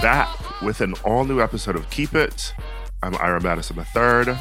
Back 0.00 0.62
with 0.62 0.80
an 0.80 0.94
all 1.04 1.24
new 1.24 1.40
episode 1.40 1.74
of 1.74 1.90
Keep 1.90 2.14
It. 2.14 2.54
I'm 3.02 3.16
Ira 3.16 3.40
Madison 3.40 3.78
III. 3.78 4.36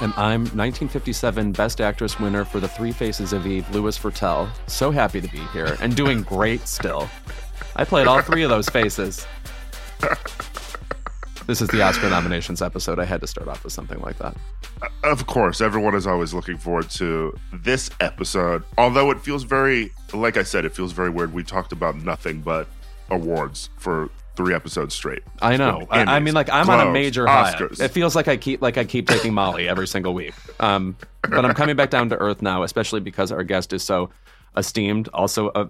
And 0.00 0.14
I'm 0.16 0.44
1957 0.44 1.52
Best 1.52 1.82
Actress 1.82 2.18
winner 2.18 2.46
for 2.46 2.60
The 2.60 2.68
Three 2.68 2.92
Faces 2.92 3.34
of 3.34 3.46
Eve, 3.46 3.68
Louis 3.74 3.98
Virtel. 3.98 4.48
So 4.68 4.90
happy 4.90 5.20
to 5.20 5.28
be 5.28 5.40
here 5.52 5.76
and 5.82 5.94
doing 5.94 6.22
great 6.28 6.66
still. 6.66 7.10
I 7.76 7.84
played 7.84 8.06
all 8.06 8.22
three 8.22 8.42
of 8.42 8.48
those 8.48 8.70
faces. 8.70 9.26
This 11.46 11.60
is 11.60 11.68
the 11.68 11.82
Oscar 11.82 12.08
nominations 12.08 12.62
episode. 12.62 12.98
I 12.98 13.04
had 13.04 13.20
to 13.20 13.26
start 13.26 13.48
off 13.48 13.64
with 13.64 13.74
something 13.74 14.00
like 14.00 14.16
that. 14.16 14.34
Of 15.04 15.26
course, 15.26 15.60
everyone 15.60 15.94
is 15.94 16.06
always 16.06 16.32
looking 16.32 16.56
forward 16.56 16.88
to 16.92 17.38
this 17.52 17.90
episode. 18.00 18.62
Although 18.78 19.10
it 19.10 19.20
feels 19.20 19.42
very, 19.42 19.92
like 20.14 20.38
I 20.38 20.42
said, 20.42 20.64
it 20.64 20.74
feels 20.74 20.92
very 20.92 21.10
weird. 21.10 21.34
We 21.34 21.42
talked 21.42 21.72
about 21.72 21.96
nothing 21.96 22.40
but 22.40 22.66
awards 23.10 23.68
for 23.76 24.08
three 24.36 24.54
episodes 24.54 24.94
straight. 24.94 25.22
I 25.40 25.56
know. 25.56 25.86
I, 25.90 26.16
I 26.16 26.20
mean, 26.20 26.34
like 26.34 26.50
I'm 26.50 26.68
on 26.70 26.86
a 26.86 26.90
major 26.90 27.26
high. 27.26 27.52
Oscars. 27.52 27.80
It 27.80 27.88
feels 27.88 28.16
like 28.16 28.28
I 28.28 28.36
keep 28.36 28.62
like 28.62 28.78
I 28.78 28.84
keep 28.84 29.08
taking 29.08 29.34
Molly 29.34 29.68
every 29.68 29.86
single 29.86 30.14
week. 30.14 30.34
Um, 30.60 30.96
but 31.28 31.44
I'm 31.44 31.54
coming 31.54 31.76
back 31.76 31.90
down 31.90 32.08
to 32.10 32.16
earth 32.16 32.42
now, 32.42 32.62
especially 32.62 33.00
because 33.00 33.30
our 33.32 33.44
guest 33.44 33.72
is 33.72 33.82
so 33.82 34.10
esteemed, 34.56 35.08
also 35.08 35.50
a 35.54 35.68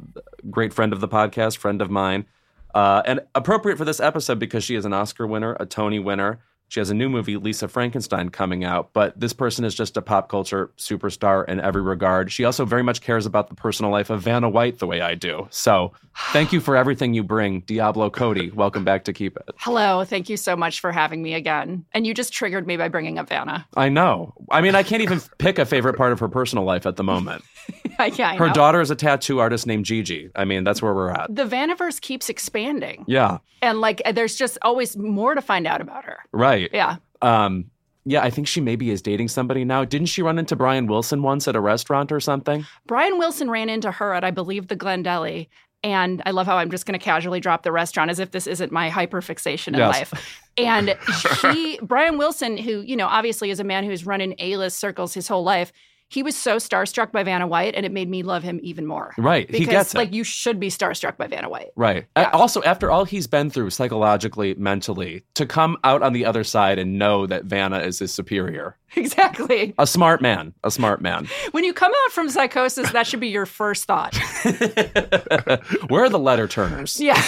great 0.50 0.72
friend 0.72 0.92
of 0.92 1.00
the 1.00 1.08
podcast, 1.08 1.56
friend 1.56 1.80
of 1.80 1.90
mine, 1.90 2.26
uh, 2.74 3.02
and 3.06 3.20
appropriate 3.34 3.76
for 3.78 3.84
this 3.84 4.00
episode 4.00 4.38
because 4.38 4.64
she 4.64 4.74
is 4.74 4.84
an 4.84 4.92
Oscar 4.92 5.26
winner, 5.26 5.56
a 5.60 5.66
Tony 5.66 5.98
winner. 5.98 6.40
She 6.72 6.80
has 6.80 6.88
a 6.88 6.94
new 6.94 7.10
movie, 7.10 7.36
Lisa 7.36 7.68
Frankenstein, 7.68 8.30
coming 8.30 8.64
out, 8.64 8.94
but 8.94 9.20
this 9.20 9.34
person 9.34 9.66
is 9.66 9.74
just 9.74 9.98
a 9.98 10.00
pop 10.00 10.30
culture 10.30 10.70
superstar 10.78 11.46
in 11.46 11.60
every 11.60 11.82
regard. 11.82 12.32
She 12.32 12.46
also 12.46 12.64
very 12.64 12.82
much 12.82 13.02
cares 13.02 13.26
about 13.26 13.50
the 13.50 13.54
personal 13.54 13.90
life 13.90 14.08
of 14.08 14.22
Vanna 14.22 14.48
White 14.48 14.78
the 14.78 14.86
way 14.86 15.02
I 15.02 15.14
do. 15.14 15.46
So 15.50 15.92
thank 16.32 16.50
you 16.50 16.60
for 16.60 16.74
everything 16.74 17.12
you 17.12 17.24
bring, 17.24 17.60
Diablo 17.60 18.08
Cody. 18.08 18.50
Welcome 18.52 18.84
back 18.84 19.04
to 19.04 19.12
Keep 19.12 19.36
It. 19.36 19.50
Hello, 19.58 20.02
thank 20.06 20.30
you 20.30 20.38
so 20.38 20.56
much 20.56 20.80
for 20.80 20.92
having 20.92 21.22
me 21.22 21.34
again. 21.34 21.84
And 21.92 22.06
you 22.06 22.14
just 22.14 22.32
triggered 22.32 22.66
me 22.66 22.78
by 22.78 22.88
bringing 22.88 23.18
up 23.18 23.28
Vanna. 23.28 23.66
I 23.76 23.90
know. 23.90 24.32
I 24.50 24.62
mean, 24.62 24.74
I 24.74 24.82
can't 24.82 25.02
even 25.02 25.20
pick 25.36 25.58
a 25.58 25.66
favorite 25.66 25.98
part 25.98 26.12
of 26.12 26.20
her 26.20 26.28
personal 26.28 26.64
life 26.64 26.86
at 26.86 26.96
the 26.96 27.04
moment. 27.04 27.44
yeah, 28.16 28.30
I 28.30 28.36
Her 28.36 28.48
know. 28.48 28.52
daughter 28.52 28.80
is 28.80 28.90
a 28.90 28.96
tattoo 28.96 29.38
artist 29.40 29.66
named 29.66 29.84
Gigi. 29.84 30.30
I 30.34 30.44
mean, 30.44 30.64
that's 30.64 30.80
where 30.82 30.94
we're 30.94 31.10
at. 31.10 31.34
The 31.34 31.44
Vaniverse 31.44 32.00
keeps 32.00 32.28
expanding, 32.28 33.04
Yeah, 33.06 33.38
and 33.60 33.80
like, 33.80 34.02
there's 34.14 34.34
just 34.36 34.58
always 34.62 34.96
more 34.96 35.34
to 35.34 35.40
find 35.42 35.66
out 35.66 35.80
about 35.80 36.04
her. 36.04 36.18
right. 36.32 36.68
Yeah, 36.72 36.96
Um, 37.20 37.66
yeah, 38.04 38.22
I 38.22 38.30
think 38.30 38.48
she 38.48 38.60
maybe 38.60 38.90
is 38.90 39.00
dating 39.02 39.28
somebody 39.28 39.64
now. 39.64 39.84
Didn't 39.84 40.08
she 40.08 40.22
run 40.22 40.38
into 40.38 40.56
Brian 40.56 40.86
Wilson 40.88 41.22
once 41.22 41.46
at 41.46 41.54
a 41.54 41.60
restaurant 41.60 42.10
or 42.10 42.18
something? 42.18 42.66
Brian 42.86 43.18
Wilson 43.18 43.48
ran 43.48 43.68
into 43.68 43.92
her 43.92 44.12
at, 44.14 44.24
I 44.24 44.32
believe, 44.32 44.66
the 44.66 44.74
Glendale. 44.76 45.46
And 45.84 46.22
I 46.26 46.30
love 46.32 46.46
how 46.46 46.56
I'm 46.58 46.70
just 46.70 46.84
going 46.86 46.98
to 46.98 47.04
casually 47.04 47.38
drop 47.40 47.62
the 47.64 47.70
restaurant 47.72 48.10
as 48.10 48.18
if 48.20 48.30
this 48.32 48.46
isn't 48.48 48.70
my 48.72 48.88
hyperfixation 48.90 49.68
in 49.68 49.74
Yes. 49.74 50.12
life. 50.12 50.40
And 50.56 50.96
he, 51.52 51.78
Brian 51.82 52.18
Wilson, 52.18 52.56
who, 52.56 52.80
you 52.80 52.96
know, 52.96 53.06
obviously 53.06 53.50
is 53.50 53.60
a 53.60 53.64
man 53.64 53.84
who's 53.84 54.04
run 54.06 54.20
in 54.20 54.34
A 54.40 54.56
list 54.56 54.78
circles 54.78 55.14
his 55.14 55.26
whole 55.28 55.42
life, 55.44 55.72
he 56.12 56.22
was 56.22 56.36
so 56.36 56.56
starstruck 56.56 57.10
by 57.10 57.22
Vanna 57.22 57.46
White, 57.46 57.74
and 57.74 57.86
it 57.86 57.92
made 57.92 58.08
me 58.08 58.22
love 58.22 58.42
him 58.42 58.60
even 58.62 58.86
more. 58.86 59.14
Right. 59.16 59.46
Because, 59.46 59.58
he 59.58 59.64
gets 59.66 59.94
it. 59.94 59.98
like, 59.98 60.12
you 60.12 60.24
should 60.24 60.60
be 60.60 60.68
starstruck 60.68 61.16
by 61.16 61.26
Vanna 61.26 61.48
White. 61.48 61.70
Right. 61.74 62.06
Yeah. 62.16 62.30
Also, 62.32 62.62
after 62.64 62.90
all 62.90 63.04
he's 63.06 63.26
been 63.26 63.48
through 63.48 63.70
psychologically, 63.70 64.54
mentally, 64.54 65.24
to 65.34 65.46
come 65.46 65.78
out 65.84 66.02
on 66.02 66.12
the 66.12 66.26
other 66.26 66.44
side 66.44 66.78
and 66.78 66.98
know 66.98 67.26
that 67.26 67.44
Vanna 67.44 67.78
is 67.78 67.98
his 67.98 68.12
superior. 68.12 68.76
Exactly. 68.94 69.72
A 69.78 69.86
smart 69.86 70.20
man. 70.20 70.52
A 70.64 70.70
smart 70.70 71.00
man. 71.00 71.26
When 71.52 71.64
you 71.64 71.72
come 71.72 71.90
out 72.04 72.12
from 72.12 72.28
psychosis, 72.28 72.92
that 72.92 73.06
should 73.06 73.20
be 73.20 73.28
your 73.28 73.46
first 73.46 73.84
thought. 73.86 74.14
Where 75.88 76.04
are 76.04 76.10
the 76.10 76.18
letter 76.18 76.46
turners? 76.46 77.00
Yeah. 77.00 77.18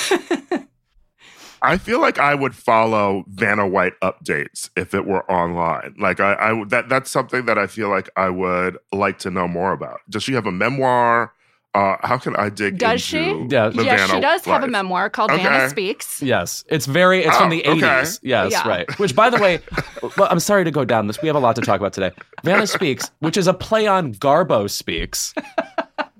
I 1.65 1.79
feel 1.79 2.01
like 2.01 2.19
I 2.19 2.35
would 2.35 2.55
follow 2.55 3.25
Vanna 3.29 3.67
White 3.67 3.95
updates 4.03 4.71
if 4.77 4.95
it 4.95 5.07
were 5.07 5.29
online. 5.31 5.95
Like 5.99 6.21
I, 6.21 6.35
I 6.35 6.65
that 6.69 6.89
that's 6.89 7.11
something 7.11 7.47
that 7.47 7.59
I 7.59 7.67
feel 7.67 7.89
like 7.89 8.09
I 8.17 8.29
would 8.29 8.79
like 8.93 9.19
to 9.21 9.31
know 9.31 9.49
more 9.49 9.73
about. 9.73 10.01
Does 10.11 10.23
she 10.23 10.35
have 10.35 10.47
a 10.47 10.53
memoir? 10.53 11.33
Uh, 11.75 11.97
how 12.07 12.17
can 12.17 12.37
I 12.37 12.51
dig 12.51 12.79
Does 12.79 13.01
she? 13.03 13.19
into 13.31 13.53
Yeah. 13.53 13.71
yes, 13.75 14.01
Vanna 14.01 14.15
she 14.15 14.21
does 14.21 14.45
have 14.45 14.63
a 14.63 14.69
memoir 14.69 15.11
called 15.11 15.33
Okay. 15.33 15.43
Vanna 15.43 15.69
Speaks. 15.69 16.23
Yes, 16.23 16.63
it's 16.69 16.87
very. 16.87 17.25
It's 17.25 17.37
from 17.37 17.49
Oh, 17.49 17.51
the 17.51 17.67
okay. 17.67 17.97
eighties. 17.99 18.21
Yes, 18.23 18.53
Yeah. 18.53 18.69
right. 18.69 18.99
Which, 19.01 19.17
by 19.17 19.29
the 19.29 19.39
way, 19.39 19.59
well, 20.17 20.29
I'm 20.31 20.39
sorry 20.39 20.63
to 20.63 20.71
go 20.71 20.85
down 20.85 21.09
this. 21.09 21.21
We 21.21 21.27
have 21.27 21.35
a 21.35 21.41
lot 21.41 21.57
to 21.57 21.63
talk 21.63 21.81
about 21.81 21.93
today. 21.93 22.13
Vanna 22.45 22.69
Speaks, 22.69 23.11
which 23.19 23.37
is 23.37 23.49
a 23.49 23.55
play 23.55 23.89
on 23.89 24.15
Garbo 24.15 24.71
Speaks, 24.71 25.35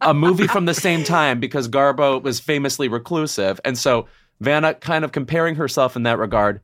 a 0.01 0.13
movie 0.13 0.49
from 0.49 0.65
the 0.65 0.75
same 0.75 1.05
time 1.05 1.39
because 1.39 1.69
Garbo 1.69 2.21
was 2.21 2.41
famously 2.41 2.89
reclusive, 2.89 3.61
and 3.65 3.79
so 3.79 4.09
Vanna 4.41 4.75
kind 4.75 5.05
of 5.05 5.13
comparing 5.13 5.55
herself 5.57 5.97
in 5.97 6.03
that 6.05 6.19
regard. 6.19 6.61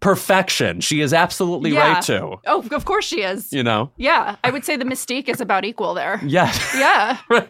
Perfection. 0.00 0.80
She 0.82 1.00
is 1.00 1.14
absolutely 1.14 1.70
Yeah. 1.70 1.94
right 1.94 2.02
to. 2.04 2.36
Oh, 2.46 2.62
of 2.70 2.84
course 2.84 3.06
she 3.06 3.22
is. 3.22 3.50
You 3.52 3.62
know. 3.62 3.90
Yeah, 3.96 4.36
I 4.44 4.50
would 4.50 4.64
say 4.64 4.76
the 4.76 4.84
mystique 4.84 5.28
is 5.28 5.40
about 5.40 5.64
equal 5.64 5.94
there. 5.94 6.20
Yes. 6.24 6.74
Yeah. 6.78 7.18
right. 7.30 7.48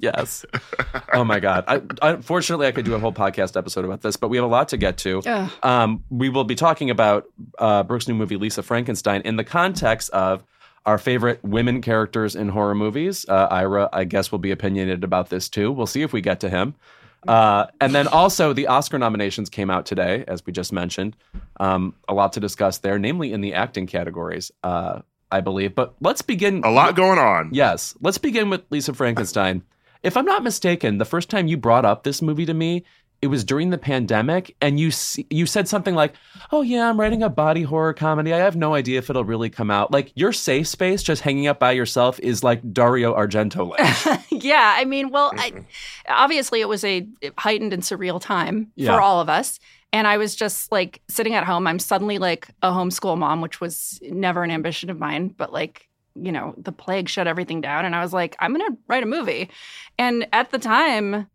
Yes. 0.00 0.44
Oh 1.12 1.22
my 1.24 1.38
God. 1.40 1.64
I, 1.68 1.80
unfortunately, 2.02 2.66
I 2.66 2.72
could 2.72 2.84
do 2.84 2.94
a 2.94 2.98
whole 2.98 3.12
podcast 3.12 3.56
episode 3.56 3.84
about 3.84 4.02
this, 4.02 4.16
but 4.16 4.28
we 4.28 4.36
have 4.36 4.44
a 4.44 4.48
lot 4.48 4.68
to 4.70 4.76
get 4.76 4.98
to. 4.98 5.22
Ugh. 5.24 5.50
Um, 5.62 6.02
we 6.10 6.28
will 6.28 6.44
be 6.44 6.56
talking 6.56 6.90
about 6.90 7.26
uh, 7.58 7.84
Brook's 7.84 8.08
new 8.08 8.14
movie, 8.14 8.36
Lisa 8.36 8.62
Frankenstein, 8.62 9.20
in 9.22 9.36
the 9.36 9.44
context 9.44 10.10
of 10.10 10.42
our 10.84 10.98
favorite 10.98 11.42
women 11.44 11.80
characters 11.80 12.34
in 12.34 12.48
horror 12.48 12.74
movies. 12.74 13.24
Uh, 13.28 13.46
Ira, 13.50 13.88
I 13.92 14.04
guess, 14.04 14.30
will 14.32 14.40
be 14.40 14.50
opinionated 14.50 15.04
about 15.04 15.30
this 15.30 15.48
too. 15.48 15.70
We'll 15.72 15.86
see 15.86 16.02
if 16.02 16.12
we 16.12 16.20
get 16.20 16.40
to 16.40 16.50
him. 16.50 16.74
Uh, 17.26 17.66
and 17.80 17.94
then 17.94 18.06
also, 18.08 18.52
the 18.52 18.66
Oscar 18.66 18.98
nominations 18.98 19.50
came 19.50 19.70
out 19.70 19.86
today, 19.86 20.24
as 20.28 20.44
we 20.44 20.52
just 20.52 20.72
mentioned. 20.72 21.16
Um, 21.58 21.94
a 22.08 22.14
lot 22.14 22.32
to 22.34 22.40
discuss 22.40 22.78
there, 22.78 22.98
namely 22.98 23.32
in 23.32 23.40
the 23.40 23.54
acting 23.54 23.86
categories, 23.86 24.50
uh, 24.62 25.00
I 25.30 25.40
believe. 25.40 25.74
But 25.74 25.94
let's 26.00 26.22
begin. 26.22 26.62
A 26.64 26.70
lot 26.70 26.96
going 26.96 27.18
on. 27.18 27.50
Yes. 27.52 27.94
Let's 28.00 28.18
begin 28.18 28.50
with 28.50 28.62
Lisa 28.70 28.94
Frankenstein. 28.94 29.62
If 30.02 30.16
I'm 30.18 30.26
not 30.26 30.42
mistaken, 30.42 30.98
the 30.98 31.06
first 31.06 31.30
time 31.30 31.46
you 31.46 31.56
brought 31.56 31.86
up 31.86 32.02
this 32.02 32.20
movie 32.20 32.44
to 32.44 32.52
me, 32.52 32.84
it 33.24 33.28
was 33.28 33.42
during 33.42 33.70
the 33.70 33.78
pandemic, 33.78 34.54
and 34.60 34.78
you 34.78 34.90
you 35.30 35.46
said 35.46 35.66
something 35.66 35.94
like, 35.94 36.12
"Oh 36.52 36.60
yeah, 36.60 36.90
I'm 36.90 37.00
writing 37.00 37.22
a 37.22 37.30
body 37.30 37.62
horror 37.62 37.94
comedy. 37.94 38.34
I 38.34 38.36
have 38.36 38.54
no 38.54 38.74
idea 38.74 38.98
if 38.98 39.08
it'll 39.08 39.24
really 39.24 39.48
come 39.48 39.70
out." 39.70 39.90
Like 39.90 40.12
your 40.14 40.30
safe 40.30 40.68
space, 40.68 41.02
just 41.02 41.22
hanging 41.22 41.46
up 41.46 41.58
by 41.58 41.72
yourself, 41.72 42.20
is 42.20 42.44
like 42.44 42.60
Dario 42.74 43.16
Argento. 43.16 43.72
yeah, 44.30 44.74
I 44.76 44.84
mean, 44.84 45.08
well, 45.08 45.32
I, 45.38 45.52
mm-hmm. 45.52 45.60
obviously 46.06 46.60
it 46.60 46.68
was 46.68 46.84
a 46.84 47.08
heightened 47.38 47.72
and 47.72 47.82
surreal 47.82 48.20
time 48.20 48.70
Yeah. 48.76 48.94
for 48.94 49.00
all 49.00 49.22
of 49.22 49.30
us. 49.30 49.58
And 49.90 50.06
I 50.06 50.18
was 50.18 50.36
just 50.36 50.70
like 50.70 51.00
sitting 51.08 51.34
at 51.34 51.44
home. 51.44 51.66
I'm 51.66 51.78
suddenly 51.78 52.18
like 52.18 52.48
a 52.60 52.72
homeschool 52.72 53.16
mom, 53.16 53.40
which 53.40 53.58
was 53.58 54.00
never 54.02 54.42
an 54.42 54.50
ambition 54.50 54.90
of 54.90 54.98
mine, 54.98 55.28
but 55.28 55.50
like, 55.50 55.88
you 56.14 56.30
know, 56.30 56.54
the 56.58 56.72
plague 56.72 57.08
shut 57.08 57.26
everything 57.26 57.62
down. 57.62 57.86
And 57.86 57.96
I 57.96 58.02
was 58.02 58.12
like, 58.12 58.36
I'm 58.38 58.52
going 58.54 58.70
to 58.70 58.78
write 58.86 59.02
a 59.02 59.06
movie. 59.06 59.48
And 59.96 60.26
at 60.34 60.50
the 60.50 60.58
time, 60.58 61.26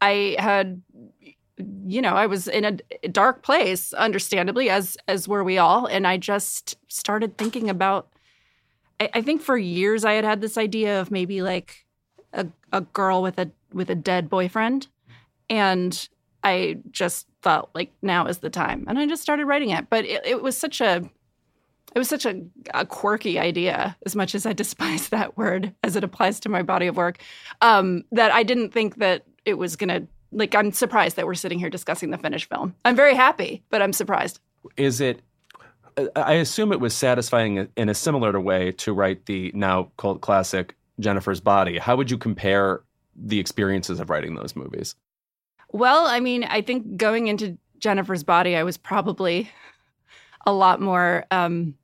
I 0.00 0.36
had, 0.38 0.82
you 1.58 2.02
know, 2.02 2.14
I 2.14 2.26
was 2.26 2.48
in 2.48 2.64
a 2.64 3.08
dark 3.08 3.42
place, 3.42 3.92
understandably, 3.94 4.68
as 4.68 4.98
as 5.08 5.26
were 5.26 5.44
we 5.44 5.58
all. 5.58 5.86
And 5.86 6.06
I 6.06 6.16
just 6.16 6.76
started 6.88 7.38
thinking 7.38 7.70
about. 7.70 8.08
I, 9.00 9.10
I 9.14 9.22
think 9.22 9.42
for 9.42 9.56
years 9.56 10.04
I 10.04 10.12
had 10.12 10.24
had 10.24 10.40
this 10.40 10.58
idea 10.58 11.00
of 11.00 11.10
maybe 11.10 11.42
like 11.42 11.86
a 12.32 12.46
a 12.72 12.82
girl 12.82 13.22
with 13.22 13.38
a 13.38 13.50
with 13.72 13.90
a 13.90 13.94
dead 13.94 14.28
boyfriend, 14.28 14.88
and 15.48 16.08
I 16.44 16.78
just 16.90 17.26
thought 17.42 17.70
like 17.74 17.92
now 18.02 18.26
is 18.26 18.38
the 18.38 18.50
time, 18.50 18.84
and 18.88 18.98
I 18.98 19.06
just 19.06 19.22
started 19.22 19.46
writing 19.46 19.70
it. 19.70 19.88
But 19.88 20.04
it, 20.04 20.26
it 20.26 20.42
was 20.42 20.56
such 20.56 20.80
a 20.80 21.08
it 21.94 21.98
was 21.98 22.08
such 22.08 22.26
a, 22.26 22.42
a 22.74 22.84
quirky 22.84 23.38
idea, 23.38 23.96
as 24.04 24.14
much 24.14 24.34
as 24.34 24.44
I 24.44 24.52
despise 24.52 25.08
that 25.10 25.38
word 25.38 25.72
as 25.82 25.96
it 25.96 26.04
applies 26.04 26.38
to 26.40 26.50
my 26.50 26.62
body 26.62 26.86
of 26.86 26.96
work, 26.98 27.18
um, 27.62 28.04
that 28.12 28.30
I 28.30 28.42
didn't 28.42 28.74
think 28.74 28.96
that 28.96 29.24
it 29.46 29.54
was 29.54 29.76
going 29.76 29.88
to 29.88 30.06
like 30.32 30.54
I'm 30.54 30.72
surprised 30.72 31.16
that 31.16 31.26
we're 31.26 31.34
sitting 31.34 31.58
here 31.58 31.70
discussing 31.70 32.10
the 32.10 32.18
finished 32.18 32.48
film. 32.48 32.74
I'm 32.84 32.96
very 32.96 33.14
happy, 33.14 33.62
but 33.70 33.82
I'm 33.82 33.92
surprised. 33.92 34.40
Is 34.76 35.00
it? 35.00 35.22
I 36.14 36.34
assume 36.34 36.72
it 36.72 36.80
was 36.80 36.94
satisfying 36.94 37.68
in 37.76 37.88
a 37.88 37.94
similar 37.94 38.38
way 38.38 38.72
to 38.72 38.92
write 38.92 39.26
the 39.26 39.50
now 39.54 39.90
cult 39.96 40.20
classic 40.20 40.76
Jennifer's 41.00 41.40
Body. 41.40 41.78
How 41.78 41.96
would 41.96 42.10
you 42.10 42.18
compare 42.18 42.82
the 43.14 43.38
experiences 43.38 43.98
of 43.98 44.10
writing 44.10 44.34
those 44.34 44.54
movies? 44.54 44.94
Well, 45.72 46.06
I 46.06 46.20
mean, 46.20 46.44
I 46.44 46.60
think 46.60 46.96
going 46.96 47.28
into 47.28 47.56
Jennifer's 47.78 48.24
Body, 48.24 48.56
I 48.56 48.62
was 48.62 48.76
probably 48.76 49.50
a 50.46 50.52
lot 50.52 50.80
more 50.80 51.24
um, 51.30 51.74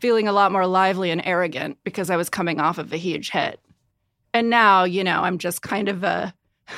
feeling 0.00 0.28
a 0.28 0.32
lot 0.32 0.52
more 0.52 0.66
lively 0.66 1.10
and 1.10 1.22
arrogant 1.24 1.78
because 1.84 2.10
I 2.10 2.16
was 2.16 2.28
coming 2.28 2.60
off 2.60 2.78
of 2.78 2.92
a 2.92 2.96
huge 2.96 3.30
hit. 3.30 3.60
And 4.32 4.50
now, 4.50 4.84
you 4.84 5.04
know, 5.04 5.22
I'm 5.22 5.38
just 5.38 5.62
kind 5.62 5.88
of 5.88 6.02
a, 6.02 6.34
a 6.68 6.72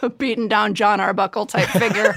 beaten 0.18 0.48
down 0.48 0.74
John 0.74 1.00
Arbuckle 1.00 1.46
type 1.46 1.68
figure. 1.68 2.16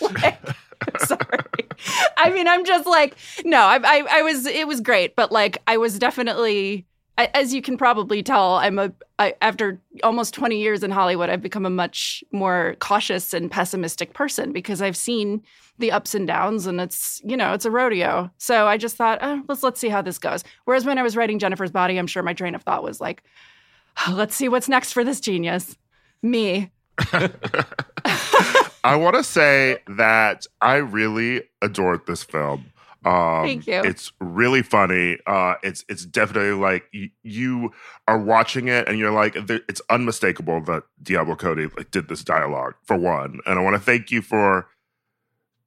like, 0.00 0.38
sorry. 0.98 1.68
I 2.16 2.30
mean, 2.30 2.48
I'm 2.48 2.64
just 2.64 2.86
like, 2.86 3.16
no, 3.44 3.60
I, 3.60 3.80
I, 3.82 4.06
I 4.10 4.22
was, 4.22 4.46
it 4.46 4.66
was 4.66 4.80
great, 4.80 5.16
but 5.16 5.32
like, 5.32 5.58
I 5.66 5.76
was 5.76 5.98
definitely, 5.98 6.86
as 7.18 7.52
you 7.52 7.62
can 7.62 7.76
probably 7.76 8.22
tell, 8.22 8.56
I'm 8.56 8.78
a, 8.78 8.92
I, 9.18 9.34
after 9.42 9.80
almost 10.02 10.34
20 10.34 10.58
years 10.60 10.82
in 10.82 10.90
Hollywood, 10.90 11.30
I've 11.30 11.42
become 11.42 11.66
a 11.66 11.70
much 11.70 12.24
more 12.32 12.76
cautious 12.80 13.32
and 13.32 13.50
pessimistic 13.50 14.14
person 14.14 14.52
because 14.52 14.82
I've 14.82 14.96
seen 14.96 15.42
the 15.78 15.92
ups 15.92 16.14
and 16.14 16.26
downs 16.26 16.66
and 16.66 16.80
it's, 16.80 17.20
you 17.24 17.36
know, 17.36 17.52
it's 17.52 17.64
a 17.64 17.70
rodeo. 17.70 18.30
So 18.38 18.66
I 18.66 18.76
just 18.76 18.96
thought, 18.96 19.18
oh, 19.22 19.42
let's, 19.48 19.62
let's 19.62 19.80
see 19.80 19.88
how 19.88 20.02
this 20.02 20.18
goes. 20.18 20.44
Whereas 20.64 20.84
when 20.84 20.98
I 20.98 21.02
was 21.02 21.16
writing 21.16 21.38
Jennifer's 21.38 21.70
Body, 21.70 21.98
I'm 21.98 22.06
sure 22.06 22.22
my 22.22 22.34
train 22.34 22.54
of 22.54 22.62
thought 22.62 22.82
was 22.82 23.00
like, 23.00 23.22
oh, 24.06 24.14
let's 24.16 24.34
see 24.34 24.48
what's 24.48 24.68
next 24.68 24.92
for 24.92 25.04
this 25.04 25.20
genius. 25.20 25.76
Me. 26.22 26.70
I 28.84 28.96
want 28.96 29.16
to 29.16 29.24
say 29.24 29.78
that 29.88 30.46
I 30.60 30.76
really 30.76 31.42
adored 31.60 32.06
this 32.06 32.22
film. 32.22 32.66
Um, 33.04 33.44
Thank 33.44 33.66
you. 33.66 33.80
It's 33.84 34.12
really 34.20 34.62
funny. 34.62 35.18
Uh, 35.26 35.54
it's 35.62 35.84
it's 35.88 36.04
definitely 36.04 36.52
like 36.52 36.84
y- 36.94 37.10
you 37.22 37.72
are 38.06 38.18
watching 38.18 38.68
it 38.68 38.88
and 38.88 38.98
you're 38.98 39.10
like, 39.12 39.34
it's 39.36 39.80
unmistakable 39.90 40.60
that 40.62 40.84
Diablo 41.02 41.34
Cody 41.34 41.68
like 41.76 41.90
did 41.90 42.08
this 42.08 42.22
dialogue 42.22 42.74
for 42.84 42.96
one. 42.96 43.40
And 43.44 43.58
I 43.58 43.62
want 43.62 43.74
to 43.74 43.82
thank 43.82 44.10
you 44.12 44.22
for 44.22 44.68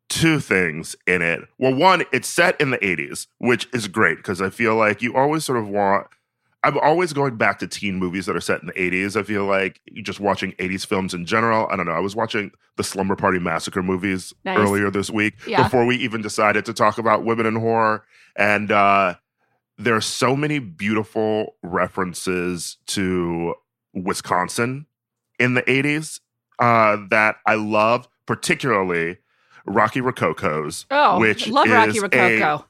two 0.07 0.40
things 0.40 0.96
in 1.06 1.22
it. 1.22 1.42
Well, 1.57 1.74
one, 1.74 2.06
it's 2.13 2.30
set 2.30 2.60
in 2.62 2.69
the 2.69 2.78
80s, 2.78 3.28
which 3.40 3.68
is 3.74 3.88
great 3.90 4.18
because 4.18 4.42
I 4.42 4.50
feel 4.50 4.75
like 4.75 5.02
you 5.02 5.16
always 5.16 5.44
sort 5.44 5.57
of 5.57 5.68
want 5.68 6.07
I'm 6.65 6.77
always 6.79 7.13
going 7.13 7.38
back 7.38 7.59
to 7.59 7.67
teen 7.67 7.95
movies 7.97 8.25
that 8.25 8.35
are 8.35 8.41
set 8.41 8.59
in 8.62 8.67
the 8.67 8.73
80s. 8.73 9.15
I 9.15 9.23
feel 9.23 9.45
like 9.45 9.79
just 10.03 10.19
watching 10.19 10.51
80s 10.53 10.85
films 10.85 11.13
in 11.13 11.25
general. 11.25 11.67
I 11.71 11.75
don't 11.75 11.85
know. 11.85 11.91
I 11.94 12.00
was 12.00 12.15
watching 12.15 12.51
the 12.75 12.83
Slumber 12.83 13.15
Party 13.15 13.39
Massacre 13.39 13.83
movies 13.83 14.33
Nice. 14.44 14.57
earlier 14.57 14.89
this 14.89 15.09
week 15.09 15.35
Yeah. 15.47 15.63
before 15.63 15.85
we 15.85 15.95
even 15.97 16.21
decided 16.21 16.65
to 16.65 16.73
talk 16.73 16.97
about 16.97 17.23
women 17.23 17.45
in 17.45 17.56
horror. 17.56 18.03
And 18.35 18.71
uh, 18.71 19.15
there 19.77 19.95
are 19.95 20.01
so 20.01 20.35
many 20.35 20.59
beautiful 20.59 21.56
references 21.63 22.77
to 22.88 23.53
Wisconsin 23.94 24.85
in 25.39 25.53
the 25.53 25.61
80s 25.63 26.19
uh, 26.59 26.97
that 27.09 27.38
I 27.45 27.56
love, 27.56 28.07
particularly 28.25 29.18
Rocky 29.65 30.01
Rococo's, 30.01 30.85
Oh, 30.91 31.19
which 31.19 31.47
love 31.47 31.68
Rocky 31.69 32.00
Rococo. 32.00 32.65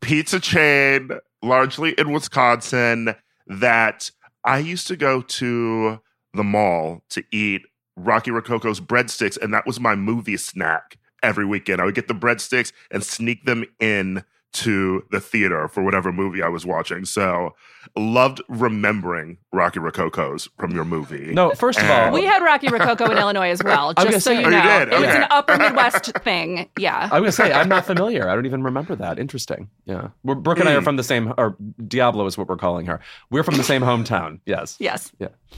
pizza 0.00 0.40
chain, 0.40 1.10
largely 1.42 1.92
in 1.98 2.12
Wisconsin, 2.12 3.14
that 3.46 4.10
I 4.44 4.58
used 4.58 4.86
to 4.88 4.96
go 4.96 5.22
to 5.22 6.00
the 6.32 6.44
mall 6.44 7.02
to 7.10 7.24
eat 7.32 7.62
Rocky 7.96 8.30
Rococo's 8.30 8.80
breadsticks, 8.80 9.40
and 9.40 9.52
that 9.54 9.66
was 9.66 9.80
my 9.80 9.94
movie 9.94 10.36
snack 10.36 10.98
every 11.22 11.44
weekend. 11.44 11.80
I 11.80 11.84
would 11.84 11.94
get 11.94 12.08
the 12.08 12.14
breadsticks 12.14 12.72
and 12.90 13.02
sneak 13.02 13.44
them 13.44 13.64
in 13.80 14.24
to 14.56 15.04
the 15.10 15.20
theater 15.20 15.68
for 15.68 15.82
whatever 15.82 16.12
movie 16.12 16.42
I 16.42 16.48
was 16.48 16.64
watching. 16.66 17.04
So 17.04 17.54
loved 17.96 18.42
remembering 18.48 19.38
Rocky 19.52 19.78
Rococo's 19.78 20.48
from 20.58 20.72
your 20.72 20.84
movie. 20.84 21.32
No, 21.32 21.50
first 21.54 21.78
of 21.80 21.88
all, 21.88 22.12
We 22.12 22.24
had 22.24 22.42
Rocky 22.42 22.68
Rococo 22.68 23.04
in 23.10 23.16
Illinois 23.18 23.50
as 23.50 23.62
well, 23.62 23.94
just 23.98 24.24
so 24.24 24.34
gonna 24.34 24.46
you 24.48 24.52
say- 24.52 24.60
know. 24.60 24.68
Oh, 24.68 24.78
you 24.80 24.84
did? 24.86 24.92
It 24.92 25.06
was 25.06 25.14
an 25.14 25.26
upper 25.30 25.56
Midwest 25.56 26.12
thing. 26.24 26.68
Yeah. 26.78 27.08
I 27.12 27.20
was 27.20 27.36
gonna 27.36 27.50
say 27.50 27.54
I'm 27.54 27.68
not 27.68 27.86
familiar. 27.86 28.28
I 28.28 28.34
don't 28.34 28.46
even 28.46 28.62
remember 28.62 28.96
that. 28.96 29.18
Interesting. 29.18 29.70
Yeah, 29.84 30.08
we're, 30.24 30.34
Brook 30.34 30.58
and 30.58 30.68
I 30.68 30.74
are 30.74 30.78
Hmm. 30.78 30.84
from 30.84 30.96
the 30.96 31.04
same, 31.04 31.32
or 31.38 31.56
Diablo 31.86 32.26
is 32.26 32.36
what 32.36 32.48
we're 32.48 32.56
calling 32.56 32.86
her. 32.86 33.00
We're 33.30 33.42
from 33.44 33.56
the 33.56 33.64
same 33.64 33.82
hometown. 33.82 34.40
Yes. 34.46 34.76
Yes. 34.78 35.12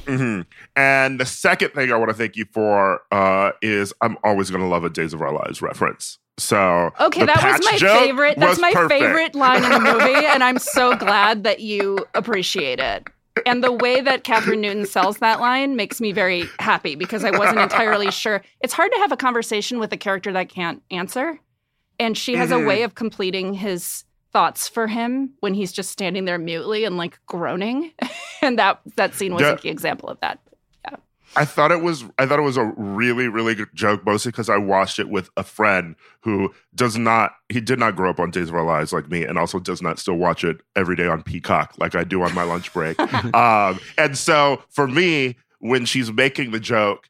hmm 0.06 0.42
And 0.76 1.18
the 1.20 1.26
second 1.26 1.70
thing 1.70 1.92
I 1.92 1.96
want 1.96 2.08
to 2.10 2.14
thank 2.14 2.36
you 2.36 2.46
for 2.52 3.00
uh, 3.12 3.52
is 3.62 3.92
I'm 4.00 4.16
always 4.24 4.50
going 4.50 4.62
to 4.62 4.68
love 4.68 4.84
a 4.84 4.90
Days 4.90 5.12
of 5.14 5.20
Our 5.22 5.32
Lives 5.32 5.60
reference. 5.62 6.18
So 6.38 6.90
Okay, 7.00 7.24
that 7.26 7.42
was 7.42 7.60
my 7.64 7.78
favorite. 7.78 8.38
That's 8.38 8.60
my 8.60 8.72
perfect. 8.72 9.00
favorite 9.00 9.34
line 9.34 9.64
in 9.64 9.70
the 9.70 9.80
movie, 9.92 10.24
and 10.26 10.42
I'm 10.44 10.58
so 10.58 10.96
glad 10.96 11.44
that 11.44 11.60
you 11.60 12.06
appreciate 12.14 12.78
it. 12.78 13.08
And 13.46 13.62
the 13.62 13.72
way 13.72 14.00
that 14.00 14.24
Kathryn 14.24 14.58
Newton 14.60 14.86
sells 14.86 15.18
that 15.18 15.40
line 15.40 15.76
makes 15.76 16.00
me 16.00 16.10
very 16.12 16.44
happy 16.58 16.94
because 16.96 17.24
I 17.24 17.30
wasn't 17.30 17.60
entirely 17.60 18.10
sure. 18.12 18.42
It's 18.60 18.72
hard 18.72 18.90
to 18.92 18.98
have 18.98 19.12
a 19.12 19.16
conversation 19.16 19.78
with 19.78 19.92
a 19.92 19.96
character 19.96 20.32
that 20.32 20.48
can't 20.48 20.82
answer, 20.90 21.38
and 22.00 22.16
she 22.16 22.36
has 22.36 22.50
Mhm. 22.50 22.62
a 22.62 22.66
way 22.66 22.82
of 22.82 22.94
completing 22.94 23.54
his 23.54 24.04
thoughts 24.32 24.68
for 24.68 24.86
him 24.86 25.30
when 25.40 25.54
he's 25.54 25.72
just 25.72 25.90
standing 25.90 26.24
there 26.24 26.38
mutely 26.38 26.84
and 26.84 26.96
like 26.96 27.18
groaning. 27.26 27.92
and 28.42 28.58
that 28.58 28.80
that 28.96 29.14
scene 29.14 29.32
was 29.34 29.42
Yeah. 29.42 29.52
a 29.52 29.56
key 29.58 29.68
example 29.70 30.08
of 30.08 30.20
that. 30.20 30.38
I 31.36 31.44
thought 31.44 31.70
it 31.70 31.82
was 31.82 32.04
I 32.18 32.26
thought 32.26 32.38
it 32.38 32.42
was 32.42 32.56
a 32.56 32.72
really 32.76 33.28
really 33.28 33.54
good 33.54 33.68
joke 33.74 34.04
mostly 34.04 34.30
because 34.30 34.48
I 34.48 34.56
watched 34.56 34.98
it 34.98 35.08
with 35.08 35.30
a 35.36 35.42
friend 35.42 35.96
who 36.22 36.52
does 36.74 36.96
not 36.96 37.34
he 37.48 37.60
did 37.60 37.78
not 37.78 37.96
grow 37.96 38.10
up 38.10 38.20
on 38.20 38.30
Days 38.30 38.48
of 38.48 38.54
Our 38.54 38.64
Lives 38.64 38.92
like 38.92 39.10
me 39.10 39.24
and 39.24 39.38
also 39.38 39.58
does 39.58 39.82
not 39.82 39.98
still 39.98 40.16
watch 40.16 40.44
it 40.44 40.60
every 40.74 40.96
day 40.96 41.06
on 41.06 41.22
Peacock 41.22 41.74
like 41.78 41.94
I 41.94 42.04
do 42.04 42.22
on 42.22 42.34
my 42.34 42.44
lunch 42.44 42.72
break. 42.72 42.98
um, 43.34 43.78
and 43.96 44.16
so 44.16 44.62
for 44.68 44.88
me 44.88 45.36
when 45.60 45.84
she's 45.84 46.12
making 46.12 46.50
the 46.50 46.60
joke 46.60 47.08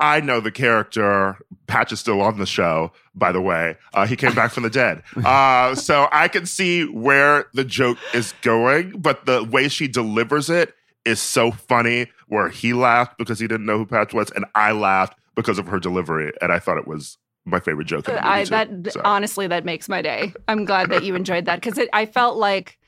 I 0.00 0.20
know 0.20 0.40
the 0.40 0.50
character. 0.50 1.36
Patch 1.66 1.92
is 1.92 2.00
still 2.00 2.22
on 2.22 2.38
the 2.38 2.46
show, 2.46 2.92
by 3.14 3.32
the 3.32 3.40
way. 3.40 3.76
Uh, 3.92 4.06
he 4.06 4.16
came 4.16 4.34
back 4.34 4.50
from 4.50 4.62
the 4.62 4.70
dead. 4.70 5.02
Uh, 5.30 5.74
so 5.74 6.08
I 6.10 6.28
can 6.28 6.46
see 6.46 6.84
where 6.84 7.46
the 7.52 7.62
joke 7.62 7.98
is 8.14 8.32
going, 8.40 8.92
but 8.92 9.26
the 9.26 9.44
way 9.44 9.68
she 9.68 9.86
delivers 9.86 10.48
it 10.48 10.74
is 11.04 11.20
so 11.20 11.50
funny 11.50 12.06
where 12.28 12.48
he 12.48 12.72
laughed 12.72 13.18
because 13.18 13.38
he 13.38 13.46
didn't 13.46 13.66
know 13.66 13.78
who 13.78 13.86
Patch 13.86 14.12
was, 14.12 14.30
and 14.30 14.44
I 14.54 14.72
laughed 14.72 15.18
because 15.34 15.58
of 15.58 15.66
her 15.68 15.80
delivery. 15.80 16.32
And 16.40 16.52
I 16.52 16.58
thought 16.58 16.78
it 16.78 16.86
was 16.86 17.18
my 17.44 17.60
favorite 17.60 17.86
joke. 17.86 18.08
In 18.08 18.14
the 18.14 18.20
movie 18.22 18.34
I, 18.34 18.44
too. 18.44 18.50
that 18.50 18.92
So. 18.92 19.00
honestly, 19.04 19.46
that 19.46 19.64
makes 19.64 19.88
my 19.88 20.02
day. 20.02 20.32
I'm 20.48 20.64
glad 20.64 20.90
that 20.90 21.04
you 21.04 21.14
enjoyed 21.14 21.46
that 21.46 21.60
because 21.60 21.80
I 21.92 22.06
felt 22.06 22.36
like, 22.36 22.78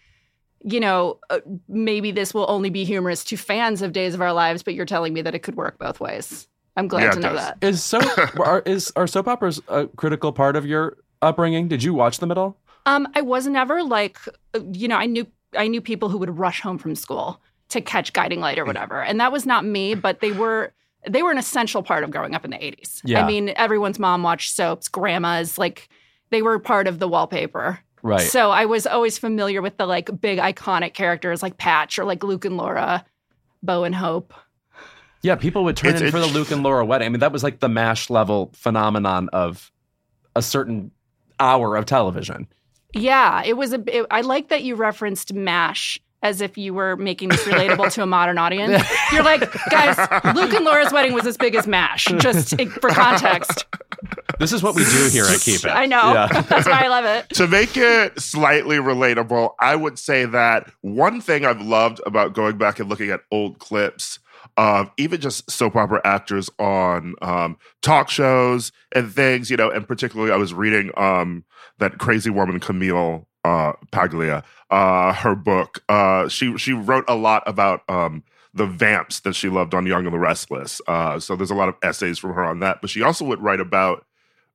you 0.62 0.80
know, 0.80 1.18
uh, 1.30 1.40
maybe 1.68 2.10
this 2.10 2.34
will 2.34 2.46
only 2.48 2.70
be 2.70 2.84
humorous 2.84 3.24
to 3.24 3.36
fans 3.36 3.82
of 3.82 3.92
Days 3.92 4.14
of 4.14 4.20
Our 4.20 4.32
Lives, 4.32 4.62
but 4.62 4.74
you're 4.74 4.86
telling 4.86 5.12
me 5.12 5.22
that 5.22 5.34
it 5.34 5.40
could 5.40 5.56
work 5.56 5.78
both 5.78 6.00
ways. 6.00 6.48
I'm 6.76 6.88
glad 6.88 7.02
Yeah, 7.02 7.10
to 7.12 7.20
know 7.20 7.32
does. 7.32 7.40
that. 7.40 7.58
Is 7.62 7.82
so 7.84 8.00
are, 8.38 8.62
is 8.64 8.92
are 8.96 9.06
soap 9.06 9.28
operas 9.28 9.60
a 9.68 9.86
critical 9.88 10.32
part 10.32 10.56
of 10.56 10.64
your 10.66 10.98
upbringing? 11.20 11.68
Did 11.68 11.82
you 11.82 11.94
watch 11.94 12.18
them 12.18 12.30
at 12.30 12.38
all? 12.38 12.56
Um, 12.86 13.08
I 13.14 13.20
was 13.20 13.46
never 13.46 13.82
like, 13.82 14.18
uh, 14.54 14.60
you 14.72 14.88
know, 14.88 14.96
I 14.96 15.06
knew 15.06 15.26
I 15.56 15.68
knew 15.68 15.80
people 15.80 16.08
who 16.08 16.18
would 16.18 16.38
rush 16.38 16.60
home 16.60 16.78
from 16.78 16.94
school 16.94 17.40
to 17.72 17.80
catch 17.80 18.12
Guiding 18.12 18.40
Light 18.40 18.58
or 18.58 18.64
whatever, 18.64 19.02
and 19.02 19.20
that 19.20 19.32
was 19.32 19.44
not 19.44 19.64
me. 19.64 19.94
But 19.94 20.20
they 20.20 20.32
were 20.32 20.72
they 21.08 21.22
were 21.22 21.30
an 21.30 21.38
essential 21.38 21.82
part 21.82 22.04
of 22.04 22.10
growing 22.10 22.34
up 22.34 22.44
in 22.44 22.50
the 22.52 22.56
80s. 22.58 23.00
Yeah. 23.04 23.22
I 23.22 23.26
mean, 23.26 23.52
everyone's 23.56 23.98
mom 23.98 24.22
watched 24.22 24.54
soaps, 24.54 24.88
grandmas, 24.88 25.58
like 25.58 25.88
they 26.30 26.42
were 26.42 26.58
part 26.58 26.86
of 26.86 26.98
the 27.00 27.08
wallpaper. 27.08 27.80
Right. 28.02 28.20
So 28.20 28.50
I 28.50 28.64
was 28.66 28.86
always 28.86 29.18
familiar 29.18 29.60
with 29.62 29.76
the 29.76 29.86
like 29.86 30.08
big 30.20 30.38
iconic 30.38 30.94
characters 30.94 31.42
like 31.42 31.56
Patch 31.58 31.98
or 31.98 32.04
like 32.04 32.22
Luke 32.24 32.44
and 32.44 32.56
Laura, 32.56 33.04
Bo 33.62 33.84
and 33.84 33.94
Hope. 33.94 34.32
Yeah, 35.22 35.36
people 35.36 35.62
would 35.64 35.76
turn 35.76 35.90
It's- 35.90 36.02
in 36.02 36.10
for 36.10 36.18
the 36.18 36.26
Luke 36.26 36.50
and 36.50 36.62
Laura 36.64 36.84
wedding. 36.84 37.06
I 37.06 37.08
mean, 37.10 37.20
that 37.20 37.30
was 37.32 37.42
like 37.44 37.60
the 37.60 37.68
MASH 37.68 38.10
level 38.10 38.50
phenomenon 38.54 39.28
of 39.32 39.70
a 40.34 40.42
certain 40.42 40.90
hour 41.38 41.76
of 41.76 41.86
television. 41.86 42.48
Yeah, 42.94 43.42
it 43.44 43.56
was 43.56 43.72
a. 43.72 43.82
It, 43.86 44.06
I 44.10 44.20
like 44.22 44.48
that 44.48 44.62
you 44.64 44.74
referenced 44.74 45.32
MASH 45.32 45.98
as 46.22 46.40
if 46.40 46.56
you 46.56 46.72
were 46.74 46.96
making 46.96 47.28
this 47.30 47.42
relatable 47.44 47.90
to 47.92 48.02
a 48.02 48.06
modern 48.18 48.38
audience. 48.38 48.82
You're 49.12 49.24
like, 49.24 49.40
guys, 49.70 49.96
Luke 50.34 50.52
and 50.54 50.64
Laura's 50.64 50.92
wedding 50.92 51.12
was 51.12 51.26
as 51.26 51.36
big 51.36 51.54
as 51.54 51.66
MASH. 51.66 52.04
Just 52.18 52.60
for 52.80 52.90
context, 52.90 53.64
This 54.38 54.52
is 54.52 54.62
what 54.62 54.74
we 54.74 54.84
do 54.84 55.08
here 55.10 55.24
at 55.24 55.40
Keep 55.40 55.64
It. 55.64 55.70
I 55.70 55.86
know 55.86 56.12
Yeah. 56.14 56.26
that's 56.48 56.66
why 56.66 56.84
I 56.84 56.88
love 56.88 57.04
it. 57.04 57.28
to 57.30 57.46
make 57.48 57.76
it 57.76 58.20
slightly 58.20 58.76
relatable, 58.76 59.50
I 59.60 59.76
would 59.76 59.98
say 59.98 60.24
that 60.26 60.70
one 60.80 61.20
thing 61.20 61.44
I've 61.44 61.60
loved 61.60 62.00
about 62.06 62.34
going 62.34 62.56
back 62.58 62.78
and 62.80 62.88
looking 62.88 63.10
at 63.10 63.20
old 63.30 63.58
clips 63.58 64.18
of 64.56 64.90
even 64.98 65.20
just 65.20 65.50
soap 65.50 65.76
opera 65.76 66.00
actors 66.04 66.50
on 66.58 67.14
um, 67.22 67.56
talk 67.80 68.10
shows 68.10 68.70
and 68.92 69.10
things, 69.12 69.50
you 69.50 69.56
know, 69.56 69.70
and 69.70 69.86
particularly 69.88 70.32
I 70.32 70.36
was 70.36 70.52
reading 70.52 70.90
um, 70.96 71.44
that 71.78 71.98
crazy 71.98 72.28
woman 72.30 72.60
Camille 72.60 73.26
uh, 73.44 73.72
Paglia, 73.90 74.44
uh, 74.70 75.12
her 75.12 75.34
book. 75.34 75.82
Uh, 75.88 76.28
she 76.28 76.56
she 76.58 76.72
wrote 76.72 77.04
a 77.08 77.14
lot 77.14 77.42
about 77.46 77.82
um, 77.88 78.22
the 78.54 78.66
vamps 78.66 79.20
that 79.20 79.34
she 79.34 79.48
loved 79.48 79.74
on 79.74 79.86
Young 79.86 80.04
and 80.04 80.14
the 80.14 80.18
Restless. 80.18 80.80
Uh, 80.86 81.18
so 81.18 81.36
there's 81.36 81.50
a 81.50 81.54
lot 81.54 81.68
of 81.68 81.76
essays 81.82 82.18
from 82.18 82.34
her 82.34 82.44
on 82.44 82.60
that. 82.60 82.80
But 82.80 82.90
she 82.90 83.02
also 83.02 83.24
would 83.24 83.42
write 83.42 83.60
about 83.60 84.06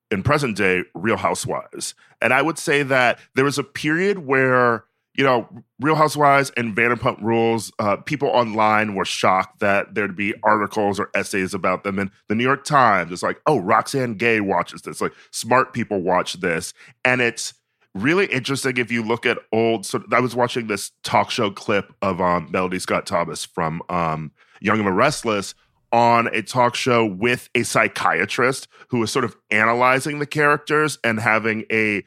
in 0.10 0.24
present 0.24 0.56
day 0.56 0.84
Real 0.94 1.18
Housewives, 1.18 1.96
and 2.22 2.34
I 2.34 2.42
would 2.42 2.58
say 2.58 2.84
that 2.84 3.20
there 3.36 3.46
was 3.46 3.58
a 3.58 3.64
period 3.64 4.20
where 4.20 4.86
you 5.18 5.24
know, 5.24 5.50
Real 5.80 5.96
Housewives 5.96 6.52
and 6.56 6.76
Vanderpump 6.76 7.22
Rules, 7.22 7.72
uh, 7.80 7.98
people 7.98 8.30
online 8.30 8.94
were 8.94 9.04
shocked 9.04 9.60
that 9.60 9.96
there'd 9.96 10.16
be 10.16 10.36
articles 10.44 11.00
or 11.00 11.10
essays 11.16 11.56
about 11.56 11.84
them. 11.84 11.98
And 11.98 12.12
the 12.28 12.36
New 12.36 12.44
York 12.44 12.64
Times 12.64 13.12
is 13.12 13.24
like, 13.24 13.42
oh, 13.48 13.58
Roxane 13.58 14.14
Gay 14.14 14.42
watches 14.42 14.84
this. 14.84 15.02
Like, 15.02 15.14
smart 15.32 15.74
people 15.74 16.04
watch 16.04 16.34
this. 16.34 16.72
And 17.04 17.20
it's 17.20 17.56
really 18.02 18.26
interesting 18.28 18.78
if 18.78 18.92
you 18.92 19.04
look 19.04 19.26
at 19.26 19.38
old. 19.52 19.86
So 19.86 20.04
I 20.12 20.20
was 20.20 20.36
watching 20.36 20.68
this 20.68 20.92
talk 21.04 21.32
show 21.32 21.52
clip 21.52 21.94
of 22.02 22.22
um, 22.22 22.50
Melody 22.52 22.80
Scott 22.80 23.06
Thomas 23.06 23.46
from 23.46 23.82
um, 23.90 24.32
Young 24.62 24.80
and 24.80 24.88
the 24.88 24.92
Restless 24.92 25.54
on 25.92 26.28
a 26.34 26.42
talk 26.42 26.76
show 26.76 27.06
with 27.06 27.50
a 27.56 27.64
psychiatrist 27.64 28.68
who 28.90 29.00
was 29.00 29.12
sort 29.12 29.26
of 29.26 29.36
analyzing 29.52 30.20
the 30.20 30.26
characters 30.26 30.98
and 31.04 31.20
having 31.20 31.66
a 31.72 32.04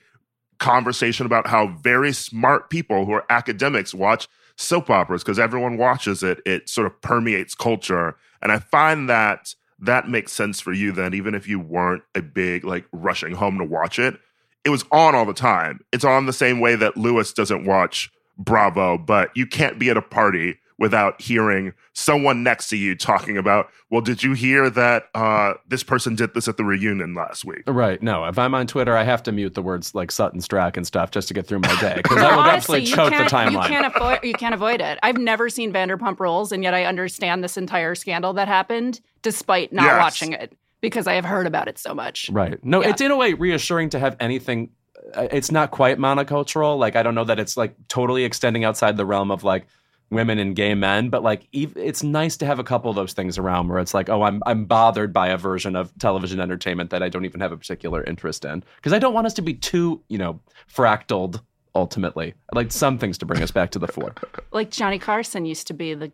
conversation 0.58 1.24
about 1.24 1.46
how 1.46 1.68
very 1.82 2.12
smart 2.12 2.68
people 2.68 3.06
who 3.06 3.12
are 3.12 3.24
academics 3.30 3.94
watch 3.94 4.28
soap 4.56 4.90
operas 4.90 5.24
because 5.24 5.38
everyone 5.38 5.78
watches 5.78 6.22
it. 6.22 6.40
It 6.44 6.68
sort 6.68 6.86
of 6.86 7.00
permeates 7.00 7.54
culture. 7.54 8.16
And 8.42 8.52
I 8.52 8.58
find 8.58 9.08
that 9.08 9.54
that 9.78 10.08
makes 10.08 10.32
sense 10.32 10.60
for 10.60 10.72
you 10.72 10.92
then, 10.92 11.14
even 11.14 11.34
if 11.34 11.48
you 11.48 11.58
weren't 11.58 12.02
a 12.14 12.20
big, 12.20 12.64
like, 12.64 12.84
rushing 12.92 13.34
home 13.34 13.56
to 13.58 13.64
watch 13.64 13.98
it. 13.98 14.20
It 14.64 14.70
was 14.70 14.84
on 14.92 15.14
all 15.14 15.24
the 15.24 15.32
time. 15.34 15.80
It's 15.92 16.04
on 16.04 16.26
the 16.26 16.32
same 16.32 16.60
way 16.60 16.74
that 16.76 16.96
Louis 16.96 17.32
doesn't 17.32 17.64
watch 17.64 18.10
Bravo, 18.38 18.98
but 18.98 19.30
you 19.36 19.46
can't 19.46 19.78
be 19.78 19.90
at 19.90 19.96
a 19.96 20.02
party 20.02 20.58
without 20.78 21.20
hearing 21.20 21.74
someone 21.92 22.42
next 22.42 22.68
to 22.70 22.76
you 22.76 22.94
talking 22.96 23.36
about, 23.36 23.68
well, 23.90 24.00
did 24.00 24.22
you 24.22 24.32
hear 24.32 24.70
that 24.70 25.08
uh, 25.14 25.52
this 25.68 25.82
person 25.82 26.14
did 26.14 26.32
this 26.32 26.48
at 26.48 26.56
the 26.56 26.64
reunion 26.64 27.14
last 27.14 27.44
week? 27.44 27.62
Right. 27.66 28.02
No, 28.02 28.24
if 28.24 28.38
I'm 28.38 28.54
on 28.54 28.66
Twitter, 28.66 28.96
I 28.96 29.02
have 29.04 29.22
to 29.24 29.32
mute 29.32 29.52
the 29.52 29.60
words 29.60 29.94
like 29.94 30.10
Sutton 30.10 30.40
Stracke 30.40 30.78
and 30.78 30.86
stuff 30.86 31.10
just 31.10 31.28
to 31.28 31.34
get 31.34 31.46
through 31.46 31.58
my 31.58 31.78
day 31.82 31.96
because 31.96 32.16
that 32.16 32.32
will 32.32 32.38
Honestly, 32.40 32.80
absolutely 32.82 32.88
you 32.90 32.96
choke 32.96 33.10
the 33.10 33.16
can't, 33.30 33.30
timeline. 33.54 33.62
you 33.64 33.68
can't 33.68 33.94
avoid 33.94 34.18
you 34.22 34.32
can't 34.32 34.54
avoid 34.54 34.80
it. 34.80 34.98
I've 35.02 35.18
never 35.18 35.50
seen 35.50 35.70
Vanderpump 35.70 36.18
Rules, 36.18 36.50
and 36.50 36.62
yet 36.62 36.72
I 36.72 36.84
understand 36.86 37.44
this 37.44 37.58
entire 37.58 37.94
scandal 37.94 38.32
that 38.34 38.48
happened, 38.48 39.02
despite 39.20 39.74
not 39.74 39.84
Yes. 39.84 39.98
watching 40.00 40.32
it 40.32 40.56
because 40.80 41.06
I 41.06 41.14
have 41.14 41.24
heard 41.24 41.46
about 41.46 41.68
it 41.68 41.78
so 41.78 41.94
much. 41.94 42.28
Right. 42.30 42.62
No, 42.64 42.82
Yeah. 42.82 42.90
it's 42.90 43.00
in 43.00 43.10
a 43.10 43.16
way 43.16 43.34
reassuring 43.34 43.90
to 43.90 43.98
have 43.98 44.16
anything. 44.20 44.70
uh, 45.14 45.28
It's 45.32 45.50
not 45.50 45.70
quite 45.70 45.98
monocultural. 45.98 46.78
Like 46.78 46.96
I 46.96 47.02
don't 47.02 47.14
know 47.14 47.24
that 47.24 47.38
it's 47.38 47.56
like 47.56 47.74
totally 47.88 48.24
extending 48.24 48.64
outside 48.64 48.96
the 48.96 49.06
realm 49.06 49.30
of 49.30 49.44
like 49.44 49.66
women 50.10 50.38
and 50.40 50.56
gay 50.56 50.74
men, 50.74 51.08
but 51.08 51.22
like 51.22 51.46
it's 51.52 52.02
nice 52.02 52.36
to 52.38 52.44
have 52.46 52.58
a 52.58 52.64
couple 52.64 52.90
of 52.90 52.96
those 52.96 53.12
things 53.12 53.38
around 53.38 53.68
where 53.68 53.78
it's 53.78 53.94
like, 53.94 54.08
oh, 54.08 54.22
I'm 54.22 54.42
I'm 54.44 54.64
bothered 54.64 55.12
by 55.12 55.28
a 55.28 55.36
version 55.36 55.76
of 55.76 55.92
television 55.98 56.40
entertainment 56.40 56.90
that 56.90 57.02
I 57.02 57.08
don't 57.08 57.24
even 57.24 57.40
have 57.40 57.52
a 57.52 57.56
particular 57.56 58.02
interest 58.04 58.44
in 58.44 58.64
because 58.76 58.92
I 58.92 58.98
don't 58.98 59.14
want 59.14 59.26
us 59.26 59.34
to 59.34 59.42
be 59.42 59.54
too, 59.54 60.02
you 60.08 60.18
know, 60.18 60.40
fractaled. 60.72 61.40
Ultimately, 61.76 62.34
I'd 62.52 62.56
like 62.56 62.72
some 62.72 62.98
things 62.98 63.16
to 63.18 63.26
bring 63.26 63.42
us 63.44 63.52
back 63.52 63.70
to 63.70 63.78
the 63.78 63.86
fore. 63.86 64.12
Like 64.52 64.70
Johnny 64.72 64.98
Carson 64.98 65.44
used 65.44 65.68
to 65.68 65.74
be 65.74 65.94
the 65.94 66.10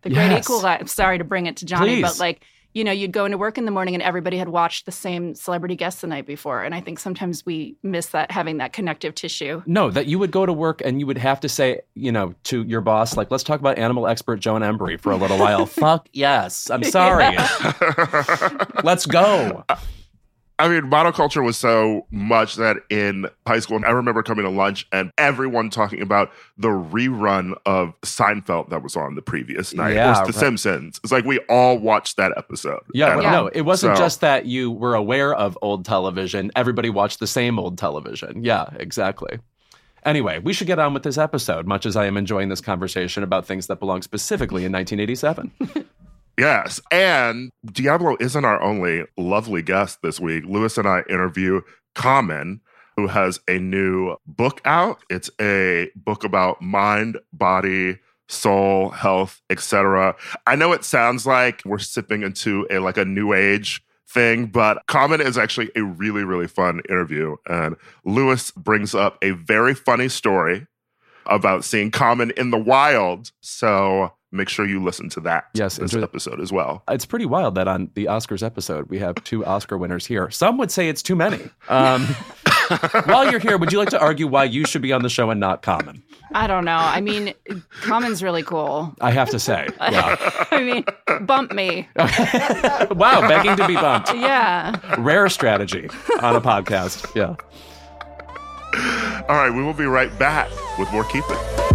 the 0.00 0.08
great 0.08 0.30
Yes. 0.30 0.44
equalizer. 0.46 0.68
I'm 0.80 0.86
sorry 0.86 1.18
to 1.18 1.24
bring 1.24 1.44
it 1.44 1.58
to 1.58 1.66
Johnny, 1.66 1.96
Please. 1.96 2.02
but 2.02 2.18
like 2.18 2.42
you 2.74 2.82
know, 2.82 2.92
you'd 2.92 3.12
go 3.12 3.24
into 3.24 3.38
work 3.38 3.56
in 3.56 3.64
the 3.64 3.70
morning 3.70 3.94
and 3.94 4.02
everybody 4.02 4.36
had 4.36 4.48
watched 4.48 4.84
the 4.84 4.92
same 4.92 5.34
celebrity 5.34 5.76
guest 5.76 6.00
the 6.00 6.06
night 6.08 6.26
before, 6.26 6.62
and 6.62 6.74
I 6.74 6.80
think 6.80 6.98
sometimes 6.98 7.46
we 7.46 7.76
miss 7.82 8.06
that 8.08 8.30
having 8.30 8.58
that 8.58 8.72
connective 8.72 9.14
tissue. 9.14 9.62
No, 9.66 9.90
that 9.90 10.06
you 10.06 10.18
would 10.18 10.32
go 10.32 10.44
to 10.44 10.52
work 10.52 10.82
and 10.84 10.98
you 10.98 11.06
would 11.06 11.18
have 11.18 11.40
to 11.40 11.48
say, 11.48 11.80
you 11.94 12.10
know, 12.10 12.34
to 12.44 12.62
your 12.64 12.80
boss, 12.80 13.16
like, 13.16 13.30
let's 13.30 13.44
talk 13.44 13.60
about 13.60 13.78
animal 13.78 14.08
expert 14.08 14.40
Joan 14.40 14.62
Embery 14.62 15.00
for 15.00 15.12
a 15.12 15.16
little 15.16 15.38
while. 15.38 15.66
Fuck 15.84 16.08
yes. 16.12 16.68
I'm 16.68 16.82
sorry. 16.82 17.36
let's 18.82 19.06
go. 19.06 19.64
Uh, 19.74 19.76
I 20.58 20.68
mean, 20.68 20.82
monoculture 20.82 21.44
was 21.44 21.56
so 21.56 22.06
much 22.12 22.54
that 22.56 22.76
in 22.88 23.26
high 23.44 23.58
school, 23.58 23.80
I 23.84 23.90
remember 23.90 24.22
coming 24.22 24.44
to 24.44 24.50
lunch 24.50 24.86
and 24.92 25.10
everyone 25.18 25.68
talking 25.68 26.00
about 26.00 26.30
the 26.56 26.68
rerun 26.68 27.54
of 27.66 27.92
Seinfeld 28.02 28.70
that 28.70 28.80
was 28.82 28.94
on 28.94 29.16
the 29.16 29.22
previous 29.22 29.74
night. 29.74 29.94
Yeah, 29.94 30.12
or 30.12 30.14
The 30.26 30.32
right. 30.32 30.34
Simpsons. 30.34 31.00
It's 31.02 31.12
like 31.12 31.24
we 31.24 31.38
all 31.48 31.76
watched 31.78 32.16
that 32.18 32.32
episode. 32.36 32.80
Yeah, 32.94 33.16
no, 33.16 33.48
it 33.48 33.62
wasn't 33.62 33.96
So- 33.96 34.02
just 34.04 34.20
that 34.20 34.46
you 34.46 34.70
were 34.70 34.94
aware 34.94 35.34
of 35.34 35.58
old 35.60 35.84
television. 35.84 36.52
Everybody 36.54 36.88
watched 36.88 37.18
the 37.18 37.26
same 37.26 37.58
old 37.58 37.76
television. 37.76 38.44
Yeah, 38.44 38.66
exactly. 38.76 39.40
Anyway, 40.04 40.38
we 40.38 40.52
should 40.52 40.66
get 40.66 40.78
on 40.78 40.94
with 40.94 41.02
this 41.02 41.18
episode, 41.18 41.66
much 41.66 41.84
as 41.86 41.96
I 41.96 42.04
am 42.06 42.16
enjoying 42.16 42.48
this 42.50 42.60
conversation 42.60 43.22
about 43.22 43.44
things 43.46 43.66
that 43.68 43.80
belong 43.80 44.02
specifically 44.02 44.64
in 44.64 44.70
1987. 44.72 45.50
Yes. 46.38 46.80
And 46.90 47.50
Diablo 47.64 48.16
isn't 48.20 48.44
our 48.44 48.60
only 48.62 49.04
lovely 49.16 49.62
guest 49.62 50.00
this 50.02 50.18
week. 50.18 50.44
Louis 50.46 50.76
and 50.76 50.88
I 50.88 51.02
interview 51.08 51.60
Common, 51.94 52.60
who 52.96 53.06
has 53.06 53.40
a 53.48 53.58
new 53.58 54.16
book 54.26 54.60
out. 54.64 55.02
It's 55.10 55.30
a 55.40 55.90
book 55.94 56.24
about 56.24 56.60
mind, 56.60 57.18
body, 57.32 57.98
soul, 58.28 58.90
health, 58.90 59.42
etc. 59.50 60.16
I 60.46 60.56
know 60.56 60.72
it 60.72 60.84
sounds 60.84 61.26
like 61.26 61.62
we're 61.64 61.78
sipping 61.78 62.22
into 62.22 62.66
a 62.70 62.78
like 62.78 62.96
a 62.96 63.04
new 63.04 63.32
age 63.32 63.82
thing, 64.08 64.46
but 64.46 64.84
Common 64.86 65.20
is 65.20 65.36
actually 65.36 65.70
a 65.76 65.82
really, 65.82 66.24
really 66.24 66.46
fun 66.48 66.80
interview. 66.88 67.36
And 67.48 67.76
Louis 68.04 68.50
brings 68.52 68.94
up 68.94 69.18
a 69.22 69.32
very 69.32 69.74
funny 69.74 70.08
story 70.08 70.66
about 71.26 71.64
seeing 71.64 71.90
Common 71.90 72.32
in 72.36 72.50
the 72.50 72.58
wild. 72.58 73.32
So 73.40 74.12
make 74.34 74.48
sure 74.48 74.66
you 74.66 74.82
listen 74.82 75.08
to 75.10 75.20
that 75.20 75.46
Yes, 75.54 75.76
this 75.76 75.92
enjoy- 75.92 76.04
episode 76.04 76.40
as 76.40 76.52
well. 76.52 76.82
It's 76.88 77.06
pretty 77.06 77.26
wild 77.26 77.54
that 77.54 77.68
on 77.68 77.90
the 77.94 78.06
Oscars 78.06 78.42
episode, 78.42 78.88
we 78.90 78.98
have 78.98 79.14
two 79.24 79.44
Oscar 79.46 79.78
winners 79.78 80.06
here. 80.06 80.30
Some 80.30 80.58
would 80.58 80.70
say 80.70 80.88
it's 80.88 81.02
too 81.02 81.14
many. 81.16 81.40
Um, 81.68 82.04
while 83.06 83.30
you're 83.30 83.40
here, 83.40 83.56
would 83.58 83.72
you 83.72 83.78
like 83.78 83.90
to 83.90 84.00
argue 84.00 84.26
why 84.26 84.44
you 84.44 84.64
should 84.66 84.82
be 84.82 84.92
on 84.92 85.02
the 85.02 85.08
show 85.08 85.30
and 85.30 85.38
not 85.40 85.62
Common? 85.62 86.02
I 86.32 86.46
don't 86.46 86.64
know. 86.64 86.76
I 86.76 87.00
mean, 87.00 87.32
Common's 87.82 88.22
really 88.22 88.42
cool. 88.42 88.94
I 89.00 89.10
have 89.12 89.30
to 89.30 89.38
say. 89.38 89.68
Yeah. 89.80 90.16
I 90.50 90.60
mean, 90.62 90.84
bump 91.26 91.52
me. 91.52 91.88
wow, 91.96 93.20
begging 93.28 93.56
to 93.56 93.66
be 93.68 93.74
bumped. 93.74 94.12
Yeah. 94.14 94.96
Rare 94.98 95.28
strategy 95.28 95.88
on 96.20 96.34
a 96.34 96.40
podcast. 96.40 97.14
Yeah. 97.14 97.36
All 99.28 99.36
right, 99.36 99.50
we 99.50 99.62
will 99.62 99.72
be 99.74 99.84
right 99.84 100.16
back 100.18 100.50
with 100.78 100.90
more 100.90 101.04
Keep 101.04 101.24
It. 101.28 101.73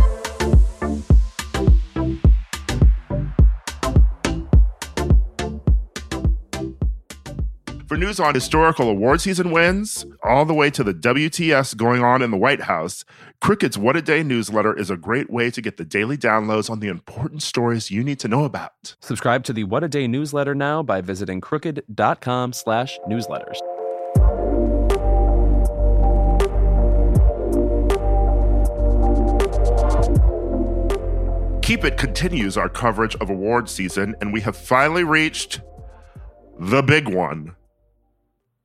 For 7.89 7.98
news 7.98 8.19
on 8.19 8.36
historical 8.36 8.88
award 8.88 9.19
season 9.19 9.50
wins, 9.50 10.05
all 10.24 10.46
the 10.46 10.53
way 10.53 10.69
to 10.69 10.84
the 10.84 10.93
WTS 10.93 11.75
going 11.75 12.03
on 12.03 12.22
in 12.22 12.29
the 12.29 12.38
White 12.38 12.62
House, 12.62 13.03
Crooked's 13.41 13.79
What 13.79 13.96
a 13.96 14.01
Day 14.03 14.22
newsletter 14.22 14.77
is 14.77 14.91
a 14.91 14.96
great 14.96 15.31
way 15.31 15.50
to 15.50 15.60
get 15.60 15.77
the 15.77 15.86
daily 15.86 16.15
downloads 16.15 16.69
on 16.69 16.81
the 16.81 16.88
important 16.88 17.41
stories 17.41 17.89
you 17.89 18.03
need 18.03 18.19
to 18.19 18.27
know 18.27 18.43
about. 18.43 18.96
Subscribe 19.01 19.43
to 19.46 19.53
the 19.53 19.63
What 19.63 19.84
a 19.84 19.88
Day 19.88 20.08
newsletter 20.08 20.53
now 20.53 20.84
by 20.84 21.01
visiting 21.01 21.41
crooked.com 21.41 22.53
slash 22.53 23.00
newsletters. 23.10 23.58
Keep 31.63 31.86
It 31.86 31.98
continues 31.98 32.55
our 32.55 32.69
coverage 32.69 33.15
of 33.15 33.31
award 33.31 33.67
season, 33.67 34.15
and 34.22 34.31
we 34.31 34.41
have 34.41 34.55
finally 34.55 35.03
reached 35.03 35.62
the 36.60 36.84
big 36.84 37.08
one. 37.08 37.55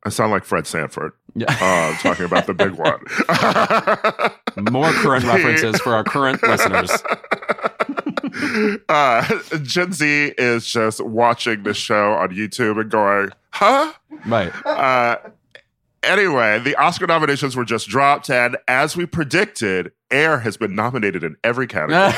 I 0.05 0.11
sound 0.11 0.33
like 0.33 0.45
Fred 0.45 0.67
Sanford 0.67 1.13
Yeah. 1.35 1.47
uh, 1.49 1.97
talking 1.99 2.27
about 2.27 2.47
the 2.47 2.55
big 2.55 2.73
one. 4.57 4.73
More 4.73 4.91
current 4.93 5.25
references 5.25 5.81
for 5.81 5.95
our 5.95 6.05
current 6.05 6.43
listeners. 6.43 6.91
uh, 8.89 9.39
Gen 9.63 9.93
Z 9.93 10.35
is 10.39 10.67
just 10.67 11.01
watching 11.01 11.63
the 11.63 11.75
show 11.75 12.13
on 12.13 12.31
YouTube 12.31 12.81
and 12.81 12.91
going, 12.91 13.31
huh? 13.51 13.93
Right. 14.27 14.53
Uh, 14.67 15.17
anyway, 16.03 16.59
the 16.61 16.77
Oscar 16.77 17.07
nominations 17.07 17.57
were 17.57 17.65
just 17.65 17.89
dropped, 17.89 18.31
and 18.31 18.57
as 18.69 18.97
we 18.97 19.07
predicted, 19.07 19.93
Air 20.11 20.39
has 20.41 20.57
been 20.57 20.75
nominated 20.75 21.25
in 21.25 21.37
every 21.43 21.67
category. 21.67 22.13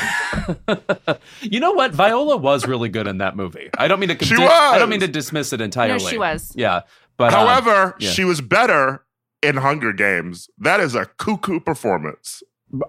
you 1.41 1.59
know 1.59 1.71
what? 1.71 1.91
Viola 1.93 2.37
was 2.37 2.67
really 2.67 2.89
good 2.89 3.07
in 3.07 3.17
that 3.19 3.35
movie. 3.35 3.69
I 3.77 3.87
don't 3.87 3.99
mean 3.99 4.15
to 4.15 4.25
She 4.25 4.35
was. 4.37 4.49
I 4.51 4.77
don't 4.77 4.89
mean 4.89 4.99
to 4.99 5.07
dismiss 5.07 5.53
it 5.53 5.61
entirely. 5.61 5.93
No, 6.03 6.09
she 6.09 6.17
was. 6.17 6.53
Yeah. 6.55 6.81
But 7.17 7.33
uh, 7.33 7.45
However, 7.45 7.95
yeah. 7.99 8.11
she 8.11 8.23
was 8.23 8.41
better 8.41 9.03
in 9.41 9.57
Hunger 9.57 9.93
Games. 9.93 10.49
That 10.57 10.79
is 10.79 10.95
a 10.95 11.05
cuckoo 11.05 11.59
performance. 11.59 12.41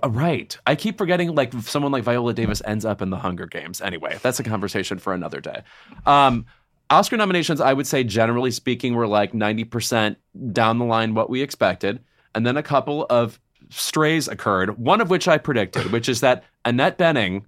Uh, 0.03 0.11
Right. 0.11 0.59
I 0.67 0.75
keep 0.75 0.99
forgetting 0.99 1.35
like 1.35 1.53
someone 1.63 1.93
like 1.93 2.03
Viola 2.03 2.35
Davis 2.35 2.61
ends 2.65 2.85
up 2.85 3.01
in 3.01 3.11
the 3.11 3.17
Hunger 3.17 3.47
Games. 3.47 3.81
Anyway, 3.81 4.19
that's 4.23 4.41
a 4.41 4.43
conversation 4.43 4.99
for 4.99 5.15
another 5.15 5.41
day. 5.41 5.63
Um, 6.05 6.47
Oscar 6.91 7.17
nominations, 7.17 7.61
I 7.61 7.73
would 7.75 7.87
say 7.87 8.03
generally 8.03 8.51
speaking, 8.51 8.95
were 8.95 9.07
like 9.07 9.33
90% 9.33 10.17
down 10.53 10.79
the 10.79 10.85
line 10.85 11.15
what 11.15 11.31
we 11.31 11.43
expected. 11.43 12.01
And 12.35 12.47
then 12.47 12.57
a 12.57 12.63
couple 12.63 13.07
of 13.09 13.39
strays 13.71 14.27
occurred, 14.27 14.79
one 14.79 15.01
of 15.01 15.11
which 15.11 15.29
I 15.29 15.39
predicted, 15.39 15.93
which 15.93 16.09
is 16.09 16.21
that 16.21 16.45
Annette 16.65 16.99
Bening 16.99 17.45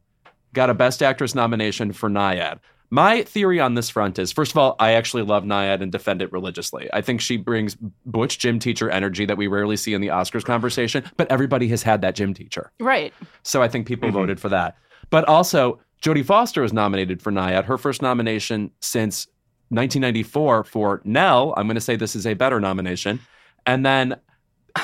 got 0.53 0.71
a 0.71 0.75
Best 0.75 1.03
Actress 1.03 1.35
nomination 1.35 1.93
for 1.93 2.09
Nyad. 2.09 2.59
My 2.91 3.23
theory 3.23 3.61
on 3.61 3.75
this 3.75 3.89
front 3.89 4.19
is 4.19 4.33
first 4.33 4.51
of 4.51 4.59
all, 4.59 4.75
I 4.81 4.93
actually 4.93 5.23
love 5.23 5.45
Nyad 5.45 5.81
and 5.81 5.93
defend 5.93 6.23
it 6.23 6.33
religiously. 6.33 6.91
I 6.93 7.01
think 7.01 7.21
she 7.21 7.37
brings 7.37 7.77
butch 8.05 8.39
gym 8.39 8.59
teacher 8.59 8.91
energy 8.91 9.25
that 9.27 9.37
we 9.37 9.47
rarely 9.47 9.77
see 9.77 9.95
in 9.95 10.01
the 10.01 10.09
Oscars 10.09 10.45
conversation, 10.45 11.05
but 11.17 11.31
everybody 11.31 11.69
has 11.69 11.85
had 11.85 12.03
that 12.03 12.17
gym 12.17 12.35
teacher. 12.35 12.73
Right. 12.81 13.15
So 13.45 13.63
I 13.63 13.69
think 13.69 13.87
people 13.87 14.09
mm-hmm. 14.09 14.19
voted 14.19 14.41
for 14.41 14.49
that. 14.49 14.77
But 15.11 15.25
also, 15.27 15.81
Jodie 16.03 16.25
Foster 16.25 16.63
was 16.63 16.73
nominated 16.73 17.23
for 17.23 17.31
Nyad, 17.31 17.65
her 17.65 17.79
first 17.79 18.03
nomination 18.03 18.71
since 18.81 19.27
1994 19.69 20.65
for 20.65 21.01
Nell. 21.05 21.55
I'm 21.57 21.67
going 21.67 21.77
to 21.77 21.81
say 21.81 21.95
this 21.95 22.17
is 22.17 22.27
a 22.27 22.35
better 22.35 22.59
nomination. 22.59 23.21
And 23.67 23.87
then 23.87 24.17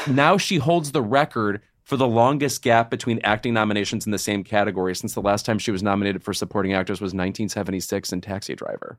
now 0.08 0.36
she 0.36 0.58
holds 0.58 0.92
the 0.92 1.02
record 1.02 1.60
for 1.86 1.96
the 1.96 2.06
longest 2.06 2.62
gap 2.62 2.90
between 2.90 3.20
acting 3.22 3.54
nominations 3.54 4.06
in 4.06 4.12
the 4.12 4.18
same 4.18 4.42
category 4.42 4.94
since 4.94 5.14
the 5.14 5.22
last 5.22 5.46
time 5.46 5.56
she 5.56 5.70
was 5.70 5.84
nominated 5.84 6.20
for 6.20 6.34
supporting 6.34 6.72
actress 6.72 7.00
was 7.00 7.14
1976 7.14 8.12
in 8.12 8.20
Taxi 8.20 8.56
Driver. 8.56 8.98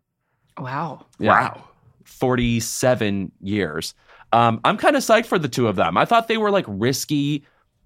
Wow. 0.57 1.05
Yeah. 1.19 1.29
Wow. 1.29 1.63
47 2.05 3.33
years. 3.41 3.93
Um, 4.31 4.61
I'm 4.63 4.77
kind 4.77 4.95
of 4.95 5.03
psyched 5.03 5.25
for 5.25 5.37
the 5.37 5.49
two 5.49 5.67
of 5.67 5.75
them. 5.75 5.97
I 5.97 6.05
thought 6.05 6.29
they 6.29 6.37
were 6.37 6.49
like 6.49 6.63
risky 6.67 7.43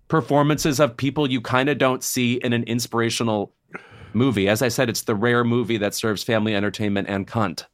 performances 0.07 0.79
of 0.79 0.95
people 0.95 1.31
you 1.31 1.41
kind 1.41 1.67
of 1.67 1.79
don't 1.79 2.03
see 2.03 2.35
in 2.35 2.53
an 2.53 2.63
inspirational 2.65 3.55
movie. 4.13 4.47
As 4.47 4.61
I 4.61 4.67
said, 4.67 4.87
it's 4.87 5.01
the 5.01 5.15
rare 5.15 5.43
movie 5.43 5.77
that 5.77 5.95
serves 5.95 6.21
family 6.21 6.53
entertainment 6.53 7.09
and 7.09 7.27
cunt. 7.27 7.65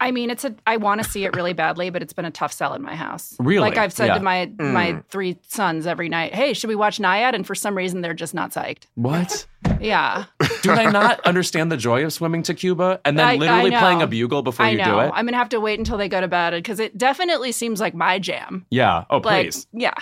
I 0.00 0.10
mean, 0.10 0.30
it's 0.30 0.44
a. 0.44 0.54
I 0.66 0.76
want 0.76 1.02
to 1.02 1.08
see 1.08 1.24
it 1.24 1.34
really 1.34 1.52
badly, 1.52 1.90
but 1.90 2.02
it's 2.02 2.12
been 2.12 2.24
a 2.24 2.30
tough 2.30 2.52
sell 2.52 2.74
in 2.74 2.82
my 2.82 2.94
house. 2.96 3.36
Really? 3.38 3.60
Like 3.68 3.78
I've 3.78 3.92
said 3.92 4.06
Yeah. 4.08 4.14
to 4.18 4.20
my 4.24 4.50
my 4.58 4.92
mm. 4.92 5.04
three 5.08 5.38
sons 5.48 5.86
every 5.86 6.08
night, 6.08 6.34
"Hey, 6.34 6.52
should 6.54 6.68
we 6.68 6.74
watch 6.76 6.98
Nyad?" 6.98 7.34
And 7.34 7.46
for 7.46 7.54
some 7.54 7.76
reason, 7.76 8.00
they're 8.00 8.14
just 8.14 8.34
not 8.34 8.50
psyched. 8.50 8.84
What? 8.94 9.46
Yeah, 9.80 10.24
do 10.62 10.74
they 10.74 10.86
not 10.90 11.20
understand 11.26 11.70
the 11.70 11.76
joy 11.76 12.04
of 12.04 12.12
swimming 12.12 12.42
to 12.44 12.54
Cuba 12.54 13.00
and 13.04 13.18
then 13.18 13.26
I- 13.26 13.32
I 13.34 13.36
literally 13.36 13.70
know. 13.70 13.78
playing 13.78 14.02
a 14.02 14.06
bugle 14.06 14.42
before 14.42 14.66
I 14.66 14.70
you 14.70 14.78
know. 14.78 14.84
do 14.84 14.98
it? 15.00 15.12
I'm 15.14 15.24
gonna 15.26 15.36
have 15.36 15.50
to 15.50 15.60
wait 15.60 15.78
until 15.78 15.96
they 15.98 16.08
go 16.08 16.20
to 16.20 16.28
bed 16.28 16.52
because 16.54 16.80
it 16.80 16.98
definitely 16.98 17.52
seems 17.52 17.80
like 17.80 17.94
my 17.94 18.18
jam. 18.18 18.66
yeah. 18.70 19.04
Oh, 19.10 19.18
Like, 19.18 19.46
please. 19.46 19.66
yeah, 19.72 19.94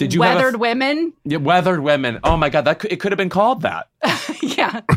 Did 0.00 0.14
you 0.14 0.20
weathered 0.20 0.44
have 0.44 0.54
a, 0.54 0.58
women. 0.58 1.12
yeah, 1.24 1.36
weathered 1.36 1.80
women? 1.80 2.20
Oh 2.24 2.34
my 2.34 2.48
god, 2.48 2.64
that 2.64 2.78
could, 2.78 2.90
it 2.90 3.00
could 3.00 3.12
have 3.12 3.18
been 3.18 3.28
called 3.28 3.60
that. 3.60 3.88
yeah, 4.40 4.80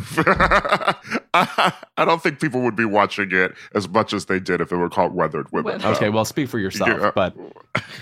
I, 1.33 1.74
I 1.98 2.05
don't 2.05 2.24
think 2.24 2.39
people 2.39 2.62
would 2.62 2.77
be 2.77 2.86
watching 2.86 3.27
it 3.33 3.53
as 3.75 3.89
much 3.89 4.13
as 4.13 4.27
they 4.27 4.39
did 4.39 4.62
if 4.62 4.72
it 4.72 4.77
were 4.77 4.89
called 4.89 5.13
Weathered 5.13 5.51
Women. 5.51 5.74
Weathered. 5.74 5.98
Okay, 5.98 6.07
well, 6.07 6.24
speak 6.24 6.48
for 6.48 6.57
yourself. 6.57 6.88
Yeah. 6.88 7.12
But 7.13 7.36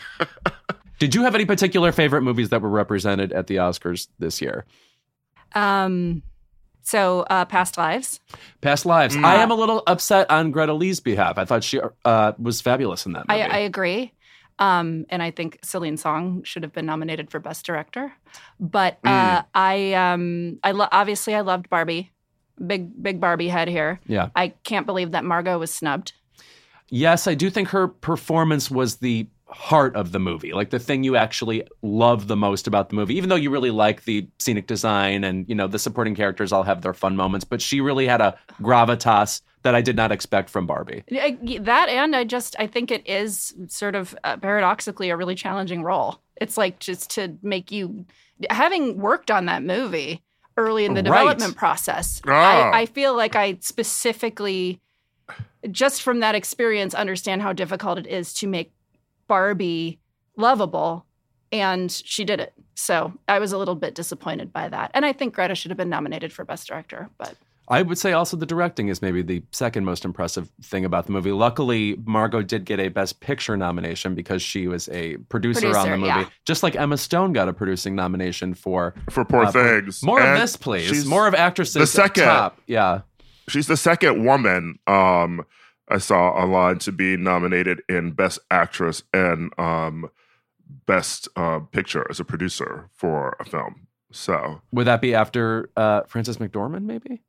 did 1.00 1.16
you 1.16 1.24
have 1.24 1.34
any 1.34 1.46
particular 1.46 1.92
favorite 1.92 2.22
movies 2.22 2.50
that 2.50 2.62
were 2.62 2.70
represented 2.70 3.34
at 3.34 3.48
the 3.48 3.56
Oscars 3.56 4.08
this 4.20 4.40
year? 4.40 4.66
Um, 5.56 6.22
so 6.84 7.22
uh, 7.32 7.46
past 7.46 7.80
lives. 7.80 8.20
Past 8.62 8.86
Lives. 8.86 9.18
Mm. 9.18 9.26
I 9.26 9.38
am 9.38 9.50
a 9.50 9.56
little 9.56 9.82
upset 9.88 10.30
on 10.30 10.52
Greta 10.52 10.74
Lee's 10.74 11.00
behalf. 11.00 11.40
I 11.40 11.46
thought 11.46 11.64
she 11.64 11.80
uh, 12.06 12.34
was 12.38 12.62
fabulous 12.62 13.08
in 13.08 13.14
that 13.14 13.28
movie. 13.28 13.42
I, 13.42 13.48
I 13.48 13.58
agree. 13.62 14.14
Um, 14.62 15.06
and 15.10 15.24
I 15.24 15.32
think 15.32 15.58
Celine 15.64 15.98
Song 15.98 16.44
should 16.44 16.62
have 16.62 16.72
been 16.72 16.86
nominated 16.86 17.32
for 17.32 17.40
Best 17.40 17.66
Director. 17.66 18.14
But 18.60 19.00
uh, 19.04 19.42
I, 19.56 19.94
um, 19.94 20.60
I 20.64 20.72
lo- 20.72 20.88
obviously 20.92 21.34
I 21.34 21.42
loved 21.42 21.68
Barbie. 21.70 22.12
Big, 22.66 23.02
big 23.02 23.20
Barbie 23.20 23.48
head 23.48 23.68
here. 23.68 24.00
yeah. 24.06 24.30
I 24.36 24.50
can't 24.64 24.86
believe 24.86 25.12
that 25.12 25.26
Margot 25.26 25.58
was 25.58 25.74
snubbed. 25.74 26.14
Yes, 26.90 27.26
I 27.26 27.34
do 27.34 27.50
think 27.50 27.70
her 27.70 27.88
performance 27.88 28.70
was 28.70 28.98
the 28.98 29.26
heart 29.52 29.96
of 29.96 30.12
the 30.14 30.20
movie, 30.20 30.54
like 30.54 30.70
the 30.70 30.80
thing 30.80 31.04
you 31.04 31.16
actually 31.16 31.64
love 31.82 32.28
the 32.28 32.38
most 32.38 32.68
about 32.68 32.90
the 32.90 32.96
movie. 32.96 33.16
Even 33.16 33.30
though 33.30 33.36
you 33.36 33.50
really 33.50 33.72
like 33.72 34.06
the 34.06 34.28
scenic 34.40 34.66
design 34.68 35.24
and 35.24 35.48
you 35.50 35.56
know 35.56 35.68
the 35.68 35.78
supporting 35.80 36.16
characters 36.16 36.52
all 36.54 36.64
have 36.64 36.82
their 36.82 36.94
fun 36.94 37.16
moments, 37.16 37.44
but 37.44 37.62
she 37.62 37.82
really 37.82 38.08
had 38.08 38.22
a 38.22 38.38
gravitas 38.62 39.42
that 39.64 39.76
I 39.76 39.82
did 39.82 39.96
not 39.96 40.12
expect 40.12 40.50
from 40.50 40.66
Barbie. 40.66 41.04
I- 41.12 41.38
That 41.62 41.90
and 41.90 42.16
I 42.16 42.24
just 42.24 42.56
I 42.60 42.68
think 42.68 42.92
it 42.92 43.06
is 43.08 43.54
sort 43.68 43.96
of 43.96 44.16
uh, 44.24 44.38
paradoxically 44.38 45.10
a 45.10 45.18
really 45.18 45.36
challenging 45.36 45.84
role. 45.84 46.22
It's 46.38 46.58
like 46.58 46.80
just 46.80 47.10
to 47.12 47.38
make 47.44 47.72
you 47.72 48.06
having 48.50 48.98
worked 48.98 49.30
on 49.30 49.46
that 49.46 49.64
movie 49.64 50.24
early 50.58 50.86
in 50.86 50.94
the 50.94 51.04
Right. 51.04 51.20
development 51.20 51.56
process. 51.56 52.22
Oh. 52.28 52.32
I, 52.32 52.82
I 52.82 52.86
feel 52.86 53.16
like 53.16 53.36
I 53.36 53.58
specifically 53.62 54.80
just 55.70 56.02
from 56.02 56.20
that 56.22 56.36
experience 56.36 56.94
understand 56.94 57.42
how 57.42 57.54
difficult 57.54 58.00
it 58.00 58.08
is 58.08 58.34
to 58.36 58.48
make 58.48 58.72
Barbie 59.32 59.98
lovable 60.36 61.06
and 61.54 61.90
she 61.90 62.26
did 62.26 62.42
it. 62.42 62.52
So 62.76 63.14
I 63.30 63.40
was 63.40 63.54
a 63.54 63.58
little 63.58 63.76
bit 63.76 63.96
disappointed 63.96 64.52
by 64.52 64.68
that. 64.68 64.92
And 64.94 65.06
I 65.06 65.14
think 65.14 65.34
Greta 65.34 65.56
should 65.56 65.72
have 65.72 65.78
been 65.78 65.88
nominated 65.90 66.34
for 66.34 66.44
best 66.44 66.68
director, 66.68 67.10
but 67.18 67.36
I 67.70 67.82
would 67.82 67.98
say 67.98 68.12
also 68.12 68.36
the 68.36 68.46
directing 68.46 68.90
is 68.90 69.02
maybe 69.02 69.22
the 69.22 69.42
second 69.52 69.86
most 69.86 70.04
impressive 70.04 70.50
thing 70.62 70.84
about 70.84 71.06
the 71.06 71.14
movie. 71.14 71.32
Luckily, 71.32 71.96
Margot 72.04 72.42
did 72.42 72.66
get 72.66 72.82
a 72.82 72.90
Best 72.90 73.22
Picture 73.22 73.56
nomination 73.56 74.16
because 74.16 74.42
she 74.42 74.68
was 74.68 74.90
a 74.90 75.16
producer, 75.30 75.78
on 75.78 75.90
the 75.90 75.96
movie. 75.96 76.08
yeah. 76.08 76.28
Just 76.46 76.62
like 76.62 76.76
Emma 76.76 76.98
Stone 76.98 77.32
got 77.32 77.48
a 77.48 77.54
producing 77.54 77.96
nomination 77.96 78.54
for 78.54 78.94
For 79.10 79.24
Poor 79.24 79.46
uh, 79.46 79.52
for- 79.54 79.80
Things. 79.82 80.04
More 80.04 80.20
And 80.20 80.32
of 80.34 80.40
this, 80.42 80.58
please. 80.58 81.06
More 81.06 81.26
of 81.26 81.34
actresses. 81.36 81.76
the 81.76 81.88
second- 81.88 82.26
top. 82.26 82.60
Yeah. 82.68 83.02
She's 83.48 83.68
the 83.68 83.78
second 83.78 84.26
woman 84.26 84.78
um, 84.88 85.46
I 85.92 85.98
saw 85.98 86.30
online 86.30 86.80
to 86.80 86.92
be 86.92 87.18
nominated 87.18 87.82
in 87.90 88.12
Best 88.12 88.40
Actress 88.50 89.04
and 89.14 89.52
um, 89.60 90.10
Best 90.86 91.28
uh, 91.36 91.60
Picture 91.60 92.08
as 92.10 92.20
a 92.20 92.26
producer 92.26 92.90
for 92.94 93.36
a 93.40 93.46
film. 93.46 93.88
So, 94.12 94.62
Would 94.72 94.88
that 94.88 95.02
be 95.02 95.14
after 95.16 95.70
uh, 95.78 96.02
Frances 96.04 96.38
McDormand, 96.38 96.84
maybe? 96.84 97.22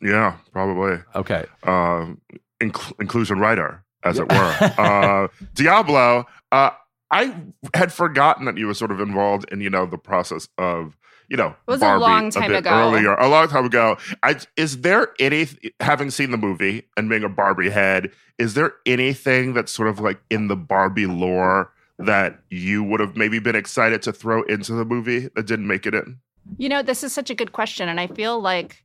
yeah, 0.00 0.36
probably. 0.52 0.98
Okay. 1.14 1.44
um, 1.64 2.20
inc- 2.60 2.92
inclusion 3.00 3.38
writer, 3.38 3.84
as 4.02 4.18
it 4.18 4.28
were. 4.30 4.72
uh, 4.78 5.28
Diablo, 5.54 6.26
uh, 6.52 6.70
I 7.10 7.34
had 7.74 7.92
forgotten 7.92 8.44
that 8.46 8.56
you 8.58 8.66
were 8.66 8.74
sort 8.74 8.90
of 8.90 9.00
involved 9.00 9.46
in, 9.52 9.60
you 9.60 9.70
know, 9.70 9.86
the 9.86 9.98
process 9.98 10.48
of, 10.58 10.96
you 11.28 11.36
know, 11.36 11.48
It 11.48 11.70
was 11.70 11.82
a 11.82 11.96
long 11.96 12.30
time 12.30 12.50
bit 12.50 12.58
ago. 12.58 12.70
Earlier, 12.70 13.14
a 13.14 13.28
long 13.28 13.48
time 13.48 13.64
ago. 13.64 13.96
I, 14.22 14.38
is 14.56 14.80
there 14.80 15.12
any, 15.18 15.46
having 15.80 16.10
seen 16.10 16.30
the 16.30 16.36
movie 16.36 16.84
and 16.96 17.08
being 17.08 17.24
a 17.24 17.28
Barbie 17.28 17.70
head, 17.70 18.10
is 18.38 18.54
there 18.54 18.74
anything 18.86 19.54
that's 19.54 19.72
sort 19.72 19.88
of 19.88 20.00
like 20.00 20.20
in 20.30 20.48
the 20.48 20.56
Barbie 20.56 21.06
lore 21.06 21.72
that 21.98 22.40
you 22.50 22.82
would 22.82 23.00
have 23.00 23.16
maybe 23.16 23.38
been 23.38 23.56
excited 23.56 24.02
to 24.02 24.12
throw 24.12 24.42
into 24.44 24.72
the 24.72 24.84
movie 24.84 25.28
that 25.34 25.46
didn't 25.46 25.66
make 25.66 25.86
it 25.86 25.94
in? 25.94 26.18
You 26.58 26.68
know, 26.68 26.82
this 26.82 27.02
is 27.02 27.12
such 27.12 27.30
a 27.30 27.34
good 27.34 27.52
question, 27.52 27.88
and 27.88 27.98
I 27.98 28.06
feel 28.06 28.40
like 28.40 28.84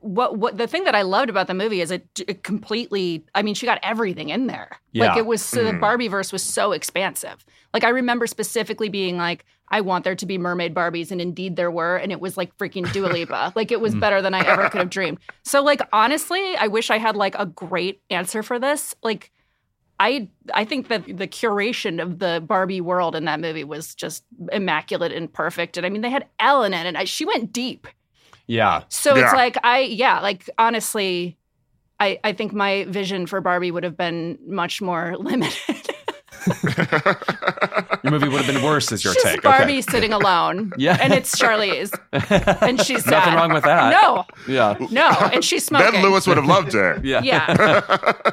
what 0.00 0.36
what 0.36 0.58
the 0.58 0.66
thing 0.66 0.84
that 0.84 0.94
I 0.94 1.02
loved 1.02 1.30
about 1.30 1.46
the 1.46 1.54
movie 1.54 1.80
is 1.80 1.90
it, 1.90 2.06
it 2.28 2.42
completely. 2.42 3.24
I 3.34 3.42
mean, 3.42 3.54
she 3.54 3.64
got 3.66 3.78
everything 3.82 4.28
in 4.28 4.46
there. 4.46 4.78
Like 4.94 5.16
it 5.16 5.24
was 5.26 5.42
so 5.42 5.64
the 5.64 5.72
Mhm. 5.72 5.80
Barbie 5.80 6.08
verse 6.08 6.32
was 6.32 6.42
so 6.42 6.72
expansive. 6.72 7.44
Like 7.72 7.84
I 7.84 7.88
remember 7.88 8.26
specifically 8.26 8.88
being 8.88 9.16
like, 9.16 9.44
I 9.68 9.80
want 9.80 10.04
there 10.04 10.16
to 10.16 10.26
be 10.26 10.36
mermaid 10.36 10.74
Barbies, 10.74 11.10
and 11.10 11.20
indeed 11.20 11.56
there 11.56 11.70
were, 11.70 11.96
and 11.96 12.12
it 12.12 12.20
was 12.20 12.36
like 12.36 12.56
freaking 12.58 12.92
Dua 12.92 13.06
Lipa. 13.06 13.52
like 13.56 13.70
it 13.72 13.80
was 13.80 13.94
better 13.94 14.20
than 14.20 14.34
I 14.34 14.40
ever 14.46 14.68
could 14.68 14.80
have 14.80 14.90
dreamed. 14.90 15.18
So 15.44 15.62
like 15.62 15.80
honestly, 15.92 16.56
I 16.56 16.66
wish 16.66 16.90
I 16.90 16.98
had 16.98 17.16
like 17.16 17.34
a 17.38 17.46
great 17.46 18.02
answer 18.10 18.42
for 18.42 18.58
this. 18.58 18.94
Like. 19.02 19.30
I 20.02 20.30
I 20.54 20.64
think 20.64 20.88
that 20.88 21.04
the 21.04 21.28
curation 21.28 22.02
of 22.02 22.20
the 22.20 22.42
Barbie 22.46 22.80
world 22.80 23.14
in 23.14 23.26
that 23.26 23.38
movie 23.38 23.64
was 23.64 23.94
just 23.94 24.24
immaculate 24.50 25.12
and 25.12 25.30
perfect. 25.30 25.76
And 25.76 25.84
I 25.84 25.90
mean, 25.90 26.00
they 26.00 26.08
had 26.08 26.26
Ellen 26.38 26.72
in 26.72 26.86
it. 26.86 26.96
I, 26.96 27.04
she 27.04 27.26
went 27.26 27.52
deep. 27.52 27.86
Yeah. 28.50 28.82
So 28.88 29.14
Yeah. 29.16 29.24
it's 29.24 29.32
like 29.34 29.56
I 29.62 29.80
yeah, 29.80 30.20
like 30.20 30.48
honestly, 30.58 31.38
I 31.98 32.18
I 32.24 32.32
think 32.32 32.52
my 32.52 32.84
vision 32.84 33.26
for 33.26 33.40
Barbie 33.40 33.70
would 33.70 33.84
have 33.84 33.96
been 33.96 34.38
much 34.46 34.82
more 34.82 35.16
limited. 35.30 35.88
Your 38.02 38.12
movie 38.12 38.28
would 38.28 38.42
have 38.42 38.54
been 38.54 38.62
worse, 38.64 38.90
is 38.92 39.04
your 39.04 39.12
She's 39.12 39.22
take. 39.22 39.42
Barbie 39.42 39.82
sitting 39.82 40.12
alone. 40.12 40.72
Yeah. 40.78 40.96
And 41.00 41.12
it's 41.12 41.36
Charlie's. 41.36 41.90
And 42.12 42.80
she's 42.80 43.04
Nothing 43.06 43.34
wrong 43.34 43.52
with 43.52 43.64
that. 43.64 43.90
No, 43.92 44.24
Yeah. 44.48 44.76
no. 44.90 45.08
And 45.32 45.44
she's 45.44 45.66
smoking. 45.66 45.92
Ben 45.92 46.02
Lewis 46.02 46.26
would 46.26 46.38
have 46.38 46.46
loved 46.46 46.74
it. 46.74 47.04
Yeah. 47.04 47.20
Yeah. 47.22 47.44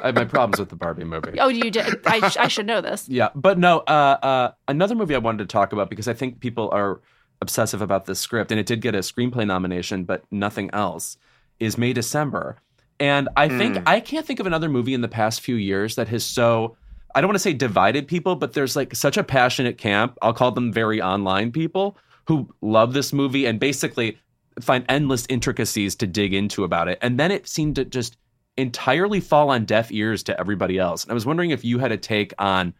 I 0.02 0.06
have 0.06 0.14
my 0.14 0.24
problems 0.24 0.58
with 0.58 0.70
the 0.70 0.76
Barbie 0.76 1.04
movie. 1.04 1.38
Oh, 1.38 1.48
you 1.48 1.70
did. 1.70 1.96
I, 2.06 2.32
I 2.40 2.48
should 2.48 2.64
know 2.66 2.80
this. 2.80 3.06
Yeah, 3.08 3.28
but 3.34 3.58
no. 3.58 3.80
Uh, 3.80 4.16
uh, 4.22 4.50
another 4.68 4.94
movie 4.94 5.14
I 5.14 5.18
wanted 5.18 5.38
to 5.38 5.52
talk 5.52 5.72
about 5.74 5.90
because 5.90 6.08
I 6.08 6.14
think 6.14 6.40
people 6.40 6.70
are 6.72 7.02
obsessive 7.40 7.82
about 7.82 8.06
this 8.06 8.20
script, 8.20 8.50
and 8.50 8.58
it 8.58 8.66
did 8.66 8.80
get 8.80 8.94
a 8.94 8.98
screenplay 8.98 9.46
nomination, 9.46 10.04
but 10.04 10.24
nothing 10.30 10.70
else. 10.72 11.16
Is 11.60 11.76
May 11.76 11.92
December, 11.92 12.56
and 13.00 13.28
I 13.36 13.48
think 13.48 13.76
Mm. 13.76 13.82
I 13.86 14.00
can't 14.00 14.24
think 14.24 14.38
of 14.38 14.46
another 14.46 14.68
movie 14.68 14.94
in 14.94 15.00
the 15.00 15.08
past 15.08 15.40
few 15.40 15.56
years 15.56 15.96
that 15.96 16.08
has 16.08 16.24
so. 16.24 16.76
I 17.14 17.20
don't 17.20 17.28
want 17.28 17.36
to 17.36 17.40
say 17.40 17.52
divided 17.52 18.06
people, 18.06 18.36
but 18.36 18.52
there's 18.52 18.76
like 18.76 18.94
such 18.94 19.16
a 19.16 19.24
passionate 19.24 19.76
camp. 19.76 20.16
I'll 20.22 20.34
call 20.34 20.52
them 20.52 20.72
very 20.72 21.02
online 21.02 21.50
people 21.50 21.96
who 22.26 22.54
love 22.60 22.92
this 22.92 23.12
movie 23.12 23.46
and 23.46 23.58
basically 23.58 24.18
find 24.60 24.84
endless 24.88 25.26
intricacies 25.28 25.96
to 25.96 26.06
dig 26.06 26.34
into 26.34 26.62
about 26.62 26.88
it. 26.88 26.98
And 27.00 27.18
then 27.18 27.32
it 27.32 27.48
seemed 27.48 27.76
to 27.76 27.84
just 27.84 28.16
entirely 28.56 29.20
fall 29.20 29.50
on 29.50 29.64
deaf 29.64 29.90
ears 29.90 30.22
to 30.24 30.38
everybody 30.38 30.78
else. 30.78 31.02
And 31.04 31.10
I 31.10 31.14
was 31.14 31.24
wondering 31.24 31.50
if 31.50 31.64
you 31.64 31.78
had 31.78 31.90
a 31.92 31.96
take 31.96 32.34
on 32.38 32.74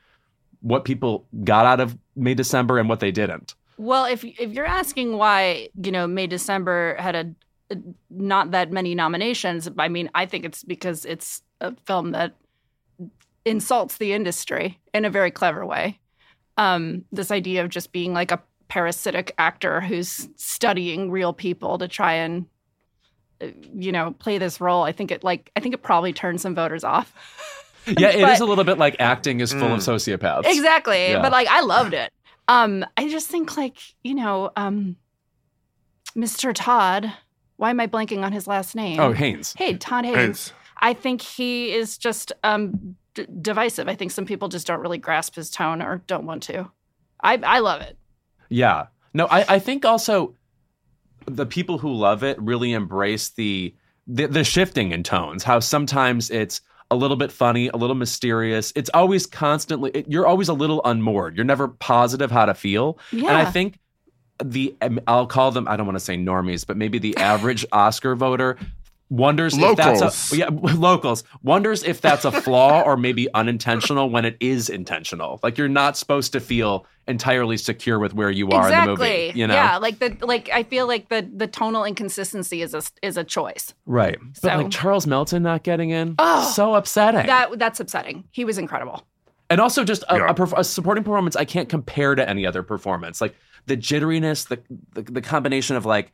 what 0.61 0.85
people 0.85 1.27
got 1.45 1.67
out 1.67 1.81
of 1.81 1.97
May 2.15 2.35
December 2.35 2.79
and 2.79 2.89
what 2.89 3.01
they 3.01 3.11
didn't. 3.11 3.55
Well, 3.79 4.05
if 4.05 4.25
if 4.25 4.53
you're 4.53 4.67
asking 4.67 5.17
why, 5.17 5.69
you 5.83 5.91
know, 5.93 6.07
May 6.07 6.27
December 6.27 6.97
had 6.99 7.15
a 7.17 7.77
not 8.11 8.51
that 8.51 8.71
many 8.73 8.95
nominations. 8.95 9.69
I 9.79 9.89
mean, 9.89 10.11
I 10.15 10.27
think 10.27 10.45
it's 10.45 10.65
because 10.65 11.05
it's 11.05 11.43
a 11.61 11.75
film 11.87 12.13
that 12.13 12.35
insults 13.45 13.97
the 13.99 14.13
industry 14.13 14.79
in 14.93 15.05
a 15.05 15.11
very 15.11 15.31
clever 15.31 15.65
way. 15.65 15.99
Um, 16.57 17.05
this 17.13 17.31
idea 17.31 17.63
of 17.65 17.71
just 17.71 17.93
being 17.93 18.13
like 18.13 18.31
a 18.33 18.43
parasitic 18.69 19.35
actor 19.39 19.81
who's 19.81 20.29
studying 20.37 21.11
real 21.11 21.33
people 21.33 21.79
to 21.79 21.89
try 21.89 22.15
and 22.15 22.47
uh, 23.41 23.47
you 23.75 23.93
know 23.93 24.11
play 24.19 24.37
this 24.37 24.61
role 24.61 24.83
i 24.83 24.93
think 24.93 25.11
it 25.11 25.25
like 25.25 25.51
i 25.57 25.61
think 25.61 25.73
it 25.75 25.83
probably 25.83 26.13
turns 26.13 26.43
some 26.43 26.55
voters 26.55 26.85
off 26.85 27.15
Yeah, 27.87 28.09
it 28.11 28.21
But- 28.21 28.33
is 28.35 28.41
a 28.41 28.45
little 28.45 28.65
bit 28.65 28.77
like 28.77 28.97
acting 28.99 29.41
is 29.41 29.53
full 29.55 29.73
of 29.73 29.81
Mm. 29.81 29.95
sociopaths. 30.19 30.43
exactly 30.45 31.13
Yeah. 31.13 31.23
but 31.23 31.33
like 31.33 31.49
i 31.49 31.61
loved 31.63 31.95
it 31.95 32.13
um 32.49 32.85
i 32.97 33.09
just 33.09 33.29
think 33.29 33.57
like 33.57 33.77
you 34.03 34.15
know 34.15 34.51
um 34.57 34.97
mr 36.17 36.53
todd 36.55 37.13
why 37.57 37.71
am 37.71 37.81
i 37.81 37.87
blanking 37.87 38.25
on 38.25 38.33
his 38.33 38.47
last 38.47 38.75
name 38.75 38.99
Oh, 39.01 39.13
Haynes. 39.13 39.55
hey 39.59 39.75
todd 39.77 40.05
haynes 40.05 40.17
Haynes. 40.17 40.53
i 40.79 40.93
think 40.95 41.21
he 41.23 41.73
is 41.73 41.99
just 41.99 42.33
um 42.45 42.97
d- 43.15 43.27
divisive 43.41 43.89
i 43.89 43.95
think 43.95 44.11
some 44.11 44.25
people 44.27 44.49
just 44.49 44.67
don't 44.67 44.81
really 44.81 44.99
grasp 44.99 45.35
his 45.35 45.51
tone 45.51 45.83
or 45.83 46.03
don't 46.07 46.25
want 46.25 46.43
to 46.45 46.71
i 47.23 47.35
i 47.43 47.59
love 47.61 47.81
it 47.83 47.97
Yeah. 48.49 48.87
No, 49.15 49.27
I, 49.31 49.55
I 49.57 49.59
think 49.59 49.85
also 49.85 50.35
the 51.27 51.47
people 51.47 51.79
who 51.79 51.93
love 51.93 52.23
it 52.23 52.41
really 52.41 52.73
embrace 52.73 53.31
the, 53.31 53.75
the 54.07 54.27
the 54.27 54.45
shifting 54.45 54.93
in 54.93 55.03
tones. 55.03 55.43
How 55.45 55.61
sometimes 55.61 56.31
it's 56.31 56.61
a 56.91 56.97
little 56.97 57.17
bit 57.17 57.31
funny, 57.31 57.69
a 57.69 57.77
little 57.77 57.97
mysterious. 57.97 58.73
It's 58.75 58.91
always 58.95 59.27
constantly. 59.27 59.91
It, 59.93 60.07
you're 60.09 60.27
always 60.27 60.49
a 60.49 60.55
little 60.55 60.81
unmoored. 60.85 61.37
You're 61.37 61.45
never 61.45 61.69
positive 61.69 62.31
how 62.31 62.47
to 62.47 62.55
feel. 62.55 62.99
yeah 63.13 63.29
And 63.29 63.37
I 63.37 63.45
think 63.51 63.79
the 64.43 64.75
um, 64.83 65.01
I'll 65.07 65.27
call 65.27 65.51
them 65.51 65.67
I 65.69 65.77
don't 65.77 65.87
want 65.87 65.97
to 65.97 66.05
say 66.05 66.17
normies, 66.17 66.67
but 66.67 66.77
maybe 66.77 66.99
the 66.99 67.17
average 67.17 67.67
Oscar 67.73 68.15
voter 68.15 68.57
wonders 69.11 69.57
if 69.57 69.77
that's 69.77 70.33
a 70.33 70.37
yeah 70.37 70.51
locals 70.53 71.25
wonders 71.43 71.83
if 71.83 71.99
that's 72.03 72.27
a 72.27 72.33
flaw 72.43 72.83
or 72.83 72.95
maybe 72.95 73.27
unintentional 73.33 74.11
when 74.11 74.25
it 74.25 74.37
is 74.41 74.69
intentional. 74.69 75.41
Like 75.43 75.59
you're 75.59 75.69
not 75.69 75.97
supposed 75.97 76.33
to 76.33 76.41
feel 76.41 76.87
entirely 77.09 77.57
secure 77.57 77.99
with 77.99 78.15
where 78.15 78.31
you 78.31 78.49
are 78.51 78.67
exactly. 78.69 78.93
in 78.93 78.99
the 78.99 79.05
movie. 79.27 79.39
You 79.41 79.47
know, 79.47 79.55
Yeah, 79.55 79.79
like 79.79 79.99
the 79.99 80.17
like 80.21 80.49
I 80.53 80.63
feel 80.63 80.87
like 80.87 81.09
the 81.09 81.29
the 81.35 81.47
tonal 81.47 81.85
inconsistency 81.85 82.63
is 82.63 82.75
a 82.75 82.83
is 83.03 83.17
a 83.17 83.25
choice. 83.25 83.75
right? 83.87 84.17
But 84.43 84.51
So- 84.53 84.57
like 84.57 84.71
Charles 84.71 85.07
Melton 85.07 85.43
not 85.43 85.63
getting 85.65 85.91
in, 85.91 86.15
Oh, 86.19 86.51
so 86.55 86.75
upsetting. 86.75 87.27
That 87.27 87.59
that's 87.59 87.81
upsetting. 87.81 88.25
He 88.31 88.45
was 88.45 88.59
incredible. 88.59 89.03
and 89.51 89.61
also 89.61 89.83
just 89.83 90.05
a, 90.11 90.19
Yeah. 90.19 90.29
a, 90.31 90.35
perf- 90.35 90.59
a 90.59 90.63
supporting 90.63 91.03
performance 91.05 91.35
I 91.35 91.45
can't 91.47 91.69
compare 91.71 92.15
to 92.15 92.29
any 92.29 92.45
other 92.47 92.63
performance. 92.63 93.21
Like 93.21 93.35
the 93.67 93.77
jitteriness, 93.77 94.49
the 94.49 94.61
the, 94.93 95.11
the 95.11 95.21
combination 95.23 95.75
of 95.77 95.87
like 95.87 96.13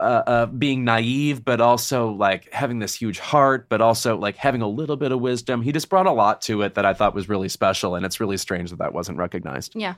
uh, 0.00 0.22
uh, 0.26 0.46
being 0.46 0.84
naive, 0.84 1.44
but 1.44 1.60
also 1.60 2.10
like 2.10 2.52
having 2.52 2.78
this 2.78 2.94
huge 2.94 3.18
heart, 3.18 3.68
but 3.68 3.80
also 3.80 4.16
like 4.16 4.36
having 4.36 4.62
a 4.62 4.68
little 4.68 4.96
bit 4.96 5.12
of 5.12 5.20
wisdom. 5.20 5.62
He 5.62 5.72
just 5.72 5.88
brought 5.88 6.06
a 6.06 6.12
lot 6.12 6.42
to 6.42 6.62
it 6.62 6.74
that 6.74 6.86
I 6.86 6.94
thought 6.94 7.14
was 7.14 7.28
really 7.28 7.48
special, 7.48 7.94
and 7.94 8.04
it's 8.04 8.20
really 8.20 8.36
strange 8.36 8.70
that 8.70 8.78
that 8.78 8.92
wasn't 8.92 9.18
recognized. 9.18 9.74
Yeah. 9.74 9.94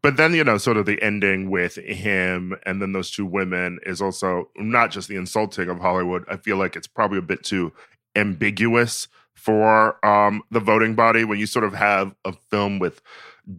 But 0.00 0.16
then, 0.16 0.34
you 0.34 0.42
know, 0.42 0.58
sort 0.58 0.78
of 0.78 0.86
the 0.86 1.00
ending 1.02 1.50
with 1.50 1.76
him 1.76 2.56
and 2.64 2.80
then 2.80 2.92
those 2.92 3.10
two 3.10 3.26
women 3.26 3.78
is 3.84 4.00
also 4.00 4.48
not 4.56 4.90
just 4.90 5.08
the 5.08 5.16
insulting 5.16 5.68
of 5.68 5.80
Hollywood. 5.80 6.24
I 6.28 6.38
feel 6.38 6.56
like 6.56 6.76
it's 6.76 6.86
probably 6.86 7.18
a 7.18 7.22
bit 7.22 7.44
too 7.44 7.72
ambiguous 8.16 9.08
for 9.34 10.04
um, 10.04 10.42
the 10.50 10.60
voting 10.60 10.94
body 10.94 11.24
when 11.24 11.38
you 11.38 11.46
sort 11.46 11.64
of 11.64 11.74
have 11.74 12.14
a 12.24 12.32
film 12.50 12.78
with 12.78 13.02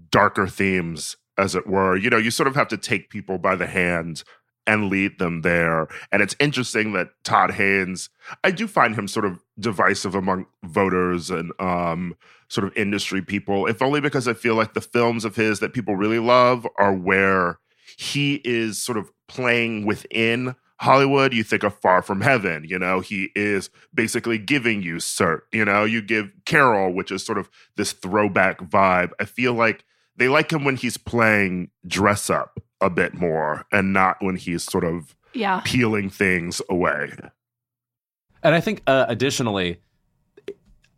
darker 0.09 0.47
themes, 0.47 1.17
as 1.37 1.55
it 1.55 1.67
were. 1.67 1.95
You 1.95 2.09
know, 2.09 2.17
you 2.17 2.31
sort 2.31 2.47
of 2.47 2.55
have 2.55 2.67
to 2.69 2.77
take 2.77 3.09
people 3.09 3.37
by 3.37 3.55
the 3.55 3.67
hand 3.67 4.23
and 4.65 4.89
lead 4.89 5.19
them 5.19 5.41
there. 5.41 5.87
And 6.11 6.21
it's 6.21 6.35
interesting 6.39 6.93
that 6.93 7.09
Todd 7.23 7.51
Haynes, 7.51 8.09
I 8.43 8.51
do 8.51 8.67
find 8.67 8.95
him 8.95 9.07
sort 9.07 9.25
of 9.25 9.39
divisive 9.59 10.15
among 10.15 10.45
voters 10.63 11.29
and 11.29 11.51
um, 11.59 12.15
sort 12.49 12.65
of 12.65 12.75
industry 12.77 13.21
people, 13.21 13.65
if 13.67 13.81
only 13.81 14.01
because 14.01 14.27
I 14.27 14.33
feel 14.33 14.55
like 14.55 14.73
the 14.73 14.81
films 14.81 15.25
of 15.25 15.35
his 15.35 15.59
that 15.59 15.73
people 15.73 15.95
really 15.95 16.19
love 16.19 16.67
are 16.77 16.93
where 16.93 17.59
he 17.97 18.41
is 18.43 18.81
sort 18.81 18.97
of 18.97 19.11
playing 19.27 19.85
within 19.85 20.55
Hollywood. 20.79 21.33
You 21.33 21.43
think 21.43 21.63
of 21.63 21.79
Far 21.79 22.01
From 22.01 22.21
Heaven, 22.21 22.65
you 22.67 22.79
know, 22.79 22.99
he 22.99 23.29
is 23.35 23.69
basically 23.93 24.37
giving 24.37 24.81
you 24.81 24.95
cert, 24.95 25.41
you 25.51 25.65
know, 25.65 25.83
you 25.83 26.01
give 26.01 26.33
Carol, 26.45 26.93
which 26.93 27.11
is 27.11 27.25
sort 27.25 27.37
of 27.37 27.49
this 27.75 27.91
throwback 27.91 28.59
vibe. 28.59 29.11
I 29.19 29.25
feel 29.25 29.53
like 29.53 29.85
they 30.17 30.27
like 30.29 30.51
him 30.51 30.63
when 30.63 30.75
he's 30.75 30.97
playing 30.97 31.69
dress 31.87 32.29
up 32.29 32.59
a 32.81 32.89
bit 32.89 33.13
more 33.13 33.65
and 33.71 33.93
not 33.93 34.17
when 34.21 34.35
he's 34.35 34.63
sort 34.63 34.83
of 34.83 35.15
Yeah. 35.33 35.61
peeling 35.63 36.09
things 36.09 36.61
away. 36.69 37.11
And 38.43 38.53
I 38.53 38.59
think 38.61 38.81
uh, 38.87 39.05
additionally, 39.07 39.79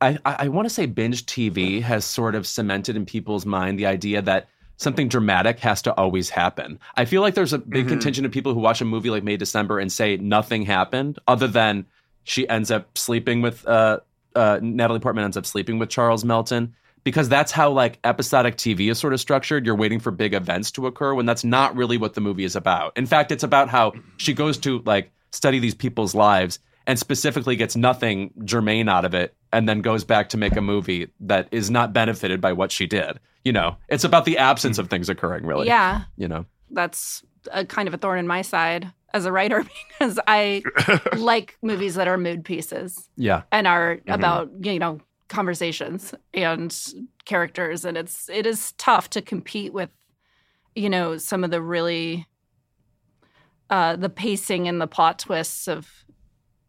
I, 0.01 0.17
I, 0.25 0.35
I 0.39 0.47
want 0.49 0.65
to 0.67 0.73
say 0.73 0.85
binge 0.85 1.25
TV 1.25 1.81
has 1.81 2.03
sort 2.05 2.35
of 2.35 2.45
cemented 2.45 2.95
in 2.95 3.05
people's 3.05 3.45
mind 3.45 3.79
the 3.79 3.85
idea 3.85 4.21
that 4.23 4.49
something 4.77 5.07
dramatic 5.07 5.59
has 5.59 5.81
to 5.83 5.93
always 5.93 6.29
happen. 6.29 6.79
I 6.95 7.05
feel 7.05 7.21
like 7.21 7.33
there's 7.35 7.53
a 7.53 7.59
big 7.59 7.85
Mhm. 7.85 7.89
contingent 7.89 8.25
of 8.25 8.31
people 8.33 8.53
who 8.53 8.59
watch 8.59 8.81
a 8.81 8.85
movie 8.85 9.09
like 9.09 9.23
May 9.23 9.37
December 9.37 9.79
and 9.79 9.89
say 9.91 10.17
nothing 10.17 10.63
happened 10.63 11.17
other 11.27 11.47
than 11.47 11.85
she 12.23 12.47
ends 12.49 12.71
up 12.71 12.97
sleeping 12.97 13.41
with 13.41 13.65
uh, 13.67 13.99
uh, 14.35 14.59
Natalie 14.61 14.99
Portman 14.99 15.23
ends 15.23 15.37
up 15.37 15.45
sleeping 15.45 15.79
with 15.79 15.89
Charles 15.89 16.25
Melton 16.25 16.75
because 17.05 17.29
that's 17.29 17.53
how 17.53 17.71
like 17.71 17.97
episodic 18.03 18.57
TV 18.57 18.91
is 18.91 18.99
sort 18.99 19.13
of 19.13 19.21
structured. 19.21 19.65
You're 19.65 19.75
waiting 19.77 20.01
for 20.01 20.11
big 20.11 20.33
events 20.33 20.71
to 20.71 20.87
occur 20.87 21.13
when 21.13 21.25
that's 21.25 21.45
not 21.45 21.73
really 21.77 21.97
what 21.97 22.15
the 22.15 22.19
movie 22.21 22.43
is 22.43 22.57
about. 22.57 22.97
In 22.97 23.05
fact, 23.05 23.31
it's 23.31 23.43
about 23.43 23.69
how 23.69 23.93
she 24.17 24.33
goes 24.33 24.57
to 24.59 24.81
like 24.85 25.11
study 25.31 25.59
these 25.59 25.75
people's 25.75 26.13
lives 26.13 26.59
and 26.87 26.99
specifically 26.99 27.55
gets 27.55 27.75
nothing 27.75 28.31
germane 28.43 28.89
out 28.89 29.05
of 29.05 29.13
it 29.13 29.33
and 29.53 29.67
then 29.69 29.81
goes 29.81 30.03
back 30.03 30.29
to 30.29 30.37
make 30.37 30.55
a 30.57 30.61
movie 30.61 31.07
that 31.21 31.47
is 31.51 31.71
not 31.71 31.93
benefited 31.93 32.41
by 32.41 32.51
what 32.53 32.71
she 32.71 32.85
did. 32.87 33.19
You 33.43 33.53
know, 33.53 33.77
it's 33.87 34.03
about 34.03 34.25
the 34.25 34.37
absence 34.37 34.77
of 34.79 34.89
things 34.89 35.07
occurring, 35.09 35.45
really. 35.45 35.67
Yeah. 35.67 36.01
You 36.17 36.27
know, 36.27 36.45
That's 36.71 37.23
a 37.51 37.63
kind 37.65 37.87
of 37.87 37.93
a 37.93 37.97
thorn 37.97 38.19
in 38.19 38.27
my 38.27 38.41
side 38.41 38.91
as 39.13 39.25
a 39.25 39.31
writer 39.31 39.63
because 39.99 40.19
I 40.27 40.63
like 41.17 41.57
movies 41.61 41.95
that 41.95 42.07
are 42.07 42.17
mood 42.17 42.43
pieces 42.43 43.09
yeah. 43.15 43.43
and 43.51 43.67
are 43.67 43.97
Mhm. 44.07 44.13
about, 44.15 44.49
you 44.61 44.79
know, 44.79 44.99
conversations 45.27 46.13
and 46.33 46.93
characters 47.25 47.83
and 47.83 47.97
it's 47.97 48.29
it 48.29 48.45
is 48.45 48.73
tough 48.73 49.09
to 49.09 49.21
compete 49.21 49.73
with 49.73 49.89
you 50.75 50.89
know 50.89 51.17
some 51.17 51.43
of 51.43 51.49
the 51.49 51.61
really 51.61 52.27
uh 53.71 53.95
the 53.95 54.09
pacing 54.09 54.67
and 54.67 54.79
the 54.79 54.85
plot 54.87 55.17
twists 55.17 55.67
of 55.67 56.05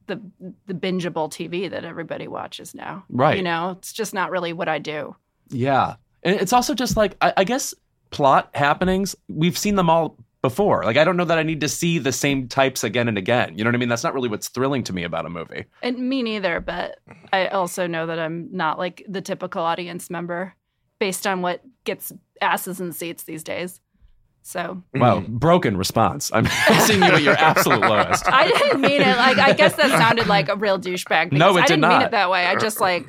the 0.06 0.20
the 0.66 0.74
bingeable 0.74 1.30
TV 1.30 1.70
that 1.70 1.84
everybody 1.84 2.28
watches 2.28 2.74
now. 2.74 3.04
Right. 3.08 3.36
You 3.36 3.42
know, 3.42 3.76
it's 3.78 3.92
just 3.92 4.14
not 4.14 4.30
really 4.30 4.52
what 4.52 4.68
I 4.68 4.78
do. 4.78 5.16
Yeah. 5.50 5.96
And 6.22 6.40
it's 6.40 6.52
also 6.52 6.74
just 6.74 6.96
like, 6.96 7.16
I, 7.20 7.32
I 7.38 7.44
guess 7.44 7.74
plot 8.10 8.50
happenings, 8.54 9.14
we've 9.28 9.58
seen 9.58 9.74
them 9.74 9.90
all 9.90 10.16
before. 10.42 10.84
Like, 10.84 10.96
I 10.96 11.04
don't 11.04 11.16
know 11.16 11.24
that 11.24 11.38
I 11.38 11.42
need 11.42 11.60
to 11.60 11.68
see 11.68 11.98
the 11.98 12.12
same 12.12 12.48
types 12.48 12.84
again 12.84 13.08
and 13.08 13.18
again. 13.18 13.56
You 13.56 13.64
know 13.64 13.68
what 13.68 13.74
I 13.74 13.78
mean? 13.78 13.88
That's 13.88 14.04
not 14.04 14.14
really 14.14 14.28
what's 14.28 14.48
thrilling 14.48 14.82
to 14.84 14.92
me 14.92 15.02
about 15.02 15.26
a 15.26 15.30
movie. 15.30 15.64
And 15.82 15.98
me 15.98 16.22
neither, 16.22 16.60
but 16.60 16.98
I 17.32 17.48
also 17.48 17.86
know 17.86 18.06
that 18.06 18.18
I'm 18.18 18.48
not 18.52 18.78
like 18.78 19.04
the 19.08 19.20
typical 19.20 19.62
audience 19.62 20.10
member 20.10 20.54
based 20.98 21.26
on 21.26 21.42
what 21.42 21.62
gets 21.84 22.12
asses 22.40 22.80
in 22.80 22.92
seats 22.92 23.24
these 23.24 23.42
days. 23.42 23.80
So 24.42 24.80
Wow, 24.94 25.24
broken 25.26 25.76
response. 25.76 26.30
I'm 26.32 26.46
seeing 26.82 27.02
you 27.02 27.06
at 27.06 27.22
your 27.22 27.36
absolute 27.36 27.80
lowest. 27.80 28.24
I 28.28 28.46
didn't 28.46 28.80
mean 28.80 29.00
it 29.00 29.16
like 29.16 29.38
I 29.38 29.52
guess 29.52 29.74
that 29.74 29.90
sounded 29.90 30.28
like 30.28 30.48
a 30.48 30.54
real 30.54 30.78
douchebag. 30.78 31.32
No, 31.32 31.56
it 31.56 31.62
I 31.62 31.66
did 31.66 31.80
didn't 31.80 31.88
mean 31.88 32.02
it 32.02 32.12
that 32.12 32.30
way. 32.30 32.46
I 32.46 32.54
just 32.54 32.80
like 32.80 33.08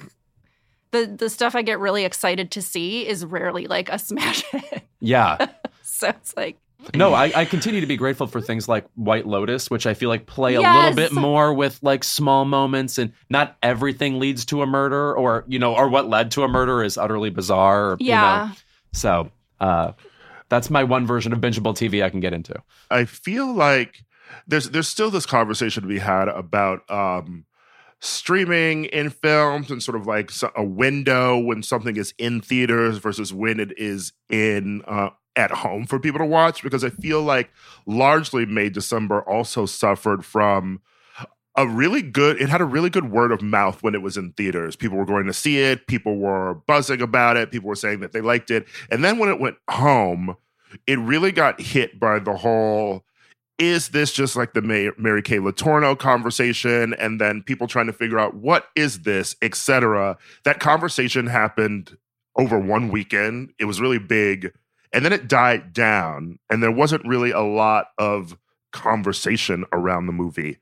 the 0.89 1.05
the 1.05 1.29
stuff 1.29 1.53
I 1.53 1.61
get 1.61 1.79
really 1.79 2.05
excited 2.05 2.49
to 2.51 2.61
see 2.63 3.07
is 3.07 3.23
rarely 3.23 3.67
like 3.67 3.89
a 3.89 3.99
smash 3.99 4.41
hit. 4.45 4.87
Yeah. 4.99 5.47
so 5.83 6.09
it's 6.09 6.35
like 6.35 6.57
No, 6.95 7.13
I, 7.13 7.31
I 7.35 7.45
continue 7.45 7.81
to 7.81 7.87
be 7.87 7.97
grateful 7.97 8.27
for 8.27 8.39
things 8.39 8.69
like 8.69 8.85
White 8.95 9.25
Lotus, 9.25 9.69
which 9.69 9.85
I 9.85 9.93
feel 9.93 10.09
like 10.09 10.25
play 10.25 10.55
a 10.55 10.61
little 10.61 10.93
bit 10.93 11.11
more 11.11 11.53
with 11.53 11.79
like 11.81 12.03
small 12.03 12.45
moments 12.45 12.97
and 12.97 13.11
not 13.29 13.57
everything 13.61 14.19
leads 14.19 14.45
to 14.45 14.61
a 14.61 14.65
murder 14.65 15.15
or, 15.15 15.43
you 15.47 15.59
know, 15.59 15.75
or 15.75 15.89
what 15.89 16.07
led 16.07 16.31
to 16.31 16.43
a 16.43 16.47
murder 16.47 16.83
is 16.83 16.97
utterly 16.97 17.29
bizarre. 17.29 17.91
Or, 17.91 17.97
yeah. 17.99 18.43
You 18.43 18.49
know. 18.49 18.55
So 18.93 19.31
uh, 19.59 19.91
that's 20.49 20.69
my 20.69 20.83
one 20.83 21.05
version 21.05 21.33
of 21.33 21.39
bingeable 21.39 21.73
TV 21.75 22.03
I 22.03 22.09
can 22.09 22.19
get 22.19 22.33
into. 22.33 22.55
I 22.89 23.05
feel 23.05 23.53
like 23.53 24.03
there's 24.47 24.69
there's 24.69 24.87
still 24.87 25.09
this 25.09 25.25
conversation 25.25 25.83
to 25.83 25.89
be 25.89 25.99
had 25.99 26.27
about 26.27 26.89
um, 26.89 27.45
streaming 27.99 28.85
in 28.85 29.09
films 29.09 29.71
and 29.71 29.81
sort 29.81 29.99
of 29.99 30.05
like 30.05 30.31
a 30.55 30.63
window 30.63 31.37
when 31.37 31.63
something 31.63 31.95
is 31.95 32.13
in 32.17 32.41
theaters 32.41 32.97
versus 32.97 33.33
when 33.33 33.59
it 33.59 33.77
is 33.77 34.13
in 34.29 34.83
uh, 34.87 35.09
at 35.37 35.51
home 35.51 35.85
for 35.85 35.99
people 35.99 36.19
to 36.19 36.25
watch 36.25 36.63
because 36.63 36.83
I 36.83 36.89
feel 36.89 37.21
like 37.21 37.51
largely 37.85 38.45
May 38.45 38.69
December 38.69 39.21
also 39.21 39.65
suffered 39.65 40.25
from 40.25 40.81
a 41.55 41.67
really 41.67 42.01
good 42.01 42.41
it 42.41 42.49
had 42.49 42.61
a 42.61 42.65
really 42.65 42.89
good 42.89 43.11
word 43.11 43.31
of 43.31 43.41
mouth 43.41 43.81
when 43.81 43.95
it 43.95 44.01
was 44.01 44.15
in 44.17 44.31
theaters 44.33 44.75
people 44.75 44.97
were 44.97 45.05
going 45.05 45.25
to 45.25 45.33
see 45.33 45.57
it 45.57 45.87
people 45.87 46.17
were 46.17 46.55
buzzing 46.67 47.01
about 47.01 47.35
it 47.35 47.51
people 47.51 47.67
were 47.67 47.75
saying 47.75 47.99
that 47.99 48.11
they 48.11 48.21
liked 48.21 48.51
it 48.51 48.67
and 48.91 49.03
then 49.03 49.17
when 49.17 49.29
it 49.29 49.39
went 49.39 49.57
home 49.69 50.35
it 50.85 50.99
really 50.99 51.31
got 51.31 51.59
hit 51.59 51.99
by 51.99 52.19
the 52.19 52.35
whole 52.35 53.03
is 53.57 53.89
this 53.89 54.11
just 54.13 54.35
like 54.35 54.53
the 54.53 54.61
Mary 54.61 55.21
Kay 55.21 55.37
Letourneau 55.37 55.97
conversation? 55.97 56.93
And 56.93 57.19
then 57.19 57.41
people 57.41 57.67
trying 57.67 57.87
to 57.87 57.93
figure 57.93 58.19
out 58.19 58.35
what 58.35 58.67
is 58.75 59.01
this, 59.01 59.35
etc. 59.41 60.17
That 60.43 60.59
conversation 60.59 61.27
happened 61.27 61.97
over 62.35 62.59
one 62.59 62.89
weekend. 62.89 63.53
It 63.57 63.65
was 63.65 63.81
really 63.81 63.97
big. 63.97 64.53
And 64.93 65.03
then 65.03 65.13
it 65.13 65.27
died 65.27 65.73
down. 65.73 66.39
And 66.49 66.63
there 66.63 66.71
wasn't 66.71 67.07
really 67.07 67.31
a 67.31 67.41
lot 67.41 67.87
of 67.97 68.37
conversation 68.71 69.65
around 69.71 70.05
the 70.05 70.13
movie 70.13 70.57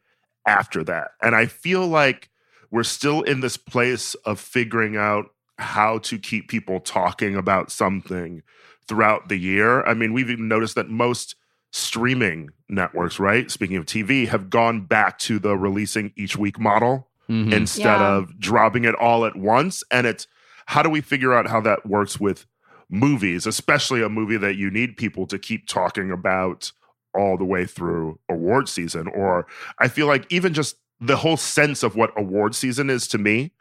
after 0.46 0.84
that. 0.84 1.12
And 1.22 1.36
I 1.36 1.46
feel 1.46 1.88
like 1.88 2.30
we're 2.72 2.84
still 2.84 3.22
in 3.22 3.42
this 3.42 3.58
place 3.58 4.16
of 4.26 4.40
figuring 4.40 4.96
out 4.98 5.32
how 5.58 6.00
to 6.00 6.18
keep 6.18 6.50
people 6.50 6.80
talking 6.80 7.36
about 7.36 7.72
something 7.72 8.44
throughout 8.88 9.30
the 9.30 9.38
year. 9.38 9.84
I 9.84 9.94
mean, 9.94 10.14
we've 10.14 10.30
even 10.30 10.48
noticed 10.48 10.76
that 10.76 10.90
most 10.90 11.36
streaming 11.72 12.50
networks, 12.70 13.20
right? 13.20 13.50
Speaking 13.50 13.78
of 13.78 13.86
TV, 13.86 14.28
have 14.28 14.50
gone 14.50 14.82
back 14.82 15.18
to 15.20 15.40
the 15.40 15.58
releasing 15.58 16.14
each 16.16 16.38
week 16.38 16.60
model 16.60 17.08
mm-hmm. 17.30 17.52
instead 17.54 18.00
yeah. 18.00 18.16
of 18.16 18.40
dropping 18.40 18.86
it 18.86 18.96
all 18.96 19.26
at 19.26 19.36
once. 19.36 19.84
And 19.92 20.08
it's 20.08 20.28
how 20.68 20.82
do 20.82 20.90
we 20.90 21.02
figure 21.02 21.34
out 21.34 21.48
how 21.48 21.62
that 21.62 21.86
works 21.86 22.20
with 22.20 22.46
movies, 22.90 23.46
especially 23.46 24.02
a 24.02 24.10
movie 24.10 24.38
that 24.38 24.56
you 24.56 24.70
need 24.70 24.98
people 24.98 25.26
to 25.28 25.40
keep 25.40 25.68
talking 25.68 26.12
about 26.12 26.72
all 27.18 27.38
the 27.38 27.46
way 27.46 27.66
through 27.66 28.20
award 28.30 28.70
season? 28.70 29.08
Or 29.08 29.48
I 29.80 29.88
feel 29.88 30.08
like 30.08 30.26
even 30.32 30.54
just 30.54 30.78
the 31.00 31.18
whole 31.18 31.38
sense 31.38 31.84
of 31.84 31.96
what 31.96 32.12
award 32.18 32.56
season 32.56 32.90
is 32.90 33.08
to 33.10 33.18
me 33.18 33.52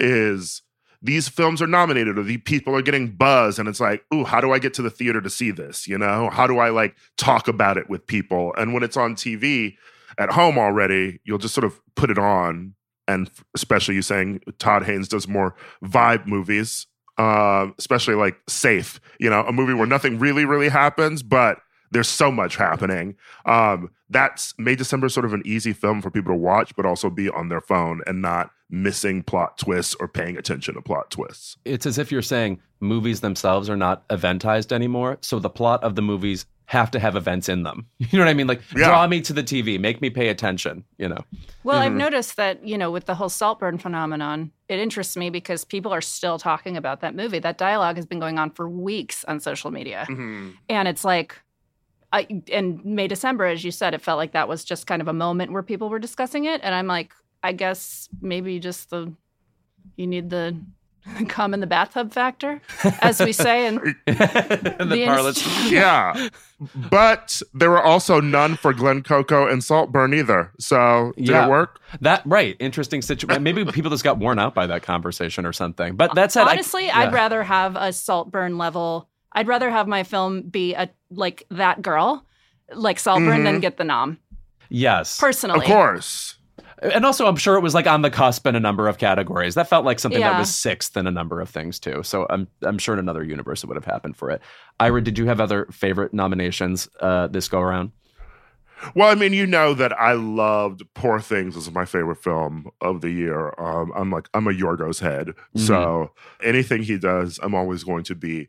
is 0.00 0.62
these 1.02 1.28
films 1.28 1.60
are 1.60 1.66
nominated 1.66 2.18
or 2.18 2.22
the 2.22 2.38
people 2.38 2.74
are 2.74 2.82
getting 2.82 3.08
buzz 3.08 3.58
and 3.58 3.68
it's 3.68 3.80
like 3.80 4.04
ooh 4.12 4.24
how 4.24 4.40
do 4.40 4.52
i 4.52 4.58
get 4.58 4.74
to 4.74 4.82
the 4.82 4.90
theater 4.90 5.20
to 5.20 5.30
see 5.30 5.50
this 5.50 5.86
you 5.86 5.98
know 5.98 6.30
how 6.30 6.46
do 6.46 6.58
i 6.58 6.70
like 6.70 6.96
talk 7.16 7.46
about 7.46 7.76
it 7.76 7.88
with 7.88 8.06
people 8.06 8.54
and 8.56 8.72
when 8.72 8.82
it's 8.82 8.96
on 8.96 9.14
tv 9.14 9.76
at 10.18 10.30
home 10.32 10.58
already 10.58 11.20
you'll 11.24 11.38
just 11.38 11.54
sort 11.54 11.64
of 11.64 11.80
put 11.94 12.10
it 12.10 12.18
on 12.18 12.74
and 13.06 13.30
especially 13.54 13.94
you 13.94 14.02
saying 14.02 14.40
todd 14.58 14.84
haynes 14.84 15.08
does 15.08 15.28
more 15.28 15.54
vibe 15.84 16.26
movies 16.26 16.86
uh, 17.18 17.66
especially 17.78 18.14
like 18.14 18.36
safe 18.48 19.00
you 19.18 19.30
know 19.30 19.42
a 19.42 19.52
movie 19.52 19.74
where 19.74 19.86
nothing 19.86 20.18
really 20.18 20.44
really 20.44 20.68
happens 20.68 21.22
but 21.22 21.58
there's 21.94 22.08
so 22.08 22.30
much 22.30 22.56
happening. 22.56 23.14
Um, 23.46 23.90
that's 24.10 24.52
made 24.58 24.78
December 24.78 25.08
sort 25.08 25.24
of 25.24 25.32
an 25.32 25.42
easy 25.46 25.72
film 25.72 26.02
for 26.02 26.10
people 26.10 26.32
to 26.32 26.38
watch, 26.38 26.74
but 26.76 26.84
also 26.84 27.08
be 27.08 27.30
on 27.30 27.48
their 27.48 27.60
phone 27.60 28.02
and 28.06 28.20
not 28.20 28.50
missing 28.68 29.22
plot 29.22 29.56
twists 29.58 29.94
or 30.00 30.08
paying 30.08 30.36
attention 30.36 30.74
to 30.74 30.82
plot 30.82 31.10
twists. 31.10 31.56
It's 31.64 31.86
as 31.86 31.96
if 31.96 32.10
you're 32.10 32.20
saying 32.20 32.60
movies 32.80 33.20
themselves 33.20 33.70
are 33.70 33.76
not 33.76 34.06
eventized 34.08 34.72
anymore. 34.72 35.18
So 35.22 35.38
the 35.38 35.48
plot 35.48 35.82
of 35.84 35.94
the 35.94 36.02
movies 36.02 36.46
have 36.66 36.90
to 36.92 36.98
have 36.98 37.14
events 37.16 37.48
in 37.48 37.62
them. 37.62 37.86
You 37.98 38.18
know 38.18 38.24
what 38.24 38.30
I 38.30 38.34
mean? 38.34 38.46
Like 38.46 38.62
yeah. 38.76 38.88
draw 38.88 39.06
me 39.06 39.20
to 39.22 39.32
the 39.32 39.42
TV, 39.42 39.78
make 39.80 40.00
me 40.00 40.10
pay 40.10 40.28
attention, 40.28 40.84
you 40.98 41.08
know. 41.08 41.24
Well, 41.62 41.76
mm-hmm. 41.76 41.86
I've 41.86 41.92
noticed 41.92 42.36
that, 42.36 42.66
you 42.66 42.78
know, 42.78 42.90
with 42.90 43.06
the 43.06 43.14
whole 43.14 43.28
Saltburn 43.28 43.78
phenomenon, 43.78 44.52
it 44.68 44.78
interests 44.78 45.16
me 45.16 45.30
because 45.30 45.64
people 45.64 45.92
are 45.92 46.00
still 46.00 46.38
talking 46.38 46.76
about 46.76 47.00
that 47.00 47.14
movie. 47.14 47.38
That 47.38 47.58
dialogue 47.58 47.96
has 47.96 48.06
been 48.06 48.20
going 48.20 48.38
on 48.38 48.50
for 48.50 48.68
weeks 48.68 49.24
on 49.24 49.40
social 49.40 49.70
media. 49.70 50.06
Mm-hmm. 50.08 50.50
And 50.68 50.88
it's 50.88 51.04
like 51.04 51.40
I, 52.14 52.42
and 52.52 52.84
May 52.84 53.08
December, 53.08 53.46
as 53.46 53.64
you 53.64 53.72
said, 53.72 53.92
it 53.92 54.00
felt 54.00 54.18
like 54.18 54.32
that 54.32 54.46
was 54.46 54.64
just 54.64 54.86
kind 54.86 55.02
of 55.02 55.08
a 55.08 55.12
moment 55.12 55.50
where 55.50 55.64
people 55.64 55.88
were 55.88 55.98
discussing 55.98 56.44
it, 56.44 56.60
and 56.62 56.72
I'm 56.72 56.86
like, 56.86 57.12
I 57.42 57.50
guess 57.50 58.08
maybe 58.20 58.60
just 58.60 58.90
the 58.90 59.12
you 59.96 60.06
need 60.06 60.30
the 60.30 60.56
come 61.28 61.54
in 61.54 61.60
the 61.60 61.66
bathtub 61.66 62.12
factor, 62.12 62.60
as 63.00 63.20
we 63.20 63.32
say 63.32 63.66
in 63.66 63.74
the, 64.06 64.86
the 64.88 65.04
parlance. 65.06 65.70
yeah, 65.70 66.28
but 66.90 67.42
there 67.52 67.70
were 67.70 67.82
also 67.82 68.20
none 68.20 68.56
for 68.56 68.72
Glen 68.72 69.02
Coco 69.02 69.46
and 69.46 69.62
Saltburn 69.62 70.14
either. 70.14 70.52
So 70.58 71.12
did 71.16 71.28
yeah. 71.28 71.46
it 71.46 71.50
work? 71.50 71.80
That 72.00 72.22
right, 72.24 72.56
interesting 72.58 73.02
situation. 73.02 73.42
Maybe 73.42 73.64
people 73.64 73.90
just 73.90 74.04
got 74.04 74.18
worn 74.18 74.38
out 74.38 74.54
by 74.54 74.66
that 74.66 74.82
conversation 74.82 75.46
or 75.46 75.52
something. 75.52 75.96
But 75.96 76.14
that's 76.14 76.36
it. 76.36 76.40
Honestly, 76.40 76.84
I, 76.84 76.86
yeah. 76.86 77.08
I'd 77.08 77.12
rather 77.12 77.42
have 77.42 77.76
a 77.76 77.92
Saltburn 77.92 78.58
level 78.58 79.08
I'd 79.34 79.48
rather 79.48 79.70
have 79.70 79.88
my 79.88 80.04
film 80.04 80.42
be 80.42 80.74
a 80.74 80.88
like 81.10 81.44
that 81.50 81.82
girl, 81.82 82.24
like 82.72 82.98
Saltburn, 82.98 83.38
mm-hmm. 83.38 83.44
than 83.44 83.60
get 83.60 83.76
the 83.76 83.84
nom. 83.84 84.18
Yes, 84.68 85.18
personally, 85.18 85.60
of 85.60 85.64
course. 85.64 86.36
And 86.82 87.04
also, 87.04 87.26
I'm 87.26 87.36
sure 87.36 87.56
it 87.56 87.60
was 87.60 87.74
like 87.74 87.86
on 87.86 88.02
the 88.02 88.10
cusp 88.10 88.46
in 88.46 88.56
a 88.56 88.60
number 88.60 88.88
of 88.88 88.98
categories. 88.98 89.54
That 89.54 89.68
felt 89.68 89.84
like 89.84 89.98
something 89.98 90.20
yeah. 90.20 90.32
that 90.32 90.38
was 90.38 90.54
sixth 90.54 90.96
in 90.96 91.06
a 91.06 91.10
number 91.10 91.40
of 91.40 91.48
things 91.48 91.78
too. 91.78 92.02
So 92.02 92.26
I'm 92.30 92.48
I'm 92.62 92.78
sure 92.78 92.94
in 92.94 92.98
another 92.98 93.22
universe 93.22 93.62
it 93.62 93.66
would 93.68 93.76
have 93.76 93.84
happened 93.84 94.16
for 94.16 94.30
it. 94.30 94.40
Ira, 94.80 95.02
did 95.02 95.18
you 95.18 95.26
have 95.26 95.40
other 95.40 95.66
favorite 95.70 96.12
nominations 96.12 96.88
uh, 97.00 97.28
this 97.28 97.48
go 97.48 97.60
around? 97.60 97.92
Well, 98.94 99.08
I 99.08 99.14
mean, 99.14 99.32
you 99.32 99.46
know 99.46 99.72
that 99.74 99.98
I 99.98 100.12
loved 100.12 100.82
Poor 100.94 101.20
Things 101.20 101.56
as 101.56 101.70
my 101.70 101.84
favorite 101.84 102.22
film 102.22 102.70
of 102.80 103.00
the 103.00 103.10
year. 103.10 103.54
Um, 103.58 103.92
I'm 103.94 104.10
like 104.10 104.28
I'm 104.34 104.46
a 104.46 104.52
Yorgos 104.52 105.00
head, 105.00 105.28
mm-hmm. 105.28 105.60
so 105.60 106.10
anything 106.42 106.82
he 106.82 106.98
does, 106.98 107.38
I'm 107.42 107.54
always 107.54 107.84
going 107.84 108.04
to 108.04 108.14
be 108.14 108.48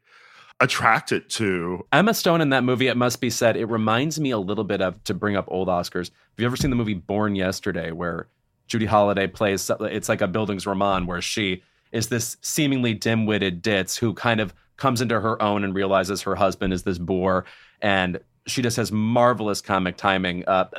attracted 0.59 1.29
to. 1.29 1.85
Emma 1.91 2.13
Stone 2.13 2.41
in 2.41 2.49
that 2.49 2.63
movie, 2.63 2.87
it 2.87 2.97
must 2.97 3.19
be 3.19 3.29
said, 3.29 3.57
it 3.57 3.65
reminds 3.65 4.19
me 4.19 4.31
a 4.31 4.37
little 4.37 4.63
bit 4.63 4.81
of, 4.81 5.03
to 5.03 5.13
bring 5.13 5.35
up 5.35 5.45
old 5.49 5.67
Oscars, 5.67 6.09
have 6.09 6.39
you 6.39 6.45
ever 6.45 6.55
seen 6.55 6.69
the 6.69 6.75
movie 6.75 6.93
Born 6.93 7.35
Yesterday, 7.35 7.91
where 7.91 8.27
Judy 8.67 8.85
Holliday 8.85 9.27
plays, 9.27 9.69
it's 9.81 10.09
like 10.09 10.21
a 10.21 10.27
Bildungsroman, 10.27 11.05
where 11.05 11.21
she 11.21 11.63
is 11.91 12.09
this 12.09 12.37
seemingly 12.41 12.93
dim 12.93 13.25
witted 13.25 13.61
ditz 13.61 13.97
who 13.97 14.13
kind 14.13 14.39
of 14.39 14.53
comes 14.77 15.01
into 15.01 15.19
her 15.19 15.41
own 15.41 15.63
and 15.63 15.73
realizes 15.73 16.21
her 16.23 16.35
husband 16.35 16.73
is 16.73 16.83
this 16.83 16.97
bore 16.97 17.45
and 17.81 18.19
she 18.47 18.61
just 18.61 18.77
has 18.77 18.91
marvelous 18.91 19.61
comic 19.61 19.97
timing. 19.97 20.45
Uh, 20.45 20.69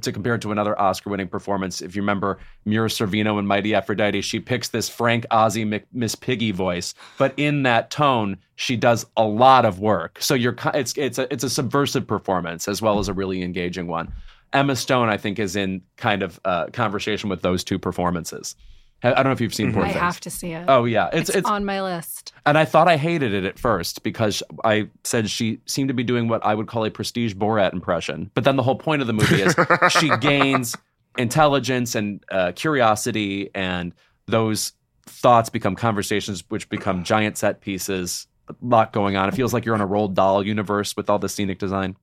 to 0.00 0.12
compare 0.12 0.34
it 0.34 0.40
to 0.42 0.52
another 0.52 0.78
Oscar-winning 0.80 1.28
performance, 1.28 1.80
if 1.80 1.94
you 1.94 2.02
remember 2.02 2.38
Mira 2.64 2.88
Sorvino 2.88 3.38
in 3.38 3.46
Mighty 3.46 3.74
Aphrodite, 3.74 4.20
she 4.20 4.40
picks 4.40 4.68
this 4.68 4.88
Frank 4.88 5.26
Ozzy 5.30 5.84
Miss 5.92 6.14
Piggy 6.14 6.50
voice, 6.50 6.94
but 7.18 7.32
in 7.36 7.62
that 7.62 7.90
tone, 7.90 8.36
she 8.56 8.76
does 8.76 9.06
a 9.16 9.24
lot 9.24 9.64
of 9.64 9.80
work. 9.80 10.18
So 10.20 10.34
you're 10.34 10.56
it's 10.74 10.96
it's 10.96 11.18
a 11.18 11.32
it's 11.32 11.44
a 11.44 11.50
subversive 11.50 12.06
performance 12.06 12.68
as 12.68 12.82
well 12.82 12.98
as 12.98 13.08
a 13.08 13.12
really 13.12 13.42
engaging 13.42 13.86
one. 13.86 14.12
Emma 14.52 14.76
Stone, 14.76 15.08
I 15.08 15.16
think, 15.16 15.38
is 15.38 15.56
in 15.56 15.82
kind 15.96 16.22
of 16.22 16.38
uh, 16.44 16.66
conversation 16.66 17.30
with 17.30 17.42
those 17.42 17.64
two 17.64 17.78
performances. 17.78 18.54
I 19.02 19.14
don't 19.14 19.24
know 19.24 19.32
if 19.32 19.40
you've 19.40 19.54
seen 19.54 19.72
Poor 19.72 19.82
I 19.82 19.88
Things. 19.88 20.00
have 20.00 20.20
to 20.20 20.30
see 20.30 20.52
it. 20.52 20.64
Oh 20.68 20.84
yeah, 20.84 21.08
it's, 21.12 21.28
it's, 21.28 21.38
it's 21.38 21.48
on 21.48 21.64
my 21.64 21.82
list. 21.82 22.32
And 22.46 22.56
I 22.56 22.64
thought 22.64 22.88
I 22.88 22.96
hated 22.96 23.34
it 23.34 23.44
at 23.44 23.58
first 23.58 24.02
because 24.02 24.42
I 24.64 24.88
said 25.04 25.28
she 25.28 25.58
seemed 25.66 25.88
to 25.88 25.94
be 25.94 26.04
doing 26.04 26.28
what 26.28 26.44
I 26.44 26.54
would 26.54 26.68
call 26.68 26.84
a 26.84 26.90
prestige 26.90 27.34
Borat 27.34 27.72
impression. 27.72 28.30
But 28.34 28.44
then 28.44 28.56
the 28.56 28.62
whole 28.62 28.76
point 28.76 29.00
of 29.02 29.08
the 29.08 29.12
movie 29.12 29.42
is 29.42 29.54
she 29.90 30.08
gains 30.18 30.76
intelligence 31.18 31.94
and 31.94 32.24
uh, 32.30 32.52
curiosity, 32.54 33.50
and 33.54 33.92
those 34.26 34.72
thoughts 35.06 35.50
become 35.50 35.74
conversations, 35.74 36.44
which 36.48 36.68
become 36.68 37.02
giant 37.04 37.36
set 37.36 37.60
pieces. 37.60 38.26
A 38.48 38.54
lot 38.60 38.92
going 38.92 39.16
on. 39.16 39.28
It 39.28 39.34
feels 39.34 39.52
like 39.52 39.64
you're 39.64 39.74
in 39.74 39.80
a 39.80 39.86
Roald 39.86 40.14
Dahl 40.14 40.44
universe 40.44 40.96
with 40.96 41.08
all 41.08 41.18
the 41.18 41.28
scenic 41.28 41.58
design 41.58 41.96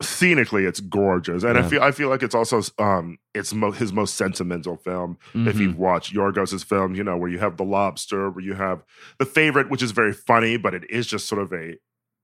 scenically 0.00 0.64
it's 0.64 0.78
gorgeous 0.78 1.42
and 1.42 1.56
yeah. 1.56 1.64
i 1.64 1.68
feel 1.68 1.82
i 1.82 1.90
feel 1.90 2.08
like 2.08 2.22
it's 2.22 2.34
also 2.34 2.62
um 2.78 3.18
it's 3.34 3.52
mo- 3.52 3.72
his 3.72 3.92
most 3.92 4.14
sentimental 4.14 4.76
film 4.76 5.18
mm-hmm. 5.30 5.48
if 5.48 5.58
you've 5.58 5.76
watched 5.76 6.12
yorgos's 6.12 6.62
film 6.62 6.94
you 6.94 7.02
know 7.02 7.16
where 7.16 7.28
you 7.28 7.40
have 7.40 7.56
the 7.56 7.64
lobster 7.64 8.30
where 8.30 8.44
you 8.44 8.54
have 8.54 8.84
the 9.18 9.24
favorite 9.24 9.68
which 9.70 9.82
is 9.82 9.90
very 9.90 10.12
funny 10.12 10.56
but 10.56 10.72
it 10.72 10.88
is 10.88 11.04
just 11.06 11.26
sort 11.26 11.42
of 11.42 11.52
a 11.52 11.74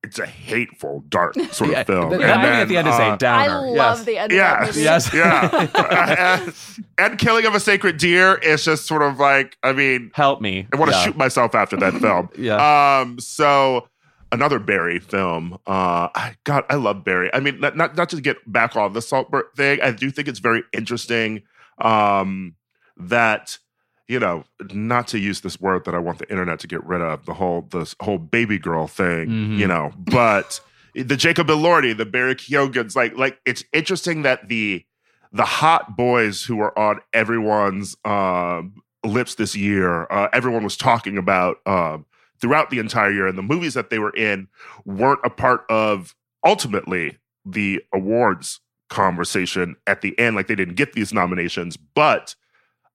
it's 0.05 0.19
a 0.19 0.27
hateful, 0.27 1.03
dark 1.09 1.35
sort 1.51 1.71
yeah, 1.71 1.81
of 1.81 1.87
film. 1.87 2.11
The, 2.11 2.23
and 2.23 2.43
movie 2.43 2.55
at 2.55 2.69
the 2.69 2.77
end 2.77 2.89
uh, 2.89 2.93
is 2.93 2.99
a 2.99 3.03
uh, 3.03 3.17
downer. 3.17 3.55
I 3.55 3.57
love 3.57 3.99
yes. 3.99 4.05
the 4.05 4.19
end 4.19 4.33
yes. 4.33 4.53
of 4.53 4.59
that 4.59 4.67
movie. 4.67 4.83
Yes, 4.83 5.15
yeah. 5.15 6.43
and, 6.45 6.55
and, 6.99 7.19
Killing 7.19 7.47
of 7.47 7.55
a 7.55 7.61
Sacred 7.61 7.97
Deer 7.97 8.35
is 8.35 8.65
just 8.65 8.87
sort 8.87 9.01
of 9.01 9.19
like, 9.19 9.57
I 9.63 9.73
mean, 9.73 10.11
help 10.15 10.43
me. 10.43 10.69
I 10.73 10.77
want 10.77 10.91
to 10.91 10.97
yeah. 10.97 11.05
shoot 11.05 11.17
myself 11.17 11.55
after 11.55 11.77
that 11.79 11.95
film. 11.95 12.29
yeah. 12.37 13.01
Um. 13.01 13.19
So 13.19 13.89
another 14.35 14.59
Barry 14.59 14.99
film. 14.99 15.55
Uh, 15.67 16.09
I, 16.15 16.37
God, 16.45 16.65
I 16.69 16.75
love 16.75 17.05
Barry. 17.05 17.31
I 17.33 17.41
mean, 17.41 17.61
not, 17.61 17.77
not, 17.77 17.97
not 17.97 18.09
to 18.11 18.21
get 18.21 18.37
back 18.51 18.77
on 18.77 18.93
the 18.93 19.01
Saltburn 19.01 19.45
thing. 19.57 19.81
I 19.81 19.93
do 19.93 20.11
think 20.11 20.29
it's 20.29 20.41
very 20.41 20.63
interesting 20.73 21.43
um, 21.79 22.55
that 22.97 23.59
you 24.07 24.21
know, 24.21 24.45
not 24.73 25.09
to 25.09 25.19
use 25.19 25.41
this 25.41 25.59
word 25.59 25.87
that 25.87 25.95
I 25.95 25.99
want 25.99 26.19
the 26.19 26.31
internet 26.31 26.61
to 26.61 26.67
get 26.67 26.85
rid 26.85 27.01
of, 27.01 27.25
the 27.25 27.35
whole 27.35 27.63
this 27.71 27.97
whole 28.01 28.19
baby 28.19 28.59
girl 28.59 28.87
thing, 28.87 29.29
mm-hmm. 29.29 29.59
you 29.59 29.67
know, 29.67 29.93
but 29.97 30.61
the 30.95 31.17
Jacob 31.17 31.49
Elordi, 31.49 31.97
the 31.97 32.05
Barry 32.05 32.35
Keoghan's, 32.35 32.95
like 32.95 33.17
like 33.17 33.41
it's 33.47 33.65
interesting 33.73 34.23
that 34.23 34.49
the 34.49 34.85
the 35.33 35.45
hot 35.45 35.97
boys 35.97 36.45
who 36.45 36.57
were 36.57 36.79
on 36.79 37.01
everyone's 37.13 37.97
um, 38.05 38.83
lips 39.05 39.37
this 39.37 39.57
year, 39.57 40.07
uh, 40.11 40.29
everyone 40.33 40.65
was 40.65 40.77
talking 40.77 41.17
about 41.17 41.57
um, 41.67 42.05
throughout 42.41 42.71
the 42.71 42.79
entire 42.79 43.11
year. 43.11 43.27
And 43.27 43.39
the 43.39 43.43
movies 43.43 43.75
that 43.75 43.91
they 43.91 43.99
were 43.99 44.15
in 44.15 44.49
weren't 44.85 45.21
a 45.25 45.31
part 45.31 45.65
of 45.69 46.15
ultimately 46.45 47.19
the 47.45 47.83
awards 47.93 48.61
conversation 48.91 49.77
at 49.87 50.03
the 50.03 50.19
end. 50.19 50.37
Like 50.37 50.47
they 50.47 50.55
didn't 50.55 50.75
get 50.75 50.93
these 50.93 51.13
nominations, 51.13 51.77
but 51.77 52.35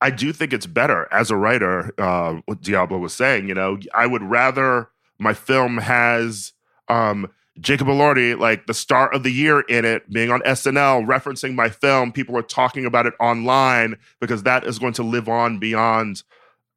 I 0.01 0.11
do 0.11 0.31
think 0.31 0.53
it's 0.53 0.65
better 0.65 1.07
as 1.11 1.29
a 1.29 1.35
writer. 1.35 1.91
Uh, 1.97 2.39
what 2.45 2.61
Diablo 2.61 2.97
was 2.97 3.13
saying, 3.13 3.47
you 3.47 3.53
know, 3.53 3.77
I 3.93 4.05
would 4.05 4.23
rather 4.23 4.89
my 5.19 5.33
film 5.33 5.77
has 5.77 6.53
um, 6.87 7.29
Jacob 7.59 7.87
Elordi, 7.87 8.39
like 8.39 8.65
the 8.67 8.73
star 8.73 9.13
of 9.13 9.23
the 9.23 9.31
year 9.31 9.61
in 9.61 9.83
it, 9.83 10.09
being 10.09 10.31
on 10.31 10.39
SNL, 10.41 11.05
referencing 11.05 11.55
my 11.55 11.69
film. 11.69 12.11
People 12.11 12.37
are 12.37 12.41
talking 12.41 12.85
about 12.85 13.05
it 13.05 13.13
online 13.19 13.97
because 14.21 14.43
that 14.43 14.63
is 14.65 14.79
going 14.79 14.93
to 14.93 15.03
live 15.03 15.27
on 15.27 15.59
beyond 15.59 16.23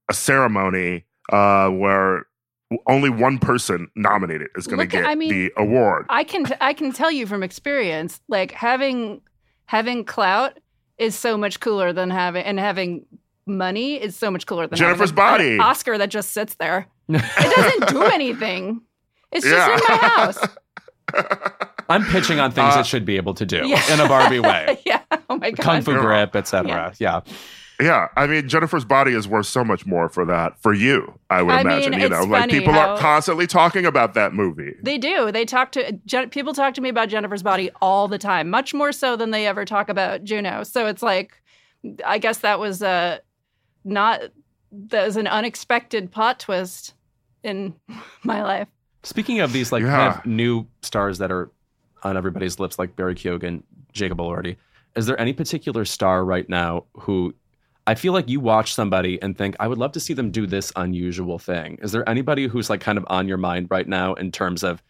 a 0.09 0.15
ceremony 0.15 1.05
uh, 1.31 1.69
where 1.69 2.27
only 2.87 3.11
one 3.11 3.39
person 3.39 3.89
nominated 3.97 4.49
is 4.57 4.67
going 4.67 4.79
to 4.81 4.87
get 4.87 5.05
I 5.07 5.15
mean, 5.15 5.31
the 5.31 5.53
award. 5.57 6.07
I 6.09 6.25
can 6.25 6.45
t- 6.45 6.55
I 6.61 6.73
can 6.73 6.93
tell 6.93 7.11
you 7.11 7.27
from 7.27 7.43
experience, 7.43 8.21
like 8.29 8.51
having 8.53 9.21
having 9.67 10.05
clout 10.05 10.59
is 10.99 11.19
so 11.19 11.37
much 11.37 11.61
cooler 11.61 11.93
than 11.93 12.11
having 12.11 12.45
and 12.45 12.59
having 12.59 13.07
money 13.47 13.95
is 14.01 14.15
so 14.17 14.31
much 14.31 14.47
cooler 14.47 14.67
than 14.67 14.77
Jennifer's 14.79 15.11
having 15.11 15.53
an 15.53 15.59
body. 15.59 15.59
Oscar 15.59 15.99
that 15.99 16.11
just 16.11 16.33
sits 16.33 16.55
there. 16.57 16.87
It 17.09 17.57
doesn't 17.57 17.89
do 17.89 18.03
anything. 18.05 18.83
It's 19.33 19.45
just 19.45 19.55
Yeah. 19.57 19.75
in 19.75 19.81
my 20.01 20.09
house. 20.09 20.39
I'm 21.89 22.05
pitching 22.05 22.39
on 22.41 22.53
things 22.53 22.75
Uh, 22.77 22.81
it 22.81 22.87
should 22.87 23.05
be 23.05 23.17
able 23.17 23.35
to 23.35 23.45
do 23.45 23.67
Yeah. 23.67 23.83
in 23.93 24.01
a 24.01 24.09
Barbie 24.09 24.41
way. 24.41 24.79
yeah. 24.87 25.01
Oh 25.29 25.37
my 25.37 25.51
god. 25.51 25.65
Kung 25.65 25.83
fu 25.83 25.93
grip, 26.01 26.37
etc. 26.37 26.69
Yeah. 26.69 26.93
Yeah, 26.99 27.21
I 27.81 28.27
mean 28.27 28.49
Jennifer's 28.49 28.85
body 28.85 29.13
is 29.13 29.27
worth 29.27 29.47
so 29.47 29.65
much 29.65 29.87
more 29.87 30.09
for 30.09 30.25
that 30.27 30.61
for 30.63 30.73
you. 30.73 31.19
I 31.31 31.43
would 31.43 31.55
I 31.55 31.63
mean, 31.63 31.83
imagine. 31.83 32.01
you 32.01 32.09
know, 32.09 32.25
like 32.25 32.51
people 32.51 32.75
are 32.75 32.99
constantly 32.99 33.47
talking 33.47 33.87
about 33.87 34.15
that 34.15 34.35
movie. 34.35 34.75
They 34.83 34.99
do. 34.99 35.33
They 35.33 35.45
talk 35.45 35.73
to 35.73 35.93
Jen, 36.07 36.31
people 36.31 36.53
talk 36.53 36.75
to 36.75 36.81
me 36.81 36.89
about 36.89 37.09
Jennifer's 37.09 37.43
body 37.43 37.71
all 37.81 38.09
the 38.09 38.19
time, 38.19 38.51
much 38.51 38.73
more 38.75 38.93
so 38.93 39.17
than 39.17 39.31
they 39.31 39.47
ever 39.47 39.65
talk 39.65 39.89
about 39.89 40.25
Juno. 40.25 40.63
So 40.65 40.87
it's 40.87 41.03
like, 41.03 41.43
I 42.05 42.19
guess 42.19 42.39
that 42.39 42.61
was 42.61 42.83
a 42.83 43.21
not 43.85 44.23
that 44.73 45.05
was 45.05 45.17
an 45.17 45.27
unexpected 45.27 46.11
plot 46.11 46.41
twist 46.41 46.95
in 47.43 47.75
my 48.23 48.43
life. 48.43 48.69
Speaking 49.03 49.41
of 49.41 49.53
these 49.53 49.73
like 49.73 49.83
kind 49.83 50.15
of 50.15 50.25
new 50.25 50.67
stars 50.83 51.19
that 51.19 51.33
are 51.33 51.51
on 52.05 52.17
everybody's 52.17 52.59
lips, 52.61 52.79
like 52.79 52.95
Barry 52.97 53.15
Keoghan, 53.15 53.63
Jacob 53.93 54.19
Elordi, 54.19 54.57
is 54.95 55.07
there 55.07 55.19
any 55.21 55.33
particular 55.33 55.85
star 55.85 56.25
right 56.25 56.49
now 56.49 56.85
who 56.95 57.35
I 57.87 57.95
feel 57.97 58.13
like 58.13 58.29
you 58.29 58.39
watch 58.41 58.75
somebody 58.75 59.21
and 59.23 59.37
think, 59.37 59.57
I 59.59 59.67
would 59.67 59.79
love 59.79 59.93
to 59.93 60.01
see 60.01 60.15
them 60.15 60.31
do 60.31 60.47
this 60.47 60.73
unusual 60.77 61.39
thing? 61.39 61.79
Is 61.83 61.91
there 61.93 62.09
anybody 62.09 62.47
who's 62.47 62.71
like 62.71 62.81
kind 62.81 62.97
of 62.97 63.05
on 63.09 63.27
your 63.27 63.39
mind 63.39 63.69
right 63.71 63.89
now 63.89 64.15
in 64.15 64.31
terms 64.31 64.63
of 64.63 64.83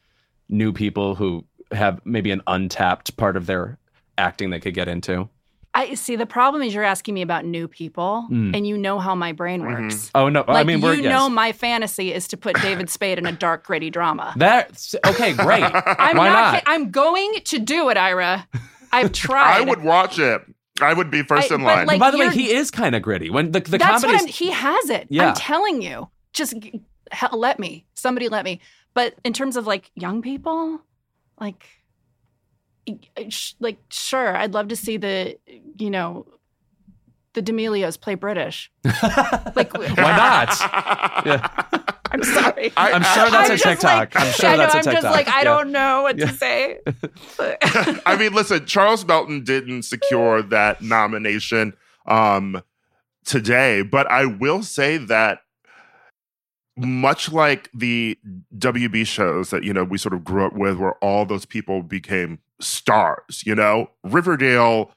new 0.51 0.73
people 0.73 1.15
who 1.15 1.45
have 1.71 2.01
maybe 2.05 2.31
an 2.31 2.43
untapped 2.47 3.17
part 3.17 3.37
of 3.37 3.47
their 3.47 3.79
acting 4.19 4.51
they 4.51 4.61
could 4.61 4.75
get 4.75 4.89
into? 4.89 5.29
I 5.75 5.95
see. 5.95 6.17
The 6.17 6.27
problem 6.27 6.61
is 6.63 6.75
you're 6.75 6.85
asking 6.85 7.15
me 7.15 7.23
about 7.23 7.47
new 7.47 7.67
people, 7.67 8.27
Mm. 8.31 8.55
and 8.55 8.67
you 8.67 8.77
know 8.77 8.99
how 8.99 9.15
my 9.15 9.33
brain 9.33 9.63
Mhm. 9.63 9.85
works. 9.85 10.11
Oh 10.15 10.29
no, 10.29 10.43
I 10.47 10.53
Like 10.53 10.67
mean 10.67 10.81
you 10.81 10.85
we're 10.85 10.95
yes. 10.97 11.05
know, 11.11 11.31
my 11.31 11.53
fantasy 11.53 12.13
is 12.13 12.29
to 12.29 12.37
put 12.37 12.61
David 12.61 12.91
Spade 12.97 13.17
in 13.17 13.25
a 13.25 13.33
dark, 13.33 13.65
gritty 13.67 13.89
drama. 13.89 14.35
That's 14.37 14.95
okay, 15.07 15.33
great. 15.33 15.63
I'm 15.73 16.19
Why 16.19 16.29
not. 16.29 16.53
not? 16.53 16.55
ki- 16.57 16.63
I'm 16.67 16.91
going 16.91 17.41
to 17.45 17.59
do 17.59 17.89
it, 17.89 17.97
Ira. 17.97 18.47
I've 18.93 19.13
tried. 19.13 19.63
I 19.63 19.65
would 19.65 19.83
watch 19.83 20.19
it. 20.19 20.43
I 20.81 20.93
would 20.95 21.11
be 21.11 21.23
first 21.23 21.51
I- 21.51 21.55
in 21.55 21.63
line. 21.63 21.87
like, 21.87 22.01
By 22.01 22.11
the 22.11 22.19
way, 22.19 22.31
he 22.31 22.53
is 22.53 22.71
kind 22.71 22.95
of 22.95 23.03
gritty. 23.03 23.31
When 23.31 23.53
the 23.53 23.61
the 23.61 23.79
That's 23.79 24.03
comedy 24.03 24.13
what 24.15 24.23
I'm, 24.23 24.29
he 24.29 24.51
has 24.51 24.91
it. 24.91 25.07
Yeah. 25.11 25.29
I'm 25.29 25.35
telling 25.35 25.83
you. 25.83 26.09
Just 26.33 26.55
hell, 27.11 27.39
let 27.39 27.59
me. 27.59 27.85
Somebody 27.95 28.29
let 28.29 28.45
me. 28.45 28.61
But 28.95 29.15
in 29.25 29.33
terms 29.33 29.57
of 29.57 29.67
like 29.67 29.91
young 29.95 30.23
people, 30.23 30.81
like, 31.39 31.65
like 33.61 33.79
sure, 33.91 34.37
I'd 34.37 34.55
love 34.55 34.69
to 34.69 34.77
see 34.77 34.97
the, 34.97 35.37
you 35.79 35.91
know, 35.91 36.27
the 37.35 37.43
D'Amelios 37.43 38.01
play 38.01 38.15
British. 38.15 38.71
Like, 39.55 39.73
Why 39.77 39.87
not? 39.97 40.49
Yeah. 41.27 41.49
I'm 42.13 42.23
sorry. 42.23 42.73
I- 42.77 42.93
I'm 42.93 43.03
sure 43.03 43.31
that's 43.31 43.35
I'm 43.35 43.45
a 43.45 43.49
just 43.49 43.65
TikTok. 43.65 44.15
like- 44.15 44.17
I'm 44.21 44.33
sure 44.33 44.49
I 44.51 44.53
know, 44.53 44.59
that's 44.59 44.75
a 44.75 44.79
I'm 44.79 44.85
TikTok. 44.85 45.03
just 45.03 45.15
like 45.17 45.29
I 45.29 45.39
Yeah. 45.39 45.45
don't 45.45 45.73
know 45.73 46.03
what 46.03 46.19
Yeah. 46.19 46.27
to 46.27 46.33
say. 46.35 46.79
I 48.07 48.17
mean, 48.19 48.33
listen, 48.35 48.67
Charles 48.67 49.05
Melton 49.05 49.45
didn't 49.45 49.83
secure 49.83 50.43
that 50.43 50.83
nomination 50.83 51.75
um, 52.07 52.63
today, 53.25 53.83
but 53.83 54.11
I 54.11 54.27
will 54.27 54.63
say 54.63 54.97
that 54.99 55.41
much 56.77 57.31
like 57.31 57.71
the 57.75 58.19
WB 58.57 59.07
shows 59.07 59.51
that 59.51 59.63
you 59.63 59.73
know 59.75 59.85
we 59.85 59.99
sort 59.99 60.15
of 60.15 60.25
grew 60.25 60.47
up 60.47 60.55
with, 60.55 60.79
where 60.79 60.95
all 61.05 61.25
those 61.27 61.45
people 61.45 61.83
became 61.83 62.39
stars, 62.61 63.43
you 63.45 63.55
know, 63.55 63.91
Riverdale, 64.05 64.91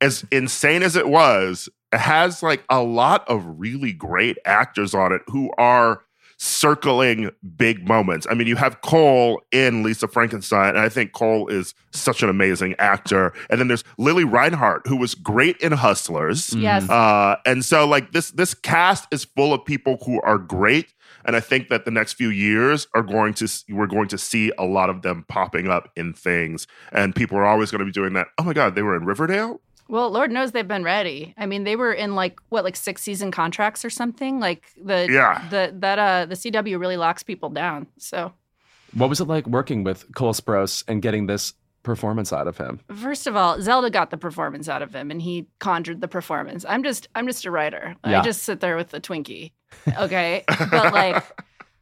as 0.00 0.24
insane 0.30 0.82
as 0.82 0.96
it 0.96 1.08
was, 1.08 1.68
has 1.92 2.42
like 2.42 2.62
a 2.68 2.82
lot 2.82 3.26
of 3.28 3.42
really 3.58 3.92
great 3.92 4.36
actors 4.44 4.94
on 4.94 5.12
it 5.12 5.22
who 5.28 5.50
are 5.56 6.02
circling 6.36 7.30
big 7.56 7.86
moments. 7.88 8.26
I 8.30 8.34
mean, 8.34 8.46
you 8.46 8.56
have 8.56 8.80
Cole 8.80 9.40
in 9.52 9.82
Lisa 9.82 10.08
Frankenstein, 10.08 10.70
and 10.70 10.80
I 10.80 10.88
think 10.88 11.12
Cole 11.12 11.48
is 11.48 11.74
such 11.90 12.22
an 12.22 12.28
amazing 12.28 12.74
actor. 12.78 13.32
And 13.50 13.60
then 13.60 13.68
there's 13.68 13.84
Lili 13.98 14.24
Reinhart, 14.24 14.86
who 14.86 14.96
was 14.96 15.14
great 15.14 15.56
in 15.58 15.72
Hustlers. 15.72 16.50
Mm. 16.50 16.62
yes. 16.62 16.88
Uh, 16.88 17.36
and 17.46 17.64
so 17.64 17.86
like 17.86 18.12
this 18.12 18.30
this 18.32 18.54
cast 18.54 19.06
is 19.12 19.24
full 19.24 19.52
of 19.52 19.64
people 19.64 19.98
who 20.04 20.20
are 20.22 20.38
great. 20.38 20.92
And 21.26 21.36
I 21.36 21.40
think 21.40 21.68
that 21.68 21.84
the 21.84 21.90
next 21.90 22.14
few 22.14 22.28
years 22.28 22.86
are 22.94 23.02
going 23.02 23.34
to 23.34 23.48
we're 23.70 23.86
going 23.86 24.08
to 24.08 24.18
see 24.18 24.52
a 24.58 24.64
lot 24.64 24.90
of 24.90 25.02
them 25.02 25.24
popping 25.28 25.68
up 25.68 25.90
in 25.96 26.12
things, 26.12 26.66
and 26.92 27.14
people 27.14 27.38
are 27.38 27.46
always 27.46 27.70
going 27.70 27.80
to 27.80 27.86
be 27.86 27.92
doing 27.92 28.12
that. 28.14 28.28
Oh 28.38 28.44
my 28.44 28.52
God, 28.52 28.74
they 28.74 28.82
were 28.82 28.96
in 28.96 29.04
Riverdale. 29.04 29.60
Well, 29.88 30.10
Lord 30.10 30.30
knows 30.30 30.52
they've 30.52 30.66
been 30.66 30.84
ready. 30.84 31.34
I 31.36 31.46
mean, 31.46 31.64
they 31.64 31.76
were 31.76 31.92
in 31.92 32.14
like 32.14 32.38
what, 32.48 32.64
like 32.64 32.76
six 32.76 33.02
season 33.02 33.30
contracts 33.30 33.84
or 33.84 33.90
something. 33.90 34.40
Like 34.40 34.64
the 34.82 35.06
Yeah. 35.10 35.46
the 35.50 35.74
that 35.78 35.98
uh 35.98 36.26
the 36.26 36.34
CW 36.34 36.78
really 36.80 36.96
locks 36.96 37.22
people 37.22 37.50
down. 37.50 37.86
So 37.98 38.32
What 38.94 39.08
was 39.10 39.20
it 39.20 39.26
like 39.28 39.46
working 39.46 39.84
with 39.84 40.12
Cole 40.14 40.32
Sprouse 40.32 40.84
and 40.88 41.02
getting 41.02 41.26
this 41.26 41.52
performance 41.82 42.32
out 42.32 42.46
of 42.48 42.56
him? 42.56 42.80
first 42.94 43.26
of 43.26 43.36
all, 43.36 43.60
Zelda 43.60 43.90
got 43.90 44.08
the 44.10 44.16
performance 44.16 44.70
out 44.70 44.80
of 44.80 44.94
him, 44.94 45.10
and 45.10 45.20
he 45.20 45.46
conjured 45.58 46.00
the 46.00 46.08
performance. 46.08 46.64
I'm 46.66 46.82
just 46.82 47.08
I'm 47.14 47.26
just 47.26 47.44
a 47.44 47.50
writer. 47.50 47.94
Yeah. 48.06 48.20
I 48.20 48.24
just 48.24 48.42
sit 48.44 48.60
there 48.60 48.76
with 48.76 48.88
the 48.88 49.00
Twinkie, 49.00 49.52
okay. 49.98 50.44
but 50.48 50.94
like, 50.94 51.22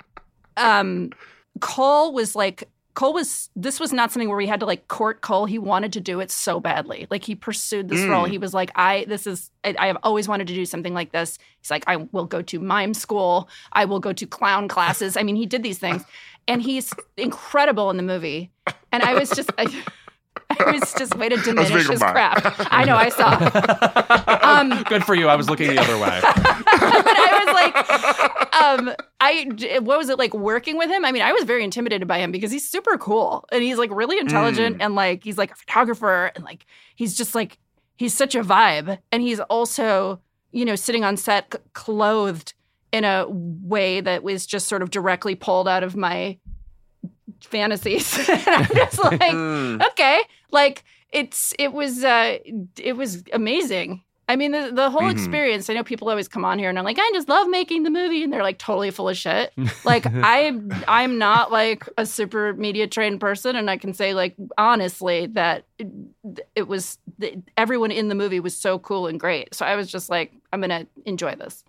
um, 0.56 1.10
Cole 1.60 2.12
was 2.12 2.34
like. 2.34 2.68
Cole 2.94 3.14
was 3.14 3.48
this 3.57 3.81
was 3.81 3.92
not 3.92 4.12
something 4.12 4.28
where 4.28 4.37
we 4.37 4.46
had 4.46 4.61
to 4.61 4.66
like 4.66 4.87
court 4.88 5.22
Cole. 5.22 5.46
He 5.46 5.59
wanted 5.59 5.92
to 5.94 6.00
do 6.00 6.20
it 6.20 6.31
so 6.31 6.61
badly. 6.61 7.07
Like 7.11 7.24
he 7.24 7.35
pursued 7.35 7.88
this 7.88 8.00
Mm. 8.00 8.11
role. 8.11 8.24
He 8.26 8.37
was 8.38 8.52
like, 8.52 8.70
I 8.74 9.07
this 9.09 9.26
is 9.26 9.50
I, 9.64 9.74
I 9.78 9.87
have 9.87 9.96
always 10.02 10.28
wanted 10.28 10.46
to 10.48 10.55
do 10.55 10.64
something 10.66 10.92
like 10.92 11.11
this. 11.12 11.38
He's 11.61 11.70
like, 11.70 11.85
I 11.87 11.96
will 11.96 12.26
go 12.26 12.42
to 12.42 12.61
mime 12.61 12.92
school. 12.94 13.48
I 13.72 13.87
will 13.87 14.00
go 14.00 14.12
to 14.12 14.26
clown 14.26 14.68
classes. 14.68 15.16
I 15.16 15.22
mean, 15.22 15.37
he 15.37 15.46
did 15.46 15.62
these 15.62 15.78
things. 15.78 16.05
And 16.48 16.61
he's 16.61 16.92
incredible 17.16 17.88
in 17.90 17.96
the 17.96 18.02
movie. 18.02 18.50
And 18.90 19.02
I 19.02 19.14
was 19.14 19.31
just 19.31 19.50
I, 19.57 19.64
I 20.50 20.72
was 20.72 20.92
just 20.92 21.16
way 21.16 21.31
to 21.31 21.37
diminish 21.38 21.88
his 21.88 22.00
crap. 22.00 22.55
I 22.70 22.85
know, 22.85 22.96
I 22.96 23.09
saw. 23.09 24.28
Um, 24.42 24.83
Good 24.88 25.05
for 25.05 25.14
you. 25.14 25.28
I 25.28 25.37
was 25.37 25.48
looking 25.48 25.68
the 25.68 25.81
other 25.81 25.96
way. 25.98 26.20
like, 27.62 28.55
um, 28.62 28.92
I 29.20 29.79
what 29.83 29.98
was 29.98 30.09
it 30.09 30.18
like 30.18 30.35
working 30.35 30.77
with 30.79 30.90
him? 30.90 31.05
I 31.05 31.12
mean, 31.12 31.22
I 31.22 31.33
was 31.33 31.44
very 31.44 31.64
intimidated 31.64 32.07
by 32.09 32.18
him 32.18 32.33
because 32.33 32.51
he's 32.51 32.68
super 32.68 32.98
cool 32.98 33.44
and 33.53 33.62
he's 33.62 33.79
like 33.79 33.90
really 33.92 34.18
intelligent 34.18 34.79
and 34.81 34.94
like 34.94 35.25
he's 35.25 35.38
like 35.38 35.51
a 35.53 35.57
photographer 35.57 36.33
and 36.35 36.44
like 36.44 36.66
he's 36.96 37.16
just 37.16 37.35
like 37.35 37.59
he's 37.96 38.14
such 38.14 38.35
a 38.35 38.42
vibe 38.42 38.98
and 39.11 39.22
he's 39.22 39.40
also 39.40 40.20
you 40.51 40.64
know 40.64 40.75
sitting 40.77 41.05
on 41.05 41.16
set 41.16 41.53
c- 41.53 41.59
clothed 41.72 42.55
in 42.92 43.05
a 43.05 43.27
way 43.29 44.01
that 44.01 44.22
was 44.22 44.44
just 44.44 44.68
sort 44.68 44.83
of 44.83 44.90
directly 44.90 45.35
pulled 45.35 45.66
out 45.68 45.83
of 45.83 45.96
my 45.96 46.37
fantasies. 47.40 48.16
and 48.29 48.42
I'm 48.48 48.66
just 48.75 48.98
like, 49.05 49.20
Mm. 49.20 49.87
okay, 49.92 50.20
like 50.51 50.85
it's 51.11 51.55
it 51.59 51.72
was 51.72 52.05
uh 52.05 52.38
it 52.79 52.96
was 52.96 53.22
amazing. 53.33 54.03
I 54.32 54.36
mean, 54.36 54.52
the, 54.52 54.70
the 54.72 54.88
whole 54.88 55.02
Mhm. 55.02 55.10
experience. 55.12 55.68
I 55.68 55.74
know 55.74 55.84
people 55.84 56.08
always 56.08 56.26
come 56.26 56.42
on 56.42 56.58
here 56.58 56.70
and 56.70 56.78
I'm 56.78 56.86
like, 56.86 56.98
"I 56.98 57.10
just 57.12 57.28
love 57.28 57.48
making 57.48 57.82
the 57.82 57.90
movie," 57.90 58.24
and 58.24 58.32
they're 58.32 58.42
like 58.42 58.56
totally 58.56 58.90
full 58.90 59.10
of 59.10 59.16
shit. 59.18 59.52
Like 59.84 60.06
I'm, 60.06 60.72
I'm 60.88 61.18
not 61.18 61.52
like 61.52 61.86
a 61.98 62.06
super 62.06 62.54
media 62.54 62.86
trained 62.86 63.20
person, 63.20 63.56
and 63.56 63.68
I 63.68 63.76
can 63.76 63.92
say 63.92 64.14
like 64.14 64.34
honestly 64.56 65.26
that 65.26 65.64
it, 65.78 65.88
it 66.54 66.66
was 66.66 66.98
the, 67.18 67.42
everyone 67.58 67.90
in 67.90 68.08
the 68.08 68.14
movie 68.14 68.40
was 68.40 68.56
so 68.56 68.78
cool 68.78 69.06
and 69.06 69.20
great. 69.20 69.54
So 69.54 69.66
I 69.66 69.76
was 69.76 69.90
just 69.92 70.08
like, 70.08 70.33
I'm 70.50 70.62
gonna 70.62 70.87
enjoy 71.04 71.35
this. 71.35 71.62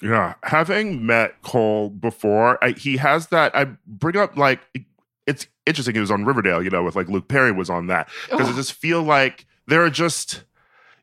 Yeah, 0.00 0.34
having 0.44 1.04
met 1.06 1.42
Cole 1.42 1.90
before, 1.90 2.62
I, 2.62 2.70
he 2.70 2.98
has 2.98 3.28
that. 3.28 3.56
I 3.56 3.64
bring 3.84 4.16
up 4.16 4.36
like 4.36 4.60
it's 5.26 5.48
interesting. 5.66 5.94
He 5.96 6.00
was 6.00 6.12
on 6.12 6.24
Riverdale, 6.24 6.62
you 6.62 6.70
know, 6.70 6.84
with 6.84 6.94
like 6.94 7.08
Luke 7.08 7.26
Perry 7.26 7.50
was 7.50 7.68
on 7.68 7.88
that 7.88 8.08
because 8.30 8.48
I 8.48 8.52
just 8.52 8.74
feel 8.74 9.02
like 9.02 9.44
there 9.66 9.82
are 9.82 9.90
just 9.90 10.44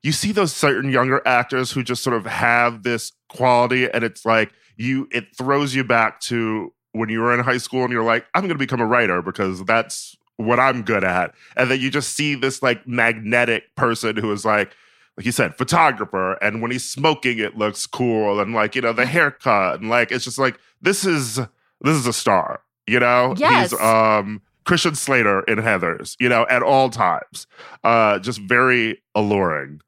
you 0.06 0.12
see 0.12 0.32
those 0.32 0.54
certain 0.54 0.92
younger 0.92 1.20
actors 1.26 1.72
who 1.72 1.82
just 1.82 2.04
sort 2.04 2.16
of 2.16 2.28
have 2.28 2.84
this 2.84 3.12
quality, 3.28 3.90
and 3.90 4.04
it's 4.04 4.24
like 4.24 4.52
you 4.78 5.08
it 5.12 5.36
throws 5.36 5.74
you 5.74 5.84
back 5.84 6.20
to 6.20 6.72
when 6.92 7.10
you 7.10 7.22
were 7.22 7.34
in 7.34 7.40
high 7.40 7.58
school, 7.58 7.84
and 7.84 7.92
you're 7.92 8.04
like, 8.04 8.24
I'm 8.36 8.44
going 8.44 8.50
to 8.50 8.56
become 8.56 8.80
a 8.80 8.86
writer 8.86 9.24
because 9.24 9.66
that's 9.66 10.16
what 10.38 10.60
I'm 10.60 10.84
good 10.84 11.04
at, 11.04 11.34
and 11.58 11.72
then 11.72 11.80
you 11.80 11.90
just 11.90 12.14
see 12.14 12.36
this 12.36 12.62
like 12.62 12.88
magnetic 12.88 13.76
person 13.76 14.16
who 14.16 14.32
is 14.32 14.46
like 14.46 14.76
like 15.18 15.26
you 15.26 15.32
said, 15.32 15.58
photographer, 15.58 16.34
and 16.34 16.62
when 16.62 16.70
he's 16.70 16.88
smoking, 16.88 17.40
it 17.40 17.58
looks 17.58 17.88
cool, 17.88 18.40
and 18.40 18.54
like 18.54 18.76
you 18.76 18.82
know 18.82 18.94
the 18.94 19.08
haircut, 19.08 19.80
and 19.80 19.90
like 19.90 20.12
it's 20.12 20.26
just 20.26 20.38
like 20.38 20.60
this 20.84 21.04
is 21.04 21.38
this 21.82 21.96
is 21.96 22.06
a 22.06 22.14
star, 22.14 22.62
you 22.86 23.00
know. 23.00 23.34
Yes. 23.38 23.72
He's 23.72 23.82
um 23.82 24.44
Christian 24.66 24.94
Slater 24.94 25.42
in 25.42 25.60
Heathers, 25.60 26.16
you 26.20 26.30
know, 26.30 26.46
at 26.50 26.62
all 26.64 26.90
times. 26.90 27.48
Uh, 27.84 28.20
just 28.20 28.40
very 28.40 29.02
alluring. 29.14 29.80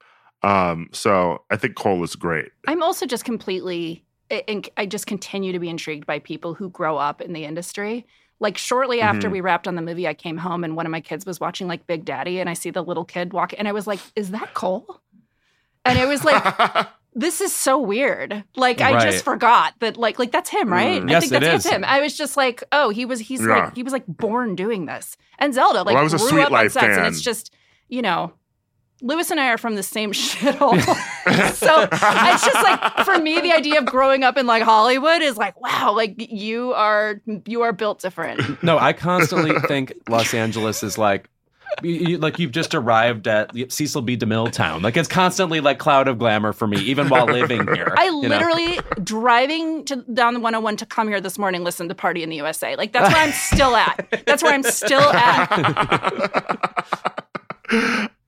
Um, 0.44 0.90
so 0.94 1.44
I 1.50 1.58
think 1.58 1.76
Cole 1.76 2.04
is 2.04 2.16
great. 2.16 2.52
I'm 2.68 2.84
also 2.84 3.06
just 3.06 3.26
completely, 3.26 4.04
I 4.30 4.86
just 4.86 5.08
continue 5.08 5.52
to 5.52 5.60
be 5.60 5.70
intrigued 5.70 6.06
by 6.06 6.20
people 6.20 6.54
who 6.54 6.70
grow 6.70 6.98
up 6.98 7.22
in 7.22 7.34
the 7.34 7.44
industry. 7.46 8.06
Like 8.40 8.58
shortly 8.58 9.02
after 9.02 9.30
Mhm. 9.30 9.32
we 9.32 9.42
wrapped 9.42 9.68
on 9.68 9.76
the 9.76 9.82
movie, 9.82 10.08
I 10.08 10.14
came 10.14 10.38
home 10.38 10.64
and 10.64 10.76
one 10.76 10.86
of 10.86 10.92
my 10.92 11.02
kids 11.02 11.26
was 11.26 11.40
watching 11.40 11.68
like 11.68 11.88
Big 11.88 12.06
Daddy, 12.06 12.40
and 12.40 12.48
I 12.50 12.54
see 12.54 12.70
the 12.70 12.84
little 12.84 13.04
kid 13.06 13.34
walk, 13.34 13.54
and 13.58 13.68
I 13.68 13.72
was 13.72 13.88
like, 13.88 14.00
"Is 14.16 14.30
that 14.32 14.54
Cole?" 14.54 15.02
And 15.84 15.98
it 15.98 16.08
was 16.08 16.24
like, 16.24 16.44
this 17.16 17.42
is 17.42 17.56
so 17.56 17.80
weird. 17.80 18.44
Like 18.56 18.80
I 18.80 18.94
Right. 18.94 19.10
just 19.12 19.24
forgot 19.26 19.74
that 19.80 19.98
like 19.98 20.20
like 20.20 20.32
that's 20.32 20.52
him, 20.52 20.72
right? 20.72 21.02
Mm. 21.02 21.08
I 21.10 21.12
Yes, 21.14 21.22
think 21.22 21.32
that's, 21.32 21.64
that's 21.64 21.76
him. 21.76 21.84
I 21.84 22.00
was 22.02 22.16
just 22.16 22.38
like, 22.38 22.64
oh, 22.72 22.90
he 22.90 23.06
was 23.06 23.22
he's 23.22 23.42
Yeah. 23.42 23.48
like 23.66 23.76
he 23.76 23.82
was 23.82 23.92
like 23.94 24.06
born 24.06 24.56
doing 24.56 24.86
this. 24.86 25.18
And 25.40 25.52
Zelda 25.54 25.80
like 25.82 25.96
Well, 25.96 25.98
I 25.98 26.04
was 26.04 26.14
a 26.14 26.18
grew 26.18 26.28
Suite 26.30 26.42
up 26.46 26.52
on 26.52 26.60
Life 26.60 26.74
sex, 26.74 26.86
and 26.86 26.96
fan. 26.96 27.06
it's 27.08 27.22
just 27.22 27.52
you 27.90 28.04
know. 28.04 28.34
Louis 29.02 29.30
and 29.30 29.40
I 29.40 29.50
are 29.50 29.58
from 29.58 29.76
the 29.76 29.84
same 29.84 30.12
shithole. 30.14 30.82
so 31.54 31.88
it's 31.92 32.46
just 32.46 32.64
like 32.64 33.06
for 33.06 33.18
me, 33.20 33.40
the 33.42 33.52
idea 33.54 33.80
of 33.80 33.86
growing 33.86 34.24
up 34.24 34.38
in 34.38 34.48
like 34.48 34.64
Hollywood 34.64 35.22
is 35.22 35.38
like, 35.38 35.60
wow, 35.62 35.94
like 35.96 36.16
you 36.32 36.74
are 36.74 37.22
you 37.46 37.62
are 37.62 37.74
built 37.74 38.00
different. 38.02 38.62
No, 38.64 38.78
I 38.80 38.94
constantly 38.94 39.58
think 39.68 39.94
Los 40.10 40.34
Angeles 40.34 40.84
is 40.84 40.98
like. 40.98 41.30
You, 41.84 41.92
you- 41.92 42.18
like 42.18 42.40
you've 42.40 42.54
just 42.54 42.74
arrived 42.74 43.28
at 43.28 43.52
Cecil 43.72 44.02
B. 44.02 44.16
DeMille 44.18 44.52
town. 44.52 44.82
Like 44.82 44.96
it's 44.98 45.10
constantly 45.10 45.60
like 45.60 45.78
cloud 45.78 46.08
of 46.08 46.18
glamour 46.18 46.54
for 46.54 46.66
me, 46.66 46.78
even 46.80 47.10
while 47.10 47.26
living 47.26 47.68
here. 47.76 47.94
I 47.98 48.06
you 48.06 48.22
know? 48.24 48.30
literally 48.30 48.80
driving 49.04 49.84
to 49.86 49.98
down 50.14 50.34
the 50.34 50.40
101 50.40 50.78
to 50.78 50.86
come 50.88 51.10
here 51.10 51.20
this 51.22 51.38
morning, 51.38 51.64
listen 51.66 51.88
to 51.90 51.94
Party 51.94 52.24
in 52.24 52.30
the 52.30 52.38
USA. 52.38 52.76
Like 52.78 52.94
that's 52.94 53.14
where 53.14 53.22
I'm 53.22 53.34
still 53.34 53.76
at. 53.76 54.24
That's 54.26 54.42
where 54.42 54.54
I'm 54.54 54.64
still 54.64 55.02
at. 55.02 55.68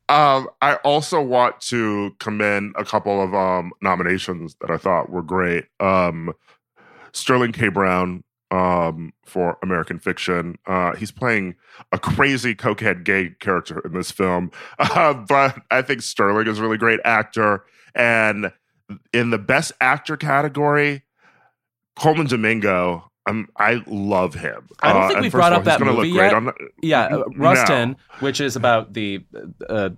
Um, 0.09 0.49
I 0.61 0.75
also 0.83 1.21
want 1.21 1.61
to 1.61 2.15
commend 2.19 2.73
a 2.77 2.83
couple 2.83 3.21
of 3.21 3.33
um, 3.33 3.71
nominations 3.81 4.55
that 4.59 4.71
I 4.71 4.77
thought 4.77 5.09
were 5.09 5.21
great. 5.21 5.65
Um, 5.79 6.33
Sterling 7.13 7.51
K. 7.51 7.69
Brown 7.69 8.23
um, 8.51 9.13
for 9.25 9.57
American 9.61 9.99
Fiction. 9.99 10.57
Uh, 10.65 10.95
he's 10.95 11.11
playing 11.11 11.55
a 11.91 11.99
crazy 11.99 12.55
cokehead 12.55 13.03
gay 13.03 13.31
character 13.39 13.79
in 13.85 13.93
this 13.93 14.11
film, 14.11 14.51
uh, 14.79 15.13
but 15.13 15.61
I 15.69 15.81
think 15.81 16.01
Sterling 16.01 16.47
is 16.47 16.59
a 16.59 16.61
really 16.61 16.77
great 16.77 16.99
actor. 17.05 17.65
And 17.95 18.51
in 19.13 19.29
the 19.29 19.37
Best 19.37 19.71
Actor 19.81 20.17
category, 20.17 21.03
Colman 21.97 22.27
Domingo. 22.27 23.08
Um, 23.27 23.47
I 23.57 23.83
love 23.85 24.33
him. 24.33 24.67
I 24.81 24.93
don't 24.93 25.03
Uh, 25.03 25.07
think 25.07 25.17
and 25.17 25.23
we've 25.23 25.31
first 25.31 25.35
of 25.35 25.39
brought 25.39 25.53
all, 25.53 25.59
up 25.59 25.65
that 25.65 25.81
movie 25.81 26.09
yet. 26.09 26.31
the- 26.31 26.53
Yeah, 26.81 27.03
uh, 27.05 27.09
No. 27.09 27.25
Rustin, 27.35 27.95
which 28.21 28.41
is 28.41 28.55
about 28.55 28.93
the 28.93 29.23
uh, 29.69 29.89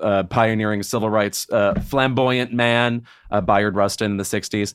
uh, 0.00 0.22
pioneering 0.24 0.82
civil 0.82 1.08
rights 1.08 1.46
uh, 1.52 1.74
flamboyant 1.74 2.52
man, 2.52 3.02
uh, 3.30 3.40
Bayard 3.40 3.76
Rustin 3.76 4.12
in 4.12 4.16
the 4.16 4.24
'60s. 4.24 4.74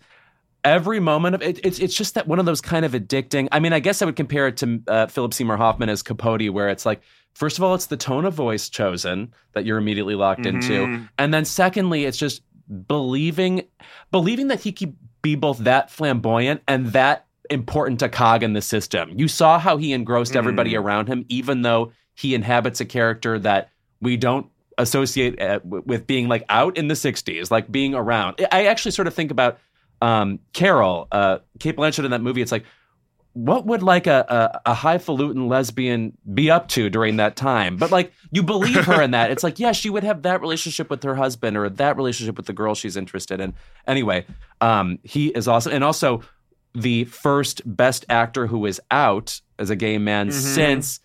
Every 0.63 0.99
moment 0.99 1.35
of 1.35 1.41
it, 1.41 1.59
it's 1.63 1.79
it's 1.79 1.93
just 1.95 2.15
that 2.15 2.27
one 2.27 2.39
of 2.39 2.45
those 2.45 2.61
kind 2.61 2.85
of 2.85 2.91
addicting. 2.93 3.47
I 3.51 3.59
mean, 3.59 3.73
I 3.73 3.79
guess 3.79 4.01
I 4.01 4.05
would 4.05 4.15
compare 4.15 4.47
it 4.47 4.57
to 4.57 4.81
uh, 4.87 5.07
Philip 5.07 5.33
Seymour 5.33 5.57
Hoffman 5.57 5.89
as 5.89 6.03
Capote, 6.03 6.49
where 6.51 6.69
it's 6.69 6.85
like, 6.85 7.01
first 7.33 7.57
of 7.57 7.63
all, 7.63 7.75
it's 7.75 7.87
the 7.87 7.97
tone 7.97 8.25
of 8.25 8.33
voice 8.33 8.69
chosen 8.69 9.33
that 9.53 9.65
you're 9.65 9.77
immediately 9.77 10.15
locked 10.15 10.45
into, 10.45 10.85
Mhm. 10.85 11.09
and 11.17 11.33
then 11.33 11.43
secondly, 11.45 12.05
it's 12.05 12.17
just 12.17 12.41
believing 12.87 13.63
believing 14.11 14.47
that 14.49 14.61
he 14.61 14.71
could 14.71 14.95
be 15.21 15.35
both 15.35 15.57
that 15.59 15.89
flamboyant 15.91 16.61
and 16.67 16.87
that 16.87 17.25
important 17.49 18.01
a 18.01 18.09
cog 18.09 18.43
in 18.43 18.53
the 18.53 18.61
system. 18.61 19.11
You 19.15 19.27
saw 19.27 19.59
how 19.59 19.77
he 19.77 19.93
engrossed 19.93 20.35
everybody 20.35 20.73
Mm. 20.73 20.79
around 20.83 21.07
him, 21.07 21.25
even 21.29 21.61
though 21.61 21.91
he 22.15 22.35
inhabits 22.35 22.79
a 22.81 22.85
character 22.85 23.39
that 23.39 23.69
we 24.01 24.17
don't 24.17 24.47
associate 24.77 25.41
uh, 25.41 25.59
with 25.63 26.07
being 26.07 26.27
like 26.27 26.43
out 26.49 26.77
in 26.77 26.87
the 26.87 26.95
60s, 26.95 27.51
like 27.51 27.71
being 27.71 27.93
around. 27.95 28.45
I 28.51 28.65
actually 28.65 28.91
sort 28.91 29.07
of 29.07 29.13
think 29.13 29.31
about 29.31 29.59
um, 30.01 30.39
Carol, 30.53 31.07
uh, 31.11 31.39
Cate 31.59 31.75
Blanchett 31.75 32.05
in 32.05 32.11
that 32.11 32.21
movie. 32.21 32.41
It's 32.41 32.51
like, 32.51 32.65
what 33.33 33.65
would 33.65 33.83
like 33.83 34.07
a, 34.07 34.25
a, 34.65 34.71
a 34.71 34.73
highfalutin 34.73 35.47
lesbian 35.47 36.17
be 36.33 36.49
up 36.49 36.67
to 36.69 36.89
during 36.89 37.17
that 37.17 37.35
time? 37.35 37.77
But 37.77 37.91
like, 37.91 38.11
you 38.31 38.41
believe 38.41 38.85
her 38.85 39.01
in 39.01 39.11
that. 39.11 39.31
It's 39.31 39.43
like, 39.43 39.59
yeah, 39.59 39.71
she 39.71 39.89
would 39.89 40.03
have 40.03 40.23
that 40.23 40.41
relationship 40.41 40.89
with 40.89 41.03
her 41.03 41.15
husband 41.15 41.55
or 41.55 41.69
that 41.69 41.95
relationship 41.95 42.37
with 42.37 42.47
the 42.47 42.53
girl 42.53 42.73
she's 42.73 42.97
interested 42.97 43.39
in. 43.39 43.53
Anyway, 43.85 44.25
um, 44.61 44.99
he 45.03 45.27
is 45.27 45.47
awesome. 45.47 45.73
And 45.73 45.83
also, 45.83 46.21
the 46.73 47.05
first 47.05 47.61
best 47.65 48.05
actor 48.09 48.47
who 48.47 48.65
is 48.65 48.79
out 48.91 49.41
as 49.57 49.69
a 49.69 49.75
gay 49.75 49.97
man 49.97 50.29
Mhm. 50.29 50.33
since 50.33 50.99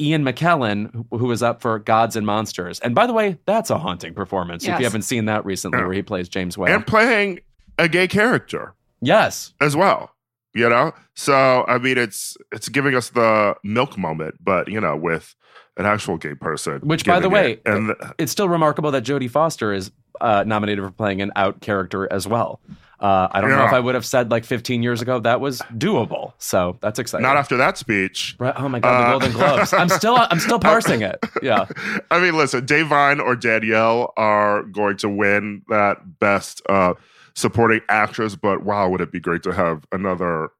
Ian 0.00 0.24
McKellen, 0.24 1.06
who- 1.10 1.26
was 1.26 1.42
up 1.42 1.60
for 1.60 1.78
Gods 1.78 2.16
and 2.16 2.26
Monsters. 2.26 2.80
And 2.80 2.94
by 2.94 3.06
the 3.06 3.12
way, 3.12 3.38
that's 3.46 3.70
a 3.70 3.78
haunting 3.78 4.14
performance 4.14 4.64
if 4.64 4.78
you 4.78 4.84
haven't 4.84 5.02
seen 5.02 5.26
that 5.26 5.44
recently, 5.44 5.78
Yeah. 5.78 5.84
where 5.84 5.94
he 5.94 6.02
plays 6.02 6.28
James 6.28 6.56
Whale. 6.58 6.74
and 6.74 6.86
playing 6.86 7.40
a 7.78 7.88
gay 7.88 8.08
character 8.08 8.74
yes. 9.00 9.52
as 9.60 9.76
well. 9.76 10.10
You 10.54 10.68
know, 10.68 10.92
so 11.14 11.64
I 11.68 11.78
mean, 11.78 11.96
it's 11.98 12.36
it's 12.52 12.68
giving 12.68 12.94
us 12.94 13.08
the 13.10 13.54
milk 13.64 13.96
moment, 13.96 14.34
but 14.42 14.68
you 14.68 14.80
know, 14.80 14.96
with 14.96 15.34
an 15.78 15.86
actual 15.86 16.18
gay 16.18 16.34
person. 16.34 16.80
Which, 16.80 17.06
by 17.06 17.20
the 17.20 17.30
way, 17.30 17.52
it. 17.52 17.62
and 17.64 17.94
It's 18.18 18.30
still 18.32 18.48
remarkable 18.50 18.90
that 18.90 19.02
Jodie 19.04 19.30
Foster 19.30 19.72
is 19.72 19.90
uh, 20.20 20.44
nominated 20.46 20.84
for 20.84 20.90
playing 20.90 21.22
an 21.22 21.32
out 21.36 21.60
character 21.62 22.06
as 22.12 22.26
well. 22.28 22.60
Uh, 23.02 23.28
I 23.32 23.40
don't 23.40 23.50
know 23.50 23.64
if 23.66 23.72
I 23.72 23.80
would 23.80 23.94
have 23.96 24.06
said 24.06 24.30
like 24.30 24.44
15 24.44 24.82
years 24.82 25.02
ago 25.02 25.18
that 25.20 25.40
was 25.40 25.60
doable. 25.76 26.34
So 26.38 26.78
that's 26.80 26.98
exciting. 27.00 27.24
not 27.24 27.36
after 27.36 27.56
that 27.56 27.76
speech. 27.76 28.36
Right- 28.38 28.54
oh 28.56 28.68
my 28.68 28.78
god, 28.78 28.90
the 29.00 29.04
Uh, 29.06 29.10
Golden 29.10 29.32
Globes! 29.32 29.72
I'm 29.72 29.88
still 29.88 30.16
I'm 30.16 30.38
still 30.38 30.58
parsing 30.70 31.02
it. 31.02 31.18
Yeah, 31.42 31.66
I 32.10 32.20
mean, 32.20 32.36
listen, 32.36 32.64
Da'Vine 32.64 33.20
or 33.20 33.34
Danielle 33.34 34.12
are 34.16 34.62
going 34.62 34.96
to 34.98 35.08
win 35.08 35.62
that 35.68 36.20
best 36.20 36.62
uh, 36.68 36.94
supporting 37.34 37.80
actress, 37.88 38.36
but 38.36 38.62
wow, 38.62 38.88
would 38.88 39.00
it 39.00 39.10
be 39.10 39.18
great 39.20 39.42
to 39.42 39.52
have 39.52 39.84
another 39.90 40.50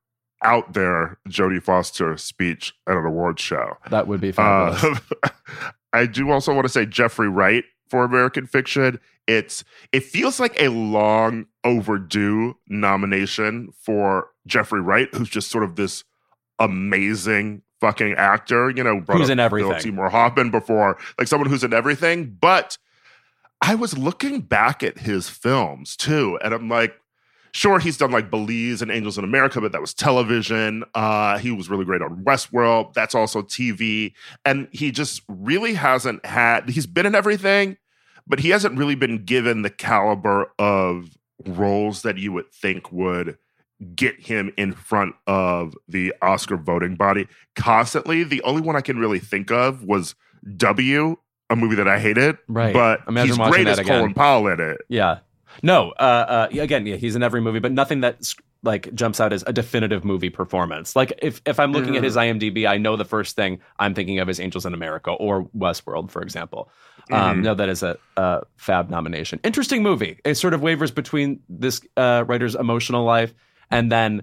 out 0.45 0.72
there 0.72 1.18
Jodie 1.28 1.62
Foster 1.62 2.16
speech 2.16 2.72
at 2.88 2.97
an 2.97 3.05
award 3.05 3.38
show? 3.38 3.76
that 3.90 4.09
would 4.09 4.20
be 4.20 4.32
fabulous. 4.32 4.99
Uh, 5.22 5.28
I 5.93 6.07
do 6.07 6.30
also 6.30 6.53
want 6.55 6.64
to 6.64 6.68
say 6.72 6.86
Jeffrey 6.86 7.28
Wright 7.28 7.64
for 7.93 8.05
American 8.05 8.47
Fiction. 8.47 8.99
It's 9.26 9.64
it 9.93 10.03
feels 10.03 10.40
like 10.40 10.59
a 10.59 10.68
long 10.68 11.45
overdue 11.62 12.57
nomination 12.66 13.70
for 13.78 14.28
Jeffrey 14.47 14.80
Wright, 14.80 15.09
who's 15.14 15.28
just 15.28 15.51
sort 15.51 15.62
of 15.62 15.76
this 15.76 16.03
amazing 16.59 17.61
fucking 17.80 18.14
actor. 18.14 18.70
You 18.70 18.82
know, 18.82 19.01
Who's 19.07 19.28
in 19.28 19.38
everything. 19.38 19.68
Philip 19.68 19.82
Seymour 19.82 20.09
Hoffman 20.09 20.51
before, 20.51 20.97
like 21.18 21.28
someone 21.28 21.51
who's 21.51 21.62
in 21.62 21.74
everything. 21.74 22.34
But 22.40 22.78
I 23.61 23.74
was 23.74 23.99
looking 23.99 24.40
back 24.40 24.82
at 24.82 25.01
his 25.01 25.28
films 25.28 25.95
too, 25.95 26.38
and 26.43 26.55
I'm 26.55 26.70
like, 26.70 26.95
sure, 27.53 27.78
he's 27.78 27.99
done 27.99 28.11
like 28.11 28.30
Belize 28.30 28.82
and 28.82 28.90
Angels 28.90 29.18
in 29.18 29.24
America, 29.24 29.61
but 29.61 29.72
that 29.72 29.80
was 29.80 29.95
television. 29.95 30.84
Uh, 30.95 31.38
he 31.38 31.51
was 31.51 31.68
really 31.68 31.84
great 31.84 32.03
on 32.03 32.24
Westworld. 32.24 32.95
That's 32.95 33.14
also 33.14 33.43
TV. 33.43 34.14
And 34.45 34.68
he 34.72 34.90
just 34.90 35.22
really 35.28 35.74
hasn't 35.74 36.24
had, 36.24 36.70
he's 36.70 36.86
been 36.86 37.07
in 37.07 37.14
everything, 37.14 37.76
but 38.27 38.41
he 38.41 38.51
hasn't 38.51 38.77
really 38.77 38.95
been 38.95 39.25
given 39.25 39.62
the 39.62 39.70
caliber 39.70 40.53
of 40.59 41.16
roles 41.47 42.03
that 42.03 42.18
you 42.18 42.33
would 42.33 42.51
think 42.53 42.93
would 42.93 43.37
get 43.95 44.20
him 44.20 44.53
in 44.57 44.73
front 44.73 45.14
of 45.27 45.75
the 45.89 46.14
Oscar 46.23 46.57
voting 46.57 46.95
body 46.95 47.27
constantly. 47.57 48.23
The 48.25 48.43
only 48.43 48.62
one 48.62 48.77
I 48.77 48.81
can 48.81 48.99
really 48.99 49.18
think 49.18 49.51
of 49.51 49.85
was 49.85 50.14
W, 50.57 51.16
a 51.51 51.57
movie 51.57 51.75
that 51.77 51.89
I 51.89 51.99
hated. 51.99 52.39
Right. 52.49 52.73
But 52.73 53.01
Imagine 53.09 53.37
he's 53.37 53.51
great 53.51 53.66
as 53.66 53.81
Colin. 53.81 54.14
Powell 54.14 54.47
in 54.49 54.61
it. 54.61 54.79
Yeah. 54.89 55.18
No. 55.62 55.91
Uh, 55.99 56.49
uh, 56.53 56.61
again, 56.61 56.87
yeah, 56.87 56.97
he's 56.97 57.16
in 57.16 57.23
every 57.23 57.41
movie, 57.41 57.59
but 57.59 57.73
nothing 57.73 58.01
that 58.01 58.33
like 58.63 58.95
jumps 58.95 59.21
out 59.21 59.33
as 59.33 59.43
a 59.47 59.53
definitive 59.53 60.05
movie 60.05 60.31
performance. 60.31 60.95
Like 60.95 61.13
if 61.23 61.43
if 61.47 61.59
I'm 61.59 61.73
looking 61.73 61.97
at 61.97 62.05
his 62.05 62.17
IMDb, 62.17 62.67
I 62.69 62.79
know 62.79 62.97
the 62.97 63.05
first 63.05 63.35
thing 63.37 63.61
I'm 63.79 63.95
thinking 63.95 64.19
of 64.21 64.29
is 64.29 64.39
Angels 64.39 64.65
in 64.67 64.75
America 64.75 65.11
or 65.11 65.45
Westworld, 65.57 66.11
for 66.11 66.23
example. 66.23 66.71
Um, 67.11 67.39
Mhm. 67.39 67.43
no, 67.43 67.55
that 67.55 67.69
is 67.69 67.83
a, 67.83 67.99
a 68.17 68.43
fab 68.57 68.89
nomination. 68.89 69.41
Interesting 69.43 69.83
movie. 69.83 70.21
It 70.25 70.35
sort 70.37 70.55
of 70.55 70.63
wavers 70.63 70.91
between 70.93 71.41
this 71.49 71.81
uh, 71.97 72.25
writer's 72.27 72.55
emotional 72.55 73.05
life 73.05 73.35
and 73.71 73.91
then 73.91 74.23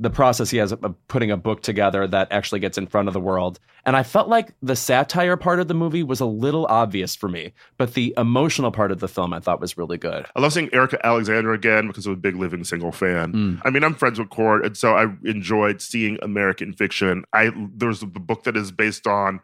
the 0.00 0.10
process 0.10 0.48
he 0.48 0.56
has 0.56 0.72
of 0.72 0.94
putting 1.08 1.30
a 1.30 1.36
book 1.36 1.62
together 1.62 2.06
that 2.06 2.26
actually 2.32 2.58
gets 2.58 2.78
in 2.78 2.86
front 2.86 3.06
of 3.06 3.12
the 3.12 3.20
world. 3.20 3.60
And 3.84 3.96
I 3.96 4.02
felt 4.02 4.28
like 4.28 4.54
the 4.62 4.74
satire 4.74 5.36
part 5.36 5.60
of 5.60 5.68
the 5.68 5.74
movie 5.74 6.02
was 6.02 6.20
a 6.20 6.26
little 6.26 6.66
obvious 6.66 7.14
for 7.14 7.28
me, 7.28 7.52
but 7.76 7.92
the 7.92 8.14
emotional 8.16 8.72
part 8.72 8.92
of 8.92 9.00
the 9.00 9.08
film 9.08 9.34
I 9.34 9.40
thought 9.40 9.60
was 9.60 9.76
really 9.76 9.98
good. 9.98 10.24
I 10.34 10.40
love 10.40 10.54
seeing 10.54 10.72
Erika 10.72 11.04
Alexander 11.04 11.52
again 11.52 11.86
because 11.86 12.06
I'm 12.06 12.14
a 12.14 12.16
big 12.16 12.36
Living 12.36 12.64
Single 12.64 12.92
fan. 12.92 13.32
Mm. 13.32 13.62
I 13.62 13.68
mean, 13.68 13.84
I'm 13.84 13.94
friends 13.94 14.18
with 14.18 14.30
Cord, 14.30 14.64
and 14.64 14.74
so 14.74 14.96
I 14.96 15.06
enjoyed 15.24 15.82
seeing 15.82 16.18
American 16.22 16.72
Fiction. 16.72 17.24
I 17.34 17.50
there's 17.74 18.00
the 18.00 18.06
book 18.06 18.44
that 18.44 18.56
is 18.56 18.72
based 18.72 19.06
on, 19.06 19.40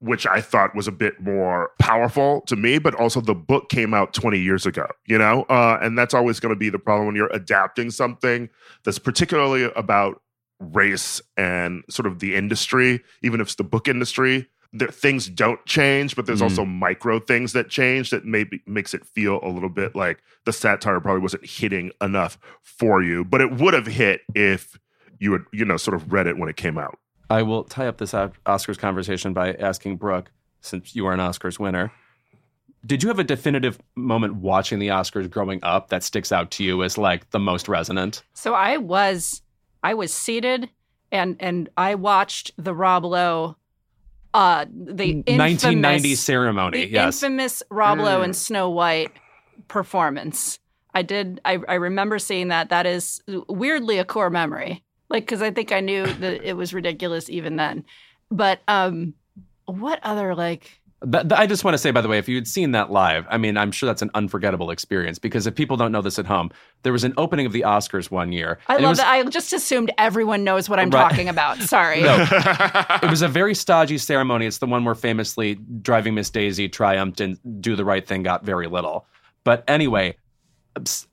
which 0.00 0.26
I 0.26 0.40
thought 0.40 0.74
was 0.74 0.88
a 0.88 0.92
bit 0.92 1.20
more 1.20 1.70
powerful 1.78 2.40
to 2.42 2.56
me, 2.56 2.78
but 2.78 2.94
also 2.94 3.20
the 3.20 3.34
book 3.34 3.68
came 3.68 3.92
out 3.94 4.12
20 4.14 4.38
years 4.38 4.66
ago. 4.66 4.86
You 5.06 5.18
know, 5.18 5.42
uh, 5.50 5.78
and 5.80 5.96
that's 5.98 6.14
always 6.14 6.40
going 6.40 6.54
to 6.54 6.58
be 6.58 6.70
the 6.70 6.78
problem 6.78 7.06
when 7.06 7.16
you're 7.16 7.32
adapting 7.32 7.90
something 7.90 8.48
that's 8.84 8.98
particularly 8.98 9.70
about 9.76 10.22
race 10.58 11.20
and 11.36 11.82
sort 11.88 12.06
of 12.06 12.18
the 12.18 12.34
industry, 12.34 13.00
even 13.22 13.40
if 13.40 13.46
it's 13.48 13.54
the 13.54 13.64
book 13.64 13.88
industry, 13.88 14.46
there, 14.72 14.88
things 14.88 15.28
don't 15.28 15.64
change, 15.66 16.14
but 16.14 16.26
there's 16.26 16.40
Mm. 16.40 16.44
also 16.44 16.64
micro 16.64 17.18
things 17.18 17.52
that 17.54 17.68
change 17.68 18.10
that 18.10 18.24
maybe 18.24 18.62
makes 18.66 18.94
it 18.94 19.04
feel 19.04 19.40
a 19.42 19.48
little 19.48 19.68
bit 19.70 19.96
like 19.96 20.22
the 20.44 20.52
satire 20.52 21.00
probably 21.00 21.20
wasn't 21.22 21.44
hitting 21.44 21.90
enough 22.00 22.38
for 22.62 23.02
you, 23.02 23.24
but 23.24 23.40
it 23.40 23.52
would 23.52 23.74
have 23.74 23.86
hit 23.86 24.20
if 24.34 24.78
you 25.18 25.32
had, 25.32 25.42
you 25.52 25.64
know, 25.64 25.76
sort 25.76 25.94
of 25.94 26.12
read 26.12 26.26
it 26.26 26.38
when 26.38 26.48
it 26.48 26.56
came 26.56 26.78
out. 26.78 26.98
I 27.30 27.42
will 27.42 27.64
tie 27.64 27.86
up 27.86 27.98
this 27.98 28.12
Oscars 28.12 28.76
conversation 28.78 29.32
by 29.32 29.52
asking 29.54 29.96
Brook, 29.96 30.30
since 30.60 30.94
you 30.96 31.06
are 31.06 31.12
an 31.14 31.20
Oscars 31.20 31.58
winner, 31.58 31.92
did 32.84 33.02
you 33.02 33.08
have 33.08 33.18
a 33.18 33.24
definitive 33.24 33.78
moment 33.94 34.34
watching 34.36 34.78
the 34.78 34.88
Oscars 34.88 35.30
growing 35.30 35.60
up 35.62 35.88
that 35.90 36.02
sticks 36.02 36.32
out 36.32 36.50
to 36.52 36.64
you 36.64 36.82
as 36.82 36.98
like 36.98 37.30
the 37.30 37.38
most 37.38 37.68
resonant? 37.68 38.22
So 38.34 38.54
I 38.54 38.76
was 38.78 39.42
I 39.82 39.94
was 39.94 40.12
seated 40.12 40.68
and 41.12 41.36
and 41.40 41.68
I 41.76 41.94
watched 41.94 42.52
the 42.56 42.74
Rob 42.74 43.04
Lowe 43.04 43.56
uh 44.34 44.64
the 44.70 45.10
infamous, 45.26 45.38
1990 45.38 46.14
ceremony. 46.14 46.84
the 46.86 46.90
yes. 46.90 47.22
infamous 47.22 47.62
Rob 47.70 47.98
Lowe 47.98 48.20
Mm. 48.20 48.24
and 48.24 48.36
Snow 48.36 48.70
White 48.70 49.12
performance. 49.68 50.58
I 50.94 51.02
did 51.02 51.40
I, 51.44 51.58
I 51.68 51.74
remember 51.74 52.18
seeing 52.18 52.48
that. 52.48 52.70
That 52.70 52.86
is 52.86 53.22
weirdly 53.48 53.98
a 53.98 54.04
core 54.04 54.30
memory. 54.30 54.82
Like 55.10 55.26
cuz 55.26 55.42
I 55.42 55.50
think 55.50 55.72
I 55.72 55.80
knew 55.80 56.06
that 56.06 56.42
it 56.42 56.56
was 56.56 56.72
ridiculous 56.72 57.28
even 57.28 57.56
then. 57.56 57.84
But 58.30 58.60
um 58.68 59.14
what 59.66 60.00
other 60.02 60.34
like 60.34 60.80
I 61.32 61.46
just 61.46 61.64
want 61.64 61.72
to 61.74 61.78
say, 61.78 61.92
by 61.92 62.02
the 62.02 62.08
way, 62.08 62.18
if 62.18 62.28
you 62.28 62.34
had 62.34 62.46
seen 62.46 62.72
that 62.72 62.92
live, 62.92 63.26
I 63.30 63.38
mean, 63.38 63.56
I'm 63.56 63.72
sure 63.72 63.86
that's 63.86 64.02
an 64.02 64.10
unforgettable 64.12 64.70
experience 64.70 65.18
because 65.18 65.46
if 65.46 65.54
people 65.54 65.78
don't 65.78 65.92
know 65.92 66.02
this 66.02 66.18
at 66.18 66.26
home, 66.26 66.50
there 66.82 66.92
was 66.92 67.04
an 67.04 67.14
opening 67.16 67.46
of 67.46 67.52
the 67.52 67.62
Oscars 67.62 68.10
one 68.10 68.32
year. 68.32 68.58
I 68.66 68.76
love 68.76 68.90
was, 68.90 68.98
that. 68.98 69.08
I 69.08 69.22
just 69.24 69.54
assumed 69.54 69.90
everyone 69.96 70.44
knows 70.44 70.68
what 70.68 70.78
I'm 70.78 70.90
Right. 70.90 71.08
talking 71.08 71.30
about. 71.30 71.56
Sorry. 71.62 72.02
No. 72.02 72.26
It 73.02 73.08
was 73.08 73.22
a 73.22 73.28
very 73.28 73.54
stodgy 73.54 73.96
ceremony. 73.96 74.44
It's 74.44 74.58
the 74.58 74.66
one 74.66 74.84
where 74.84 74.94
famously 74.94 75.54
driving 75.80 76.14
Miss 76.14 76.28
Daisy 76.28 76.68
triumphed 76.68 77.20
and 77.22 77.38
do 77.62 77.76
the 77.76 77.84
right 77.84 78.06
thing 78.06 78.22
got 78.22 78.44
very 78.44 78.66
little. 78.66 79.06
But 79.42 79.64
anyway, 79.68 80.16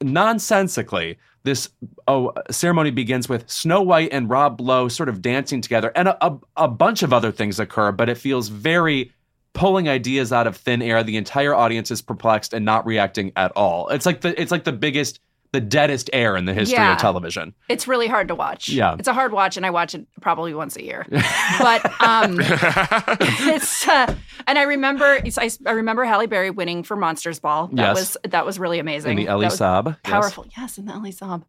nonsensically, 0.01 1.17
this 1.47 1.69
oh 2.07 2.33
ceremony 2.51 2.91
begins 2.91 3.27
with 3.27 3.49
Snow 3.49 3.81
White 3.81 4.09
and 4.11 4.29
Rob 4.29 4.61
Lowe 4.61 4.87
sort 4.87 5.09
of 5.09 5.21
dancing 5.21 5.61
together, 5.61 5.91
and 5.95 6.09
a, 6.09 6.25
a, 6.25 6.37
a 6.57 6.67
bunch 6.67 7.01
of 7.01 7.13
other 7.13 7.31
things 7.31 7.59
occur. 7.59 7.91
But 7.91 8.09
it 8.09 8.17
feels 8.17 8.49
very 8.49 9.11
pulling 9.53 9.89
ideas 9.89 10.31
out 10.31 10.45
of 10.45 10.55
thin 10.55 10.81
air. 10.81 11.03
The 11.03 11.17
entire 11.17 11.55
audience 11.55 11.89
is 11.89 12.01
perplexed 12.01 12.53
and 12.53 12.63
not 12.63 12.85
reacting 12.85 13.31
at 13.35 13.51
all. 13.55 13.87
It's 13.89 14.05
like 14.05 14.21
the 14.21 14.39
it's 14.39 14.51
like 14.51 14.65
the 14.65 14.71
biggest, 14.71 15.19
the 15.53 15.61
deadest 15.61 16.09
air 16.13 16.35
in 16.35 16.45
the 16.45 16.53
history 16.53 16.77
Yeah. 16.77 16.93
of 16.93 16.99
television. 16.99 17.53
It's 17.69 17.87
really 17.87 18.07
hard 18.07 18.27
to 18.27 18.35
watch. 18.35 18.69
Yeah. 18.69 18.95
It's 18.99 19.07
a 19.07 19.13
hard 19.13 19.31
watch, 19.31 19.57
and 19.57 19.65
I 19.65 19.69
watch 19.69 19.95
it 19.95 20.05
probably 20.21 20.53
once 20.53 20.75
a 20.75 20.83
year. 20.83 21.05
but 21.59 21.85
um, 22.01 22.37
it's 22.41 23.87
uh, 23.87 24.13
and 24.45 24.57
I 24.57 24.63
remember 24.63 25.19
I, 25.37 25.49
I 25.65 25.71
remember 25.71 26.03
Halle 26.05 26.27
Berry 26.27 26.49
winning 26.49 26.83
for 26.83 26.95
Monsters 26.95 27.39
Ball. 27.39 27.67
That 27.73 27.95
Yes. 27.95 27.95
was 27.95 28.17
that 28.31 28.45
was 28.45 28.59
really 28.59 28.79
amazing. 28.79 29.11
And 29.11 29.19
the 29.19 29.27
Elie 29.27 29.47
Saab. 29.47 30.01
powerful. 30.03 30.45
Yes, 30.57 30.77
and 30.77 30.87
the 30.87 30.93
Elie 30.93 31.11
Saab. 31.13 31.43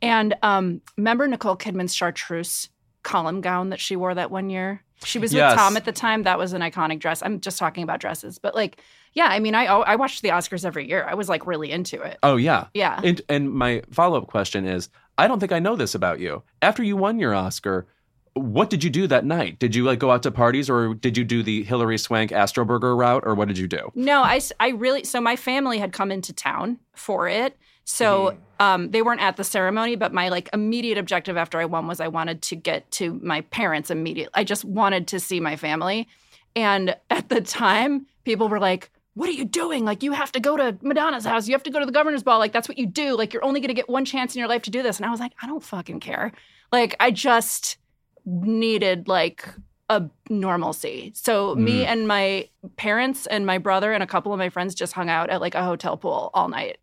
And 0.00 0.34
um, 0.42 0.80
remember 0.96 1.26
Nicole 1.26 1.56
Kidman's 1.56 1.94
chartreuse 1.94 2.68
column 3.02 3.40
gown 3.40 3.70
that 3.70 3.80
she 3.80 3.96
wore 3.96 4.14
that 4.14 4.30
one 4.30 4.50
year. 4.50 4.82
She 5.04 5.18
was 5.18 5.32
Yes. 5.32 5.52
with 5.52 5.58
Tom 5.58 5.76
at 5.76 5.84
the 5.84 5.92
time. 5.92 6.24
That 6.24 6.38
was 6.38 6.52
an 6.52 6.60
iconic 6.60 6.98
dress. 6.98 7.22
I'm 7.22 7.40
just 7.40 7.58
talking 7.58 7.82
about 7.84 8.00
dresses, 8.00 8.38
but 8.38 8.54
like, 8.54 8.80
yeah. 9.14 9.26
I 9.26 9.38
mean, 9.38 9.54
I 9.54 9.66
I 9.66 9.96
watched 9.96 10.22
the 10.22 10.28
Oscars 10.28 10.64
every 10.64 10.88
year. 10.88 11.04
I 11.08 11.14
was 11.14 11.28
like 11.28 11.46
really 11.46 11.70
into 11.70 12.00
it. 12.02 12.18
Oh 12.22 12.36
yeah. 12.36 12.66
Yeah. 12.74 13.00
And, 13.02 13.20
and 13.28 13.52
my 13.52 13.82
follow 13.90 14.18
up 14.18 14.26
question 14.26 14.66
is 14.66 14.88
I 15.16 15.26
don't 15.26 15.40
think 15.40 15.52
I 15.52 15.58
know 15.58 15.76
this 15.76 15.94
about 15.94 16.20
you. 16.20 16.42
After 16.62 16.82
you 16.82 16.96
won 16.96 17.18
your 17.18 17.34
Oscar, 17.34 17.86
what 18.34 18.70
did 18.70 18.84
you 18.84 18.90
do 18.90 19.06
that 19.08 19.24
night? 19.24 19.58
Did 19.58 19.74
you 19.74 19.84
like 19.84 19.98
go 19.98 20.10
out 20.10 20.22
to 20.22 20.30
parties 20.30 20.70
or 20.70 20.94
did 20.94 21.16
you 21.16 21.24
do 21.24 21.42
the 21.42 21.64
Hilary 21.64 21.98
Swank 21.98 22.30
Astroburger 22.30 22.96
route 22.96 23.24
or 23.26 23.34
what 23.34 23.48
did 23.48 23.58
you 23.58 23.66
do? 23.66 23.90
No, 23.94 24.22
I, 24.22 24.40
I 24.60 24.68
really, 24.70 25.04
so 25.04 25.20
my 25.20 25.36
family 25.36 25.78
had 25.78 25.92
come 25.92 26.12
into 26.12 26.32
town 26.32 26.78
for 26.94 27.28
it. 27.28 27.56
So 27.84 28.36
um, 28.60 28.90
they 28.90 29.00
weren't 29.00 29.22
at 29.22 29.38
the 29.38 29.44
ceremony, 29.44 29.96
but 29.96 30.12
my 30.12 30.28
like 30.28 30.50
immediate 30.52 30.98
objective 30.98 31.38
after 31.38 31.58
I 31.58 31.64
won 31.64 31.86
was 31.86 32.00
I 32.00 32.08
wanted 32.08 32.42
to 32.42 32.56
get 32.56 32.90
to 32.92 33.14
my 33.22 33.40
parents 33.40 33.90
immediately. 33.90 34.32
I 34.34 34.44
just 34.44 34.62
wanted 34.64 35.08
to 35.08 35.20
see 35.20 35.40
my 35.40 35.56
family. 35.56 36.06
And 36.54 36.94
at 37.08 37.30
the 37.30 37.40
time, 37.40 38.06
people 38.24 38.48
were 38.48 38.60
like, 38.60 38.90
what 39.18 39.28
are 39.28 39.32
you 39.32 39.44
doing? 39.44 39.84
Like, 39.84 40.04
you 40.04 40.12
have 40.12 40.30
to 40.30 40.38
go 40.38 40.56
to 40.56 40.78
Madonna's 40.80 41.24
house. 41.24 41.48
You 41.48 41.54
have 41.54 41.64
to 41.64 41.70
go 41.70 41.80
to 41.80 41.86
the 41.86 41.90
governor's 41.90 42.22
ball. 42.22 42.38
Like, 42.38 42.52
that's 42.52 42.68
what 42.68 42.78
you 42.78 42.86
do. 42.86 43.16
Like, 43.16 43.32
you're 43.32 43.44
only 43.44 43.58
going 43.58 43.66
to 43.68 43.74
get 43.74 43.88
one 43.88 44.04
chance 44.04 44.36
in 44.36 44.38
your 44.38 44.48
life 44.48 44.62
to 44.62 44.70
do 44.70 44.80
this. 44.80 44.96
And 44.98 45.06
I 45.06 45.10
was 45.10 45.18
like, 45.18 45.32
I 45.42 45.48
don't 45.48 45.62
fucking 45.62 45.98
care. 45.98 46.30
Like, 46.70 46.94
I 47.00 47.10
just 47.10 47.78
needed 48.24 49.08
like 49.08 49.48
a 49.90 50.04
normalcy. 50.30 51.10
So 51.16 51.56
me 51.56 51.84
and 51.84 52.06
my 52.06 52.48
parents 52.76 53.26
and 53.26 53.44
my 53.44 53.58
brother 53.58 53.92
and 53.92 54.04
a 54.04 54.06
couple 54.06 54.32
of 54.32 54.38
my 54.38 54.50
friends 54.50 54.72
just 54.74 54.92
hung 54.92 55.08
out 55.10 55.30
at 55.30 55.40
like 55.40 55.56
a 55.56 55.64
hotel 55.64 55.96
pool 55.96 56.30
all 56.32 56.48
night. 56.48 56.78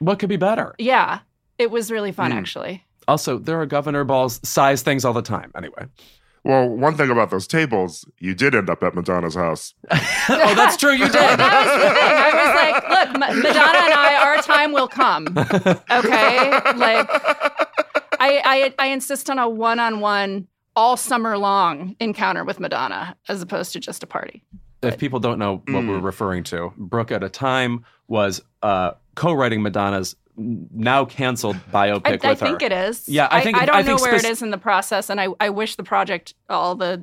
What 0.00 0.18
could 0.18 0.28
be 0.28 0.36
better? 0.38 0.74
Yeah. 0.78 1.20
It 1.56 1.70
was 1.70 1.92
really 1.92 2.10
fun 2.10 2.32
Mm. 2.32 2.36
actually. 2.36 2.84
Also, 3.06 3.38
there 3.38 3.60
are 3.60 3.66
governor 3.66 4.02
balls 4.02 4.40
size 4.42 4.82
things 4.82 5.04
all 5.04 5.12
the 5.12 5.22
time. 5.22 5.52
Anyway. 5.56 5.86
Well, 6.46 6.68
one 6.68 6.96
thing 6.96 7.10
about 7.10 7.30
those 7.30 7.46
tables, 7.46 8.04
you 8.18 8.34
did 8.34 8.54
end 8.54 8.70
up 8.70 8.82
at 8.82 8.94
Madonna's 8.94 9.34
house. 9.34 9.74
oh, 9.90 10.54
that's 10.54 10.76
true. 10.76 10.92
You 10.92 11.06
did. 11.06 11.12
that 11.14 11.66
was 11.66 11.72
the 11.82 11.90
thing. 11.98 12.14
I 12.16 12.32
was 12.46 12.54
like, 12.54 12.88
look, 12.88 13.18
Ma- 13.18 13.48
Madonna 13.48 13.78
and 13.84 13.94
I, 13.94 14.24
our 14.26 14.42
time 14.42 14.72
will 14.72 14.88
come. 14.88 15.26
Okay? 15.90 16.50
Like 16.76 17.08
I 18.20 18.40
I 18.44 18.74
I 18.78 18.86
insist 18.88 19.28
on 19.28 19.38
a 19.38 19.48
one-on-one 19.48 20.46
all 20.74 20.96
summer 20.96 21.36
long 21.38 21.96
encounter 22.00 22.44
with 22.44 22.60
Madonna 22.60 23.16
as 23.28 23.42
opposed 23.42 23.72
to 23.72 23.80
just 23.80 24.02
a 24.02 24.06
party. 24.06 24.42
if 24.82 24.98
people 24.98 25.18
don't 25.18 25.38
know 25.38 25.56
what 25.68 25.82
Mm. 25.84 25.88
we're 25.88 25.98
referring 26.00 26.44
to, 26.44 26.72
Brook 26.76 27.10
at 27.10 27.24
a 27.24 27.28
time 27.28 27.84
was 28.08 28.40
uh, 28.62 28.92
co-writing 29.16 29.62
Madonna's 29.62 30.14
now 30.36 31.04
canceled 31.04 31.56
biopic 31.72 32.24
I, 32.24 32.28
I 32.28 32.28
her. 32.30 32.34
think 32.34 32.62
it 32.62 32.72
is. 32.72 33.08
Yeah, 33.08 33.28
I 33.30 33.40
think- 33.42 33.56
I, 33.56 33.66
don't 33.66 33.76
I 33.76 33.82
know 33.82 33.96
where 33.96 34.18
spec- 34.18 34.24
it 34.24 34.30
is 34.32 34.42
in 34.42 34.50
the 34.50 34.58
process, 34.58 35.08
and 35.10 35.20
I, 35.20 35.28
I 35.40 35.50
wish 35.50 35.76
the 35.76 35.82
project 35.84 36.34
all 36.48 36.74
the 36.74 37.02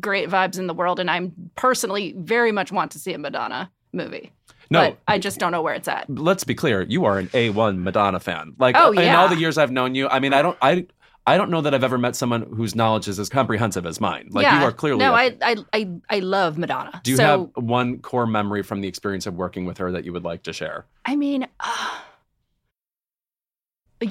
great 0.00 0.28
vibes 0.28 0.58
in 0.58 0.66
the 0.66 0.74
world. 0.74 1.00
And 1.00 1.10
I'm 1.10 1.32
personally 1.56 2.14
very 2.18 2.52
much 2.52 2.70
want 2.72 2.90
to 2.92 2.98
see 2.98 3.12
a 3.12 3.18
Madonna 3.18 3.70
movie. 3.92 4.32
No, 4.70 4.80
but 4.90 4.98
I 5.06 5.18
just 5.18 5.38
don't 5.38 5.52
know 5.52 5.62
where 5.62 5.74
it's 5.74 5.88
at. 5.88 6.08
let's 6.10 6.42
be 6.44 6.54
clear 6.54 6.82
you 6.82 7.04
are 7.04 7.18
an 7.18 7.28
a1 7.28 7.76
madonna 7.78 8.18
fan 8.18 8.54
like 8.58 8.74
Oh, 8.78 8.92
yeah. 8.92 9.02
in 9.02 9.14
all 9.14 9.28
the 9.28 9.36
years 9.36 9.58
i've 9.58 9.70
known 9.70 9.94
you 9.94 10.08
i 10.08 10.18
mean 10.18 10.32
i 10.32 10.40
don't 10.40 10.56
i 10.62 10.86
i 11.26 11.36
don't 11.36 11.50
know 11.50 11.60
that 11.60 11.74
i've 11.74 11.84
ever 11.84 11.98
met 11.98 12.16
someone 12.16 12.42
whose 12.56 12.74
knowledge 12.74 13.06
is 13.06 13.20
as 13.20 13.28
comprehensive 13.28 13.84
as 13.84 14.00
mine 14.00 14.28
like 14.32 14.42
yeah. 14.44 14.58
you 14.58 14.64
are 14.66 14.72
clearly 14.72 15.00
no. 15.00 15.12
I, 15.14 15.36
I 15.42 15.56
I 15.74 15.88
I 16.08 16.18
love 16.20 16.56
Madonna. 16.58 16.98
do 17.04 17.10
you 17.10 17.16
so 17.18 17.24
have 17.54 17.62
one 17.64 17.98
core 17.98 18.26
memory 18.26 18.62
from 18.62 18.80
the 18.80 18.88
experience 18.88 19.26
of 19.26 19.34
working 19.34 19.66
with 19.66 19.76
her 19.78 19.92
that 19.92 20.04
you 20.06 20.12
would 20.14 20.24
like 20.24 20.42
to 20.44 20.52
share 20.54 20.86
I 21.04 21.14
mean, 21.14 21.46
uh, 21.60 21.90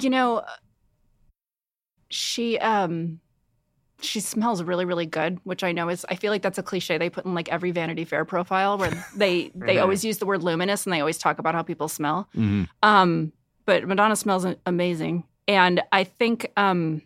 you 0.02 0.10
know, 0.10 0.42
she 2.10 2.58
um 2.58 3.20
she 4.00 4.20
smells 4.20 4.62
really 4.62 4.84
really 4.84 5.06
good, 5.06 5.38
which 5.44 5.64
I 5.64 5.72
know 5.72 5.88
is 5.88 6.04
I 6.08 6.16
feel 6.16 6.30
like 6.30 6.42
that's 6.42 6.58
a 6.58 6.62
cliche 6.62 6.98
they 6.98 7.10
put 7.10 7.24
in 7.24 7.34
like 7.34 7.48
every 7.50 7.70
Vanity 7.70 8.04
Fair 8.04 8.24
profile 8.24 8.78
where 8.78 9.04
they 9.16 9.50
they 9.54 9.78
always 9.78 10.04
use 10.04 10.18
the 10.18 10.26
word 10.26 10.42
luminous 10.42 10.84
and 10.84 10.92
they 10.92 11.00
always 11.00 11.18
talk 11.18 11.38
about 11.38 11.54
how 11.54 11.62
people 11.62 11.88
smell. 11.88 12.28
Um, 12.82 13.32
but 13.66 13.86
Madonna 13.86 14.16
smells 14.16 14.46
amazing, 14.66 15.24
and 15.48 15.82
I 15.90 16.04
think 16.04 16.50
um, 16.56 17.02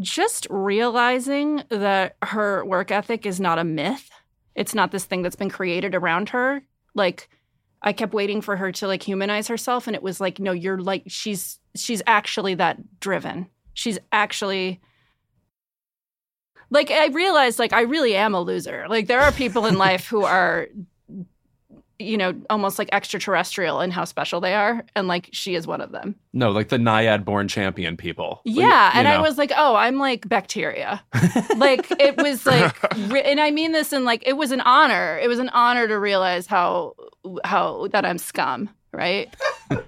just 0.00 0.46
realizing 0.50 1.62
that 1.68 2.16
her 2.22 2.64
work 2.64 2.90
ethic 2.90 3.26
is 3.26 3.38
not 3.38 3.58
a 3.58 3.64
myth. 3.64 4.08
It's 4.54 4.74
not 4.74 4.90
this 4.92 5.04
thing 5.04 5.22
that's 5.22 5.36
been 5.36 5.50
created 5.50 5.94
around 5.94 6.30
her. 6.30 6.62
Like 6.94 7.28
I 7.82 7.92
kept 7.92 8.12
waiting 8.12 8.40
for 8.40 8.56
her 8.56 8.72
to 8.72 8.86
like 8.86 9.02
humanize 9.02 9.48
herself, 9.48 9.86
and 9.86 9.96
it 9.96 10.02
was 10.02 10.20
like, 10.20 10.38
no, 10.38 10.52
you're 10.52 10.80
like 10.80 11.04
she's 11.06 11.58
she's 11.76 12.02
actually 12.06 12.54
that 12.54 13.00
driven. 13.00 13.48
She's 13.74 13.98
actually 14.12 14.80
like 16.70 16.90
I 16.90 17.08
realized 17.08 17.58
like 17.58 17.72
I 17.72 17.82
really 17.82 18.14
am 18.16 18.34
a 18.34 18.40
loser. 18.40 18.86
Like 18.88 19.06
there 19.06 19.20
are 19.20 19.32
people 19.32 19.66
in 19.66 19.78
life 19.78 20.06
who 20.06 20.24
are 20.24 20.68
you 22.00 22.16
know 22.16 22.34
almost 22.48 22.78
like 22.78 22.88
extraterrestrial 22.92 23.80
in 23.80 23.90
how 23.90 24.04
special 24.04 24.40
they 24.40 24.54
are 24.54 24.84
and 24.96 25.06
like 25.06 25.28
she 25.32 25.54
is 25.54 25.66
one 25.66 25.80
of 25.80 25.92
them. 25.92 26.16
no 26.32 26.50
like 26.50 26.68
the 26.70 26.78
naiad 26.78 27.24
born 27.24 27.46
champion 27.46 27.96
people 27.96 28.40
Yeah, 28.44 28.92
You 28.92 28.98
and 28.98 29.06
I 29.08 29.20
was 29.20 29.36
like, 29.38 29.52
"Oh, 29.56 29.74
I'm 29.76 29.98
like 29.98 30.28
bacteria." 30.28 31.02
like 31.56 31.86
it 32.00 32.16
was 32.16 32.46
like 32.46 32.74
and 33.26 33.40
I 33.40 33.50
mean 33.50 33.72
this 33.72 33.92
in 33.92 34.04
like 34.04 34.22
it 34.26 34.32
was 34.34 34.50
an 34.50 34.60
honor. 34.62 35.18
It 35.22 35.28
was 35.28 35.38
an 35.38 35.50
honor 35.50 35.86
to 35.86 35.98
realize 35.98 36.46
how 36.46 36.94
how 37.44 37.86
that 37.92 38.04
I'm 38.04 38.18
scum, 38.18 38.70
right? 38.92 39.32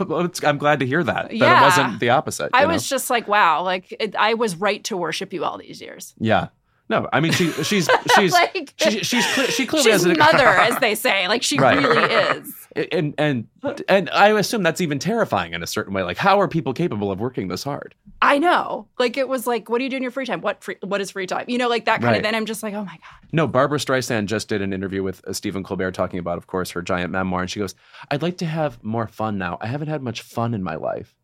Well, 0.00 0.24
it's- 0.24 0.42
i'm 0.42 0.58
glad 0.58 0.80
to 0.80 0.86
hear 0.86 1.04
that 1.04 1.30
that 1.30 1.32
it 1.32 1.62
wasn't 1.62 2.00
the 2.00 2.10
opposite 2.10 2.50
I 2.52 2.62
know? 2.62 2.72
was 2.72 2.88
just 2.88 3.08
like, 3.08 3.28
"Wow, 3.28 3.62
like 3.62 3.94
it, 4.00 4.16
I 4.16 4.34
was 4.34 4.56
right 4.56 4.82
to 4.84 4.96
worship 4.96 5.32
you 5.32 5.44
all 5.44 5.58
these 5.58 5.80
years." 5.80 6.12
yeah 6.18 6.48
No, 6.90 7.08
I 7.12 7.20
mean 7.20 7.30
she 7.32 7.50
she's 7.62 7.88
she's 8.16 8.32
like, 8.32 8.74
she, 8.76 9.02
she's 9.04 9.24
she 9.24 9.64
clearly 9.64 9.84
she's 9.84 10.02
has 10.02 10.04
an 10.04 10.18
mother, 10.18 10.46
as 10.48 10.76
they 10.80 10.94
say. 10.96 11.28
Like 11.28 11.42
she 11.42 11.56
Right. 11.56 11.78
really 11.78 12.12
is. 12.40 12.54
and 12.92 13.14
and 13.16 13.46
and 13.88 14.10
I 14.10 14.28
assume 14.38 14.62
that's 14.64 14.80
even 14.80 14.98
terrifying 14.98 15.54
in 15.54 15.62
a 15.62 15.66
certain 15.68 15.94
way. 15.94 16.02
Like, 16.02 16.16
how 16.16 16.40
are 16.40 16.48
people 16.48 16.74
capable 16.74 17.12
of 17.12 17.20
working 17.20 17.46
this 17.48 17.62
hard? 17.64 17.94
I 18.20 18.38
know. 18.38 18.88
Like 18.98 19.16
it 19.16 19.28
was 19.28 19.46
like, 19.46 19.68
what 19.70 19.78
do 19.78 19.84
you 19.84 19.90
do 19.90 19.96
in 19.96 20.02
your 20.02 20.10
free 20.10 20.26
time? 20.26 20.40
What 20.40 20.62
free, 20.64 20.76
what 20.82 21.00
is 21.00 21.12
free 21.12 21.26
time? 21.26 21.44
You 21.48 21.58
know, 21.58 21.68
like 21.68 21.84
that 21.84 22.00
kind 22.00 22.10
Right. 22.10 22.16
of. 22.18 22.22
Then 22.24 22.34
I'm 22.34 22.44
just 22.44 22.62
like, 22.62 22.74
oh 22.74 22.84
my 22.84 22.96
god. 22.96 23.30
No, 23.32 23.46
Barbra 23.46 23.78
Streisand 23.78 24.26
just 24.26 24.48
did 24.48 24.60
an 24.60 24.72
interview 24.72 25.04
with 25.04 25.24
uh, 25.28 25.32
Stephen 25.32 25.62
Colbert 25.62 25.92
talking 25.92 26.18
about, 26.18 26.38
of 26.38 26.48
course, 26.48 26.70
her 26.72 26.82
giant 26.82 27.12
memoir, 27.12 27.42
and 27.42 27.50
she 27.50 27.60
goes, 27.60 27.76
"I'd 28.10 28.20
like 28.22 28.36
to 28.38 28.46
have 28.46 28.82
more 28.82 29.06
fun 29.06 29.38
now. 29.38 29.58
I 29.60 29.68
haven't 29.68 29.88
had 29.88 30.02
much 30.02 30.22
fun 30.22 30.54
in 30.54 30.62
my 30.64 30.74
life. 30.74 31.14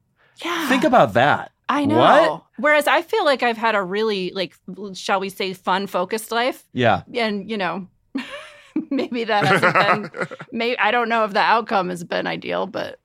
Yeah. 0.45 0.69
Think 0.69 0.85
about 0.85 1.15
that. 1.15 1.51
I 1.69 1.85
know. 1.85 1.97
What? 1.99 2.43
Whereas 2.59 2.87
I 2.87 3.03
feel 3.03 3.25
like 3.25 3.43
I've 3.43 3.57
had 3.57 3.75
a 3.75 3.83
really 3.83 4.31
like, 4.33 4.55
shall 4.95 5.21
we 5.21 5.29
say, 5.29 5.53
fun 5.53 5.87
focused 5.87 6.31
life, 6.31 6.65
Yeah, 6.73 7.03
and 7.15 7.51
you 7.51 7.57
know. 7.59 7.89
Maybe 8.91 9.25
that 9.25 9.45
hasn't 9.47 10.11
been. 10.19 10.27
Maybe 10.53 10.79
I 10.79 10.91
don't 10.91 11.09
know 11.09 11.25
if 11.25 11.33
the 11.33 11.41
outcome 11.41 11.89
has 11.89 12.05
been 12.05 12.27
ideal, 12.27 12.67
but 12.67 13.01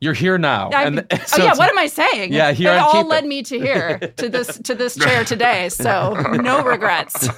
you're 0.00 0.12
here 0.14 0.38
now. 0.38 0.70
I, 0.70 0.84
and 0.84 0.98
oh 1.10 1.16
th- 1.16 1.26
so 1.26 1.42
yeah, 1.42 1.54
what 1.56 1.68
am 1.70 1.78
I 1.78 1.86
saying? 1.86 2.32
Yeah, 2.32 2.52
here 2.52 2.70
it 2.70 2.76
on 2.76 2.82
all 2.82 2.92
Keep 2.92 3.04
It. 3.06 3.08
led 3.08 3.26
me 3.26 3.42
to 3.42 3.58
here, 3.58 3.98
to 4.16 4.28
this, 4.28 4.58
to 4.60 4.74
this 4.74 4.96
chair 4.96 5.24
today. 5.24 5.68
So 5.70 6.14
no 6.34 6.62
regrets. 6.62 7.28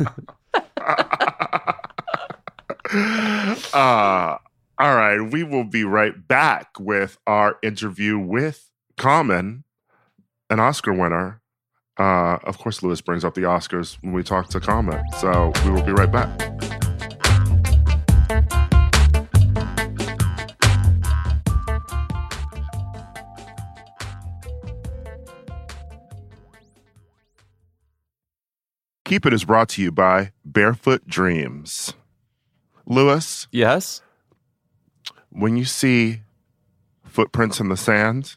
uh, 3.73 4.37
all 4.79 4.95
right, 4.95 5.21
we 5.21 5.43
will 5.43 5.65
be 5.65 5.85
right 5.85 6.27
back 6.29 6.79
with 6.79 7.19
our 7.27 7.57
interview 7.63 8.19
with 8.19 8.71
Common, 8.97 9.65
an 10.51 10.61
Oscar 10.61 10.93
winner. 10.93 11.41
Uh, 11.99 12.39
of 12.45 12.59
course, 12.59 12.83
Louis 12.83 13.01
brings 13.01 13.25
up 13.25 13.35
the 13.35 13.43
Oscars 13.43 13.97
when 14.03 14.13
we 14.13 14.23
talk 14.23 14.49
to 14.51 14.61
Common, 14.61 15.03
so 15.19 15.53
we 15.65 15.71
will 15.71 15.83
be 15.83 15.93
right 15.93 16.11
back. 16.11 16.29
Keep 29.05 29.25
It 29.25 29.33
is 29.33 29.45
brought 29.45 29.69
to 29.71 29.83
you 29.83 29.93
by 29.93 30.33
Barefoot 30.45 31.07
Dreams. 31.07 31.95
Louis, 32.85 33.47
yes. 33.53 34.03
when 35.31 35.57
you 35.57 35.65
see 35.65 36.23
footprints 37.05 37.61
in 37.61 37.69
the 37.69 37.77
sand, 37.77 38.37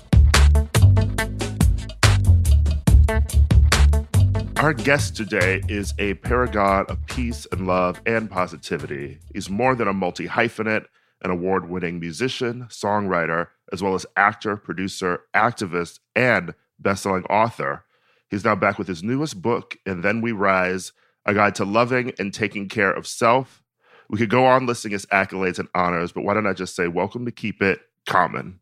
Our 4.61 4.73
guest 4.73 5.15
today 5.15 5.63
is 5.67 5.95
a 5.97 6.13
paragon 6.13 6.85
of 6.87 7.03
peace 7.07 7.47
and 7.51 7.65
love 7.65 7.99
and 8.05 8.29
positivity. 8.29 9.17
He's 9.33 9.49
more 9.49 9.73
than 9.73 9.87
a 9.87 9.93
multi 9.93 10.27
hyphenate, 10.27 10.85
an 11.23 11.31
award 11.31 11.67
winning 11.67 11.99
musician, 11.99 12.67
songwriter, 12.69 13.47
as 13.73 13.81
well 13.81 13.95
as 13.95 14.05
actor, 14.15 14.55
producer, 14.55 15.21
activist, 15.33 15.97
and 16.15 16.53
best-selling 16.77 17.23
author. 17.23 17.85
He's 18.29 18.45
now 18.45 18.53
back 18.53 18.77
with 18.77 18.87
his 18.87 19.01
newest 19.01 19.41
book, 19.41 19.77
And 19.87 20.03
Then 20.03 20.21
We 20.21 20.31
Rise, 20.31 20.91
a 21.25 21.33
guide 21.33 21.55
to 21.55 21.65
loving 21.65 22.13
and 22.19 22.31
taking 22.31 22.69
care 22.69 22.91
of 22.91 23.07
self. 23.07 23.63
We 24.11 24.19
could 24.19 24.29
go 24.29 24.45
on 24.45 24.67
listing 24.67 24.91
his 24.91 25.07
accolades 25.07 25.57
and 25.57 25.69
honors, 25.73 26.11
but 26.11 26.21
why 26.21 26.35
don't 26.35 26.45
I 26.45 26.53
just 26.53 26.75
say 26.75 26.87
welcome 26.87 27.25
to 27.25 27.31
Keep 27.31 27.63
It 27.63 27.79
Common. 28.05 28.59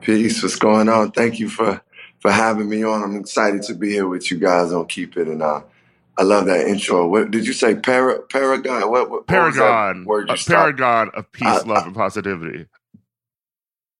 Peace. 0.00 0.42
What's 0.42 0.56
going 0.56 0.88
on? 0.88 1.12
Thank 1.12 1.38
you 1.38 1.48
for 1.48 1.80
for 2.26 2.32
having 2.32 2.68
me 2.68 2.82
on. 2.82 3.04
I'm 3.04 3.16
excited 3.16 3.62
to 3.64 3.74
be 3.74 3.90
here 3.90 4.08
with 4.08 4.32
you 4.32 4.38
guys 4.38 4.72
on 4.72 4.86
Keep 4.86 5.16
It, 5.16 5.28
and 5.28 5.42
uh, 5.42 5.60
I 6.18 6.24
love 6.24 6.46
that 6.46 6.66
intro. 6.66 7.06
What 7.06 7.30
did 7.30 7.46
you 7.46 7.52
say? 7.52 7.76
Para, 7.76 8.20
paragon. 8.22 8.90
What, 8.90 9.10
what 9.10 9.28
paragon? 9.28 10.04
What 10.04 10.28
a 10.28 10.44
paragon 10.44 11.10
of 11.14 11.30
peace, 11.30 11.46
I, 11.46 11.58
love, 11.58 11.84
I, 11.84 11.86
and 11.86 11.94
positivity. 11.94 12.66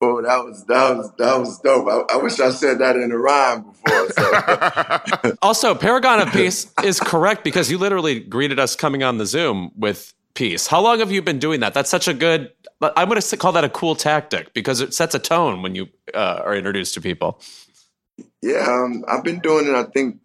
Oh, 0.00 0.20
that 0.22 0.44
was 0.44 0.64
that 0.64 0.96
was 0.96 1.12
that 1.18 1.38
was 1.38 1.60
dope. 1.60 1.86
I, 1.86 2.14
I 2.14 2.16
wish 2.16 2.40
I 2.40 2.50
said 2.50 2.80
that 2.80 2.96
in 2.96 3.12
a 3.12 3.16
rhyme 3.16 3.62
before. 3.62 4.10
So. 4.10 5.36
also, 5.42 5.76
paragon 5.76 6.20
of 6.20 6.32
peace 6.32 6.72
is 6.82 6.98
correct 6.98 7.44
because 7.44 7.70
you 7.70 7.78
literally 7.78 8.18
greeted 8.18 8.58
us 8.58 8.74
coming 8.74 9.04
on 9.04 9.18
the 9.18 9.26
Zoom 9.26 9.70
with 9.76 10.12
peace. 10.34 10.66
How 10.66 10.80
long 10.80 10.98
have 10.98 11.12
you 11.12 11.22
been 11.22 11.38
doing 11.38 11.60
that? 11.60 11.74
That's 11.74 11.90
such 11.90 12.08
a 12.08 12.14
good. 12.14 12.50
I'm 12.82 13.08
going 13.08 13.20
to 13.20 13.36
call 13.36 13.52
that 13.52 13.64
a 13.64 13.70
cool 13.70 13.94
tactic 13.94 14.52
because 14.52 14.80
it 14.80 14.94
sets 14.94 15.14
a 15.14 15.20
tone 15.20 15.62
when 15.62 15.76
you 15.76 15.88
uh, 16.12 16.42
are 16.44 16.56
introduced 16.56 16.92
to 16.94 17.00
people. 17.00 17.40
Yeah, 18.42 18.66
um, 18.68 19.04
I've 19.08 19.24
been 19.24 19.40
doing 19.40 19.66
it. 19.66 19.74
I 19.74 19.84
think 19.84 20.20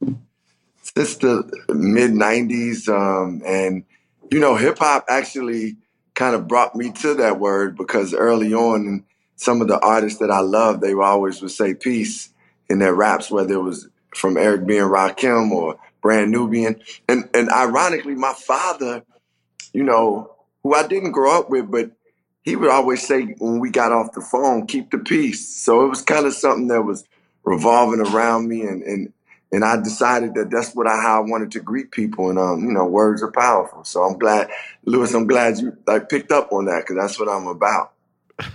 since 0.81 1.15
the 1.17 1.49
mid 1.69 2.11
'90s, 2.11 2.87
um, 2.89 3.41
and 3.45 3.83
you 4.31 4.39
know, 4.39 4.55
hip 4.55 4.79
hop 4.79 5.05
actually 5.09 5.77
kind 6.15 6.35
of 6.35 6.47
brought 6.47 6.75
me 6.75 6.91
to 6.91 7.15
that 7.15 7.39
word 7.39 7.77
because 7.77 8.13
early 8.13 8.53
on, 8.53 9.03
some 9.35 9.61
of 9.61 9.67
the 9.67 9.79
artists 9.79 10.19
that 10.19 10.31
I 10.31 10.39
love, 10.41 10.81
they 10.81 10.93
always 10.93 11.41
would 11.41 11.51
say 11.51 11.73
peace 11.73 12.29
in 12.69 12.79
their 12.79 12.93
raps, 12.93 13.31
whether 13.31 13.55
it 13.55 13.63
was 13.63 13.89
from 14.15 14.37
Eric 14.37 14.65
B 14.67 14.77
and 14.77 14.91
Rakim 14.91 15.51
or 15.51 15.77
Brand 16.01 16.31
Nubian, 16.31 16.81
and 17.09 17.29
and 17.33 17.49
ironically, 17.51 18.15
my 18.15 18.33
father, 18.33 19.03
you 19.73 19.83
know, 19.83 20.35
who 20.63 20.75
I 20.75 20.87
didn't 20.87 21.11
grow 21.11 21.39
up 21.39 21.49
with, 21.49 21.71
but 21.71 21.91
he 22.43 22.55
would 22.55 22.69
always 22.69 23.05
say 23.05 23.23
when 23.39 23.59
we 23.59 23.69
got 23.69 23.91
off 23.91 24.13
the 24.13 24.21
phone, 24.21 24.67
keep 24.67 24.91
the 24.91 24.97
peace. 24.99 25.47
So 25.47 25.85
it 25.85 25.89
was 25.89 26.01
kind 26.01 26.25
of 26.25 26.33
something 26.33 26.67
that 26.67 26.83
was 26.83 27.05
revolving 27.43 27.99
around 27.99 28.47
me 28.47 28.61
and 28.61 28.83
and 28.83 29.13
and 29.53 29.65
I 29.65 29.81
decided 29.81 30.35
that 30.35 30.49
that's 30.49 30.73
what 30.73 30.87
I 30.87 31.01
how 31.01 31.21
I 31.21 31.29
wanted 31.29 31.51
to 31.51 31.59
greet 31.59 31.91
people 31.91 32.29
and 32.29 32.39
um 32.39 32.63
you 32.63 32.71
know 32.71 32.85
words 32.85 33.21
are 33.23 33.31
powerful 33.31 33.83
so 33.83 34.03
I'm 34.03 34.17
glad 34.17 34.49
Louis 34.85 35.13
I'm 35.13 35.27
glad 35.27 35.57
you 35.59 35.77
like 35.87 36.09
picked 36.09 36.31
up 36.31 36.51
on 36.51 36.65
that 36.65 36.81
because 36.81 36.97
that's 36.97 37.19
what 37.19 37.29
I'm 37.29 37.47
about. 37.47 37.93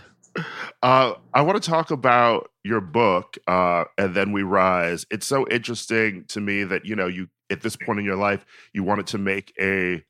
Uh, 0.83 1.15
I 1.33 1.41
want 1.41 1.61
to 1.61 1.71
talk 1.71 1.91
about 1.91 2.51
your 2.63 2.83
book, 2.83 3.39
uh, 3.49 3.85
and 3.97 4.15
then 4.15 4.33
we 4.33 4.43
rise. 4.43 5.07
It's 5.11 5.27
so 5.27 5.49
interesting 5.49 6.27
to 6.29 6.41
me 6.41 6.65
that 6.65 6.85
you 6.85 6.95
know 6.95 7.07
you 7.07 7.29
at 7.51 7.63
this 7.63 7.75
point 7.75 7.99
in 7.99 8.05
your 8.05 8.17
life 8.17 8.45
you 8.75 8.85
wanted 8.85 9.07
to 9.09 9.19
make 9.19 9.55
a 9.59 10.05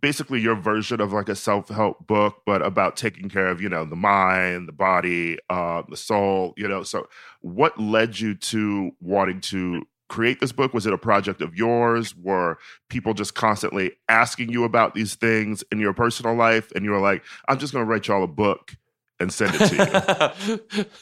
basically 0.00 0.40
your 0.40 0.54
version 0.54 1.00
of 1.00 1.12
like 1.12 1.28
a 1.28 1.36
self-help 1.36 2.06
book 2.06 2.42
but 2.44 2.62
about 2.62 2.96
taking 2.96 3.28
care 3.28 3.48
of 3.48 3.60
you 3.60 3.68
know 3.68 3.84
the 3.84 3.96
mind 3.96 4.68
the 4.68 4.72
body 4.72 5.38
uh 5.50 5.82
the 5.88 5.96
soul 5.96 6.54
you 6.56 6.68
know? 6.68 6.82
So 6.82 7.08
what 7.40 7.78
led 7.78 8.18
you 8.18 8.34
to 8.34 8.90
wanting 9.00 9.40
to 9.42 9.86
create 10.08 10.40
this 10.40 10.52
book? 10.52 10.72
Was 10.72 10.86
it 10.86 10.92
a 10.92 10.98
project 10.98 11.42
of 11.42 11.56
yours? 11.56 12.14
Were 12.16 12.58
people 12.88 13.12
just 13.14 13.34
constantly 13.34 13.92
asking 14.08 14.50
you 14.50 14.64
about 14.64 14.94
these 14.94 15.14
things 15.16 15.64
in 15.72 15.80
your 15.80 15.92
personal 15.92 16.34
life? 16.34 16.70
And 16.72 16.84
you 16.84 16.90
were 16.92 17.00
like 17.00 17.22
i'm 17.48 17.58
just 17.58 17.72
going 17.72 17.84
to 17.84 17.90
write 17.90 18.08
y'all 18.08 18.22
a 18.22 18.28
book 18.28 18.76
and 19.18 19.32
send 19.32 19.54
it 19.54 19.68
to 19.68 20.60
you. 20.76 20.84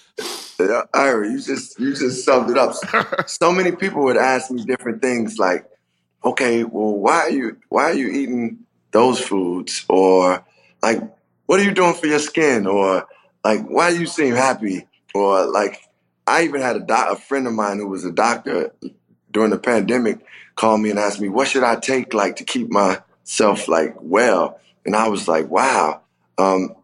Yeah, 0.61 0.83
Ira, 0.95 1.29
you 1.29 1.41
just 1.41 1.81
you 1.81 1.95
just 1.95 2.25
summed 2.25 2.49
it 2.49 2.57
up. 2.57 2.77
So 3.29 3.51
many 3.51 3.73
people 3.73 4.05
would 4.05 4.17
ask 4.17 4.53
me 4.53 4.65
different 4.65 5.03
things 5.03 5.37
like 5.37 5.69
okay 6.25 6.63
well 6.65 6.95
why 6.97 7.21
are 7.21 7.31
you 7.31 7.57
why 7.69 7.85
are 7.91 7.95
you 7.95 8.09
eating 8.09 8.64
those 8.95 9.21
foods 9.21 9.85
or 9.89 10.47
like 10.81 11.03
what 11.47 11.61
are 11.61 11.65
you 11.65 11.73
doing 11.73 11.95
for 11.95 12.07
your 12.07 12.21
skin? 12.21 12.67
Or 12.67 13.07
like 13.45 13.67
why 13.69 13.91
do 13.91 14.01
you 14.01 14.07
seem 14.07 14.35
happy? 14.35 14.87
Or 15.15 15.45
like 15.45 15.83
I 16.27 16.45
even 16.45 16.63
had 16.63 16.77
a, 16.77 17.11
a 17.11 17.17
friend 17.17 17.47
of 17.47 17.53
mine 17.53 17.79
who 17.79 17.89
was 17.89 18.05
a 18.05 18.13
doctor 18.13 18.73
during 19.31 19.51
the 19.51 19.59
pandemic 19.59 20.21
call 20.55 20.79
me 20.79 20.91
and 20.91 20.99
ask 20.99 21.21
me 21.21 21.29
what 21.29 21.49
should 21.49 21.65
I 21.65 21.75
take 21.75 22.15
like 22.15 22.37
to 22.37 22.45
keep 22.45 22.71
myself 22.71 23.69
like 23.69 23.97
well? 24.01 24.61
And 24.87 24.97
I 24.97 25.09
was 25.09 25.29
like 25.29 25.51
wow. 25.51 26.01
Um, 26.39 26.77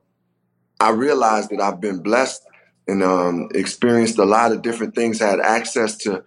I 0.80 0.90
realized 0.90 1.50
that 1.50 1.60
I've 1.60 1.80
been 1.80 2.02
blessed 2.02 2.42
and 2.88 3.04
um, 3.04 3.50
experienced 3.54 4.18
a 4.18 4.24
lot 4.24 4.52
of 4.52 4.62
different 4.62 4.94
things 4.94 5.20
had 5.20 5.38
access 5.38 5.96
to 5.98 6.24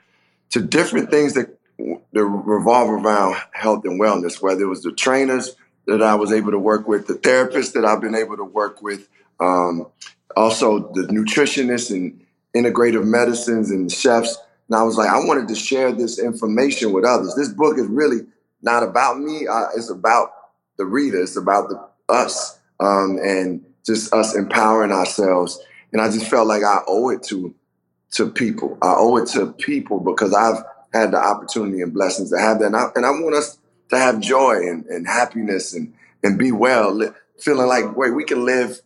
to 0.52 0.62
different 0.62 1.12
things 1.12 1.34
that 1.34 1.60
that 1.78 2.24
revolve 2.24 2.90
around 2.90 3.36
health 3.52 3.84
and 3.84 4.00
wellness 4.00 4.42
whether 4.42 4.62
it 4.62 4.68
was 4.68 4.84
the 4.84 4.94
trainers 4.94 5.58
that 5.86 6.02
I 6.02 6.16
was 6.16 6.32
able 6.32 6.52
to 6.52 6.60
work 6.60 6.88
with, 6.88 7.08
the 7.08 7.16
therapists 7.16 7.74
that 7.74 7.86
I've 7.86 8.02
been 8.02 8.16
able 8.16 8.38
to 8.38 8.44
work 8.44 8.82
with, 8.82 9.10
um, 9.40 9.88
also 10.36 10.92
the 10.94 11.04
nutritionists 11.04 11.92
and 11.92 12.26
integrative 12.56 13.06
medicines 13.06 13.72
and 13.72 13.92
chefs. 13.92 14.38
And 14.68 14.78
I 14.78 14.84
was 14.84 14.98
like, 14.98 15.10
I 15.10 15.18
wanted 15.18 15.48
to 15.50 15.56
share 15.56 15.92
this 15.92 16.20
information 16.20 16.94
with 16.94 17.06
others. 17.06 17.36
This 17.36 17.50
book 17.50 17.78
is 17.78 17.88
really 17.88 18.20
not 18.62 18.84
about 18.84 19.20
me. 19.20 19.48
Uh, 19.48 19.68
it's 19.76 19.90
about 19.90 20.30
the 20.78 20.86
reader. 20.86 21.22
It's 21.22 21.36
about 21.36 21.70
the, 21.70 21.88
us 22.14 22.60
um, 22.80 23.20
and 23.22 23.64
just 23.86 24.14
us 24.14 24.36
empowering 24.36 24.92
ourselves. 24.92 25.60
And 25.92 26.02
I 26.02 26.10
just 26.10 26.30
felt 26.30 26.48
like 26.48 26.64
I 26.64 26.80
owe 26.88 27.10
it 27.10 27.24
to 27.24 27.54
to 28.12 28.30
people. 28.30 28.78
I 28.82 28.94
owe 28.96 29.18
it 29.18 29.28
to 29.30 29.54
people 29.54 30.00
because 30.00 30.34
I've 30.34 30.64
had 30.94 31.12
the 31.12 31.18
opportunity 31.18 31.82
and 31.82 31.94
blessings 31.94 32.30
to 32.30 32.38
have 32.38 32.60
that. 32.60 32.68
And 32.68 32.76
I, 32.76 32.90
and 32.96 33.06
I 33.06 33.10
want 33.10 33.36
us 33.36 33.58
to 33.94 34.00
have 34.00 34.20
joy 34.20 34.58
and, 34.68 34.86
and 34.86 35.08
happiness 35.08 35.74
and, 35.74 35.94
and 36.24 36.38
be 36.38 36.52
well, 36.52 36.94
li- 36.94 37.10
feeling 37.40 37.68
like, 37.68 37.96
wait, 37.96 38.12
we 38.12 38.24
can 38.24 38.46
live. 38.46 38.82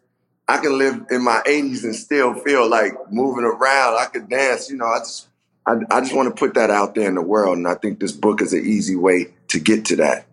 I 0.48 0.58
can 0.58 0.78
live 0.78 1.06
in 1.12 1.24
my 1.24 1.42
80s 1.46 1.84
and 1.84 1.96
still 1.96 2.34
feel 2.34 2.70
like 2.70 2.94
moving 3.12 3.44
around. 3.44 3.98
I 4.00 4.06
could 4.06 4.30
dance. 4.30 4.70
You 4.70 4.78
know, 4.78 4.86
I 4.86 5.00
just, 5.00 5.28
I, 5.66 5.76
I 5.92 6.00
just 6.00 6.16
want 6.16 6.34
to 6.34 6.40
put 6.40 6.54
that 6.54 6.70
out 6.70 6.96
there 6.96 7.08
in 7.08 7.16
the 7.16 7.22
world. 7.22 7.58
And 7.58 7.68
I 7.68 7.76
think 7.76 8.00
this 8.00 8.14
book 8.14 8.42
is 8.42 8.54
an 8.54 8.66
easy 8.66 8.96
way 8.96 9.28
to 9.50 9.60
get 9.60 9.86
to 9.86 9.98
that. 9.98 10.26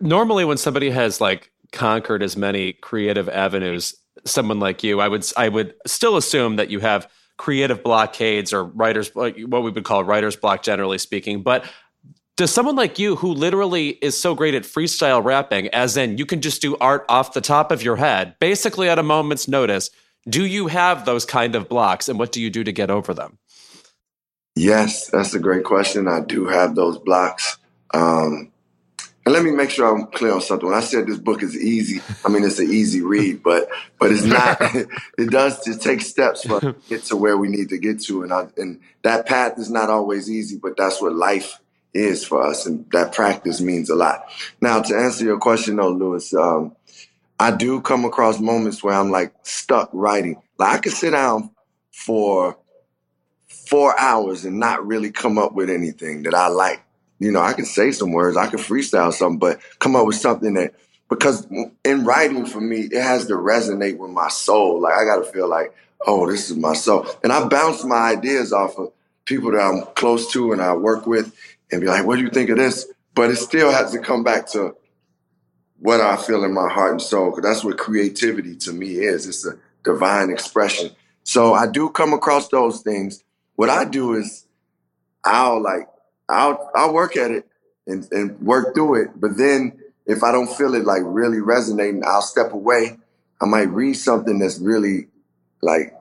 Normally, 0.00 0.44
when 0.44 0.56
somebody 0.56 0.90
has 0.90 1.20
like 1.20 1.52
conquered 1.70 2.22
as 2.22 2.36
many 2.36 2.72
creative 2.72 3.28
avenues, 3.28 3.94
someone 4.24 4.58
like 4.58 4.82
you, 4.82 5.00
I 5.00 5.08
would, 5.08 5.24
I 5.36 5.48
would 5.48 5.74
still 5.86 6.16
assume 6.16 6.56
that 6.56 6.70
you 6.70 6.80
have 6.80 7.08
creative 7.36 7.82
blockades 7.82 8.52
or 8.52 8.64
writers, 8.64 9.14
what 9.14 9.34
we 9.36 9.44
would 9.44 9.84
call 9.84 10.04
writer's 10.04 10.36
block, 10.36 10.62
generally 10.62 10.98
speaking. 10.98 11.42
But 11.42 11.64
does 12.42 12.50
someone 12.50 12.74
like 12.74 12.98
you 12.98 13.14
who 13.14 13.32
literally 13.32 13.90
is 14.02 14.20
so 14.20 14.34
great 14.34 14.52
at 14.52 14.64
freestyle 14.64 15.22
rapping 15.22 15.68
as 15.68 15.96
in 15.96 16.18
you 16.18 16.26
can 16.26 16.40
just 16.40 16.60
do 16.60 16.76
art 16.80 17.04
off 17.08 17.34
the 17.34 17.40
top 17.40 17.70
of 17.70 17.84
your 17.84 17.94
head 17.94 18.34
basically 18.40 18.88
at 18.88 18.98
a 18.98 19.02
moment's 19.04 19.46
notice 19.46 19.90
do 20.28 20.44
you 20.44 20.66
have 20.66 21.04
those 21.04 21.24
kind 21.24 21.54
of 21.54 21.68
blocks 21.68 22.08
and 22.08 22.18
what 22.18 22.32
do 22.32 22.42
you 22.42 22.50
do 22.50 22.64
to 22.64 22.72
get 22.72 22.90
over 22.90 23.14
them? 23.14 23.38
Yes 24.56 25.06
that's 25.06 25.34
a 25.34 25.38
great 25.38 25.62
question. 25.62 26.08
I 26.08 26.18
do 26.18 26.48
have 26.48 26.74
those 26.74 26.98
blocks. 26.98 27.58
Um, 27.94 28.50
and 29.24 29.32
let 29.32 29.44
me 29.44 29.52
make 29.52 29.70
sure 29.70 29.86
i'm 29.96 30.06
clear 30.08 30.32
on 30.32 30.40
something. 30.40 30.68
When 30.68 30.76
i 30.76 30.80
said 30.80 31.06
this 31.06 31.18
book 31.18 31.44
is 31.44 31.56
easy 31.56 32.00
i 32.24 32.28
mean 32.28 32.42
it's 32.42 32.58
an 32.58 32.72
easy 32.72 33.02
read 33.02 33.44
but 33.44 33.68
but 34.00 34.10
it's 34.10 34.24
not. 34.24 34.60
It 35.16 35.30
does 35.30 35.64
just 35.64 35.80
take 35.80 36.00
steps 36.00 36.44
for 36.44 36.58
to 36.58 36.74
get 36.88 37.04
to 37.04 37.16
where 37.16 37.38
we 37.38 37.46
need 37.46 37.68
to 37.68 37.78
get 37.78 38.02
to 38.06 38.24
and 38.24 38.32
I, 38.32 38.48
and 38.56 38.80
that 39.02 39.26
path 39.26 39.60
is 39.60 39.70
not 39.70 39.90
always 39.90 40.28
easy 40.28 40.56
but 40.56 40.76
that's 40.76 41.00
what 41.00 41.14
life 41.14 41.60
is 41.94 42.24
for 42.24 42.42
us, 42.42 42.66
and 42.66 42.90
that 42.92 43.12
practice 43.12 43.60
means 43.60 43.90
a 43.90 43.94
lot. 43.94 44.28
Now, 44.60 44.80
to 44.80 44.96
answer 44.96 45.24
your 45.24 45.38
question, 45.38 45.76
though, 45.76 45.90
Louis, 45.90 46.32
um, 46.34 46.74
I 47.38 47.50
do 47.50 47.80
come 47.80 48.04
across 48.04 48.38
moments 48.38 48.82
where 48.82 48.94
I'm 48.94 49.10
like 49.10 49.34
stuck 49.42 49.90
writing. 49.92 50.40
Like 50.58 50.76
I 50.76 50.78
could 50.78 50.92
sit 50.92 51.10
down 51.10 51.50
for 51.90 52.56
four 53.48 53.98
hours 53.98 54.44
and 54.44 54.58
not 54.58 54.86
really 54.86 55.10
come 55.10 55.38
up 55.38 55.52
with 55.52 55.70
anything 55.70 56.22
that 56.22 56.34
I 56.34 56.48
like. 56.48 56.82
You 57.18 57.30
know, 57.32 57.40
I 57.40 57.52
can 57.52 57.64
say 57.64 57.92
some 57.92 58.12
words, 58.12 58.36
I 58.36 58.48
can 58.48 58.58
freestyle 58.58 59.12
something, 59.12 59.38
but 59.38 59.60
come 59.78 59.96
up 59.96 60.06
with 60.06 60.16
something 60.16 60.54
that 60.54 60.74
because 61.08 61.46
in 61.84 62.04
writing 62.04 62.46
for 62.46 62.60
me, 62.60 62.82
it 62.82 63.02
has 63.02 63.26
to 63.26 63.34
resonate 63.34 63.98
with 63.98 64.10
my 64.10 64.28
soul. 64.28 64.80
Like 64.80 64.94
I 64.94 65.04
got 65.04 65.24
to 65.24 65.30
feel 65.30 65.48
like, 65.48 65.74
oh, 66.06 66.30
this 66.30 66.50
is 66.50 66.56
my 66.56 66.74
soul, 66.74 67.06
and 67.22 67.32
I 67.32 67.46
bounce 67.48 67.84
my 67.84 68.12
ideas 68.12 68.52
off 68.52 68.78
of 68.78 68.92
people 69.24 69.52
that 69.52 69.60
I'm 69.60 69.84
close 69.94 70.30
to 70.32 70.52
and 70.52 70.60
I 70.60 70.74
work 70.74 71.06
with, 71.06 71.34
and 71.72 71.80
be 71.80 71.86
like, 71.86 72.06
what 72.06 72.16
do 72.16 72.22
you 72.22 72.30
think 72.30 72.50
of 72.50 72.58
this? 72.58 72.86
But 73.14 73.30
it 73.30 73.36
still 73.36 73.72
has 73.72 73.92
to 73.92 73.98
come 73.98 74.22
back 74.22 74.46
to 74.50 74.76
what 75.78 76.00
I 76.00 76.16
feel 76.16 76.44
in 76.44 76.54
my 76.54 76.68
heart 76.68 76.92
and 76.92 77.02
soul, 77.02 77.30
because 77.30 77.42
that's 77.42 77.64
what 77.64 77.78
creativity 77.78 78.54
to 78.56 78.72
me 78.72 78.98
is. 78.98 79.26
It's 79.26 79.44
a 79.44 79.58
divine 79.82 80.30
expression. 80.30 80.92
So 81.24 81.54
I 81.54 81.66
do 81.66 81.90
come 81.90 82.12
across 82.12 82.48
those 82.48 82.82
things. 82.82 83.24
What 83.56 83.68
I 83.68 83.84
do 83.84 84.14
is 84.14 84.46
I'll 85.24 85.62
like 85.62 85.88
I'll 86.28 86.70
I'll 86.74 86.92
work 86.92 87.16
at 87.16 87.30
it 87.30 87.46
and, 87.86 88.06
and 88.12 88.40
work 88.40 88.74
through 88.74 89.02
it. 89.02 89.20
But 89.20 89.36
then 89.36 89.78
if 90.06 90.22
I 90.22 90.32
don't 90.32 90.48
feel 90.48 90.74
it 90.74 90.84
like 90.84 91.02
really 91.04 91.40
resonating, 91.40 92.02
I'll 92.04 92.22
step 92.22 92.52
away. 92.52 92.98
I 93.40 93.46
might 93.46 93.68
read 93.70 93.94
something 93.94 94.38
that's 94.38 94.58
really 94.58 95.08
like 95.62 95.94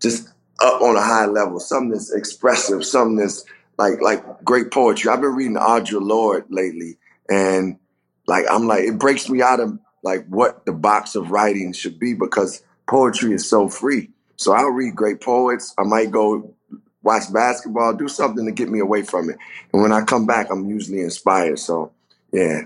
just 0.00 0.28
up 0.60 0.80
on 0.82 0.96
a 0.96 1.02
high 1.02 1.26
level, 1.26 1.60
something 1.60 1.90
that's 1.90 2.12
expressive, 2.12 2.84
something 2.84 3.16
that's 3.16 3.44
like 3.80 4.02
like 4.02 4.44
great 4.44 4.70
poetry. 4.70 5.10
I've 5.10 5.22
been 5.22 5.34
reading 5.34 5.56
Audre 5.56 6.02
Lorde 6.02 6.44
lately, 6.50 6.98
and 7.30 7.78
like 8.26 8.44
I'm 8.50 8.66
like 8.66 8.84
it 8.84 8.98
breaks 8.98 9.28
me 9.30 9.40
out 9.40 9.58
of 9.58 9.78
like 10.02 10.26
what 10.28 10.66
the 10.66 10.72
box 10.72 11.16
of 11.16 11.30
writing 11.30 11.72
should 11.72 11.98
be 11.98 12.12
because 12.12 12.62
poetry 12.86 13.32
is 13.32 13.48
so 13.48 13.68
free. 13.68 14.10
So 14.36 14.52
I'll 14.52 14.68
read 14.68 14.94
great 14.94 15.22
poets. 15.22 15.74
I 15.78 15.84
might 15.84 16.10
go 16.10 16.54
watch 17.02 17.32
basketball, 17.32 17.94
do 17.94 18.06
something 18.06 18.44
to 18.44 18.52
get 18.52 18.68
me 18.68 18.80
away 18.80 19.02
from 19.02 19.30
it. 19.30 19.38
And 19.72 19.80
when 19.80 19.92
I 19.92 20.02
come 20.02 20.26
back, 20.26 20.48
I'm 20.50 20.68
usually 20.68 21.00
inspired. 21.00 21.58
So 21.58 21.90
yeah. 22.32 22.64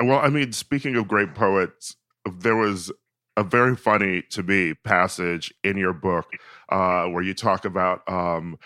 Well, 0.00 0.20
I 0.20 0.28
mean, 0.28 0.52
speaking 0.52 0.94
of 0.94 1.08
great 1.08 1.34
poets, 1.34 1.96
there 2.38 2.54
was 2.54 2.92
a 3.36 3.42
very 3.42 3.74
funny 3.74 4.22
to 4.30 4.44
me 4.44 4.74
passage 4.74 5.52
in 5.64 5.76
your 5.76 5.92
book 5.92 6.26
uh, 6.68 7.06
where 7.06 7.22
you 7.22 7.34
talk 7.34 7.64
about 7.64 8.08
um, 8.08 8.56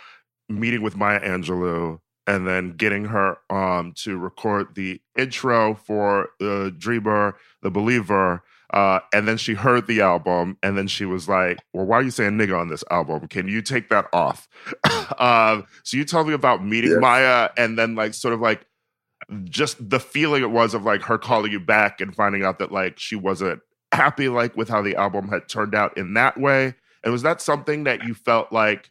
meeting 0.51 0.83
with 0.83 0.97
Maya 0.97 1.21
Angelou 1.21 2.01
and 2.27 2.47
then 2.47 2.77
getting 2.77 3.07
her 3.07 3.39
um, 3.51 3.93
to 3.97 4.19
record 4.19 4.75
the 4.75 5.01
intro 5.17 5.75
for 5.75 6.31
the 6.39 6.75
Dreamer, 6.77 7.37
the 7.63 7.71
Believer. 7.71 8.43
Uh, 8.73 9.01
and 9.13 9.27
then 9.27 9.37
she 9.37 9.55
heard 9.55 9.89
the 9.89 10.01
album, 10.01 10.57
and 10.63 10.79
then 10.79 10.87
she 10.87 11.05
was 11.05 11.29
like, 11.29 11.59
"Well, 11.73 11.87
why 11.87 11.99
are 11.99 12.03
you 12.03 12.13
saying 12.13 12.39
nigga 12.39 12.57
on 12.57 12.69
this 12.69 12.85
album? 12.89 13.27
Can 13.27 13.49
you 13.49 13.63
take 13.63 13.89
that 13.89 14.07
off?" 14.13 14.49
uh, 15.19 15.63
so 15.83 15.97
you 15.97 16.05
tell 16.05 16.23
me 16.23 16.35
about 16.35 16.65
meeting 16.65 16.93
yes. 16.93 17.01
Maya, 17.01 17.49
and 17.57 17.77
then 17.77 17.97
like 17.97 18.15
sort 18.15 18.33
of 18.33 18.41
like 18.41 18.65
just 19.45 19.91
the 19.91 19.99
feeling 19.99 20.43
it 20.43 20.53
was 20.53 20.73
of 20.73 20.85
like 20.85 21.03
her 21.03 21.19
calling 21.19 21.51
you 21.51 21.59
back 21.59 22.01
and 22.01 22.15
finding 22.15 22.45
out 22.45 22.61
that 22.61 22.71
like 22.71 22.97
she 22.97 23.17
wasn't 23.17 23.61
happy 23.93 24.29
like 24.29 24.57
with 24.57 24.69
how 24.69 24.83
the 24.83 24.95
album 24.95 25.29
had 25.29 25.49
turned 25.49 25.75
out 25.75 25.97
in 25.99 26.15
that 26.15 26.39
way. 26.39 26.75
And 27.03 27.13
was 27.13 27.23
that 27.23 27.41
something 27.41 27.85
that 27.85 28.05
you 28.05 28.15
felt 28.15 28.53
like 28.53 28.91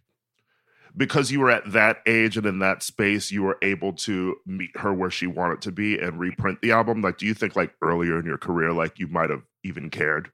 because 0.96 1.32
you 1.32 1.40
were 1.40 1.52
at 1.52 1.72
that 1.72 1.98
age 2.06 2.38
and 2.38 2.46
in 2.46 2.60
that 2.60 2.84
space, 2.84 3.32
you 3.32 3.44
were 3.44 3.58
able 3.62 3.94
to 3.94 4.38
meet 4.46 4.76
her 4.78 4.94
where 4.94 5.12
she 5.12 5.28
wanted 5.28 5.62
to 5.62 5.72
be 5.72 5.98
and 5.98 6.20
reprint 6.20 6.62
the 6.62 6.72
album? 6.72 7.02
Like, 7.02 7.18
do 7.18 7.26
you 7.26 7.34
think 7.34 7.56
like 7.56 7.74
earlier 7.82 8.20
in 8.20 8.26
your 8.26 8.38
career, 8.38 8.74
like 8.74 9.00
you 9.00 9.08
might 9.08 9.30
have 9.30 9.44
even 9.64 9.90
cared? 9.90 10.32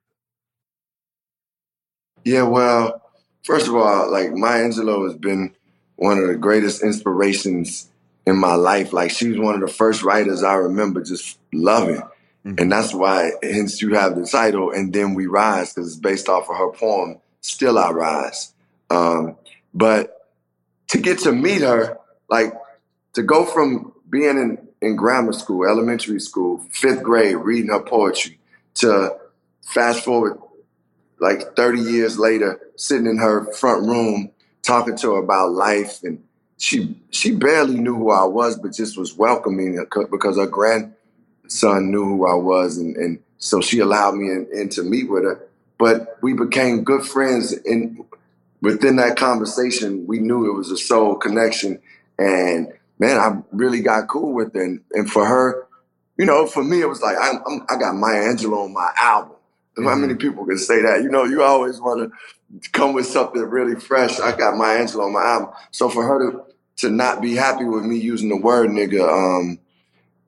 Yeah, 2.23 2.43
well, 2.43 3.01
first 3.43 3.67
of 3.67 3.75
all, 3.75 4.11
like 4.11 4.31
Maya 4.31 4.63
Angelou 4.63 5.05
has 5.07 5.17
been 5.17 5.53
one 5.95 6.17
of 6.17 6.27
the 6.27 6.35
greatest 6.35 6.83
inspirations 6.83 7.89
in 8.25 8.37
my 8.37 8.55
life. 8.55 8.93
Like 8.93 9.11
she's 9.11 9.37
one 9.37 9.55
of 9.55 9.61
the 9.61 9.67
first 9.67 10.03
writers 10.03 10.43
I 10.43 10.55
remember 10.55 11.03
just 11.03 11.37
loving. 11.53 12.01
Mm-hmm. 12.45 12.55
And 12.59 12.71
that's 12.71 12.93
why, 12.93 13.31
hence, 13.41 13.81
you 13.81 13.95
have 13.95 14.15
the 14.15 14.25
title, 14.25 14.71
And 14.71 14.93
Then 14.93 15.15
We 15.15 15.25
Rise, 15.25 15.73
because 15.73 15.93
it's 15.93 15.99
based 15.99 16.29
off 16.29 16.49
of 16.49 16.57
her 16.57 16.71
poem, 16.71 17.19
Still 17.41 17.79
I 17.79 17.89
Rise. 17.89 18.53
Um, 18.89 19.35
but 19.73 20.14
to 20.89 20.97
get 20.99 21.19
to 21.19 21.31
meet 21.31 21.61
her, 21.61 21.97
like 22.29 22.53
to 23.13 23.23
go 23.23 23.45
from 23.45 23.93
being 24.09 24.37
in, 24.37 24.67
in 24.81 24.95
grammar 24.95 25.33
school, 25.33 25.65
elementary 25.67 26.19
school, 26.19 26.63
fifth 26.71 27.03
grade, 27.03 27.35
reading 27.37 27.71
her 27.71 27.81
poetry, 27.81 28.39
to 28.75 29.15
fast 29.63 30.03
forward 30.03 30.37
like 31.19 31.55
30 31.55 31.81
years 31.81 32.19
later, 32.19 32.59
sitting 32.75 33.07
in 33.07 33.17
her 33.17 33.51
front 33.53 33.87
room, 33.87 34.31
talking 34.63 34.95
to 34.97 35.13
her 35.13 35.19
about 35.19 35.51
life. 35.51 36.03
And 36.03 36.23
she 36.57 36.97
she 37.09 37.31
barely 37.31 37.79
knew 37.79 37.95
who 37.95 38.11
I 38.11 38.25
was, 38.25 38.57
but 38.57 38.73
just 38.73 38.97
was 38.97 39.15
welcoming 39.15 39.83
because 40.11 40.37
her 40.37 40.47
grandson 40.47 41.91
knew 41.91 42.05
who 42.05 42.27
I 42.27 42.35
was. 42.35 42.77
And, 42.77 42.95
and 42.95 43.19
so 43.37 43.61
she 43.61 43.79
allowed 43.79 44.15
me 44.15 44.27
in, 44.27 44.47
in 44.53 44.69
to 44.69 44.83
meet 44.83 45.09
with 45.09 45.23
her. 45.23 45.41
But 45.77 46.17
we 46.21 46.33
became 46.33 46.83
good 46.83 47.05
friends. 47.05 47.53
And 47.65 48.05
within 48.65 48.95
that 48.95 49.15
conversation, 49.15 50.07
we 50.07 50.19
knew 50.19 50.49
it 50.49 50.57
was 50.57 50.71
a 50.71 50.77
soul 50.77 51.15
connection. 51.15 51.79
And 52.17 52.73
man, 52.97 53.17
I 53.19 53.37
really 53.51 53.81
got 53.81 54.07
cool 54.07 54.33
with 54.33 54.55
it. 54.55 54.61
And, 54.61 54.81
and 54.91 55.09
for 55.09 55.23
her, 55.23 55.67
you 56.17 56.25
know, 56.25 56.47
for 56.47 56.63
me, 56.63 56.81
it 56.81 56.89
was 56.89 56.99
like, 56.99 57.15
I'm, 57.21 57.43
I'm, 57.45 57.65
i 57.69 57.77
got 57.77 57.93
Maya 57.93 58.23
Angelou 58.23 58.65
on 58.65 58.73
my 58.73 58.91
album. 58.97 59.35
Mm-hmm. 59.77 59.87
How 59.87 59.95
many 59.95 60.15
people 60.15 60.45
can 60.45 60.57
say 60.57 60.81
that? 60.81 61.03
You 61.03 61.09
know, 61.09 61.25
you 61.25 61.43
always 61.43 61.79
want 61.79 62.11
to 62.11 62.69
come 62.71 62.93
with 62.93 63.05
something 63.05 63.39
really 63.43 63.79
fresh. 63.79 64.19
I 64.19 64.35
got 64.35 64.57
Maya 64.57 64.83
Angelou 64.83 65.05
on 65.05 65.13
my 65.13 65.23
album. 65.23 65.49
So 65.69 65.87
for 65.87 66.03
her 66.03 66.31
to, 66.31 66.43
to 66.77 66.89
not 66.89 67.21
be 67.21 67.35
happy 67.35 67.65
with 67.65 67.83
me 67.83 67.97
using 67.97 68.29
the 68.29 68.37
word 68.37 68.71
nigga, 68.71 69.07
um, 69.07 69.59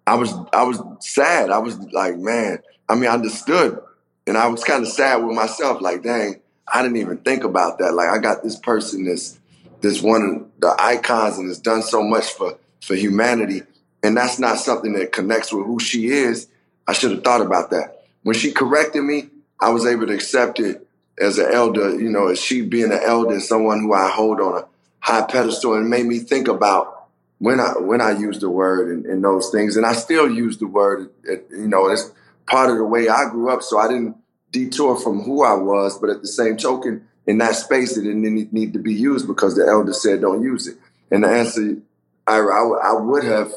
I 0.05 0.13
was, 0.13 0.31
I 0.53 0.61
was 0.63 0.79
sad. 0.99 1.49
I 1.49 1.57
was 1.57 1.79
like, 1.91 2.17
man, 2.17 2.59
I 2.87 2.93
mean, 2.93 3.09
I 3.09 3.13
understood. 3.13 3.79
And 4.27 4.37
I 4.37 4.47
was 4.47 4.63
kind 4.63 4.83
of 4.83 4.89
sad 4.89 5.23
with 5.23 5.35
myself, 5.35 5.81
like, 5.81 6.03
dang, 6.03 6.41
I 6.71 6.81
didn't 6.81 6.97
even 6.97 7.17
think 7.17 7.43
about 7.43 7.79
that. 7.79 7.93
Like 7.93 8.09
I 8.09 8.17
got 8.17 8.43
this 8.43 8.57
person 8.57 9.05
that's 9.05 9.39
this 9.81 10.01
one 10.01 10.21
of 10.23 10.61
the 10.61 10.75
icons 10.81 11.37
and 11.37 11.47
has 11.47 11.59
done 11.59 11.81
so 11.81 12.03
much 12.03 12.31
for 12.33 12.57
for 12.81 12.95
humanity, 12.95 13.63
and 14.03 14.15
that's 14.15 14.39
not 14.39 14.57
something 14.57 14.93
that 14.93 15.11
connects 15.11 15.51
with 15.51 15.65
who 15.65 15.79
she 15.79 16.07
is. 16.07 16.47
I 16.87 16.93
should 16.93 17.11
have 17.11 17.23
thought 17.23 17.41
about 17.41 17.71
that. 17.71 18.05
When 18.23 18.35
she 18.35 18.51
corrected 18.51 19.03
me, 19.03 19.29
I 19.59 19.69
was 19.69 19.85
able 19.85 20.07
to 20.07 20.13
accept 20.13 20.59
it 20.59 20.87
as 21.19 21.37
an 21.37 21.51
elder, 21.51 21.99
you 21.99 22.09
know, 22.09 22.27
as 22.27 22.39
she 22.39 22.61
being 22.61 22.91
an 22.91 22.99
elder, 23.03 23.33
and 23.33 23.43
someone 23.43 23.81
who 23.81 23.93
I 23.93 24.09
hold 24.09 24.39
on 24.39 24.63
a 24.63 24.65
high 24.99 25.23
pedestal, 25.23 25.75
and 25.75 25.89
made 25.89 26.05
me 26.05 26.19
think 26.19 26.47
about 26.47 27.07
when 27.39 27.59
I 27.59 27.73
when 27.77 28.01
I 28.01 28.11
use 28.11 28.39
the 28.39 28.49
word 28.49 28.89
and, 28.89 29.05
and 29.05 29.23
those 29.23 29.49
things, 29.49 29.77
and 29.77 29.85
I 29.85 29.93
still 29.93 30.29
use 30.29 30.57
the 30.57 30.67
word. 30.67 31.09
You 31.25 31.67
know, 31.67 31.87
it's 31.87 32.11
part 32.45 32.69
of 32.69 32.77
the 32.77 32.85
way 32.85 33.09
I 33.09 33.29
grew 33.29 33.49
up, 33.49 33.63
so 33.63 33.77
I 33.77 33.87
didn't 33.87 34.15
detour 34.51 34.97
from 34.97 35.21
who 35.21 35.43
I 35.43 35.53
was, 35.53 35.97
but 35.99 36.09
at 36.09 36.21
the 36.21 36.27
same 36.27 36.57
token, 36.57 37.07
in 37.25 37.37
that 37.39 37.55
space, 37.55 37.97
it 37.97 38.03
didn't 38.03 38.53
need 38.53 38.73
to 38.73 38.79
be 38.79 38.93
used 38.93 39.27
because 39.27 39.55
the 39.55 39.65
elder 39.65 39.93
said 39.93 40.21
don't 40.21 40.41
use 40.41 40.67
it. 40.67 40.77
And 41.11 41.23
the 41.23 41.29
answer, 41.29 41.77
I, 42.25 42.37
I, 42.37 42.91
I 42.91 42.93
would 42.93 43.23
have, 43.25 43.51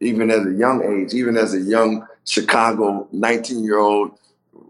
even 0.00 0.30
at 0.30 0.46
a 0.46 0.52
young 0.52 0.82
age, 0.82 1.14
even 1.14 1.36
as 1.36 1.54
a 1.54 1.60
young 1.60 2.06
Chicago 2.24 3.08
19 3.12 3.62
year 3.62 3.78
old 3.78 4.18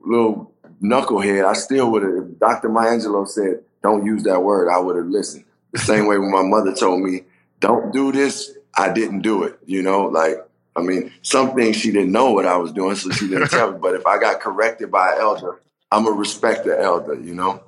little 0.05 0.53
knucklehead, 0.83 1.47
I 1.47 1.55
still 1.55 1.91
would 1.93 2.03
have, 2.03 2.13
if 2.15 2.39
Dr. 2.39 2.69
Maya 2.69 2.91
Angelou 2.91 3.27
said, 3.27 3.61
don't 3.83 4.05
use 4.05 4.23
that 4.25 4.41
word, 4.41 4.69
I 4.71 4.79
would 4.79 4.97
have 4.97 5.07
listened. 5.07 5.45
The 5.73 5.79
same 5.79 6.07
way 6.07 6.19
when 6.19 6.31
my 6.31 6.43
mother 6.43 6.75
told 6.75 7.03
me, 7.03 7.23
don't 7.61 7.93
do 7.93 8.13
this, 8.13 8.53
I 8.77 8.93
didn't 8.93 9.21
do 9.21 9.45
it. 9.45 9.59
You 9.67 9.83
know, 9.83 10.07
like 10.07 10.37
I 10.77 10.83
mean, 10.83 11.13
some 11.23 11.55
things 11.55 11.77
she 11.77 11.91
didn't 11.91 12.13
know 12.13 12.31
what 12.33 12.47
I 12.47 12.57
was 12.57 12.73
doing, 12.73 12.95
so 12.97 13.11
she 13.11 13.29
didn't 13.29 13.49
tell 13.49 13.73
me. 13.73 13.79
But 13.83 13.95
if 13.95 14.07
I 14.07 14.19
got 14.19 14.41
corrected 14.41 14.91
by 14.91 15.13
an 15.13 15.21
elder, 15.21 15.61
I'm 15.91 16.07
a 16.07 16.11
respect 16.11 16.65
the 16.65 16.81
elder, 16.81 17.15
you 17.15 17.35
know? 17.35 17.63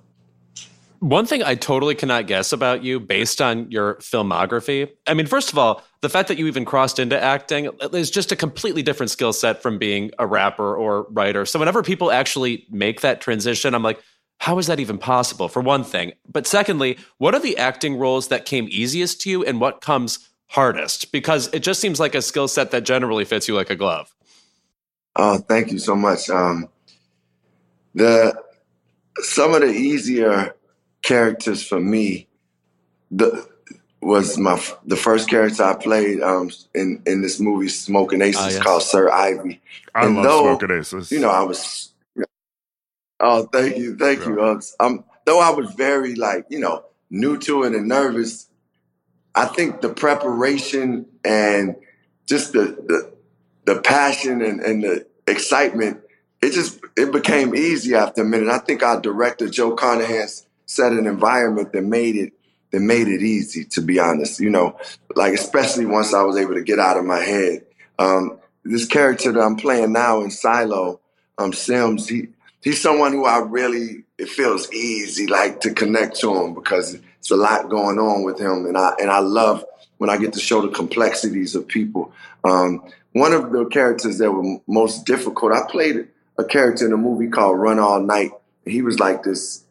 One 1.01 1.27
thing 1.27 1.43
I 1.43 1.57
totally 1.57 1.97
cannot 1.97 2.29
guess 2.29 2.53
about 2.53 2.85
you 2.85 3.01
based 3.01 3.43
on 3.43 3.69
your 3.73 3.97
filmography. 3.97 4.89
I 5.09 5.15
mean, 5.15 5.27
first 5.27 5.51
of 5.51 5.59
all, 5.59 5.83
the 6.01 6.09
fact 6.09 6.29
that 6.29 6.39
you 6.39 6.47
even 6.47 6.65
crossed 6.65 7.01
into 7.01 7.21
acting 7.21 7.69
is 7.93 8.09
just 8.09 8.31
a 8.31 8.37
completely 8.37 8.85
different 8.85 9.11
skill 9.11 9.33
set 9.33 9.63
from 9.63 9.79
being 9.79 10.13
a 10.21 10.29
rapper 10.29 10.77
or 10.77 11.09
writer. 11.11 11.45
So 11.45 11.59
whenever 11.59 11.83
people 11.83 12.13
actually 12.13 12.69
make 12.71 13.01
that 13.01 13.21
transition, 13.21 13.75
I'm 13.75 13.83
like, 13.83 14.01
how 14.39 14.59
is 14.59 14.69
that 14.69 14.79
even 14.79 14.97
possible? 14.97 15.49
For 15.49 15.61
one 15.61 15.83
thing. 15.83 16.13
But 16.29 16.47
secondly, 16.47 16.99
what 17.19 17.35
are 17.35 17.41
the 17.41 17.59
acting 17.59 17.97
roles 17.97 18.29
that 18.29 18.45
came 18.45 18.69
easiest 18.71 19.21
to 19.23 19.31
you 19.31 19.45
and 19.45 19.61
what 19.61 19.81
comes 19.81 20.29
hardest? 20.53 21.13
Because 21.13 21.49
it 21.53 21.61
just 21.61 21.81
seems 21.81 21.99
like 21.99 22.15
a 22.15 22.23
skill 22.23 22.49
set 22.49 22.71
that 22.71 22.85
generally 22.85 23.25
fits 23.25 23.49
you 23.49 23.55
like 23.55 23.71
a 23.71 23.77
glove. 23.77 24.15
Oh, 25.17 25.39
thank 25.39 25.73
you 25.73 25.79
so 25.79 25.95
much. 25.95 26.31
Um, 26.31 26.69
the 27.95 28.35
some 29.17 29.55
of 29.55 29.61
the 29.61 29.71
easier 29.71 30.55
characters 31.03 31.67
for 31.67 31.81
me, 31.81 32.29
the 33.11 33.47
was 34.01 34.37
my 34.37 34.61
the 34.85 34.97
first 34.97 35.29
character 35.29 35.63
I 35.63 35.75
played 35.75 36.21
um, 36.21 36.51
in 36.75 37.03
in 37.07 37.23
this 37.23 37.41
movie 37.41 37.69
Smoking 37.69 38.23
Aces 38.23 38.41
ah, 38.41 38.49
yes. 38.49 38.63
called 38.63 38.83
Sir 38.83 39.11
Ivy. 39.11 39.61
I 39.95 40.07
and 40.07 40.17
love 40.17 40.25
though, 40.25 40.43
Smoking 40.43 40.79
Aces. 40.79 41.13
You 41.13 41.21
know, 41.21 41.31
I 41.31 41.43
was. 41.43 41.91
Oh, 43.21 43.45
thank 43.53 43.77
you, 43.77 43.97
thank 43.97 44.21
yeah. 44.21 44.29
you. 44.29 44.41
Uh, 44.41 44.61
I'm, 44.81 45.05
though 45.27 45.41
I 45.41 45.51
was 45.51 45.73
very 45.75 46.17
like 46.17 46.47
you 46.49 46.59
know 46.59 46.85
new 47.11 47.39
to 47.39 47.65
it 47.65 47.75
and 47.75 47.87
nervous. 47.87 48.49
I 49.35 49.47
think 49.47 49.81
the 49.81 49.89
preparation 49.89 51.07
and 51.25 51.77
just 52.27 52.53
the 52.53 52.65
the, 52.65 53.13
the 53.65 53.81
passion 53.81 54.43
and, 54.43 54.61
and 54.61 54.83
the 54.83 55.07
excitement, 55.27 56.01
it 56.43 56.53
just 56.53 56.81
it 56.97 57.13
became 57.13 57.55
easy 57.55 57.95
after 57.95 58.23
a 58.23 58.25
minute. 58.25 58.49
I 58.49 58.59
think 58.59 58.83
our 58.83 59.01
director 59.01 59.49
Joe 59.49 59.73
Carnahan 59.73 60.29
set 60.67 60.93
an 60.93 61.07
environment 61.07 61.73
that 61.73 61.83
made 61.83 62.17
it 62.17 62.33
that 62.71 62.81
made 62.81 63.09
it 63.09 63.23
easy. 63.23 63.65
To 63.65 63.81
be 63.81 63.99
honest, 63.99 64.41
you 64.41 64.51
know, 64.51 64.79
like 65.15 65.35
especially 65.35 65.87
once 65.87 66.13
I 66.13 66.23
was 66.23 66.37
able 66.37 66.55
to 66.55 66.63
get 66.63 66.79
out 66.79 66.97
of 66.97 67.05
my 67.05 67.21
head. 67.21 67.65
Um, 67.99 68.39
this 68.65 68.87
character 68.87 69.33
that 69.33 69.41
I'm 69.41 69.57
playing 69.57 69.93
now 69.93 70.23
in 70.23 70.31
Silo, 70.31 71.01
um, 71.39 71.53
Sims, 71.53 72.09
he 72.09 72.29
he's 72.63 72.81
someone 72.81 73.13
who 73.13 73.25
I 73.25 73.39
really 73.39 74.05
it 74.19 74.29
feels 74.29 74.71
easy 74.73 75.27
like 75.27 75.61
to 75.63 75.75
connect 75.75 76.21
to 76.21 76.35
him 76.35 76.55
because 76.55 76.99
it's 77.23 77.31
a 77.31 77.37
lot 77.37 77.69
going 77.69 78.01
on 78.01 78.25
with 78.25 78.41
him, 78.41 78.67
and 78.67 78.77
I 78.77 78.95
and 79.01 79.09
I 79.09 79.21
love 79.21 79.65
when 79.99 80.11
I 80.11 80.17
get 80.17 80.33
to 80.33 80.41
show 80.41 80.61
the 80.61 80.67
complexities 80.67 81.55
of 81.55 81.69
people. 81.69 82.13
Um, 82.43 82.83
one 83.13 83.33
of 83.33 83.53
the 83.53 83.65
characters 83.67 84.19
that 84.19 84.33
were 84.33 84.59
most 84.67 85.07
difficult, 85.07 85.53
I 85.53 85.63
played 85.71 86.09
a 86.37 86.43
character 86.43 86.85
in 86.85 86.93
a 86.93 86.97
movie 86.97 87.29
called 87.29 87.61
Run 87.61 87.79
All 87.79 88.01
Night. 88.01 88.33
He 88.67 88.83
was 88.83 88.99
like 88.99 89.23
this 89.23 89.63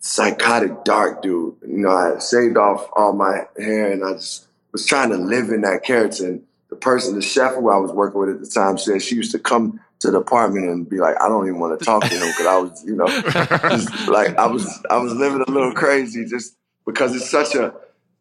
psychotic, 0.00 0.82
dark 0.82 1.22
dude. 1.22 1.54
You 1.62 1.78
know, 1.78 1.90
I 1.90 2.18
shaved 2.18 2.56
off 2.56 2.88
all 2.96 3.12
my 3.12 3.46
hair 3.56 3.92
and 3.92 4.04
I 4.04 4.14
just 4.14 4.48
was 4.72 4.84
trying 4.84 5.10
to 5.10 5.16
live 5.16 5.50
in 5.50 5.60
that 5.60 5.84
character. 5.84 6.26
And 6.26 6.42
the 6.70 6.76
person, 6.76 7.14
the 7.14 7.22
chef 7.22 7.54
who 7.54 7.70
I 7.70 7.76
was 7.76 7.92
working 7.92 8.18
with 8.18 8.30
at 8.30 8.40
the 8.40 8.48
time, 8.48 8.78
said 8.78 9.00
she 9.00 9.14
used 9.14 9.30
to 9.30 9.38
come 9.38 9.78
to 10.00 10.10
the 10.10 10.18
apartment 10.18 10.66
and 10.66 10.90
be 10.90 10.98
like, 10.98 11.14
I 11.20 11.28
don't 11.28 11.46
even 11.46 11.60
want 11.60 11.78
to 11.78 11.84
talk 11.84 12.02
to 12.02 12.08
him 12.08 12.26
because 12.26 12.46
I 12.46 12.58
was, 12.58 12.84
you 12.84 12.96
know, 12.96 13.06
just 13.76 14.08
like 14.08 14.36
I 14.36 14.46
was, 14.46 14.68
I 14.90 14.96
was 14.96 15.14
living 15.14 15.44
a 15.46 15.50
little 15.52 15.72
crazy 15.72 16.24
just 16.24 16.56
because 16.86 17.14
it's 17.14 17.30
such 17.30 17.54
a, 17.54 17.74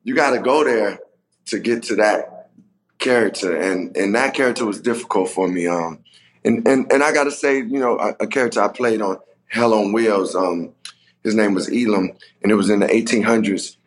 you 0.03 0.16
got 0.16 0.32
to 0.32 0.39
go 0.39 0.64
there 0.64 0.99
to 1.47 1.59
get 1.59 1.84
to 1.84 1.95
that 1.95 2.49
character, 2.99 3.55
and 3.55 3.95
and 3.97 4.16
that 4.16 4.34
character 4.34 4.66
was 4.66 4.82
difficult 4.82 5.30
for 5.30 5.47
me. 5.47 5.68
Um, 5.68 5.99
and 6.43 6.68
and 6.68 6.91
and 6.91 7.03
I 7.03 7.14
got 7.14 7.26
to 7.26 7.32
say, 7.32 7.57
you 7.57 7.80
know, 7.80 7.97
a, 7.99 8.16
a, 8.22 8.28
character 8.28 8.61
I 8.61 8.68
played 8.70 9.01
on 9.01 9.18
Hell 9.47 9.74
on 9.74 9.93
Wheels. 9.93 10.36
Um, 10.36 10.74
his 11.24 11.36
name 11.36 11.53
was 11.53 11.70
Elam, 11.70 12.11
and 12.41 12.51
it 12.51 12.55
was 12.55 12.70
in 12.70 12.80
the 12.80 12.88
1800s. 12.88 13.78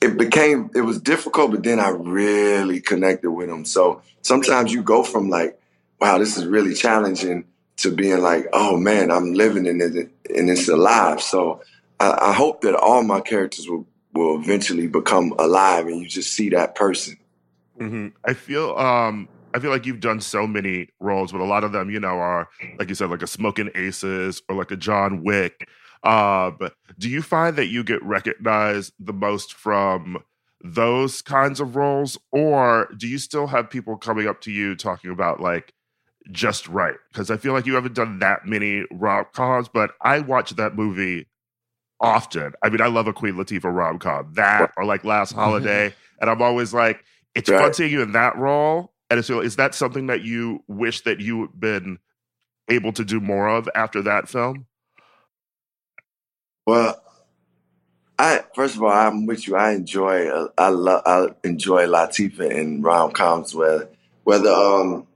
It 0.00 0.16
became 0.16 0.70
it 0.74 0.82
was 0.82 1.00
difficult, 1.00 1.50
but 1.50 1.62
then 1.62 1.80
I 1.80 1.88
really 1.88 2.80
connected 2.80 3.30
with 3.30 3.48
him. 3.48 3.64
So 3.64 4.02
sometimes 4.22 4.72
you 4.72 4.82
go 4.82 5.02
from 5.02 5.28
like, 5.28 5.58
wow, 6.00 6.18
this 6.18 6.36
is 6.36 6.46
really 6.46 6.74
challenging, 6.74 7.44
to 7.78 7.92
being 7.92 8.20
like, 8.20 8.46
oh 8.52 8.76
man, 8.76 9.10
I'm 9.10 9.32
living 9.34 9.66
in 9.66 9.80
it 9.80 10.10
and 10.34 10.50
it's 10.50 10.68
alive. 10.68 11.22
So 11.22 11.62
I, 11.98 12.30
I 12.30 12.32
hope 12.32 12.60
that 12.62 12.74
all 12.74 13.02
my 13.02 13.20
characters 13.20 13.68
will 13.68 13.86
will 14.18 14.40
eventually 14.40 14.86
become 14.86 15.34
alive, 15.38 15.86
and 15.86 16.00
you 16.00 16.08
just 16.08 16.32
see 16.32 16.48
that 16.50 16.74
person. 16.74 17.16
Mm-hmm. 17.80 18.08
I 18.24 18.34
feel 18.34 18.76
um 18.76 19.28
I 19.54 19.60
feel 19.60 19.70
like 19.70 19.86
you've 19.86 20.00
done 20.00 20.20
so 20.20 20.46
many 20.46 20.88
roles, 21.00 21.32
but 21.32 21.40
a 21.40 21.44
lot 21.44 21.64
of 21.64 21.72
them, 21.72 21.90
you 21.90 22.00
know, 22.00 22.18
are 22.18 22.48
like 22.78 22.88
you 22.88 22.94
said, 22.94 23.10
like 23.10 23.22
a 23.22 23.26
Smoking 23.26 23.70
Aces 23.74 24.42
or 24.48 24.56
like 24.56 24.70
a 24.70 24.76
John 24.76 25.22
Wick. 25.24 25.68
Uh, 26.02 26.50
but 26.50 26.74
do 26.98 27.08
you 27.08 27.22
find 27.22 27.56
that 27.56 27.66
you 27.66 27.82
get 27.82 28.02
recognized 28.04 28.92
the 29.00 29.12
most 29.12 29.54
from 29.54 30.22
those 30.62 31.22
kinds 31.22 31.60
of 31.60 31.76
roles, 31.76 32.18
or 32.30 32.88
do 32.96 33.06
you 33.06 33.18
still 33.18 33.46
have 33.46 33.70
people 33.70 33.96
coming 33.96 34.26
up 34.26 34.40
to 34.42 34.50
you 34.50 34.74
talking 34.74 35.10
about 35.10 35.40
like 35.40 35.72
just 36.30 36.68
right? 36.68 36.96
Because 37.12 37.30
I 37.30 37.36
feel 37.36 37.52
like 37.52 37.66
you 37.66 37.74
haven't 37.74 37.94
done 37.94 38.18
that 38.18 38.46
many 38.46 38.84
rom 38.90 39.26
coms, 39.32 39.68
but 39.68 39.92
I 40.02 40.20
watch 40.20 40.50
that 40.56 40.76
movie 40.76 41.26
often. 42.00 42.52
I 42.62 42.68
mean, 42.68 42.80
I 42.80 42.86
love 42.86 43.06
a 43.06 43.12
Queen 43.12 43.34
Latifah 43.34 43.74
rom 43.74 43.98
com, 43.98 44.32
that 44.34 44.72
or 44.76 44.84
like 44.84 45.04
Last 45.04 45.32
Holiday, 45.34 45.94
and 46.20 46.30
I'm 46.30 46.42
always 46.42 46.72
like, 46.74 47.04
it's 47.34 47.48
right. 47.48 47.60
fun 47.60 47.74
seeing 47.74 47.92
you 47.92 48.02
in 48.02 48.12
that 48.12 48.36
role. 48.36 48.92
And 49.10 49.24
so, 49.24 49.40
is 49.40 49.56
that 49.56 49.74
something 49.74 50.08
that 50.08 50.22
you 50.22 50.62
wish 50.68 51.02
that 51.02 51.20
you 51.20 51.42
had 51.42 51.58
been 51.58 51.98
able 52.68 52.92
to 52.92 53.04
do 53.04 53.20
more 53.20 53.48
of 53.48 53.68
after 53.74 54.02
that 54.02 54.28
film? 54.28 54.66
Well, 56.66 57.02
I 58.18 58.44
first 58.54 58.76
of 58.76 58.82
all, 58.82 58.90
I'm 58.90 59.24
with 59.26 59.46
you. 59.46 59.56
I 59.56 59.72
enjoy, 59.72 60.28
uh, 60.28 60.48
I 60.58 60.68
love, 60.68 61.02
I 61.06 61.28
enjoy 61.44 61.86
Latifah 61.86 62.50
in 62.50 62.82
rom 62.82 63.12
coms, 63.12 63.54
whether 63.54 63.88
whether 64.24 64.50
um 64.50 65.06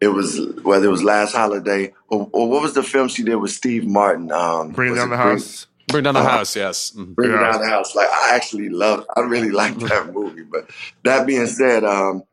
it 0.00 0.08
was 0.08 0.38
whether 0.62 0.86
it 0.86 0.90
was 0.90 1.02
Last 1.02 1.34
Holiday 1.34 1.92
or, 2.08 2.28
or, 2.32 2.48
what 2.48 2.62
was 2.62 2.74
the 2.74 2.82
film 2.82 3.08
she 3.08 3.24
did 3.24 3.36
with 3.36 3.50
Steve 3.50 3.86
Martin? 3.86 4.30
Um, 4.30 4.70
Bring 4.70 4.94
Down 4.94 5.10
the 5.10 5.16
House. 5.16 5.66
Bring 5.88 6.04
down 6.04 6.14
the 6.14 6.20
uh, 6.20 6.28
house, 6.28 6.56
yes. 6.56 6.92
Mm-hmm. 6.96 7.12
Bring 7.12 7.30
yeah. 7.30 7.52
down 7.52 7.60
the 7.60 7.68
house. 7.68 7.94
Like 7.94 8.08
I 8.08 8.34
actually 8.34 8.68
love. 8.68 9.06
I 9.16 9.20
really 9.20 9.50
like 9.62 9.78
that 9.80 10.12
movie. 10.12 10.42
But 10.42 10.70
that 11.04 11.26
being 11.26 11.46
said, 11.46 11.84
um, 11.84 12.24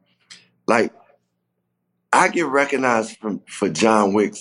like 0.67 0.93
I 2.11 2.29
get 2.29 2.45
recognized 2.47 3.17
from 3.17 3.41
for 3.47 3.69
John 3.69 4.13
Wick, 4.13 4.35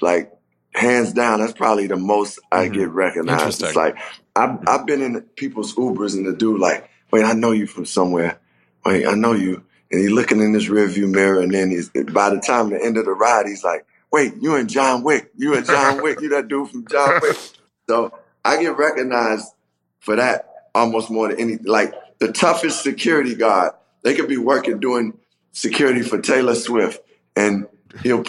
like 0.00 0.32
hands 0.74 1.12
down. 1.12 1.40
That's 1.40 1.52
probably 1.52 1.86
the 1.86 1.96
most 1.96 2.38
I 2.52 2.64
mm-hmm. 2.66 2.74
get 2.74 2.88
recognized. 2.90 3.62
It's 3.62 3.76
like 3.76 3.96
I've 4.36 4.50
mm-hmm. 4.50 4.68
I've 4.68 4.86
been 4.86 5.02
in 5.02 5.20
people's 5.36 5.74
Ubers 5.74 6.14
and 6.14 6.26
the 6.26 6.32
dude 6.32 6.60
like, 6.60 6.88
wait, 7.10 7.24
I 7.24 7.32
know 7.32 7.52
you 7.52 7.66
from 7.66 7.86
somewhere. 7.86 8.38
Wait, 8.84 9.06
I 9.06 9.14
know 9.14 9.32
you. 9.32 9.64
And 9.90 10.00
he's 10.00 10.12
looking 10.12 10.40
in 10.40 10.54
his 10.54 10.68
rearview 10.68 11.10
mirror, 11.10 11.40
and 11.40 11.52
then 11.52 11.70
he's 11.70 11.88
by 11.88 12.30
the 12.30 12.40
time 12.40 12.70
the 12.70 12.82
end 12.82 12.96
of 12.96 13.06
the 13.06 13.10
ride, 13.10 13.46
he's 13.46 13.64
like, 13.64 13.84
"Wait, 14.12 14.34
you 14.40 14.54
and 14.54 14.70
John 14.70 15.02
Wick? 15.02 15.32
You 15.36 15.54
and 15.54 15.66
John 15.66 16.00
Wick? 16.00 16.20
You 16.20 16.28
that 16.28 16.46
dude 16.46 16.70
from 16.70 16.86
John 16.86 17.20
Wick?" 17.22 17.36
So 17.88 18.16
I 18.44 18.60
get 18.62 18.76
recognized 18.76 19.46
for 20.00 20.16
that 20.16 20.68
almost 20.74 21.10
more 21.10 21.28
than 21.28 21.40
any. 21.40 21.56
Like 21.56 21.94
the 22.18 22.32
toughest 22.32 22.82
security 22.82 23.34
guard, 23.34 23.72
they 24.02 24.14
could 24.14 24.28
be 24.28 24.36
working 24.36 24.80
doing 24.80 25.18
security 25.52 26.02
for 26.02 26.20
Taylor 26.20 26.54
Swift, 26.54 27.00
and 27.36 27.66
he'll 28.02 28.24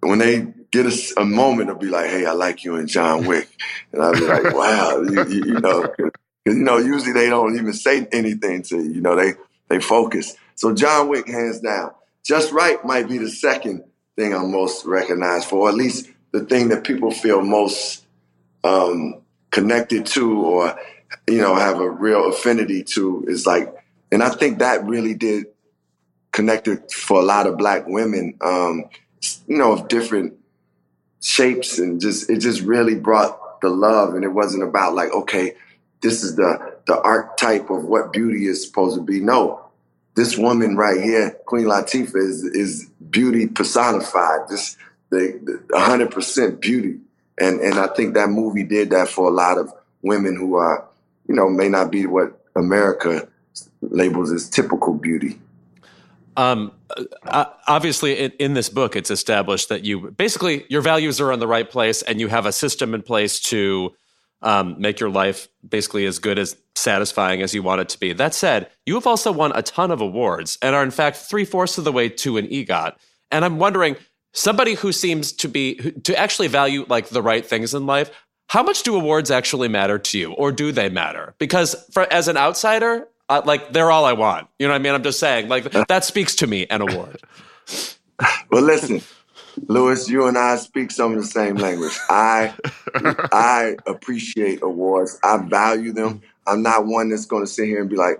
when 0.00 0.18
they 0.18 0.52
get 0.70 0.86
a, 0.86 1.20
a 1.20 1.24
moment, 1.24 1.68
they'll 1.68 1.78
be 1.78 1.88
like, 1.88 2.10
"Hey, 2.10 2.26
I 2.26 2.32
like 2.32 2.64
you 2.64 2.76
and 2.76 2.88
John 2.88 3.26
Wick," 3.26 3.48
and 3.92 4.02
I'll 4.02 4.12
be 4.12 4.20
like, 4.20 4.44
"Wow," 4.54 5.02
you, 5.02 5.26
you, 5.28 5.44
you 5.44 5.60
know, 5.60 5.82
because 5.82 6.12
you 6.44 6.54
know 6.54 6.78
usually 6.78 7.12
they 7.12 7.28
don't 7.28 7.58
even 7.58 7.72
say 7.72 8.06
anything 8.12 8.62
to 8.62 8.76
you. 8.76 8.92
You 8.94 9.00
know, 9.00 9.16
they 9.16 9.34
they 9.68 9.80
focus. 9.80 10.34
So 10.54 10.74
John 10.74 11.08
Wick, 11.08 11.28
hands 11.28 11.60
down, 11.60 11.92
just 12.24 12.52
right 12.52 12.82
might 12.84 13.08
be 13.08 13.18
the 13.18 13.30
second 13.30 13.84
thing 14.16 14.34
I'm 14.34 14.50
most 14.50 14.86
recognized 14.86 15.48
for, 15.48 15.66
or 15.66 15.68
at 15.68 15.74
least 15.74 16.08
the 16.32 16.44
thing 16.44 16.68
that 16.68 16.84
people 16.84 17.10
feel 17.10 17.42
most 17.42 18.06
um, 18.64 19.22
connected 19.50 20.06
to 20.06 20.40
or 20.42 20.78
you 21.28 21.38
know 21.38 21.54
have 21.54 21.80
a 21.80 21.88
real 21.88 22.28
affinity 22.28 22.82
to 22.82 23.24
is 23.28 23.46
like 23.46 23.74
and 24.10 24.22
i 24.22 24.28
think 24.28 24.58
that 24.58 24.84
really 24.84 25.14
did 25.14 25.46
connected 26.32 26.90
for 26.90 27.20
a 27.20 27.24
lot 27.24 27.46
of 27.46 27.56
black 27.56 27.86
women 27.86 28.36
um 28.40 28.84
you 29.46 29.56
know 29.56 29.72
of 29.72 29.88
different 29.88 30.34
shapes 31.20 31.78
and 31.78 32.00
just 32.00 32.28
it 32.28 32.38
just 32.38 32.60
really 32.62 32.94
brought 32.94 33.60
the 33.60 33.68
love 33.68 34.14
and 34.14 34.24
it 34.24 34.28
wasn't 34.28 34.62
about 34.62 34.94
like 34.94 35.10
okay 35.12 35.54
this 36.02 36.22
is 36.22 36.36
the 36.36 36.76
the 36.86 37.00
archetype 37.00 37.68
of 37.70 37.84
what 37.84 38.12
beauty 38.12 38.46
is 38.46 38.64
supposed 38.64 38.96
to 38.96 39.02
be. 39.02 39.20
No 39.20 39.62
this 40.14 40.38
woman 40.38 40.76
right 40.76 41.00
here 41.00 41.38
queen 41.46 41.66
latifah 41.66 42.16
is 42.16 42.42
is 42.44 42.90
beauty 43.10 43.46
personified. 43.46 44.48
This 44.48 44.76
the, 45.10 45.38
the 45.44 45.74
100% 45.74 46.60
beauty 46.60 46.98
and 47.38 47.60
and 47.60 47.74
I 47.74 47.88
think 47.88 48.14
that 48.14 48.28
movie 48.28 48.64
did 48.64 48.90
that 48.90 49.08
for 49.08 49.28
a 49.28 49.32
lot 49.32 49.58
of 49.58 49.72
women 50.02 50.36
who 50.36 50.56
are, 50.56 50.86
you 51.28 51.34
know, 51.34 51.48
may 51.48 51.68
not 51.68 51.90
be 51.90 52.06
what 52.06 52.40
America 52.54 53.28
labels 53.82 54.32
as 54.32 54.48
typical 54.48 54.94
beauty. 54.94 55.38
Um, 56.36 56.72
uh, 57.24 57.46
obviously, 57.66 58.18
in, 58.18 58.30
in, 58.38 58.54
this 58.54 58.68
book, 58.68 58.94
it's 58.94 59.10
established 59.10 59.70
that 59.70 59.84
you 59.84 60.10
basically 60.10 60.66
your 60.68 60.82
values 60.82 61.18
are 61.20 61.32
in 61.32 61.40
the 61.40 61.46
right 61.46 61.68
place, 61.68 62.02
and 62.02 62.20
you 62.20 62.28
have 62.28 62.44
a 62.46 62.52
system 62.52 62.94
in 62.94 63.02
place 63.02 63.40
to 63.40 63.94
um, 64.42 64.76
make 64.78 65.00
your 65.00 65.10
life 65.10 65.48
basically 65.66 66.06
as 66.06 66.18
good 66.18 66.38
as 66.38 66.56
satisfying 66.74 67.42
as 67.42 67.54
you 67.54 67.62
want 67.62 67.80
it 67.80 67.88
to 67.90 67.98
be. 67.98 68.12
That 68.12 68.34
said, 68.34 68.70
you 68.84 68.94
have 68.94 69.06
also 69.06 69.32
won 69.32 69.52
a 69.54 69.62
ton 69.62 69.90
of 69.90 70.00
awards 70.00 70.58
and 70.60 70.74
are 70.74 70.82
in 70.82 70.90
fact 70.90 71.16
three 71.16 71.44
fourths 71.44 71.78
of 71.78 71.84
the 71.84 71.92
way 71.92 72.08
to 72.10 72.36
an 72.36 72.46
EGOT. 72.46 72.96
And 73.30 73.44
I'm 73.44 73.58
wondering, 73.58 73.96
somebody 74.36 74.74
who 74.74 74.92
seems 74.92 75.32
to 75.32 75.48
be 75.48 75.74
to 76.04 76.16
actually 76.16 76.46
value 76.46 76.84
like 76.88 77.08
the 77.08 77.22
right 77.22 77.44
things 77.44 77.74
in 77.74 77.86
life 77.86 78.10
how 78.48 78.62
much 78.62 78.82
do 78.82 78.94
awards 78.94 79.30
actually 79.30 79.68
matter 79.68 79.98
to 79.98 80.18
you 80.18 80.32
or 80.34 80.52
do 80.52 80.70
they 80.70 80.88
matter 80.88 81.34
because 81.38 81.74
for 81.92 82.10
as 82.12 82.28
an 82.28 82.36
outsider 82.36 83.08
like 83.44 83.72
they're 83.72 83.90
all 83.90 84.04
i 84.04 84.12
want 84.12 84.46
you 84.58 84.66
know 84.66 84.72
what 84.72 84.80
i 84.80 84.82
mean 84.82 84.94
i'm 84.94 85.02
just 85.02 85.18
saying 85.18 85.48
like 85.48 85.64
that 85.88 86.04
speaks 86.04 86.34
to 86.36 86.46
me 86.46 86.66
an 86.66 86.82
award 86.82 87.20
well 88.50 88.62
listen 88.62 89.00
Louis 89.68 90.08
you 90.10 90.26
and 90.26 90.36
I 90.36 90.56
speak 90.56 90.90
some 90.90 91.12
of 91.12 91.18
the 91.18 91.24
same 91.24 91.56
language. 91.56 91.98
I 92.10 92.52
I 92.94 93.76
appreciate 93.86 94.62
awards. 94.62 95.18
I 95.24 95.38
value 95.38 95.92
them. 95.92 96.20
I'm 96.46 96.62
not 96.62 96.84
one 96.86 97.08
that's 97.08 97.24
going 97.24 97.42
to 97.42 97.46
sit 97.46 97.64
here 97.64 97.80
and 97.80 97.88
be 97.88 97.96
like, 97.96 98.18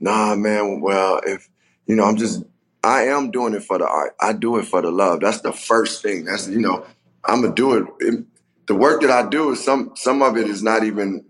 "Nah, 0.00 0.34
man. 0.36 0.80
Well, 0.80 1.20
if 1.26 1.50
you 1.86 1.96
know, 1.96 2.04
I'm 2.04 2.16
just 2.16 2.44
I 2.82 3.02
am 3.04 3.30
doing 3.30 3.54
it 3.54 3.62
for 3.62 3.78
the 3.78 3.86
art. 3.86 4.14
I 4.20 4.32
do 4.32 4.56
it 4.58 4.64
for 4.64 4.80
the 4.82 4.90
love. 4.90 5.20
That's 5.20 5.40
the 5.40 5.52
first 5.52 6.02
thing. 6.02 6.24
That's 6.24 6.48
you 6.48 6.60
know, 6.60 6.84
I'm 7.24 7.42
gonna 7.42 7.54
do 7.54 7.74
it. 7.74 7.86
it 8.00 8.24
the 8.66 8.74
work 8.74 9.00
that 9.02 9.10
I 9.10 9.28
do 9.28 9.50
is 9.50 9.62
some 9.62 9.92
some 9.96 10.22
of 10.22 10.36
it 10.36 10.48
is 10.48 10.62
not 10.62 10.84
even 10.84 11.24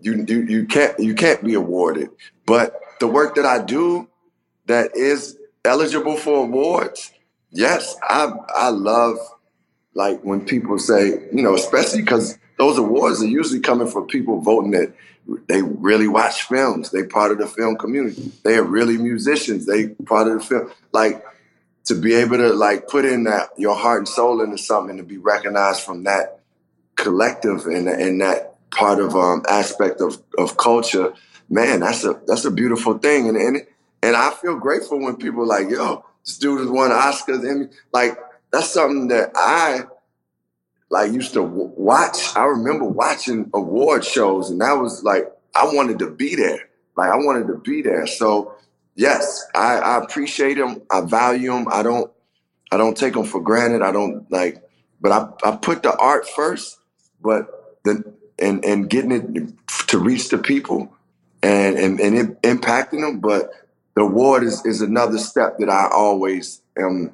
you 0.00 0.24
you 0.26 0.42
you 0.42 0.66
can't 0.66 0.98
you 0.98 1.14
can't 1.14 1.42
be 1.44 1.54
awarded. 1.54 2.10
But 2.46 2.80
the 3.00 3.06
work 3.06 3.34
that 3.36 3.46
I 3.46 3.62
do 3.62 4.08
that 4.66 4.96
is 4.96 5.38
eligible 5.64 6.16
for 6.16 6.44
awards, 6.44 7.12
yes, 7.50 7.96
I 8.02 8.32
I 8.54 8.70
love 8.70 9.18
like 9.94 10.20
when 10.22 10.44
people 10.44 10.78
say, 10.78 11.08
you 11.32 11.42
know, 11.42 11.54
especially 11.54 12.02
because 12.02 12.38
those 12.58 12.78
awards 12.78 13.22
are 13.22 13.26
usually 13.26 13.60
coming 13.60 13.88
from 13.88 14.06
people 14.06 14.40
voting 14.40 14.72
that 14.72 14.92
they 15.48 15.62
really 15.62 16.08
watch 16.08 16.42
films. 16.42 16.90
They 16.90 17.04
part 17.04 17.32
of 17.32 17.38
the 17.38 17.46
film 17.46 17.76
community. 17.76 18.32
They 18.44 18.56
are 18.56 18.64
really 18.64 18.96
musicians. 18.96 19.66
They 19.66 19.88
part 19.88 20.28
of 20.28 20.38
the 20.38 20.44
film. 20.44 20.72
Like 20.92 21.24
to 21.84 21.94
be 21.94 22.14
able 22.14 22.36
to 22.38 22.52
like 22.52 22.88
put 22.88 23.04
in 23.04 23.24
that 23.24 23.50
your 23.56 23.74
heart 23.74 23.98
and 23.98 24.08
soul 24.08 24.40
into 24.40 24.58
something 24.58 24.96
to 24.96 25.02
be 25.02 25.18
recognized 25.18 25.82
from 25.82 26.04
that 26.04 26.40
collective 26.96 27.66
and 27.66 27.88
and 27.88 28.20
that 28.20 28.54
part 28.70 28.98
of 28.98 29.14
um 29.14 29.44
aspect 29.48 30.00
of 30.00 30.22
of 30.36 30.56
culture. 30.56 31.12
Man, 31.50 31.80
that's 31.80 32.04
a 32.04 32.20
that's 32.26 32.44
a 32.44 32.50
beautiful 32.50 32.98
thing. 32.98 33.28
And 33.28 33.36
and 33.36 33.66
and 34.02 34.16
I 34.16 34.30
feel 34.30 34.56
grateful 34.56 35.00
when 35.00 35.16
people 35.16 35.46
like, 35.46 35.68
yo, 35.70 36.04
this 36.24 36.38
dude 36.38 36.60
has 36.60 36.68
won 36.68 36.90
Oscars. 36.90 37.48
And 37.48 37.70
like, 37.92 38.18
that's 38.52 38.70
something 38.70 39.08
that 39.08 39.32
I 39.34 39.84
like 40.90 41.12
used 41.12 41.34
to 41.34 41.42
w- 41.42 41.72
watch. 41.76 42.34
I 42.36 42.44
remember 42.44 42.84
watching 42.84 43.50
award 43.54 44.04
shows, 44.04 44.50
and 44.50 44.60
that 44.60 44.74
was 44.74 45.02
like, 45.02 45.30
I 45.54 45.64
wanted 45.74 45.98
to 46.00 46.10
be 46.10 46.34
there. 46.34 46.68
Like, 46.96 47.10
I 47.10 47.16
wanted 47.16 47.46
to 47.48 47.58
be 47.58 47.82
there. 47.82 48.06
So, 48.06 48.54
yes, 48.94 49.44
I, 49.54 49.78
I 49.78 50.02
appreciate 50.02 50.54
them. 50.54 50.82
I 50.90 51.02
value 51.02 51.50
them. 51.52 51.66
I 51.70 51.82
don't, 51.82 52.10
I 52.72 52.76
don't 52.76 52.96
take 52.96 53.14
them 53.14 53.24
for 53.24 53.40
granted. 53.40 53.82
I 53.82 53.92
don't 53.92 54.30
like, 54.30 54.62
but 55.00 55.12
I, 55.12 55.28
I 55.48 55.56
put 55.56 55.82
the 55.82 55.96
art 55.96 56.28
first, 56.28 56.78
but 57.20 57.80
the, 57.84 58.02
and, 58.38 58.64
and 58.64 58.88
getting 58.88 59.12
it 59.12 59.52
to 59.88 59.98
reach 59.98 60.28
the 60.28 60.38
people 60.38 60.92
and, 61.42 61.78
and, 61.78 62.00
and 62.00 62.16
it 62.16 62.42
impacting 62.42 63.00
them. 63.00 63.20
But 63.20 63.50
the 63.94 64.02
award 64.02 64.42
is, 64.42 64.64
is 64.64 64.80
another 64.80 65.18
step 65.18 65.58
that 65.58 65.68
I 65.68 65.88
always 65.90 66.62
am 66.78 67.12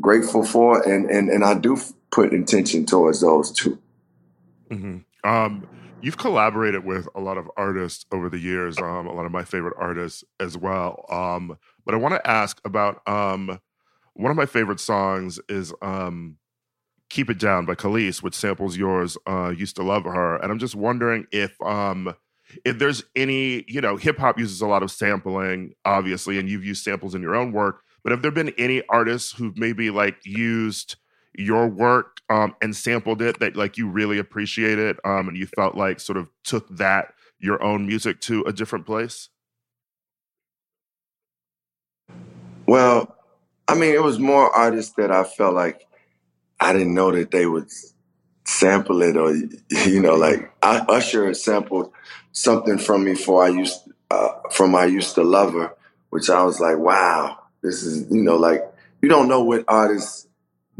grateful 0.00 0.44
for. 0.44 0.82
And, 0.82 1.10
and, 1.10 1.30
and 1.30 1.44
I 1.44 1.54
do 1.54 1.76
put 2.10 2.32
intention 2.32 2.86
towards 2.86 3.20
those 3.20 3.52
too. 3.52 3.78
Mm-hmm. 4.70 5.28
Um, 5.28 5.66
you've 6.00 6.16
collaborated 6.16 6.84
with 6.84 7.08
a 7.14 7.20
lot 7.20 7.38
of 7.38 7.50
artists 7.56 8.06
over 8.12 8.28
the 8.28 8.38
years, 8.38 8.78
um, 8.78 9.06
a 9.06 9.12
lot 9.12 9.26
of 9.26 9.32
my 9.32 9.44
favorite 9.44 9.74
artists 9.78 10.24
as 10.38 10.56
well. 10.56 11.04
Um, 11.10 11.58
but 11.84 11.94
I 11.94 11.98
want 11.98 12.14
to 12.14 12.30
ask 12.30 12.60
about 12.64 13.06
um, 13.08 13.60
one 14.14 14.30
of 14.30 14.36
my 14.36 14.46
favorite 14.46 14.80
songs 14.80 15.40
is 15.48 15.72
um, 15.82 16.36
"Keep 17.08 17.30
It 17.30 17.38
Down" 17.38 17.66
by 17.66 17.74
Kelis, 17.74 18.22
which 18.22 18.34
samples 18.34 18.76
yours. 18.76 19.16
Uh, 19.26 19.50
Used 19.50 19.76
to 19.76 19.82
love 19.82 20.04
her, 20.04 20.36
and 20.36 20.50
I'm 20.50 20.58
just 20.58 20.74
wondering 20.74 21.26
if 21.32 21.60
um, 21.62 22.14
if 22.64 22.78
there's 22.78 23.04
any, 23.14 23.64
you 23.68 23.80
know, 23.80 23.96
hip 23.96 24.18
hop 24.18 24.38
uses 24.38 24.60
a 24.60 24.66
lot 24.66 24.82
of 24.82 24.90
sampling, 24.90 25.74
obviously, 25.84 26.38
and 26.38 26.48
you've 26.48 26.64
used 26.64 26.84
samples 26.84 27.14
in 27.14 27.22
your 27.22 27.34
own 27.34 27.52
work. 27.52 27.82
But 28.02 28.12
have 28.12 28.22
there 28.22 28.30
been 28.30 28.52
any 28.56 28.82
artists 28.88 29.32
who've 29.32 29.56
maybe 29.58 29.90
like 29.90 30.24
used 30.24 30.96
your 31.34 31.68
work 31.68 32.20
um, 32.28 32.54
and 32.62 32.74
sampled 32.74 33.22
it 33.22 33.40
that 33.40 33.56
like 33.56 33.76
you 33.76 33.88
really 33.88 34.18
appreciated 34.18 34.98
um, 35.04 35.28
and 35.28 35.36
you 35.36 35.46
felt 35.46 35.74
like 35.74 36.00
sort 36.00 36.16
of 36.16 36.28
took 36.44 36.68
that 36.76 37.12
your 37.38 37.62
own 37.62 37.86
music 37.86 38.20
to 38.20 38.42
a 38.42 38.52
different 38.52 38.86
place? 38.86 39.28
Well, 42.66 43.16
I 43.66 43.74
mean, 43.74 43.94
it 43.94 44.02
was 44.02 44.18
more 44.18 44.54
artists 44.54 44.94
that 44.96 45.10
I 45.10 45.24
felt 45.24 45.54
like 45.54 45.86
I 46.60 46.72
didn't 46.72 46.94
know 46.94 47.10
that 47.12 47.30
they 47.30 47.46
would 47.46 47.68
sample 48.44 49.02
it, 49.02 49.16
or 49.16 49.34
you 49.34 50.00
know, 50.00 50.14
like 50.14 50.52
I, 50.62 50.78
Usher 50.88 51.32
sampled 51.34 51.92
something 52.32 52.78
from 52.78 53.04
me 53.04 53.14
for 53.14 53.44
I 53.44 53.48
used 53.48 53.80
uh, 54.10 54.28
from 54.50 54.74
I 54.74 54.86
used 54.86 55.14
to 55.16 55.22
love 55.22 55.52
her, 55.54 55.72
which 56.10 56.30
I 56.30 56.44
was 56.44 56.60
like, 56.60 56.78
wow, 56.78 57.38
this 57.62 57.82
is 57.82 58.10
you 58.10 58.22
know, 58.22 58.36
like 58.36 58.62
you 59.02 59.08
don't 59.08 59.28
know 59.28 59.42
what 59.42 59.64
artists 59.66 60.26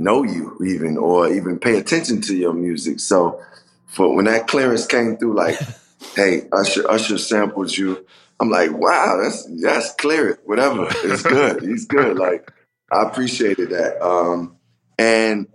know 0.00 0.22
you 0.22 0.58
even 0.64 0.96
or 0.96 1.28
even 1.28 1.58
pay 1.58 1.78
attention 1.78 2.20
to 2.22 2.36
your 2.36 2.52
music. 2.52 3.00
So 3.00 3.40
for 3.86 4.14
when 4.14 4.24
that 4.24 4.48
clearance 4.48 4.86
came 4.86 5.16
through, 5.16 5.34
like, 5.34 5.58
hey, 6.16 6.48
Usher, 6.52 6.88
Usher 6.90 7.18
sampled 7.18 7.76
you. 7.76 8.04
I'm 8.40 8.50
like, 8.50 8.72
wow, 8.72 9.20
that's 9.22 9.46
that's 9.60 9.94
clear 9.94 10.30
it, 10.30 10.40
whatever. 10.44 10.88
It's 11.04 11.22
good. 11.22 11.62
He's 11.62 11.84
good. 11.84 12.16
Like, 12.16 12.50
I 12.90 13.02
appreciated 13.02 13.70
that. 13.70 14.02
Um, 14.02 14.56
and 14.98 15.46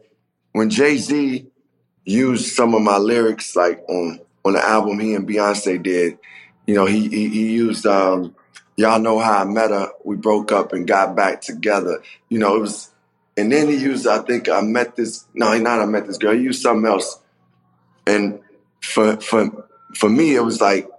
when 0.52 0.70
Jay 0.70 0.98
Z 0.98 1.48
used 2.06 2.54
some 2.54 2.76
of 2.76 2.84
my 2.84 2.98
lyrics, 2.98 3.56
like 3.56 3.84
on 3.90 4.20
on 4.46 4.54
the 4.54 4.64
album 4.64 5.00
he 5.00 5.16
and 5.16 5.28
Beyonce 5.28 5.82
did, 5.82 6.20
you 6.68 6.76
know, 6.76 6.86
he 6.86 7.10
he, 7.10 7.30
he 7.30 7.52
used 7.54 7.88
um, 7.88 8.36
y'all 8.78 9.00
know 9.00 9.18
how 9.18 9.40
I 9.40 9.46
met 9.46 9.72
her. 9.72 9.90
We 10.04 10.16
broke 10.16 10.52
up 10.52 10.72
and 10.72 10.88
got 10.88 11.16
back 11.16 11.42
together. 11.42 12.04
You 12.30 12.38
know, 12.38 12.56
it 12.56 12.60
was 12.60 12.92
and 13.38 13.52
then 13.52 13.68
he 13.68 13.78
used, 13.78 14.08
I 14.08 14.20
think 14.20 14.50
I 14.50 14.62
met 14.62 14.96
this, 14.96 15.26
no, 15.34 15.58
not 15.58 15.82
I 15.82 15.86
met 15.86 16.08
this 16.08 16.18
girl, 16.18 16.36
he 16.36 16.44
used 16.44 16.62
something 16.62 16.90
else. 16.90 17.20
And 18.08 18.40
for 18.82 19.18
for 19.18 19.68
for 19.96 20.10
me, 20.10 20.36
it 20.36 20.42
was 20.42 20.62
like, 20.62 20.90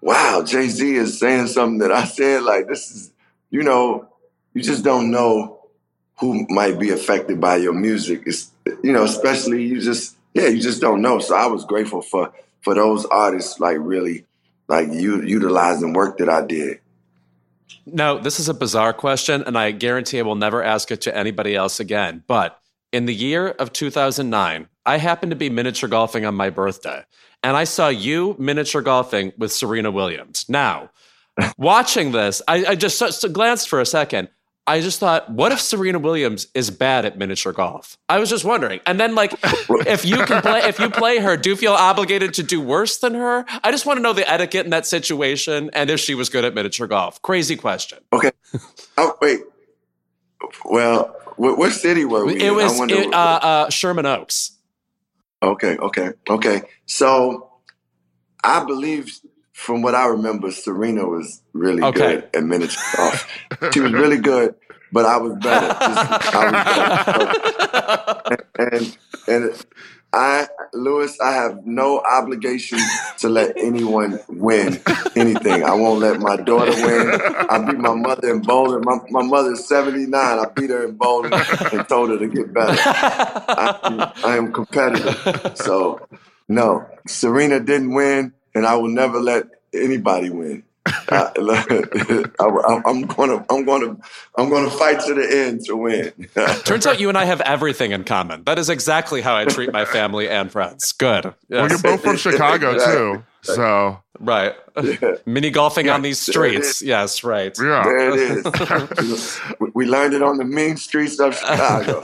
wow, 0.00 0.42
Jay-Z 0.42 0.94
is 0.94 1.18
saying 1.18 1.46
something 1.48 1.78
that 1.78 1.92
I 1.92 2.04
said. 2.04 2.42
Like, 2.42 2.66
this 2.66 2.90
is, 2.90 3.12
you 3.50 3.62
know, 3.62 4.08
you 4.54 4.62
just 4.62 4.84
don't 4.84 5.10
know 5.10 5.60
who 6.18 6.46
might 6.48 6.78
be 6.78 6.90
affected 6.90 7.40
by 7.40 7.56
your 7.56 7.72
music. 7.72 8.22
It's 8.26 8.50
you 8.82 8.92
know, 8.92 9.04
especially 9.04 9.64
you 9.64 9.80
just 9.80 10.16
yeah, 10.34 10.48
you 10.48 10.60
just 10.60 10.80
don't 10.80 11.02
know. 11.02 11.18
So 11.18 11.34
I 11.34 11.46
was 11.46 11.64
grateful 11.64 12.02
for 12.02 12.32
for 12.60 12.74
those 12.74 13.06
artists 13.06 13.58
like 13.58 13.78
really 13.80 14.26
like 14.68 14.88
you 14.90 15.22
utilizing 15.22 15.92
work 15.92 16.18
that 16.18 16.28
I 16.28 16.44
did. 16.44 16.80
No, 17.86 18.18
this 18.18 18.40
is 18.40 18.48
a 18.48 18.54
bizarre 18.54 18.92
question, 18.92 19.42
and 19.46 19.56
I 19.56 19.70
guarantee 19.70 20.18
I 20.18 20.22
will 20.22 20.34
never 20.34 20.62
ask 20.62 20.90
it 20.90 21.00
to 21.02 21.16
anybody 21.16 21.54
else 21.54 21.80
again. 21.80 22.22
But 22.26 22.60
in 22.92 23.06
the 23.06 23.14
year 23.14 23.48
of 23.48 23.72
2009, 23.72 24.68
I 24.86 24.98
happened 24.98 25.30
to 25.30 25.36
be 25.36 25.50
miniature 25.50 25.88
golfing 25.88 26.24
on 26.24 26.34
my 26.34 26.50
birthday, 26.50 27.04
and 27.42 27.56
I 27.56 27.64
saw 27.64 27.88
you 27.88 28.36
miniature 28.38 28.82
golfing 28.82 29.32
with 29.38 29.52
Serena 29.52 29.90
Williams. 29.90 30.46
Now, 30.48 30.90
watching 31.58 32.12
this, 32.12 32.42
I, 32.48 32.64
I 32.66 32.74
just 32.74 32.98
so, 32.98 33.10
so 33.10 33.28
glanced 33.28 33.68
for 33.68 33.80
a 33.80 33.86
second. 33.86 34.28
I 34.70 34.80
just 34.80 35.00
thought, 35.00 35.28
what 35.28 35.50
if 35.50 35.60
Serena 35.60 35.98
Williams 35.98 36.46
is 36.54 36.70
bad 36.70 37.04
at 37.04 37.18
miniature 37.18 37.52
golf? 37.52 37.98
I 38.08 38.20
was 38.20 38.30
just 38.30 38.44
wondering. 38.44 38.78
And 38.86 39.00
then, 39.00 39.16
like, 39.16 39.32
if 39.42 40.04
you 40.04 40.24
can 40.24 40.40
play, 40.42 40.60
if 40.60 40.78
you 40.78 40.88
play 40.88 41.18
her, 41.18 41.36
do 41.36 41.50
you 41.50 41.56
feel 41.56 41.72
obligated 41.72 42.34
to 42.34 42.44
do 42.44 42.60
worse 42.60 42.98
than 42.98 43.14
her? 43.14 43.44
I 43.64 43.72
just 43.72 43.84
want 43.84 43.96
to 43.96 44.00
know 44.00 44.12
the 44.12 44.30
etiquette 44.30 44.66
in 44.66 44.70
that 44.70 44.86
situation 44.86 45.70
and 45.72 45.90
if 45.90 45.98
she 45.98 46.14
was 46.14 46.28
good 46.28 46.44
at 46.44 46.54
miniature 46.54 46.86
golf. 46.86 47.20
Crazy 47.20 47.56
question. 47.56 47.98
Okay. 48.12 48.30
oh 48.96 49.16
wait. 49.20 49.40
Well, 50.64 51.16
what, 51.34 51.58
what 51.58 51.72
city 51.72 52.04
were 52.04 52.24
we? 52.24 52.36
It 52.36 52.42
in? 52.42 52.54
was 52.54 52.80
it, 52.80 53.12
uh, 53.12 53.16
uh, 53.16 53.70
Sherman 53.70 54.06
Oaks. 54.06 54.52
Okay. 55.42 55.78
Okay. 55.78 56.10
Okay. 56.28 56.62
So, 56.86 57.50
I 58.44 58.62
believe 58.64 59.18
from 59.60 59.82
what 59.82 59.94
I 59.94 60.06
remember, 60.06 60.50
Serena 60.50 61.06
was 61.06 61.42
really 61.52 61.82
Okay. 61.82 61.98
good 61.98 62.28
at 62.34 62.44
miniature 62.44 62.82
golf. 62.96 63.26
she 63.72 63.80
was 63.80 63.92
really 63.92 64.16
good, 64.18 64.54
but 64.92 65.04
I 65.04 65.18
was 65.18 65.34
better. 65.34 65.68
Just- 65.68 66.34
I 66.34 66.44
was 66.50 68.36
better. 68.36 68.46
and 68.58 68.96
and 69.28 69.64
I, 70.12 70.48
Louis, 70.72 71.16
I 71.20 71.32
have 71.32 71.64
no 71.66 72.00
obligation 72.00 72.80
to 73.18 73.28
let 73.28 73.56
anyone 73.56 74.18
win 74.28 74.80
anything. 75.14 75.62
I 75.62 75.72
won't 75.74 76.00
let 76.00 76.18
my 76.18 76.34
daughter 76.36 76.72
win. 76.72 77.20
I 77.48 77.58
beat 77.64 77.78
my 77.78 77.94
mother 77.94 78.28
in 78.28 78.40
bowling. 78.40 78.82
My, 78.84 78.98
my 79.10 79.22
mother's 79.22 79.68
79. 79.68 80.12
I 80.14 80.44
beat 80.56 80.70
her 80.70 80.84
in 80.88 80.96
bowling 80.96 81.32
and 81.72 81.86
told 81.88 82.10
her 82.10 82.18
to 82.18 82.26
get 82.26 82.52
better. 82.52 82.76
I, 82.76 84.12
I 84.24 84.36
am 84.36 84.52
competitive. 84.52 85.56
So, 85.58 86.00
no, 86.48 86.84
Serena 87.06 87.60
didn't 87.60 87.94
win, 87.94 88.32
and 88.54 88.66
I 88.66 88.76
will 88.76 88.88
never 88.88 89.20
let 89.20 89.46
anybody 89.72 90.30
win. 90.30 90.62
I, 90.86 91.30
am 92.86 93.02
gonna, 93.02 93.44
I'm 93.50 93.64
gonna, 93.64 93.96
I'm 94.36 94.48
gonna 94.48 94.70
fight 94.70 95.00
to 95.00 95.14
the 95.14 95.28
end 95.30 95.64
to 95.66 95.76
win. 95.76 96.12
Turns 96.64 96.86
out 96.86 96.98
you 96.98 97.08
and 97.08 97.18
I 97.18 97.26
have 97.26 97.40
everything 97.42 97.92
in 97.92 98.04
common. 98.04 98.44
That 98.44 98.58
is 98.58 98.70
exactly 98.70 99.20
how 99.20 99.36
I 99.36 99.44
treat 99.44 99.72
my 99.72 99.84
family 99.84 100.28
and 100.28 100.50
friends. 100.50 100.92
Good. 100.92 101.34
Well, 101.48 101.68
you're 101.68 101.78
both 101.78 102.02
from 102.02 102.16
Chicago 102.16 102.78
too, 102.78 103.24
so 103.42 104.00
Right. 104.20 104.54
Yeah. 104.82 105.14
Mini 105.24 105.50
golfing 105.50 105.88
on 105.88 106.02
these 106.02 106.18
streets. 106.18 106.82
Yes, 106.82 107.24
right. 107.24 107.56
yeah. 107.58 107.82
There 107.82 108.10
it 108.10 108.46
is. 108.46 109.40
we, 109.58 109.70
we 109.74 109.86
learned 109.86 110.12
it 110.12 110.22
on 110.22 110.36
the 110.36 110.44
mean 110.44 110.76
streets 110.76 111.18
of 111.18 111.34
Chicago. 111.34 112.02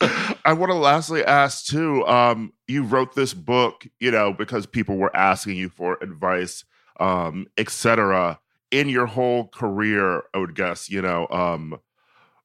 I 0.44 0.52
want 0.52 0.70
to 0.70 0.76
lastly 0.76 1.24
ask 1.24 1.66
too. 1.66 2.06
Um, 2.06 2.52
you 2.66 2.82
wrote 2.84 3.14
this 3.14 3.34
book, 3.34 3.86
you 4.00 4.10
know, 4.10 4.32
because 4.32 4.66
people 4.66 4.96
were 4.96 5.14
asking 5.14 5.56
you 5.56 5.68
for 5.68 5.98
advice, 6.00 6.64
um, 7.00 7.46
etc. 7.56 8.38
In 8.70 8.88
your 8.88 9.06
whole 9.06 9.48
career, 9.48 10.22
I 10.34 10.38
would 10.38 10.54
guess, 10.54 10.88
you 10.88 11.02
know, 11.02 11.26
um, 11.28 11.78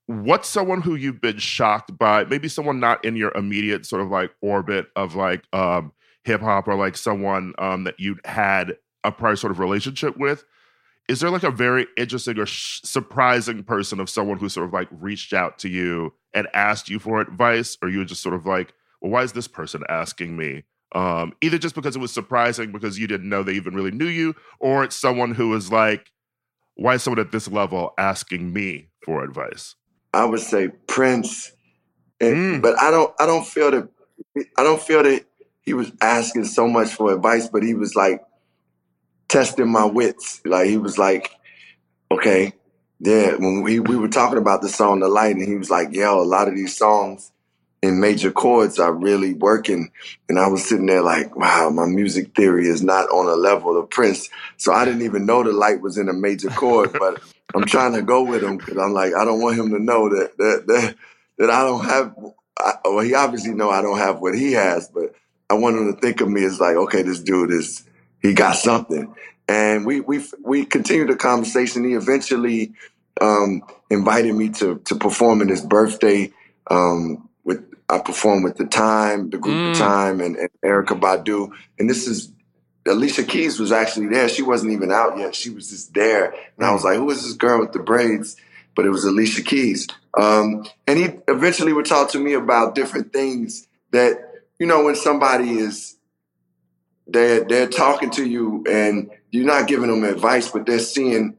what's 0.07 0.49
someone 0.49 0.81
who 0.81 0.95
you've 0.95 1.21
been 1.21 1.37
shocked 1.37 1.97
by? 1.97 2.25
Maybe 2.25 2.47
someone 2.47 2.79
not 2.79 3.03
in 3.05 3.15
your 3.15 3.31
immediate 3.35 3.85
sort 3.85 4.01
of 4.01 4.09
like 4.09 4.31
orbit 4.41 4.87
of 4.95 5.15
like 5.15 5.43
um, 5.53 5.91
hip 6.23 6.41
hop, 6.41 6.67
or 6.67 6.75
like 6.75 6.97
someone 6.97 7.53
um, 7.57 7.83
that 7.83 7.99
you'd 7.99 8.21
had 8.25 8.77
a 9.03 9.11
prior 9.11 9.35
sort 9.35 9.51
of 9.51 9.59
relationship 9.59 10.17
with. 10.17 10.43
Is 11.09 11.19
there 11.19 11.29
like 11.29 11.43
a 11.43 11.51
very 11.51 11.87
interesting 11.97 12.39
or 12.39 12.45
sh- 12.45 12.79
surprising 12.83 13.63
person 13.63 13.99
of 13.99 14.09
someone 14.09 14.37
who 14.37 14.47
sort 14.49 14.65
of 14.67 14.73
like 14.73 14.87
reached 14.91 15.33
out 15.33 15.59
to 15.59 15.69
you 15.69 16.13
and 16.33 16.47
asked 16.53 16.89
you 16.89 16.97
for 16.99 17.19
advice, 17.19 17.77
or 17.81 17.89
you 17.89 17.99
were 17.99 18.05
just 18.05 18.21
sort 18.23 18.35
of 18.35 18.45
like, 18.45 18.73
well, 19.01 19.11
why 19.11 19.23
is 19.23 19.33
this 19.33 19.47
person 19.47 19.83
asking 19.89 20.37
me? 20.37 20.63
Um, 20.95 21.33
either 21.41 21.57
just 21.57 21.75
because 21.75 21.95
it 21.95 21.99
was 21.99 22.13
surprising 22.13 22.71
because 22.71 22.97
you 22.99 23.07
didn't 23.07 23.27
know 23.27 23.43
they 23.43 23.53
even 23.53 23.73
really 23.75 23.91
knew 23.91 24.07
you, 24.07 24.35
or 24.59 24.83
it's 24.83 24.95
someone 24.95 25.33
who 25.33 25.49
was 25.49 25.71
like, 25.71 26.11
why 26.75 26.95
is 26.95 27.03
someone 27.03 27.19
at 27.19 27.31
this 27.31 27.47
level 27.47 27.93
asking 27.97 28.53
me 28.53 28.89
for 29.03 29.23
advice? 29.23 29.75
I 30.13 30.25
would 30.25 30.39
say 30.39 30.69
Prince, 30.87 31.51
and, 32.21 32.35
Mm. 32.35 32.61
but 32.61 32.79
I 32.79 32.91
don't, 32.91 33.13
I 33.19 33.25
don't 33.25 33.45
feel 33.45 33.71
that, 33.71 33.89
I 34.57 34.63
don't 34.63 34.81
feel 34.81 35.03
that 35.03 35.25
he 35.61 35.73
was 35.73 35.91
asking 36.01 36.45
so 36.45 36.67
much 36.67 36.93
for 36.93 37.13
advice, 37.13 37.47
but 37.47 37.63
he 37.63 37.73
was 37.73 37.95
like 37.95 38.21
testing 39.27 39.71
my 39.71 39.85
wits. 39.85 40.41
Like 40.45 40.67
he 40.67 40.77
was 40.77 40.97
like, 40.97 41.31
okay, 42.11 42.53
yeah, 42.99 43.35
when 43.35 43.63
we, 43.63 43.79
we 43.79 43.97
were 43.97 44.07
talking 44.07 44.37
about 44.37 44.61
the 44.61 44.69
song 44.69 44.99
The 44.99 45.09
Light, 45.09 45.35
and 45.35 45.45
he 45.45 45.55
was 45.55 45.69
like, 45.69 45.93
yo, 45.93 46.21
a 46.21 46.23
lot 46.23 46.47
of 46.47 46.55
these 46.55 46.77
songs 46.77 47.31
in 47.81 47.99
major 47.99 48.31
chords 48.31 48.79
are 48.79 48.93
really 48.93 49.33
working. 49.33 49.91
And 50.29 50.39
I 50.39 50.47
was 50.47 50.63
sitting 50.67 50.85
there 50.85 51.01
like, 51.01 51.35
wow, 51.35 51.69
my 51.69 51.85
music 51.85 52.33
theory 52.33 52.67
is 52.67 52.81
not 52.81 53.09
on 53.09 53.27
a 53.27 53.35
level 53.35 53.77
of 53.77 53.89
Prince. 53.89 54.29
So 54.55 54.71
I 54.71 54.85
didn't 54.85 55.01
even 55.01 55.25
know 55.25 55.43
the 55.43 55.51
light 55.51 55.81
was 55.81 55.97
in 55.97 56.07
a 56.07 56.13
major 56.13 56.49
chord, 56.49 56.93
but 56.99 57.21
I'm 57.53 57.65
trying 57.65 57.93
to 57.93 58.01
go 58.01 58.23
with 58.23 58.41
him 58.41 58.57
because 58.57 58.77
I'm 58.77 58.93
like, 58.93 59.13
I 59.13 59.25
don't 59.25 59.41
want 59.41 59.57
him 59.57 59.71
to 59.71 59.79
know 59.79 60.07
that 60.09 60.37
that 60.37 60.63
that, 60.67 60.95
that 61.39 61.49
I 61.49 61.63
don't 61.63 61.83
have. 61.83 62.15
I, 62.57 62.73
well, 62.85 62.99
he 62.99 63.15
obviously 63.15 63.53
know 63.53 63.69
I 63.69 63.81
don't 63.81 63.97
have 63.97 64.21
what 64.21 64.37
he 64.37 64.53
has, 64.53 64.87
but 64.87 65.13
I 65.49 65.55
want 65.55 65.75
him 65.75 65.93
to 65.93 65.99
think 65.99 66.21
of 66.21 66.29
me 66.29 66.45
as 66.45 66.61
like, 66.61 66.77
okay, 66.77 67.01
this 67.01 67.19
dude 67.19 67.51
is 67.51 67.83
he 68.23 68.33
got 68.33 68.55
something. 68.55 69.13
And 69.49 69.85
we 69.85 70.01
we 70.01 70.25
we 70.43 70.65
continued 70.65 71.09
the 71.09 71.17
conversation. 71.17 71.85
He 71.85 71.95
eventually 71.95 72.73
um, 73.21 73.63
invited 73.91 74.33
me 74.33 74.49
to 74.51 74.79
to 74.85 74.95
perform 74.95 75.41
in 75.43 75.49
his 75.49 75.61
birthday 75.61 76.31
um, 76.71 77.29
with 77.43 77.63
I 77.89 77.99
performed 77.99 78.45
with 78.45 78.57
the 78.57 78.65
Time, 78.65 79.29
the 79.29 79.37
group 79.37 79.55
Mm. 79.55 79.73
The 79.73 79.79
Time, 79.79 80.21
and, 80.21 80.37
and 80.37 80.49
Erykah 80.65 80.99
Badu. 80.99 81.51
And 81.79 81.89
this 81.89 82.07
is 82.07 82.31
Alicia 82.87 83.25
Keys 83.25 83.59
was 83.59 83.71
actually 83.73 84.07
there. 84.07 84.29
She 84.29 84.41
wasn't 84.41 84.73
even 84.73 84.91
out 84.91 85.17
yet. 85.17 85.35
She 85.35 85.51
was 85.51 85.69
just 85.69 85.93
there, 85.93 86.33
and 86.57 86.65
I 86.65 86.73
was 86.73 86.85
like, 86.85 86.97
"Who 86.97 87.11
is 87.11 87.23
this 87.23 87.33
girl 87.33 87.59
with 87.59 87.73
the 87.73 87.79
braids?" 87.79 88.37
But 88.75 88.85
it 88.85 88.91
was 88.91 89.05
Alicia 89.05 89.43
Keys. 89.43 89.87
Um, 90.17 90.65
and 90.87 90.99
he 90.99 91.09
eventually 91.27 91.73
would 91.73 91.85
talk 91.85 92.11
to 92.11 92.19
me 92.19 92.33
about 92.33 92.75
different 92.75 93.13
things 93.13 93.67
that 93.91 94.17
you 94.59 94.67
know 94.67 94.83
when 94.85 94.95
somebody 94.95 95.51
is 95.59 95.92
they're 97.07 97.43
they're 97.43 97.67
talking 97.67 98.11
to 98.11 98.25
you 98.25 98.63
and 98.69 99.09
you're 99.31 99.45
not 99.45 99.67
giving 99.67 99.89
them 99.89 100.03
advice, 100.03 100.49
but 100.49 100.65
they're 100.65 100.79
seeing 100.79 101.37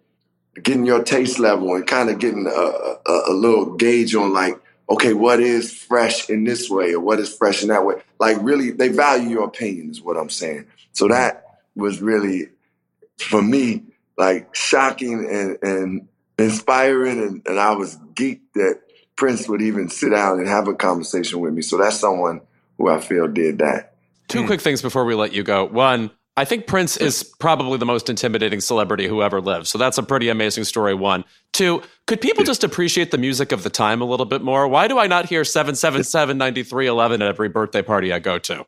getting 0.62 0.86
your 0.86 1.02
taste 1.02 1.38
level 1.38 1.74
and 1.74 1.86
kind 1.86 2.10
of 2.10 2.18
getting 2.18 2.46
a, 2.46 2.50
a, 2.50 3.22
a 3.28 3.32
little 3.32 3.74
gauge 3.74 4.14
on 4.14 4.32
like, 4.32 4.58
okay, 4.88 5.12
what 5.12 5.40
is 5.40 5.72
fresh 5.72 6.28
in 6.28 6.44
this 6.44 6.68
way 6.68 6.94
or 6.94 7.00
what 7.00 7.18
is 7.18 7.34
fresh 7.34 7.62
in 7.62 7.68
that 7.68 7.84
way? 7.84 7.96
Like 8.18 8.36
really, 8.40 8.70
they 8.70 8.88
value 8.88 9.30
your 9.30 9.44
opinion 9.44 9.90
is 9.90 10.00
what 10.00 10.16
I'm 10.16 10.30
saying. 10.30 10.66
So 10.92 11.08
that 11.08 11.44
was 11.74 12.00
really, 12.00 12.50
for 13.18 13.42
me, 13.42 13.82
like 14.16 14.54
shocking 14.54 15.26
and, 15.28 15.58
and 15.62 16.08
inspiring. 16.38 17.20
And, 17.20 17.42
and 17.46 17.58
I 17.58 17.72
was 17.72 17.96
geeked 18.14 18.52
that 18.54 18.80
Prince 19.16 19.48
would 19.48 19.62
even 19.62 19.88
sit 19.88 20.10
down 20.10 20.38
and 20.38 20.48
have 20.48 20.68
a 20.68 20.74
conversation 20.74 21.40
with 21.40 21.52
me. 21.54 21.62
So 21.62 21.78
that's 21.78 21.98
someone 21.98 22.42
who 22.78 22.88
I 22.88 23.00
feel 23.00 23.26
did 23.26 23.58
that. 23.58 23.93
Two 24.34 24.40
hmm. 24.40 24.46
quick 24.46 24.60
things 24.60 24.82
before 24.82 25.04
we 25.04 25.14
let 25.14 25.32
you 25.32 25.42
go. 25.42 25.64
One, 25.64 26.10
I 26.36 26.44
think 26.44 26.66
Prince 26.66 26.96
is 26.96 27.22
probably 27.38 27.78
the 27.78 27.86
most 27.86 28.10
intimidating 28.10 28.60
celebrity 28.60 29.06
who 29.06 29.22
ever 29.22 29.40
lived. 29.40 29.68
So 29.68 29.78
that's 29.78 29.96
a 29.96 30.02
pretty 30.02 30.28
amazing 30.28 30.64
story. 30.64 30.94
One. 30.94 31.24
Two, 31.52 31.82
could 32.06 32.20
people 32.20 32.42
just 32.42 32.64
appreciate 32.64 33.12
the 33.12 33.18
music 33.18 33.52
of 33.52 33.62
the 33.62 33.70
time 33.70 34.02
a 34.02 34.04
little 34.04 34.26
bit 34.26 34.42
more? 34.42 34.66
Why 34.66 34.88
do 34.88 34.98
I 34.98 35.06
not 35.06 35.26
hear 35.26 35.44
777 35.44 36.36
9311 36.36 37.22
at 37.22 37.28
every 37.28 37.48
birthday 37.48 37.82
party 37.82 38.12
I 38.12 38.18
go 38.18 38.38
to? 38.40 38.66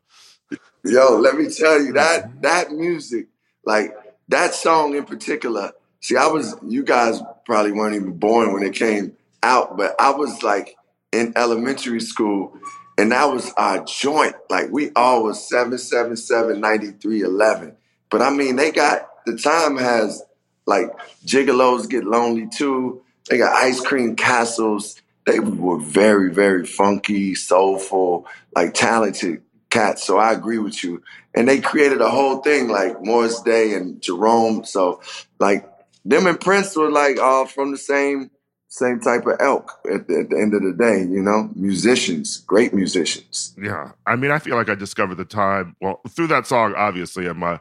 Yo, 0.85 1.17
let 1.17 1.35
me 1.35 1.49
tell 1.49 1.81
you 1.81 1.91
that 1.93 2.23
mm-hmm. 2.23 2.41
that 2.41 2.71
music, 2.71 3.27
like 3.65 3.93
that 4.29 4.53
song 4.53 4.95
in 4.95 5.03
particular. 5.03 5.73
See, 5.99 6.15
I 6.15 6.27
was 6.27 6.55
you 6.65 6.83
guys 6.83 7.21
probably 7.45 7.73
weren't 7.73 7.95
even 7.95 8.17
born 8.17 8.53
when 8.53 8.63
it 8.63 8.73
came 8.73 9.17
out, 9.43 9.75
but 9.75 9.95
I 9.99 10.11
was 10.11 10.43
like 10.43 10.77
in 11.11 11.33
elementary 11.35 11.99
school, 11.99 12.57
and 12.97 13.11
that 13.11 13.25
was 13.25 13.51
our 13.57 13.83
joint. 13.85 14.35
Like 14.49 14.69
we 14.71 14.91
all 14.95 15.23
was 15.23 15.47
seven 15.47 15.77
seven 15.77 16.17
seven 16.17 16.59
ninety 16.59 16.91
three 16.91 17.21
eleven. 17.21 17.75
But 18.09 18.21
I 18.21 18.29
mean, 18.31 18.55
they 18.55 18.71
got 18.71 19.07
the 19.25 19.37
time 19.37 19.77
has 19.77 20.23
like 20.65 20.91
gigolos 21.25 21.89
get 21.89 22.05
lonely 22.05 22.47
too. 22.47 23.01
They 23.29 23.37
got 23.37 23.55
ice 23.55 23.79
cream 23.79 24.15
castles. 24.15 25.01
They 25.25 25.39
were 25.39 25.79
very 25.79 26.33
very 26.33 26.65
funky, 26.65 27.35
soulful, 27.35 28.25
like 28.55 28.73
talented 28.73 29.43
cats. 29.69 30.03
So 30.03 30.17
I 30.17 30.31
agree 30.31 30.59
with 30.59 30.83
you. 30.83 31.03
And 31.35 31.47
they 31.47 31.59
created 31.59 32.01
a 32.01 32.09
whole 32.09 32.37
thing 32.37 32.67
like 32.67 33.03
Morris 33.03 33.41
Day 33.41 33.73
and 33.73 34.01
Jerome. 34.01 34.63
So 34.65 35.01
like 35.39 35.69
them 36.03 36.25
and 36.25 36.39
Prince 36.39 36.75
were 36.75 36.89
like 36.89 37.19
all 37.19 37.45
from 37.45 37.71
the 37.71 37.77
same 37.77 38.31
same 38.69 38.99
type 38.99 39.25
of 39.25 39.37
elk 39.39 39.71
at 39.91 40.07
the, 40.07 40.19
at 40.19 40.29
the 40.29 40.37
end 40.37 40.53
of 40.53 40.61
the 40.61 40.73
day, 40.77 40.99
you 40.99 41.21
know, 41.21 41.49
musicians, 41.55 42.37
great 42.41 42.73
musicians. 42.73 43.55
Yeah. 43.61 43.91
I 44.05 44.15
mean, 44.15 44.31
I 44.31 44.39
feel 44.39 44.55
like 44.55 44.69
I 44.69 44.75
discovered 44.75 45.15
the 45.15 45.25
time, 45.25 45.75
well, 45.81 46.01
through 46.09 46.27
that 46.27 46.47
song, 46.47 46.73
obviously, 46.75 47.27
and 47.27 47.39
my 47.39 47.59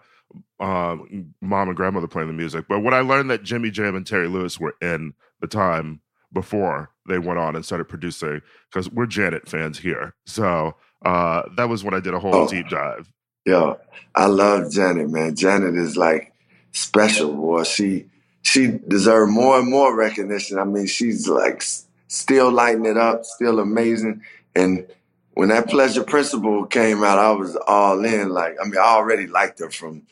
um, 0.58 1.32
mom 1.40 1.68
and 1.68 1.76
grandmother 1.76 2.08
playing 2.08 2.28
the 2.28 2.34
music. 2.34 2.64
But 2.68 2.80
when 2.80 2.92
I 2.94 3.00
learned 3.00 3.30
that 3.30 3.42
Jimmy 3.44 3.70
Jam 3.70 3.94
and 3.94 4.06
Terry 4.06 4.26
Lewis 4.28 4.58
were 4.58 4.74
in 4.82 5.14
the 5.40 5.46
time 5.46 6.00
before 6.32 6.90
they 7.08 7.18
went 7.18 7.38
on 7.38 7.54
and 7.54 7.64
started 7.64 7.84
producing, 7.84 8.42
because 8.70 8.90
we're 8.90 9.06
Janet 9.06 9.48
fans 9.48 9.78
here. 9.78 10.14
So 10.26 10.74
uh, 11.04 11.42
that 11.56 11.68
was 11.68 11.84
when 11.84 11.94
I 11.94 12.00
did 12.00 12.14
a 12.14 12.18
whole 12.18 12.34
Oh. 12.34 12.48
deep 12.48 12.68
dive. 12.68 13.12
Yeah. 13.44 13.74
I 14.14 14.26
love 14.26 14.72
Janet, 14.72 15.08
man. 15.08 15.36
Janet 15.36 15.76
is 15.76 15.96
like 15.96 16.32
special, 16.72 17.32
boy. 17.32 17.62
She 17.62 18.06
she 18.46 18.78
deserved 18.86 19.32
more 19.32 19.58
and 19.58 19.68
more 19.68 19.94
recognition. 19.94 20.58
I 20.58 20.64
mean, 20.64 20.86
she's 20.86 21.26
like 21.26 21.64
still 22.06 22.52
lighting 22.52 22.86
it 22.86 22.96
up, 22.96 23.24
still 23.24 23.58
amazing. 23.58 24.22
And 24.54 24.86
when 25.34 25.48
that 25.48 25.68
Pleasure 25.68 26.04
Principle 26.04 26.64
came 26.64 27.02
out, 27.02 27.18
I 27.18 27.32
was 27.32 27.56
all 27.66 28.04
in. 28.04 28.30
Like, 28.30 28.56
I 28.60 28.64
mean, 28.64 28.78
I 28.78 28.84
already 28.84 29.26
liked 29.26 29.58
her 29.58 29.70
from 29.70 30.02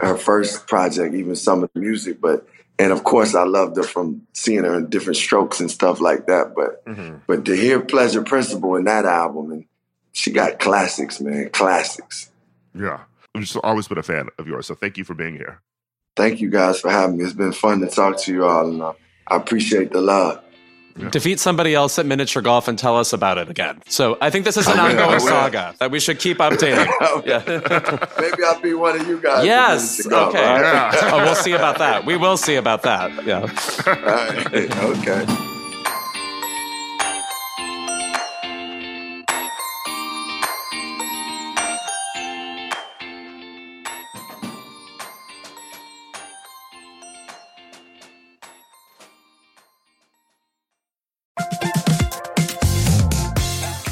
her 0.00 0.16
first 0.16 0.68
project, 0.68 1.14
even 1.14 1.34
some 1.34 1.64
of 1.64 1.70
the 1.74 1.80
music, 1.80 2.20
but 2.20 2.46
and 2.78 2.92
of 2.92 3.02
course 3.02 3.34
I 3.34 3.42
loved 3.42 3.76
her 3.76 3.82
from 3.82 4.24
seeing 4.34 4.62
her 4.62 4.78
in 4.78 4.88
different 4.88 5.16
strokes 5.16 5.58
and 5.58 5.70
stuff 5.70 6.00
like 6.00 6.26
that. 6.26 6.54
But 6.54 6.84
mm-hmm. 6.84 7.16
but 7.26 7.44
to 7.46 7.56
hear 7.56 7.80
Pleasure 7.80 8.22
Principle 8.22 8.76
in 8.76 8.84
that 8.84 9.04
album 9.04 9.50
and 9.50 9.64
she 10.12 10.30
got 10.30 10.60
classics, 10.60 11.20
man, 11.20 11.50
classics. 11.50 12.30
Yeah. 12.72 13.00
I've 13.34 13.42
just 13.42 13.56
always 13.56 13.88
been 13.88 13.98
a 13.98 14.02
fan 14.02 14.28
of 14.38 14.46
yours. 14.46 14.66
So 14.66 14.74
thank 14.74 14.96
you 14.96 15.04
for 15.04 15.14
being 15.14 15.34
here. 15.34 15.60
Thank 16.20 16.40
you 16.42 16.50
guys 16.50 16.78
for 16.80 16.90
having 16.90 17.16
me. 17.16 17.24
It's 17.24 17.32
been 17.32 17.52
fun 17.52 17.80
to 17.80 17.86
talk 17.88 18.18
to 18.24 18.32
you 18.32 18.44
all, 18.44 18.68
and 18.68 18.82
uh, 18.82 18.92
I 19.26 19.36
appreciate 19.36 19.90
the 19.90 20.02
love. 20.02 20.42
Defeat 21.10 21.40
somebody 21.40 21.74
else 21.74 21.98
at 21.98 22.04
miniature 22.04 22.42
golf 22.42 22.68
and 22.68 22.78
tell 22.78 22.98
us 22.98 23.14
about 23.14 23.38
it 23.38 23.48
again. 23.48 23.80
So 23.88 24.18
I 24.20 24.28
think 24.28 24.44
this 24.44 24.58
is 24.58 24.66
an 24.66 24.78
I 24.78 24.90
ongoing 24.90 25.10
will. 25.12 25.20
saga 25.20 25.74
that 25.78 25.90
we 25.90 25.98
should 25.98 26.18
keep 26.18 26.36
updating. 26.38 26.86
Yeah. 27.24 27.42
Maybe 28.20 28.42
I'll 28.44 28.60
be 28.60 28.74
one 28.74 29.00
of 29.00 29.06
you 29.08 29.18
guys. 29.18 29.46
yes. 29.46 30.06
Okay. 30.06 30.60
right? 30.60 30.94
Oh, 31.04 31.18
we'll 31.24 31.34
see 31.34 31.52
about 31.52 31.78
that. 31.78 32.04
We 32.04 32.16
will 32.18 32.36
see 32.36 32.56
about 32.56 32.82
that. 32.82 33.24
Yeah. 33.24 33.40
All 33.86 34.02
right. 34.02 34.76
Okay. 34.98 35.49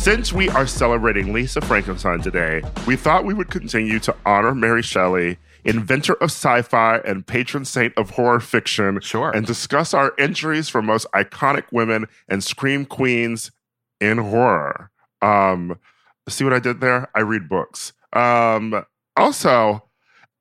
Since 0.00 0.32
we 0.32 0.48
are 0.48 0.66
celebrating 0.66 1.34
Lisa 1.34 1.60
Frankenstein 1.60 2.20
today, 2.22 2.62
we 2.86 2.96
thought 2.96 3.26
we 3.26 3.34
would 3.34 3.50
continue 3.50 3.98
to 4.00 4.16
honor 4.24 4.54
Mary 4.54 4.82
Shelley, 4.82 5.36
inventor 5.64 6.14
of 6.14 6.30
sci 6.30 6.62
fi 6.62 6.98
and 7.04 7.26
patron 7.26 7.66
saint 7.66 7.92
of 7.98 8.10
horror 8.10 8.40
fiction, 8.40 8.98
Sure. 9.02 9.30
and 9.30 9.46
discuss 9.46 9.92
our 9.92 10.14
entries 10.18 10.70
for 10.70 10.80
most 10.80 11.06
iconic 11.14 11.64
women 11.70 12.06
and 12.28 12.42
scream 12.42 12.86
queens 12.86 13.50
in 14.00 14.16
horror. 14.16 14.90
Um, 15.20 15.78
see 16.30 16.44
what 16.44 16.54
I 16.54 16.60
did 16.60 16.80
there? 16.80 17.10
I 17.14 17.20
read 17.20 17.46
books. 17.46 17.92
Um, 18.14 18.86
also, 19.18 19.84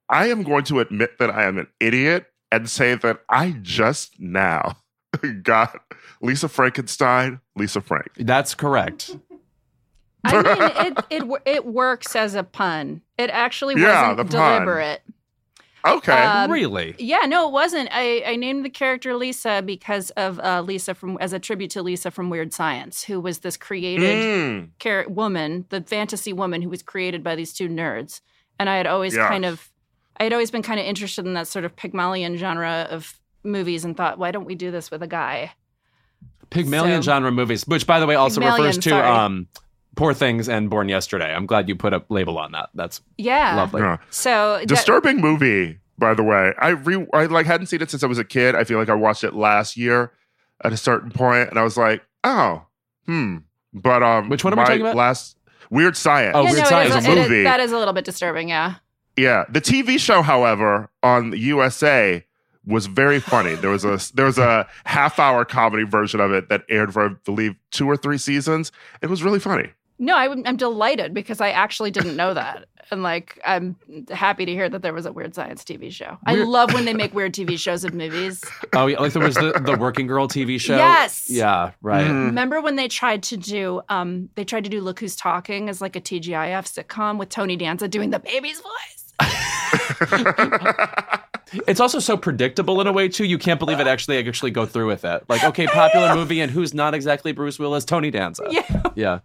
I 0.07 0.27
am 0.29 0.43
going 0.43 0.63
to 0.65 0.79
admit 0.79 1.19
that 1.19 1.31
I 1.31 1.43
am 1.43 1.57
an 1.57 1.67
idiot 1.81 2.27
and 2.49 2.69
say 2.69 2.95
that 2.95 3.19
I 3.27 3.57
just 3.61 4.21
now 4.21 4.77
got 5.43 5.81
Lisa 6.21 6.47
Frankenstein, 6.47 7.41
Lisa 7.57 7.81
Frank. 7.81 8.07
That's 8.15 8.55
correct. 8.55 9.17
I 10.23 10.33
mean, 10.33 10.43
it 11.09 11.23
it 11.23 11.41
it 11.45 11.65
works 11.65 12.15
as 12.15 12.35
a 12.35 12.43
pun. 12.43 13.01
It 13.17 13.29
actually 13.29 13.81
Yeah, 13.81 14.09
wasn't 14.11 14.31
pun. 14.31 14.51
deliberate. 14.53 15.01
Okay. 15.87 16.11
Um, 16.11 16.51
really? 16.51 16.93
Yeah, 16.99 17.21
no, 17.25 17.47
it 17.47 17.53
wasn't. 17.53 17.87
I, 17.93 18.21
I 18.25 18.35
named 18.35 18.65
the 18.65 18.69
character 18.69 19.15
Lisa 19.15 19.63
because 19.65 20.09
of 20.11 20.37
uh, 20.41 20.61
Lisa 20.61 20.93
from 20.93 21.17
as 21.21 21.31
a 21.31 21.39
tribute 21.39 21.71
to 21.71 21.81
Lisa 21.81 22.11
from 22.11 22.29
Weird 22.29 22.51
Science, 22.53 23.05
who 23.05 23.21
was 23.21 23.39
this 23.39 23.55
created 23.55 24.25
Mm. 24.25 24.69
char- 24.79 25.07
woman, 25.07 25.65
the 25.69 25.79
fantasy 25.81 26.33
woman 26.33 26.61
who 26.61 26.69
was 26.69 26.83
created 26.83 27.23
by 27.23 27.35
these 27.35 27.53
two 27.53 27.69
nerds. 27.69 28.19
And 28.59 28.69
I 28.69 28.75
had 28.75 28.87
always 28.87 29.15
Yeah. 29.15 29.29
kind 29.29 29.45
of, 29.45 29.71
I 30.19 30.23
had 30.25 30.33
always 30.33 30.51
been 30.51 30.63
kind 30.63 30.81
of 30.81 30.85
interested 30.85 31.25
in 31.25 31.33
that 31.35 31.47
sort 31.47 31.63
of 31.63 31.77
Pygmalion 31.77 32.35
genre 32.35 32.85
of 32.89 33.17
movies, 33.45 33.85
and 33.85 33.95
thought, 33.95 34.19
why 34.19 34.31
don't 34.31 34.43
we 34.45 34.55
do 34.55 34.71
this 34.71 34.91
with 34.91 35.01
a 35.01 35.07
guy? 35.07 35.53
Pygmalion 36.49 37.01
So- 37.03 37.11
genre 37.11 37.31
movies, 37.31 37.65
which 37.67 37.87
by 37.87 38.01
the 38.01 38.05
way 38.05 38.15
also 38.15 38.41
Pygmalion, 38.41 38.65
refers 38.65 38.77
to 38.83 38.89
sorry. 38.89 39.07
um, 39.07 39.47
Poor 39.99 40.13
Things 40.13 40.47
and 40.47 40.69
Born 40.69 40.87
Yesterday. 40.87 41.33
I'm 41.33 41.45
glad 41.45 41.67
you 41.67 41.75
put 41.75 41.93
a 41.93 42.01
label 42.09 42.37
on 42.37 42.53
that. 42.53 42.69
That's 42.73 43.01
Yeah. 43.17 43.55
lovely. 43.55 43.81
Yeah. 43.81 43.97
So 44.09 44.57
that- 44.59 44.67
Disturbing 44.69 45.19
movie, 45.19 45.79
by 45.97 46.13
the 46.13 46.23
way. 46.23 46.53
I 46.57 46.69
re 46.69 47.05
I 47.13 47.25
like 47.25 47.45
hadn't 47.45 47.67
seen 47.67 47.81
it 47.81 47.91
since 47.91 48.01
I 48.01 48.07
was 48.07 48.17
a 48.17 48.23
kid. 48.23 48.55
I 48.55 48.63
feel 48.63 48.79
like 48.79 48.87
I 48.89 48.93
watched 48.93 49.23
it 49.25 49.33
last 49.35 49.75
year 49.75 50.11
at 50.63 50.71
a 50.71 50.77
certain 50.77 51.11
point, 51.11 51.49
and 51.49 51.59
I 51.59 51.63
was 51.63 51.75
like, 51.77 52.01
oh, 52.23 52.63
hmm. 53.05 53.37
But 53.73 54.01
um, 54.01 54.29
Which 54.29 54.43
one 54.45 54.53
am 54.53 54.59
I 54.59 54.65
talking 54.65 54.81
about? 54.81 54.95
Last 54.95 55.37
Weird 55.69 55.95
Science. 55.97 56.31
Oh, 56.35 56.43
yeah, 56.43 56.51
Weird 56.51 56.63
no, 56.63 56.69
Science. 56.69 56.95
is, 56.95 57.05
a 57.05 57.11
it 57.11 57.17
is- 57.17 57.29
movie. 57.29 57.43
that 57.43 57.59
is 57.59 57.71
a 57.73 57.77
little 57.77 57.93
bit 57.93 58.05
disturbing. 58.05 58.47
Yeah. 58.49 58.75
Yeah, 59.17 59.43
the 59.49 59.59
TV 59.59 59.99
show, 59.99 60.21
however, 60.21 60.89
on 61.03 61.33
USA 61.35 62.23
was 62.65 62.85
very 62.85 63.19
funny. 63.19 63.55
There 63.55 63.69
was 63.69 63.83
a 63.83 63.99
there 64.15 64.25
was 64.25 64.37
a 64.37 64.65
half 64.85 65.19
hour 65.19 65.43
comedy 65.43 65.83
version 65.83 66.21
of 66.21 66.31
it 66.31 66.47
that 66.47 66.63
aired 66.69 66.93
for 66.93 67.05
I 67.05 67.09
believe 67.25 67.55
two 67.71 67.85
or 67.89 67.97
three 67.97 68.17
seasons. 68.17 68.71
It 69.01 69.09
was 69.09 69.21
really 69.23 69.39
funny. 69.39 69.71
No, 69.99 70.15
I, 70.15 70.25
am 70.27 70.55
delighted 70.55 71.13
because 71.13 71.41
I 71.41 71.49
actually 71.51 71.91
didn't 71.91 72.15
know 72.15 72.33
that. 72.33 72.65
And 72.91 73.03
like, 73.03 73.39
I'm 73.45 73.75
happy 74.09 74.45
to 74.45 74.51
hear 74.51 74.67
that 74.69 74.81
there 74.81 74.93
was 74.93 75.05
a 75.05 75.11
Weird 75.11 75.35
Science 75.35 75.63
TV 75.63 75.91
show. 75.91 76.17
I 76.25 76.33
Weird- 76.33 76.47
love 76.47 76.73
when 76.73 76.85
they 76.85 76.93
make 76.93 77.13
weird 77.13 77.33
TV 77.33 77.59
shows 77.59 77.83
of 77.83 77.93
movies. 77.93 78.43
Oh, 78.73 78.87
yeah, 78.87 78.99
like 78.99 79.13
there 79.13 79.23
was 79.23 79.35
the, 79.35 79.51
the 79.63 79.77
Working 79.77 80.07
Girl 80.07 80.27
TV 80.27 80.59
show. 80.59 80.75
Yes. 80.77 81.29
Yeah, 81.29 81.71
right. 81.81 82.07
Mhm. 82.07 82.27
Remember 82.27 82.61
when 82.61 82.77
they 82.77 82.87
tried 82.87 83.21
to 83.23 83.37
do, 83.37 83.81
um, 83.89 84.29
they 84.35 84.43
tried 84.45 84.63
to 84.63 84.69
do 84.69 84.81
Look 84.81 84.99
Who's 85.01 85.15
Talking 85.15 85.69
as 85.69 85.81
like 85.81 85.95
a 85.95 86.01
TGIF 86.01 86.65
sitcom 86.83 87.17
with 87.19 87.29
Tony 87.29 87.57
Danza 87.57 87.87
doing 87.87 88.09
the 88.09 88.19
baby's 88.19 88.61
voice? 88.61 89.13
It's 91.67 91.79
also 91.79 91.99
so 91.99 92.15
predictable 92.17 92.79
in 92.81 92.87
a 92.87 92.91
way 92.91 93.07
too. 93.07 93.23
You 93.25 93.37
can't 93.37 93.59
believe 93.59 93.79
it 93.79 93.87
actually 93.87 94.17
actually 94.27 94.51
go 94.51 94.65
through 94.65 94.87
with 94.87 95.05
it. 95.05 95.23
Like, 95.29 95.43
okay, 95.43 95.67
popular 95.67 96.13
movie, 96.15 96.41
and 96.41 96.51
who's 96.51 96.73
not 96.73 96.93
exactly 96.93 97.31
Bruce 97.31 97.57
Willis? 97.59 97.85
Tony 97.85 98.11
Danza. 98.11 98.45
Yeah. 98.49 98.83
Yeah. 98.95 99.19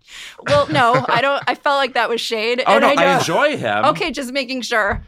Well, 0.47 0.67
no, 0.69 1.05
I 1.09 1.21
don't. 1.21 1.43
I 1.47 1.55
felt 1.55 1.77
like 1.77 1.95
that 1.95 2.09
was 2.09 2.21
shade. 2.21 2.63
Oh 2.67 2.73
and 2.73 2.81
no, 2.83 2.89
I, 2.89 2.93
I, 2.93 2.95
don't- 2.95 3.19
enjoy 3.21 3.57
him. 3.57 3.85
Okay, 3.87 4.11
just 4.11 4.33
making 4.33 4.63
sure. 4.63 5.03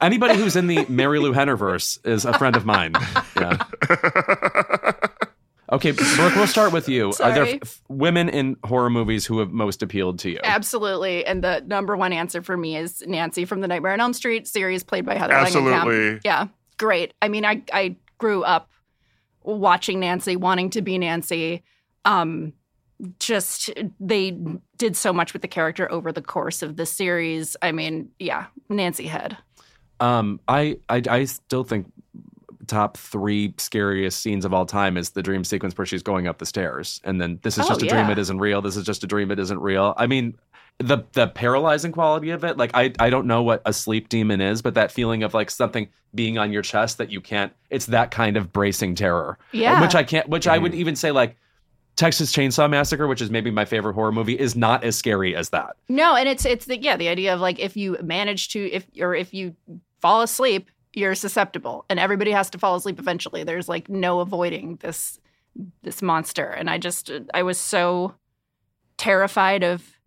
Anybody 0.00 0.36
who's 0.36 0.54
in 0.56 0.68
the 0.68 0.84
Marilu 0.86 1.34
Hennerverse 1.34 1.98
is 2.06 2.24
a 2.24 2.32
friend 2.38 2.54
of 2.56 2.64
mine. 2.64 2.92
Yeah. 3.36 3.56
Okay, 5.70 5.90
Brook, 5.90 6.34
we'll 6.34 6.46
start 6.46 6.72
with 6.72 6.88
you. 6.88 7.08
Are 7.20 7.30
there 7.32 7.44
Sorry. 7.44 7.58
f- 7.60 7.82
women 7.88 8.30
in 8.30 8.56
horror 8.64 8.88
movies 8.88 9.26
who 9.26 9.38
have 9.40 9.50
most 9.52 9.82
appealed 9.82 10.18
to 10.20 10.30
you? 10.30 10.40
Absolutely. 10.42 11.26
And 11.26 11.44
the 11.44 11.60
number 11.66 11.94
one 11.94 12.14
answer 12.14 12.40
for 12.40 12.56
me 12.56 12.74
is 12.78 13.02
Nancy 13.06 13.44
from 13.44 13.60
the 13.60 13.68
Nightmare 13.68 13.92
on 13.92 14.00
Elm 14.00 14.14
Street 14.14 14.48
series 14.48 14.82
played 14.82 15.04
by 15.04 15.14
Heather 15.16 15.34
Langenkamp. 15.34 15.74
Absolutely. 15.74 16.20
Yeah, 16.24 16.46
great. 16.78 17.14
I 17.20 17.28
mean, 17.28 17.44
I 17.44 17.62
I 17.72 17.96
grew 18.18 18.42
up 18.42 18.70
watching 19.42 20.00
Nancy, 20.00 20.36
wanting 20.36 20.70
to 20.70 20.82
be 20.82 20.98
Nancy. 20.98 21.62
Um, 22.04 22.52
just 23.18 23.70
they 24.00 24.36
did 24.76 24.96
so 24.96 25.12
much 25.12 25.32
with 25.32 25.42
the 25.42 25.48
character 25.48 25.90
over 25.92 26.10
the 26.12 26.22
course 26.22 26.62
of 26.62 26.76
the 26.76 26.86
series. 26.86 27.56
I 27.62 27.72
mean, 27.72 28.10
yeah, 28.18 28.46
Nancy 28.68 29.06
Head. 29.06 29.36
Um, 30.00 30.40
I, 30.48 30.78
I 30.88 31.02
I 31.08 31.24
still 31.24 31.64
think 31.64 31.92
top 32.68 32.96
three 32.96 33.54
scariest 33.58 34.20
scenes 34.20 34.44
of 34.44 34.54
all 34.54 34.66
time 34.66 34.96
is 34.96 35.10
the 35.10 35.22
dream 35.22 35.42
sequence 35.42 35.76
where 35.76 35.86
she's 35.86 36.02
going 36.02 36.28
up 36.28 36.38
the 36.38 36.46
stairs, 36.46 37.00
and 37.04 37.20
then 37.20 37.38
this 37.42 37.58
is 37.58 37.64
Oh, 37.64 37.68
just 37.68 37.82
a 37.82 37.86
dream. 37.86 38.08
It 38.10 38.18
isn't 38.18 38.38
real. 38.38 38.62
This 38.62 38.76
is 38.76 38.84
just 38.84 39.02
a 39.02 39.06
dream. 39.06 39.30
It 39.30 39.38
isn't 39.38 39.58
real. 39.58 39.94
I 39.96 40.06
mean, 40.06 40.38
the 40.78 40.98
the 41.12 41.26
paralyzing 41.28 41.92
quality 41.92 42.30
of 42.30 42.44
it. 42.44 42.56
Like 42.56 42.70
I 42.74 42.92
I 42.98 43.10
don't 43.10 43.26
know 43.26 43.42
what 43.42 43.62
a 43.64 43.72
sleep 43.72 44.08
demon 44.08 44.40
is, 44.40 44.62
but 44.62 44.74
that 44.74 44.92
feeling 44.92 45.22
of 45.24 45.34
like 45.34 45.50
something 45.50 45.88
being 46.14 46.38
on 46.38 46.52
your 46.52 46.62
chest 46.62 46.98
that 46.98 47.10
you 47.10 47.20
can't. 47.20 47.52
It's 47.70 47.86
that 47.86 48.10
kind 48.10 48.36
of 48.36 48.52
bracing 48.52 48.94
terror. 48.94 49.38
Yeah. 49.52 49.80
which 49.80 49.94
I 49.94 50.04
can't. 50.04 50.28
Which 50.28 50.46
I 50.46 50.58
would 50.58 50.72
mm-hmm. 50.72 50.80
even 50.80 50.96
say 50.96 51.10
like. 51.10 51.36
Texas 51.96 52.32
Chainsaw 52.32 52.70
Massacre, 52.70 53.08
which 53.08 53.20
is 53.20 53.28
maybe 53.28 53.50
my 53.50 53.64
favorite 53.64 53.94
horror 53.94 54.12
movie, 54.12 54.38
is 54.38 54.54
not 54.54 54.84
as 54.84 54.94
scary 54.94 55.34
as 55.34 55.48
that. 55.48 55.74
No, 55.88 56.14
and 56.14 56.28
it's 56.28 56.44
it's 56.44 56.66
the 56.66 56.80
yeah 56.80 56.96
the 56.96 57.08
idea 57.08 57.34
of 57.34 57.40
like 57.40 57.58
if 57.58 57.76
you 57.76 57.96
manage 58.00 58.50
to 58.50 58.70
if 58.70 58.86
or 59.00 59.16
if 59.16 59.34
you 59.34 59.56
fall 60.00 60.22
asleep, 60.22 60.70
you're 60.98 61.14
susceptible, 61.14 61.84
and 61.88 61.98
everybody 61.98 62.32
has 62.32 62.50
to 62.50 62.58
fall 62.58 62.74
asleep 62.74 62.98
eventually. 62.98 63.44
There's 63.44 63.68
like 63.68 63.88
no 63.88 64.20
avoiding 64.20 64.76
this 64.76 65.18
this 65.82 66.02
monster, 66.02 66.46
and 66.46 66.68
I 66.68 66.78
just 66.78 67.10
I 67.32 67.42
was 67.42 67.58
so 67.58 68.14
terrified 68.96 69.62
of 69.62 69.98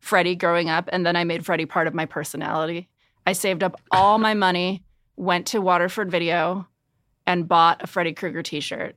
Freddy 0.00 0.34
growing 0.34 0.68
up, 0.68 0.88
and 0.92 1.06
then 1.06 1.16
I 1.16 1.24
made 1.24 1.46
Freddy 1.46 1.66
part 1.66 1.86
of 1.86 1.94
my 1.94 2.06
personality. 2.06 2.88
I 3.26 3.32
saved 3.32 3.62
up 3.62 3.80
all 3.90 4.18
my 4.18 4.34
money, 4.34 4.82
went 5.16 5.46
to 5.48 5.60
Waterford 5.60 6.10
Video, 6.10 6.66
and 7.26 7.48
bought 7.48 7.82
a 7.82 7.86
Freddy 7.86 8.12
Krueger 8.12 8.42
T-shirt, 8.42 8.96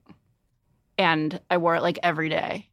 and 0.97 1.39
I 1.49 1.57
wore 1.57 1.75
it 1.75 1.83
like 1.83 1.99
every 2.03 2.29
day, 2.29 2.69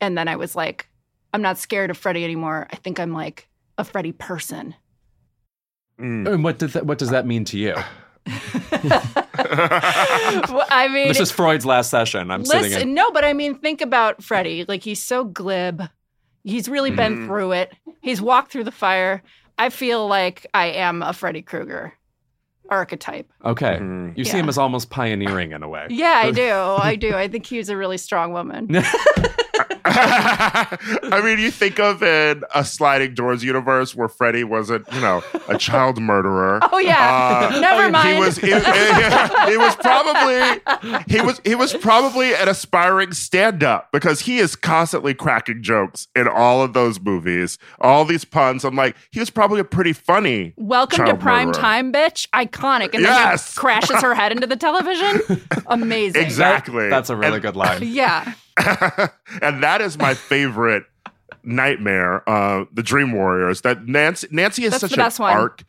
and 0.00 0.16
then 0.18 0.28
I 0.28 0.36
was 0.36 0.56
like. 0.56 0.88
I'm 1.32 1.42
not 1.42 1.58
scared 1.58 1.90
of 1.90 1.98
Freddy 1.98 2.22
anymore. 2.22 2.68
I 2.70 2.76
think 2.76 3.00
I'm 3.00 3.12
like 3.12 3.48
a 3.76 3.82
Freddy 3.82 4.12
person. 4.12 4.72
Mm. 5.98 6.32
And 6.32 6.44
what 6.44 6.60
does 6.60 6.74
that, 6.74 6.86
what 6.86 6.96
does 6.96 7.10
that 7.10 7.26
mean 7.26 7.44
to 7.46 7.58
you? 7.58 7.74
Well, 9.36 10.66
I 10.70 10.88
mean, 10.88 11.08
This 11.08 11.20
is 11.20 11.30
Freud's 11.30 11.66
last 11.66 11.90
session. 11.90 12.30
I'm 12.30 12.44
sitting 12.44 12.72
in. 12.80 12.94
no, 12.94 13.10
but 13.10 13.24
I 13.24 13.32
mean, 13.32 13.58
think 13.58 13.80
about 13.80 14.22
Freddy. 14.22 14.64
Like 14.66 14.82
he's 14.82 15.02
so 15.02 15.24
glib. 15.24 15.82
He's 16.44 16.68
really 16.68 16.90
been 16.90 17.18
Mhm. 17.18 17.26
through 17.26 17.52
it. 17.52 17.72
He's 18.00 18.20
walked 18.20 18.52
through 18.52 18.64
the 18.64 18.70
fire. 18.72 19.22
I 19.58 19.70
feel 19.70 20.06
like 20.06 20.46
I 20.54 20.66
am 20.66 21.02
a 21.02 21.12
Freddy 21.12 21.42
Krueger 21.42 21.94
archetype. 22.68 23.30
Okay. 23.44 23.78
Mhm. 23.80 24.16
You 24.16 24.24
see 24.24 24.38
him 24.38 24.48
as 24.48 24.58
almost 24.58 24.90
pioneering 24.90 25.52
in 25.52 25.62
a 25.62 25.68
way. 25.68 25.86
Yeah, 25.90 26.22
I 26.24 26.30
do. 26.42 26.50
I 26.52 26.96
do. 26.96 27.14
I 27.14 27.28
think 27.28 27.46
he 27.46 27.58
was 27.58 27.68
a 27.68 27.76
really 27.76 27.98
strong 27.98 28.32
woman. 28.32 28.68
I 29.86 31.20
mean, 31.22 31.38
you 31.38 31.50
think 31.50 31.78
of 31.78 32.02
in 32.02 32.42
a 32.54 32.64
sliding 32.64 33.14
doors 33.14 33.44
universe 33.44 33.94
where 33.94 34.08
Freddy 34.08 34.44
wasn't, 34.44 34.90
you 34.92 35.00
know, 35.00 35.22
a 35.48 35.58
child 35.58 36.00
murderer. 36.00 36.60
Oh 36.72 36.78
yeah. 36.78 37.50
Uh, 37.52 37.60
Never 37.60 38.08
He 38.08 38.18
was. 38.18 38.36
He, 38.38 38.48
he 38.48 39.56
was 39.56 39.76
probably. 39.76 41.02
He 41.08 41.20
was. 41.20 41.40
He 41.44 41.54
was 41.54 41.74
probably 41.74 42.34
an 42.34 42.48
aspiring 42.48 43.12
stand-up 43.12 43.90
because 43.92 44.20
he 44.20 44.38
is 44.38 44.56
constantly 44.56 45.14
cracking 45.14 45.62
jokes 45.62 46.08
in 46.16 46.28
all 46.28 46.62
of 46.62 46.72
those 46.72 47.00
movies. 47.00 47.58
All 47.80 48.04
these 48.04 48.24
puns. 48.24 48.64
I'm 48.64 48.76
like, 48.76 48.96
he 49.10 49.20
was 49.20 49.30
probably 49.30 49.60
a 49.60 49.64
pretty 49.64 49.92
funny. 49.92 50.54
Welcome 50.56 51.06
to 51.06 51.14
prime 51.16 51.48
murderer. 51.48 51.62
time, 51.62 51.92
bitch. 51.92 52.28
Iconic. 52.30 52.94
And 52.94 53.04
then 53.04 53.14
Yes. 53.14 53.54
crashes 53.56 54.00
her 54.02 54.14
head 54.14 54.32
into 54.32 54.46
the 54.46 54.56
television. 54.56 55.20
Amazing. 55.66 56.22
Exactly. 56.22 56.88
That's 56.88 57.10
a 57.10 57.16
really 57.16 57.34
And- 57.34 57.42
good 57.42 57.56
line. 57.56 57.80
Yeah. 57.94 58.32
and 59.42 59.62
that 59.62 59.80
is 59.80 59.98
my 59.98 60.14
favorite 60.14 60.84
nightmare. 61.42 62.28
Uh, 62.28 62.64
the 62.72 62.82
Dream 62.82 63.12
Warriors. 63.12 63.62
That 63.62 63.86
Nancy. 63.86 64.28
Nancy 64.30 64.64
is 64.64 64.72
That's 64.72 64.92
such 64.92 64.98
an 64.98 65.22
one. 65.22 65.32
arc 65.36 65.64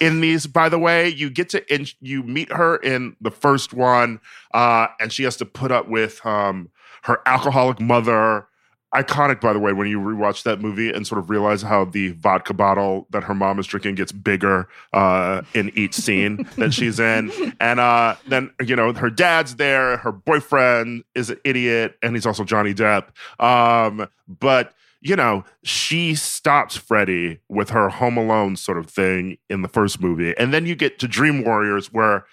in 0.00 0.20
these. 0.20 0.46
By 0.46 0.68
the 0.68 0.78
way, 0.78 1.08
you 1.08 1.30
get 1.30 1.48
to 1.50 1.74
in, 1.74 1.86
you 2.00 2.22
meet 2.22 2.52
her 2.52 2.76
in 2.76 3.16
the 3.20 3.30
first 3.30 3.72
one, 3.72 4.20
uh, 4.52 4.88
and 5.00 5.12
she 5.12 5.24
has 5.24 5.36
to 5.36 5.46
put 5.46 5.70
up 5.70 5.88
with 5.88 6.24
um, 6.24 6.70
her 7.02 7.20
alcoholic 7.26 7.80
mother. 7.80 8.46
Iconic, 8.94 9.40
by 9.40 9.52
the 9.52 9.60
way, 9.60 9.72
when 9.72 9.86
you 9.86 10.00
rewatch 10.00 10.42
that 10.42 10.60
movie 10.60 10.90
and 10.90 11.06
sort 11.06 11.20
of 11.20 11.30
realize 11.30 11.62
how 11.62 11.84
the 11.84 12.10
vodka 12.12 12.52
bottle 12.52 13.06
that 13.10 13.22
her 13.22 13.34
mom 13.34 13.60
is 13.60 13.66
drinking 13.66 13.94
gets 13.94 14.10
bigger 14.10 14.68
uh, 14.92 15.42
in 15.54 15.70
each 15.76 15.94
scene 16.04 16.48
that 16.56 16.74
she's 16.74 16.98
in. 16.98 17.30
And 17.60 17.78
uh, 17.78 18.16
then, 18.26 18.50
you 18.60 18.74
know, 18.74 18.92
her 18.92 19.10
dad's 19.10 19.56
there, 19.56 19.98
her 19.98 20.10
boyfriend 20.10 21.04
is 21.14 21.30
an 21.30 21.38
idiot, 21.44 21.98
and 22.02 22.16
he's 22.16 22.26
also 22.26 22.42
Johnny 22.42 22.74
Depp. 22.74 23.10
Um, 23.38 24.08
but, 24.26 24.74
you 25.00 25.14
know, 25.14 25.44
she 25.62 26.16
stops 26.16 26.76
Freddy 26.76 27.38
with 27.48 27.70
her 27.70 27.90
Home 27.90 28.16
Alone 28.16 28.56
sort 28.56 28.76
of 28.78 28.90
thing 28.90 29.38
in 29.48 29.62
the 29.62 29.68
first 29.68 30.00
movie. 30.00 30.36
And 30.36 30.52
then 30.52 30.66
you 30.66 30.74
get 30.74 30.98
to 30.98 31.06
Dream 31.06 31.44
Warriors 31.44 31.92
where 31.92 32.26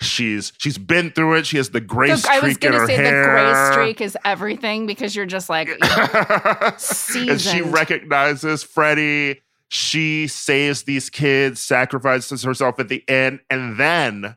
she's 0.00 0.52
she's 0.58 0.78
been 0.78 1.10
through 1.10 1.34
it. 1.34 1.46
She 1.46 1.56
has 1.56 1.70
the 1.70 1.80
gray 1.80 2.08
The- 2.08 2.28
I 2.30 2.40
was 2.40 2.52
streak 2.54 2.60
gonna 2.60 2.78
her 2.80 2.86
say 2.86 2.96
hair. 2.96 3.22
the 3.22 3.28
gray 3.30 3.72
streak 3.72 4.00
is 4.00 4.16
everything 4.24 4.86
because 4.86 5.14
you're 5.16 5.26
just 5.26 5.48
like 5.48 5.68
seasoned. 6.78 7.30
and 7.30 7.40
she 7.40 7.62
recognizes 7.62 8.62
Freddy. 8.62 9.42
She 9.70 10.26
saves 10.28 10.84
these 10.84 11.10
kids, 11.10 11.60
sacrifices 11.60 12.42
herself 12.42 12.78
at 12.80 12.88
the 12.88 13.04
end, 13.08 13.40
and 13.50 13.76
then 13.76 14.36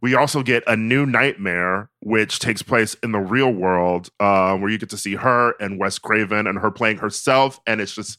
we 0.00 0.14
also 0.14 0.42
get 0.42 0.64
a 0.66 0.76
new 0.76 1.06
nightmare, 1.06 1.88
which 2.00 2.38
takes 2.40 2.62
place 2.62 2.94
in 3.02 3.12
the 3.12 3.20
real 3.20 3.52
world, 3.52 4.08
uh, 4.18 4.56
where 4.56 4.70
you 4.70 4.78
get 4.78 4.88
to 4.90 4.96
see 4.96 5.14
her 5.14 5.54
and 5.60 5.78
Wes 5.78 5.98
Craven 6.00 6.46
and 6.48 6.58
her 6.58 6.70
playing 6.72 6.96
herself, 6.98 7.60
and 7.66 7.80
it's 7.80 7.94
just 7.94 8.18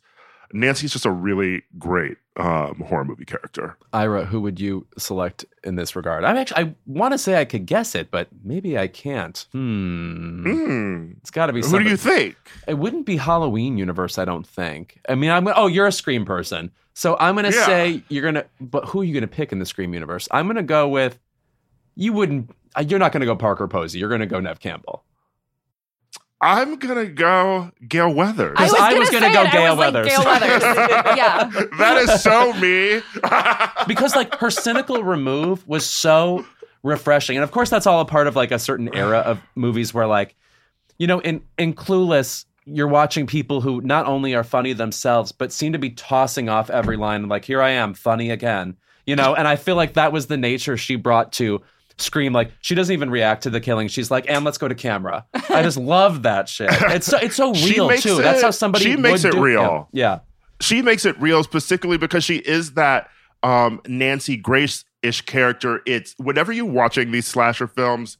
Nancy's 0.54 0.92
just 0.92 1.06
a 1.06 1.12
really 1.12 1.64
great 1.78 2.18
um, 2.38 2.84
horror 2.88 3.06
movie 3.06 3.26
character. 3.26 3.78
Ira, 3.94 4.26
who 4.26 4.42
would 4.42 4.60
you 4.60 4.88
select 4.98 5.46
in 5.64 5.76
this 5.76 5.96
regard? 5.96 6.24
I'm 6.24 6.38
actually 6.38 6.64
I 6.64 6.76
want 6.86 7.14
to 7.14 7.18
say 7.18 7.40
I 7.40 7.46
could 7.46 7.66
guess 7.66 7.96
it, 7.96 8.10
but 8.12 8.28
maybe 8.44 8.78
I 8.78 8.88
can't. 8.88 9.46
Hmm. 9.52 10.44
Hmm. 10.44 11.12
It's 11.22 11.32
got 11.32 11.48
to 11.48 11.54
be. 11.54 11.62
Who 11.62 11.80
do 11.80 11.90
you 11.90 11.98
think? 11.98 12.36
It 12.68 12.76
wouldn't 12.76 13.06
be 13.06 13.18
Halloween 13.18 13.78
universe, 13.78 14.18
I 14.18 14.26
don't 14.26 14.46
think. 14.48 15.00
I 15.10 15.16
mean, 15.16 15.30
I'm 15.32 15.48
oh, 15.56 15.68
you're 15.68 15.88
a 15.88 15.92
Scream 15.92 16.26
person, 16.26 16.72
so 16.94 17.18
I'm 17.20 17.36
gonna 17.36 17.50
Yeah. 17.52 17.66
say 17.66 18.04
you're 18.10 18.24
gonna. 18.24 18.46
But 18.60 18.86
who 18.86 19.02
are 19.02 19.04
you 19.04 19.14
gonna 19.14 19.28
pick 19.28 19.52
in 19.52 19.60
the 19.60 19.66
Scream 19.66 19.94
universe? 19.94 20.28
I'm 20.32 20.48
gonna 20.48 20.64
go 20.64 20.88
with. 20.88 21.20
You 21.96 22.14
wouldn't. 22.14 22.50
uh, 22.78 22.84
You're 22.88 23.00
not 23.00 23.12
gonna 23.12 23.26
go 23.26 23.36
Parker 23.36 23.68
Posey. 23.68 24.00
You're 24.00 24.10
gonna 24.10 24.26
go 24.26 24.40
Nev 24.40 24.60
Campbell. 24.60 25.04
I'm 26.42 26.78
gonna 26.78 27.06
go 27.06 27.72
Gale 27.88 28.14
Weathers. 28.14 28.56
I 28.58 28.64
was 28.64 28.74
I 28.74 28.94
was 28.96 29.10
gonna 29.10 29.28
say 29.28 29.34
go 29.34 29.42
it. 29.44 29.48
I 29.48 29.52
Gale 29.52 29.78
was 29.78 29.94
like, 29.94 30.06
Gale 30.06 30.26
Weathers. 30.26 30.62
yeah. 31.18 31.52
that 31.78 31.98
is 31.98 32.24
so 32.24 32.54
me. 32.54 33.02
because 33.88 34.16
like 34.16 34.34
her 34.36 34.50
cynical 34.50 35.04
remove 35.04 35.68
was 35.68 35.86
so 35.86 36.46
refreshing 36.84 37.38
and 37.38 37.44
of 37.44 37.52
course 37.52 37.70
that's 37.70 37.86
all 37.86 38.02
a 38.02 38.06
part 38.06 38.28
of 38.28 38.36
like 38.36 38.52
a 38.52 38.58
certain 38.58 38.94
era 38.96 39.20
of 39.20 39.40
movies 39.56 39.94
where 39.94 40.08
like 40.08 40.36
you 40.98 41.06
know 41.06 41.20
in 41.20 41.42
in 41.58 41.74
clueless 41.74 42.46
you're 42.66 42.88
watching 42.88 43.28
people 43.28 43.62
who 43.62 43.82
not 43.82 44.08
only 44.08 44.34
are 44.34 44.44
funny 44.44 44.74
themselves 44.74 45.32
but 45.32 45.52
seem 45.52 45.74
to 45.74 45.80
be 45.80 45.92
tossing 45.92 46.50
off 46.50 46.72
every 46.72 46.98
line 46.98 47.28
like 47.28 47.46
here 47.46 47.62
i 47.62 47.70
am 47.70 47.94
funny 47.94 48.32
again 48.32 48.76
you 49.06 49.16
know 49.16 49.36
and 49.36 49.48
i 49.48 49.56
feel 49.56 49.76
like 49.76 49.94
that 49.94 50.12
was 50.12 50.26
the 50.26 50.38
nature 50.38 50.76
she 50.76 50.96
brought 50.96 51.32
to 51.32 51.62
scream 52.02 52.34
like 52.34 52.52
she 52.62 52.76
doesn't 52.76 52.94
even 52.94 53.10
react 53.10 53.44
to 53.44 53.50
the 53.50 53.60
killing 53.60 53.88
she's 53.88 54.12
like 54.12 54.30
and 54.30 54.44
let's 54.44 54.58
go 54.58 54.68
to 54.68 54.76
camera 54.76 55.26
i 55.50 55.62
just 55.62 55.78
love 55.78 56.24
that 56.24 56.50
shit 56.50 56.70
it's 56.72 57.08
so 57.08 57.18
it's 57.18 57.36
so 57.36 57.54
real 57.54 57.90
too 57.98 58.16
that's 58.18 58.42
how 58.42 58.52
somebody 58.52 58.86
she 58.86 58.96
makes 58.96 59.24
it 59.24 59.34
real. 59.36 59.90
yeah, 59.92 60.14
yeah. 60.14 60.20
she 60.60 60.82
makes 60.82 61.06
it 61.06 61.20
real 61.22 61.44
particularly 61.44 61.98
because 61.98 62.24
she 62.24 62.38
is 62.38 62.74
that 62.74 63.10
um 63.44 63.82
Nancy 63.88 64.38
Grace 64.38 64.86
ish 65.02 65.22
character. 65.22 65.82
It's 65.86 66.16
whenever 66.18 66.52
you're 66.52 66.66
watching 66.66 67.12
these 67.12 67.28
slasher 67.28 67.68
films, 67.68 68.18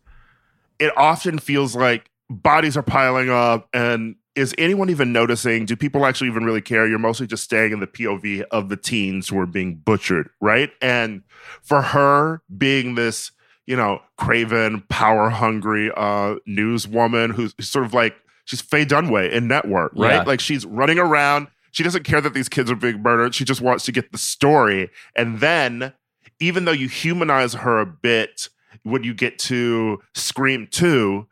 it 0.80 0.96
often 0.98 1.40
feels 1.40 1.76
like 1.76 2.10
bodies 2.30 2.78
are 2.78 2.84
piling 2.84 3.30
up 3.30 3.68
and 3.74 4.16
is 4.34 4.56
anyone 4.58 4.90
even 4.90 5.12
noticing? 5.12 5.66
Do 5.66 5.76
people 5.76 6.06
actually 6.06 6.30
even 6.30 6.46
really 6.46 6.62
care? 6.62 6.88
You're 6.88 7.00
mostly 7.00 7.28
just 7.28 7.44
staying 7.44 7.74
in 7.74 7.82
the 7.82 7.88
POV 7.88 8.44
of 8.52 8.70
the 8.70 8.78
teens 8.78 9.28
who 9.28 9.38
are 9.38 9.46
being 9.46 9.76
butchered, 9.76 10.30
right? 10.40 10.72
And 10.82 11.24
for 11.62 11.82
her 11.82 12.42
being 12.58 12.96
this, 12.96 13.32
you 13.66 13.76
know, 13.76 14.02
craven, 14.18 14.82
power 14.90 15.30
hungry 15.30 15.92
uh 15.96 16.36
newswoman 16.48 17.34
who's 17.34 17.54
sort 17.60 17.86
of 17.86 17.94
like 17.94 18.16
she's 18.46 18.62
Faye 18.62 18.86
Dunaway 18.86 19.32
in 19.32 19.48
Network, 19.48 19.94
right? 19.96 20.16
Yeah. 20.16 20.24
Like 20.24 20.40
she's 20.40 20.66
running 20.66 21.00
around. 21.00 21.48
She 21.72 21.84
doesn't 21.84 22.04
care 22.04 22.22
that 22.22 22.34
these 22.34 22.50
kids 22.50 22.70
are 22.70 22.76
being 22.76 23.02
murdered. 23.02 23.34
She 23.34 23.46
just 23.46 23.62
wants 23.62 23.86
to 23.86 23.92
get 23.92 24.12
the 24.12 24.18
story. 24.18 24.90
And 25.16 25.40
then, 25.40 25.94
even 26.40 26.66
though 26.66 26.72
you 26.72 26.90
humanize 26.90 27.54
her 27.54 27.80
a 27.80 27.86
bit 27.86 28.50
when 28.84 29.04
you 29.04 29.14
get 29.14 29.40
to 29.40 30.02
Scream 30.14 30.68
2, 30.70 31.28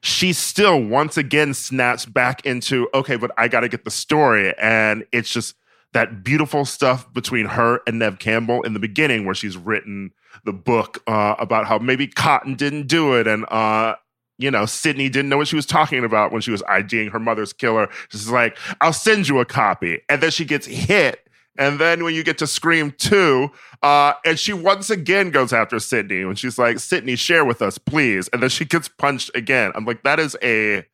she 0.00 0.32
still 0.32 0.82
once 0.82 1.16
again 1.16 1.54
snaps 1.54 2.06
back 2.06 2.44
into, 2.44 2.88
okay, 2.94 3.16
but 3.16 3.30
I 3.36 3.48
got 3.48 3.60
to 3.60 3.68
get 3.68 3.84
the 3.84 3.90
story. 3.90 4.52
And 4.58 5.04
it's 5.12 5.30
just 5.30 5.54
that 5.92 6.24
beautiful 6.24 6.64
stuff 6.64 7.12
between 7.12 7.46
her 7.46 7.80
and 7.86 7.98
Nev 7.98 8.18
Campbell 8.18 8.62
in 8.62 8.74
the 8.74 8.80
beginning, 8.80 9.24
where 9.24 9.34
she's 9.34 9.56
written 9.56 10.12
the 10.44 10.52
book 10.52 11.02
uh, 11.06 11.34
about 11.38 11.66
how 11.66 11.78
maybe 11.78 12.06
Cotton 12.06 12.54
didn't 12.54 12.86
do 12.86 13.14
it. 13.14 13.26
And, 13.26 13.44
uh, 13.50 13.96
you 14.38 14.50
know, 14.50 14.66
Sidney 14.66 15.08
didn't 15.08 15.28
know 15.28 15.36
what 15.36 15.48
she 15.48 15.56
was 15.56 15.66
talking 15.66 16.04
about 16.04 16.32
when 16.32 16.40
she 16.40 16.50
was 16.50 16.62
IDing 16.68 17.10
her 17.10 17.18
mother's 17.18 17.52
killer. 17.52 17.88
She's 18.08 18.30
like, 18.30 18.56
I'll 18.80 18.92
send 18.92 19.28
you 19.28 19.40
a 19.40 19.44
copy. 19.44 20.00
And 20.08 20.22
then 20.22 20.30
she 20.30 20.44
gets 20.44 20.66
hit. 20.66 21.28
And 21.58 21.80
then 21.80 22.04
when 22.04 22.14
you 22.14 22.22
get 22.22 22.38
to 22.38 22.46
Scream 22.46 22.92
2, 22.98 23.50
uh, 23.82 24.12
and 24.24 24.38
she 24.38 24.52
once 24.52 24.90
again 24.90 25.30
goes 25.30 25.52
after 25.52 25.80
Sidney 25.80 26.24
when 26.24 26.36
she's 26.36 26.56
like, 26.56 26.78
Sidney, 26.78 27.16
share 27.16 27.44
with 27.44 27.60
us, 27.60 27.78
please. 27.78 28.28
And 28.28 28.40
then 28.40 28.48
she 28.48 28.64
gets 28.64 28.88
punched 28.88 29.32
again. 29.34 29.72
I'm 29.74 29.84
like, 29.84 30.04
that 30.04 30.20
is 30.20 30.36
a 30.40 30.84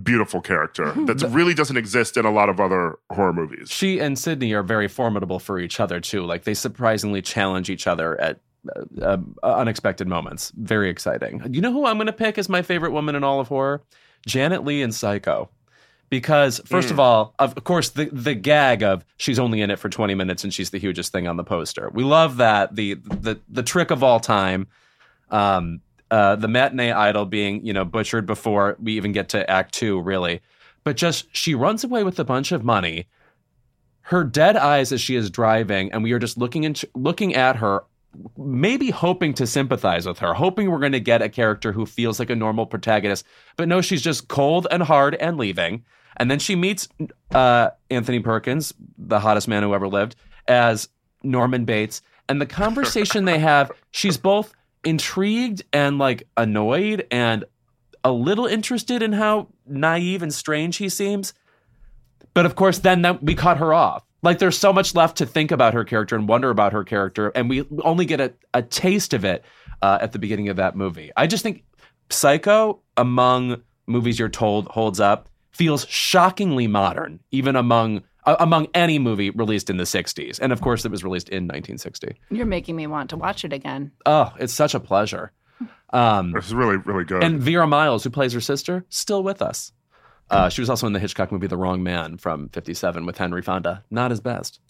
beautiful 0.00 0.40
character 0.40 0.92
that 1.06 1.22
really 1.30 1.54
doesn't 1.54 1.76
exist 1.76 2.16
in 2.16 2.24
a 2.24 2.30
lot 2.30 2.48
of 2.48 2.60
other 2.60 2.98
horror 3.10 3.32
movies. 3.32 3.70
she 3.70 3.98
and 3.98 4.18
Sidney 4.18 4.52
are 4.52 4.62
very 4.62 4.88
formidable 4.88 5.38
for 5.38 5.58
each 5.58 5.80
other 5.80 6.00
too. 6.00 6.24
Like 6.24 6.44
they 6.44 6.54
surprisingly 6.54 7.22
challenge 7.22 7.70
each 7.70 7.86
other 7.86 8.20
at 8.20 8.40
uh, 8.74 8.84
uh, 9.02 9.18
unexpected 9.42 10.08
moments. 10.08 10.52
Very 10.56 10.90
exciting. 10.90 11.42
You 11.50 11.60
know 11.60 11.72
who 11.72 11.86
I'm 11.86 11.96
going 11.96 12.06
to 12.06 12.12
pick 12.12 12.38
as 12.38 12.48
my 12.48 12.62
favorite 12.62 12.92
woman 12.92 13.14
in 13.14 13.24
all 13.24 13.40
of 13.40 13.48
horror? 13.48 13.82
Janet 14.26 14.64
Leigh 14.64 14.82
in 14.82 14.92
Psycho. 14.92 15.50
Because 16.10 16.58
first 16.64 16.90
of 16.90 16.98
all, 16.98 17.34
of 17.38 17.62
course, 17.64 17.90
the 17.90 18.06
the 18.06 18.34
gag 18.34 18.82
of 18.82 19.04
she's 19.18 19.38
only 19.38 19.60
in 19.60 19.70
it 19.70 19.78
for 19.78 19.90
20 19.90 20.14
minutes 20.14 20.42
and 20.42 20.54
she's 20.54 20.70
the 20.70 20.78
hugest 20.78 21.12
thing 21.12 21.28
on 21.28 21.36
the 21.36 21.44
poster. 21.44 21.90
We 21.92 22.02
love 22.02 22.38
that. 22.38 22.74
The 22.76 22.94
the 22.94 23.38
the 23.50 23.62
trick 23.62 23.90
of 23.90 24.02
all 24.02 24.18
time. 24.18 24.68
Um, 25.30 25.82
uh, 26.10 26.36
the 26.36 26.48
matinee 26.48 26.92
idol 26.92 27.26
being 27.26 27.62
you 27.66 27.74
know 27.74 27.84
butchered 27.84 28.24
before 28.24 28.78
we 28.80 28.94
even 28.94 29.12
get 29.12 29.28
to 29.30 29.50
Act 29.50 29.74
Two, 29.74 30.00
really. 30.00 30.40
But 30.82 30.96
just 30.96 31.26
she 31.36 31.54
runs 31.54 31.84
away 31.84 32.04
with 32.04 32.18
a 32.18 32.24
bunch 32.24 32.52
of 32.52 32.64
money 32.64 33.06
her 34.08 34.24
dead 34.24 34.56
eyes 34.56 34.90
as 34.90 35.02
she 35.02 35.16
is 35.16 35.28
driving, 35.28 35.92
and 35.92 36.02
we 36.02 36.12
are 36.12 36.18
just 36.18 36.38
looking 36.38 36.64
into 36.64 36.88
looking 36.94 37.34
at 37.34 37.56
her, 37.56 37.84
maybe 38.36 38.90
hoping 38.90 39.34
to 39.34 39.46
sympathize 39.46 40.06
with 40.06 40.18
her, 40.18 40.34
hoping 40.34 40.70
we're 40.70 40.78
going 40.78 40.92
to 40.92 41.00
get 41.00 41.22
a 41.22 41.28
character 41.28 41.72
who 41.72 41.86
feels 41.86 42.18
like 42.18 42.30
a 42.30 42.36
normal 42.36 42.66
protagonist. 42.66 43.24
But 43.56 43.68
no, 43.68 43.80
she's 43.80 44.02
just 44.02 44.28
cold 44.28 44.66
and 44.70 44.82
hard 44.82 45.14
and 45.16 45.36
leaving. 45.36 45.84
And 46.16 46.30
then 46.30 46.38
she 46.38 46.56
meets 46.56 46.88
uh, 47.32 47.70
Anthony 47.90 48.20
Perkins, 48.20 48.74
the 48.96 49.20
hottest 49.20 49.46
man 49.46 49.62
who 49.62 49.74
ever 49.74 49.88
lived, 49.88 50.16
as 50.48 50.88
Norman 51.22 51.64
Bates. 51.64 52.02
And 52.28 52.40
the 52.40 52.46
conversation 52.46 53.24
they 53.24 53.38
have, 53.38 53.70
she's 53.90 54.16
both 54.16 54.52
intrigued 54.84 55.62
and 55.72 55.98
like 55.98 56.26
annoyed 56.36 57.06
and 57.10 57.44
a 58.04 58.12
little 58.12 58.46
interested 58.46 59.02
in 59.02 59.12
how 59.12 59.48
naive 59.66 60.22
and 60.22 60.32
strange 60.32 60.76
he 60.78 60.88
seems. 60.88 61.34
But 62.34 62.46
of 62.46 62.56
course, 62.56 62.78
then 62.78 63.02
that, 63.02 63.22
we 63.22 63.34
cut 63.34 63.58
her 63.58 63.72
off. 63.74 64.04
Like 64.22 64.38
there's 64.40 64.58
so 64.58 64.72
much 64.72 64.94
left 64.94 65.16
to 65.18 65.26
think 65.26 65.50
about 65.52 65.74
her 65.74 65.84
character 65.84 66.16
and 66.16 66.28
wonder 66.28 66.50
about 66.50 66.72
her 66.72 66.82
character, 66.84 67.28
and 67.34 67.48
we 67.48 67.64
only 67.84 68.04
get 68.04 68.20
a, 68.20 68.32
a 68.52 68.62
taste 68.62 69.14
of 69.14 69.24
it 69.24 69.44
uh, 69.82 69.98
at 70.00 70.12
the 70.12 70.18
beginning 70.18 70.48
of 70.48 70.56
that 70.56 70.74
movie. 70.76 71.10
I 71.16 71.26
just 71.28 71.42
think 71.42 71.62
Psycho, 72.10 72.80
among 72.96 73.62
movies 73.86 74.18
you're 74.18 74.28
told 74.28 74.66
holds 74.68 74.98
up, 75.00 75.28
feels 75.52 75.86
shockingly 75.86 76.66
modern, 76.66 77.20
even 77.30 77.54
among 77.54 78.02
uh, 78.26 78.36
among 78.40 78.66
any 78.74 78.98
movie 78.98 79.30
released 79.30 79.70
in 79.70 79.76
the 79.76 79.84
60s. 79.84 80.38
And 80.40 80.52
of 80.52 80.60
course, 80.60 80.84
it 80.84 80.90
was 80.90 81.04
released 81.04 81.28
in 81.28 81.44
1960. 81.44 82.16
You're 82.30 82.46
making 82.46 82.76
me 82.76 82.86
want 82.86 83.10
to 83.10 83.16
watch 83.16 83.44
it 83.44 83.52
again. 83.52 83.92
Oh, 84.04 84.32
it's 84.40 84.52
such 84.52 84.74
a 84.74 84.80
pleasure. 84.80 85.32
Um, 85.90 86.34
It's 86.36 86.50
really, 86.52 86.76
really 86.78 87.04
good. 87.04 87.24
and 87.24 87.40
Vera 87.40 87.66
Miles, 87.66 88.04
who 88.04 88.10
plays 88.10 88.32
her 88.34 88.40
sister, 88.40 88.84
still 88.90 89.22
with 89.22 89.40
us. 89.42 89.72
Uh, 90.30 90.48
she 90.48 90.60
was 90.60 90.68
also 90.68 90.86
in 90.86 90.92
the 90.92 90.98
Hitchcock 90.98 91.32
movie 91.32 91.46
The 91.46 91.56
Wrong 91.56 91.82
Man 91.82 92.18
from 92.18 92.48
57 92.50 93.06
with 93.06 93.16
Henry 93.18 93.42
Fonda. 93.42 93.82
Not 93.90 94.10
his 94.10 94.20
best. 94.20 94.60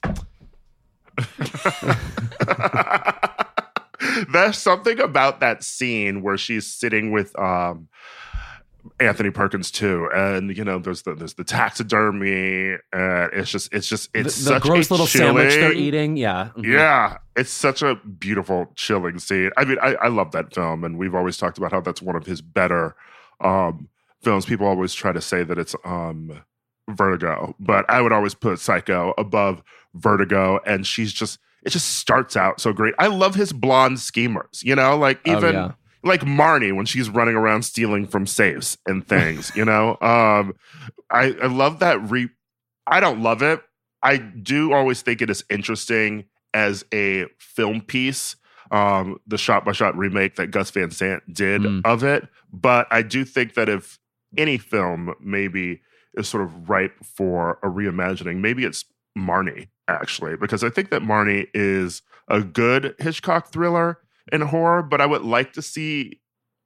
There's 4.32 4.56
something 4.59 5.01
about 5.01 5.40
that 5.40 5.62
scene 5.64 6.22
where 6.22 6.36
she's 6.39 6.66
sitting 6.66 7.10
with 7.10 7.36
um, 7.39 7.89
Anthony 9.01 9.30
Perkins 9.30 9.70
too, 9.70 10.09
and 10.14 10.56
you 10.56 10.64
know, 10.64 10.78
there's 10.78 11.02
the 11.02 11.14
there's 11.14 11.35
the 11.35 11.44
taxidermy, 11.44 12.76
and 12.93 13.30
it's 13.32 13.51
just 13.51 13.72
it's 13.72 13.89
just 13.89 14.10
it's 14.14 14.36
the 14.36 14.43
such 14.44 14.62
gross 14.62 14.89
a 14.90 14.93
little 14.93 15.06
sandwich 15.06 15.55
they're 15.55 15.72
eating. 15.72 16.16
Yeah. 16.16 16.51
Mhm. 16.56 16.64
Yeah, 16.72 17.18
it's 17.36 17.51
such 17.51 17.82
a 17.82 17.97
beautiful, 17.97 18.72
chilling 18.76 19.18
scene. 19.18 19.51
I 19.56 19.64
mean, 19.64 19.78
I, 19.82 19.94
I 19.94 20.09
love 20.09 20.30
that 20.32 20.55
film, 20.55 20.85
and 20.85 20.97
we've 20.97 21.14
always 21.14 21.36
talked 21.36 21.59
about 21.59 21.72
how 21.72 21.80
that's 21.80 22.01
one 22.02 22.16
of 22.16 22.24
his 22.26 22.40
better 22.40 22.94
um, 23.40 23.89
films. 24.23 24.45
People 24.47 24.66
always 24.66 24.95
try 24.95 25.12
to 25.12 25.20
say 25.20 25.43
that 25.45 25.59
it's 25.59 25.74
um, 25.85 26.43
Vertigo, 26.89 27.55
but 27.61 27.85
I 27.90 28.01
would 28.01 28.12
always 28.12 28.35
put 28.35 28.59
Psycho 28.61 29.15
above 29.19 29.62
Vertigo, 29.95 30.61
and 30.66 30.86
she's 30.86 31.12
just 31.12 31.39
it 31.65 31.70
just 31.70 31.97
starts 31.97 32.36
out 32.36 32.61
so 32.61 32.73
great. 32.73 32.95
I 32.99 33.09
love 33.09 33.35
his 33.35 33.53
blonde 33.53 33.99
schemers, 34.01 34.62
you 34.62 34.74
know, 34.77 34.97
like 34.97 35.20
Oh, 35.27 35.36
even 35.36 35.55
yeah. 35.55 35.73
like 36.05 36.20
Marnie 36.23 36.74
when 36.74 36.86
she's 36.86 37.11
running 37.11 37.35
around 37.35 37.62
stealing 37.65 38.07
from 38.07 38.27
safes 38.27 38.78
and 38.86 39.07
things, 39.07 39.53
you 39.55 39.65
know. 39.65 39.97
Um, 40.03 40.55
I 41.11 41.35
I 41.43 41.47
love 41.47 41.81
that 41.81 42.11
re. 42.11 42.28
I 42.86 43.01
don't 43.01 43.23
love 43.23 43.43
it. 43.43 43.61
I 44.03 44.16
do 44.19 44.73
always 44.73 45.03
think 45.03 45.20
it 45.20 45.28
is 45.31 45.45
interesting 45.51 46.24
as 46.55 46.85
a 46.95 47.27
film 47.39 47.81
piece. 47.82 48.36
Um, 48.70 49.19
the 49.27 49.39
shot 49.39 49.65
by 49.65 49.73
shot 49.73 49.97
remake 49.97 50.36
that 50.36 50.49
Gus 50.51 50.70
Van 50.70 50.90
Sant 50.90 51.23
did 51.32 51.62
Mm. 51.62 51.81
of 51.85 52.05
it, 52.05 52.28
but 52.53 52.86
I 52.90 53.03
do 53.03 53.24
think 53.24 53.55
that 53.55 53.69
if 53.69 53.99
any 54.36 54.59
film 54.59 55.14
maybe 55.20 55.80
is 56.14 56.28
sort 56.28 56.42
of 56.42 56.68
ripe 56.68 56.94
for 57.05 57.59
a 57.62 57.68
reimagining, 57.68 58.38
maybe 58.38 58.64
it's 58.64 58.84
Marnie 59.16 59.68
actually, 59.88 60.36
because 60.36 60.62
I 60.62 60.68
think 60.70 60.90
that 60.90 61.02
Marnie 61.02 61.46
is 61.55 62.02
a 62.28 62.42
good 62.42 62.94
Hitchcock 62.98 63.50
thriller. 63.50 63.98
in 64.30 64.42
horror, 64.42 64.82
but 64.82 65.00
I 65.00 65.06
would 65.06 65.22
like 65.22 65.55
to 65.55 65.62
see 65.62 66.20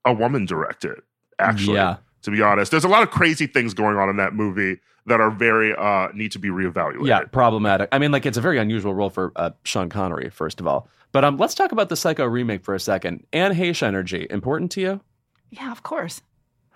a 0.04 0.12
woman 0.12 0.46
direct 0.46 0.84
it. 0.84 0.98
Actually, 1.38 1.76
Yeah. 1.76 1.98
to 2.22 2.30
be 2.32 2.42
honest, 2.42 2.72
there's 2.72 2.82
a 2.82 2.88
lot 2.88 3.04
of 3.04 3.10
crazy 3.10 3.46
things 3.46 3.72
going 3.72 3.96
on 3.96 4.08
in 4.08 4.16
that 4.16 4.34
movie 4.34 4.80
that 5.06 5.20
are 5.20 5.30
very 5.30 5.72
uh 5.76 6.08
need 6.12 6.32
to 6.32 6.40
be 6.40 6.48
reevaluated. 6.48 7.06
Yeah, 7.06 7.20
problematic. 7.26 7.88
I 7.92 8.00
mean, 8.00 8.10
like 8.10 8.26
it's 8.26 8.36
a 8.36 8.40
very 8.40 8.58
unusual 8.58 8.94
role 8.94 9.10
for 9.10 9.30
uh, 9.36 9.50
Sean 9.64 9.88
Connery, 9.88 10.28
first 10.30 10.58
of 10.58 10.66
all. 10.66 10.88
But 11.12 11.24
um, 11.24 11.36
let's 11.36 11.54
talk 11.54 11.70
about 11.70 11.88
the 11.88 11.94
Psycho 11.96 12.24
remake 12.26 12.64
for 12.64 12.74
a 12.74 12.80
second. 12.80 13.24
Anne 13.32 13.54
Heche 13.54 13.84
energy 13.84 14.26
important 14.30 14.72
to 14.72 14.80
you? 14.80 15.00
Yeah, 15.50 15.70
of 15.70 15.84
course. 15.84 16.20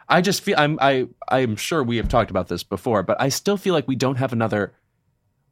I 0.08 0.20
just 0.20 0.40
feel 0.42 0.54
I'm 0.58 0.78
I 0.80 1.08
I'm 1.28 1.56
sure 1.56 1.82
we 1.82 1.96
have 1.96 2.08
talked 2.08 2.30
about 2.30 2.48
this 2.48 2.62
before, 2.62 3.02
but 3.02 3.20
I 3.20 3.28
still 3.28 3.56
feel 3.56 3.74
like 3.74 3.88
we 3.88 3.96
don't 3.96 4.16
have 4.16 4.32
another. 4.32 4.74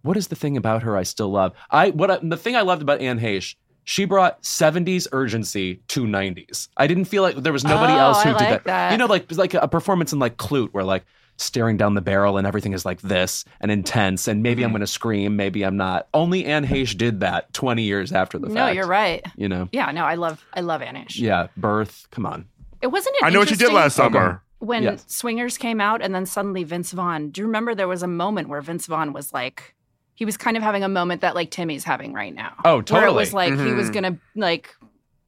What 0.03 0.17
is 0.17 0.29
the 0.29 0.37
thing 0.37 0.57
about 0.57 0.83
her 0.83 0.97
I 0.97 1.03
still 1.03 1.31
love? 1.31 1.53
I 1.71 1.91
what 1.91 2.11
I, 2.11 2.19
the 2.23 2.37
thing 2.37 2.57
I 2.57 2.61
loved 2.63 2.83
about 2.83 3.01
Anne 3.01 3.21
Heche. 3.21 3.57
She 3.87 4.07
brought 4.07 4.43
70s 4.43 5.07
urgency 5.13 5.83
to 5.89 6.05
90s. 6.07 6.69
I 6.79 6.87
didn't 6.87 7.05
feel 7.05 7.23
like 7.23 7.37
there 7.37 7.53
was 7.53 7.65
nobody 7.65 7.93
Oh, 7.93 7.99
else 7.99 8.23
who 8.23 8.31
I 8.31 8.33
did 8.33 8.41
like 8.41 8.49
that. 8.49 8.65
that. 8.65 8.93
You 8.93 8.99
know, 8.99 9.07
like 9.07 9.31
like 9.33 9.53
a 9.55 9.69
performance 9.69 10.13
in 10.13 10.19
like 10.19 10.39
Klute, 10.39 10.71
where 10.73 10.85
like 10.85 11.05
staring 11.37 11.77
down 11.77 11.93
the 11.95 12.01
barrel 12.01 12.39
and 12.39 12.47
everything 12.47 12.73
is 12.73 12.87
like 12.87 13.01
this 13.03 13.45
and 13.61 13.71
intense, 13.71 14.27
and 14.27 14.43
maybe 14.43 14.63
I'm 14.63 14.69
Mm-hmm. 14.69 14.73
going 14.73 14.81
to 14.81 14.87
scream, 14.87 15.37
maybe 15.37 15.65
I'm 15.65 15.77
not. 15.77 16.09
Only 16.15 16.47
Anne 16.47 16.65
Heche 16.65 16.97
did 16.97 17.21
that 17.21 17.53
20 17.53 17.83
years 17.83 18.11
after 18.13 18.39
the 18.39 18.49
No, 18.49 18.55
fact. 18.67 18.77
you're 18.77 18.87
right. 18.87 19.23
You 19.37 19.49
know, 19.51 19.69
Yeah, 19.71 19.91
no, 19.91 20.05
I 20.05 20.15
love 20.15 20.43
I 20.55 20.61
love 20.61 20.81
Anne 20.81 20.95
Heche. 20.95 21.19
yeah, 21.21 21.49
birth. 21.57 22.07
Come 22.11 22.25
on. 22.25 22.47
It 22.85 22.89
wasn't. 22.93 23.17
It 23.17 23.25
I 23.25 23.31
know 23.31 23.39
what 23.39 23.51
you 23.51 23.57
did 23.57 23.73
last 23.73 23.97
summer. 23.97 24.43
when 24.59 24.83
Yes. 24.83 25.05
Swingers 25.09 25.57
came 25.59 25.81
out, 25.81 26.03
and 26.03 26.15
then 26.15 26.27
suddenly 26.27 26.65
Vince 26.65 26.93
Vaughn. 26.93 27.31
Do 27.31 27.41
you 27.41 27.47
remember 27.47 27.75
there 27.75 27.89
was 27.89 28.03
a 28.03 28.07
moment 28.07 28.49
where 28.51 28.61
Vince 28.61 28.87
Vaughn 28.87 29.13
was 29.13 29.33
like, 29.33 29.75
he 30.15 30.25
was 30.25 30.37
kind 30.37 30.57
of 30.57 30.63
having 30.63 30.85
a 30.85 30.89
moment 30.89 31.23
that 31.23 31.35
like 31.35 31.51
Timmy's 31.51 31.83
having 31.85 32.13
right 32.13 32.35
now. 32.35 32.53
Oh, 32.65 32.81
totally. 32.83 33.01
Where 33.01 33.09
it 33.09 33.15
was 33.15 33.33
like 33.33 33.53
he 33.59 33.73
was 33.73 33.89
Mhm. 33.91 33.95
gonna 33.95 34.19
like. 34.37 34.75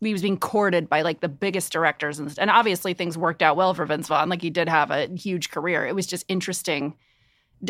He 0.00 0.12
was 0.12 0.20
being 0.20 0.36
courted 0.38 0.90
by 0.90 1.00
like 1.00 1.20
the 1.20 1.28
biggest 1.28 1.72
directors, 1.72 2.18
and, 2.18 2.32
and 2.38 2.50
obviously 2.50 2.92
things 2.92 3.16
worked 3.16 3.40
out 3.42 3.56
well 3.56 3.72
for 3.72 3.86
Vince 3.86 4.08
Vaughn. 4.08 4.28
Like 4.28 4.42
he 4.42 4.50
did 4.50 4.68
have 4.68 4.90
a 4.90 5.06
huge 5.16 5.50
career. 5.50 5.86
It 5.86 5.94
was 5.94 6.06
just 6.06 6.26
interesting. 6.28 6.94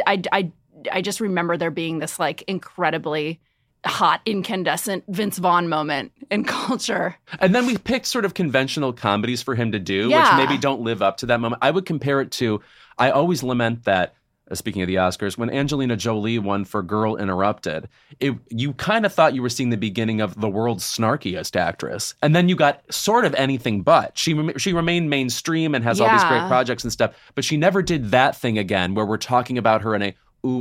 I 0.07 0.21
I 0.33 0.51
I 0.93 1.01
just 1.03 1.21
remember 1.21 1.57
there 1.57 1.71
being 1.71 2.01
this 2.01 2.19
like 2.19 2.43
incredibly 2.49 3.41
hot, 3.87 4.21
incandescent 4.27 5.05
Vince 5.09 5.39
Vaughn 5.39 5.69
moment 5.69 6.13
in 6.31 6.45
culture. 6.67 7.17
And 7.41 7.55
then 7.55 7.67
we 7.67 7.77
picked 7.79 8.07
sort 8.07 8.25
of 8.25 8.35
conventional 8.35 8.93
comedies 8.93 9.43
for 9.43 9.55
him 9.55 9.73
to 9.73 9.79
do, 9.79 10.09
Yeah. 10.09 10.37
which 10.39 10.49
maybe 10.49 10.59
don't 10.61 10.83
live 10.83 11.03
up 11.03 11.17
to 11.19 11.27
that 11.27 11.41
moment. 11.41 11.61
I 11.63 11.71
would 11.71 11.87
compare 11.87 12.21
it 12.21 12.31
to, 12.33 12.61
I 12.99 13.11
always 13.11 13.43
lament 13.43 13.85
that, 13.85 14.15
uh, 14.51 14.55
speaking 14.55 14.81
of 14.83 14.87
the 14.87 14.95
Oscars, 14.95 15.37
when 15.37 15.51
Angelina 15.51 15.97
Jolie 15.97 16.39
won 16.39 16.65
for 16.65 16.81
Girl 16.83 17.17
Interrupted, 17.17 17.89
it, 18.21 18.35
you 18.49 18.75
kind 18.75 19.05
of 19.05 19.13
thought 19.13 19.35
you 19.35 19.43
were 19.43 19.49
seeing 19.49 19.71
the 19.71 19.77
beginning 19.77 20.21
of 20.21 20.41
the 20.41 20.49
world's 20.49 20.85
snarkiest 20.85 21.57
actress. 21.57 22.15
And 22.23 22.35
then 22.35 22.49
you 22.49 22.55
got 22.55 22.83
sort 22.93 23.25
of 23.25 23.35
anything 23.35 23.83
but. 23.83 24.17
She, 24.17 24.51
she 24.57 24.73
remained 24.73 25.11
mainstream 25.11 25.75
and 25.75 25.83
has 25.85 26.01
all 26.01 26.11
these 26.11 26.23
great 26.25 26.47
projects 26.47 26.85
and 26.85 26.93
stuff, 26.93 27.13
but 27.35 27.45
she 27.45 27.57
never 27.57 27.83
did 27.83 28.13
that 28.13 28.37
thing 28.37 28.57
again 28.57 28.95
where 28.95 29.05
we're 29.07 29.17
talking 29.17 29.59
about 29.59 29.83
her 29.83 29.95
in 29.97 30.03
a, 30.03 30.15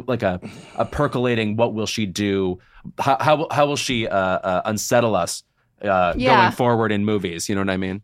like 0.07 0.23
a, 0.23 0.39
a 0.75 0.85
percolating, 0.85 1.55
what 1.55 1.73
will 1.73 1.85
she 1.85 2.05
do? 2.05 2.59
How, 2.99 3.17
how, 3.19 3.35
will- 3.35 3.49
how 3.51 3.65
will 3.65 3.75
she 3.75 4.07
uh, 4.07 4.17
uh, 4.17 4.61
unsettle 4.65 5.15
us? 5.15 5.43
uh, 5.81 6.13
Yeah. 6.17 6.35
going 6.35 6.51
forward 6.53 6.91
in 6.91 7.03
movies. 7.05 7.47
You 7.49 7.55
know 7.55 7.61
what 7.61 7.69
I 7.69 7.77
mean? 7.77 8.01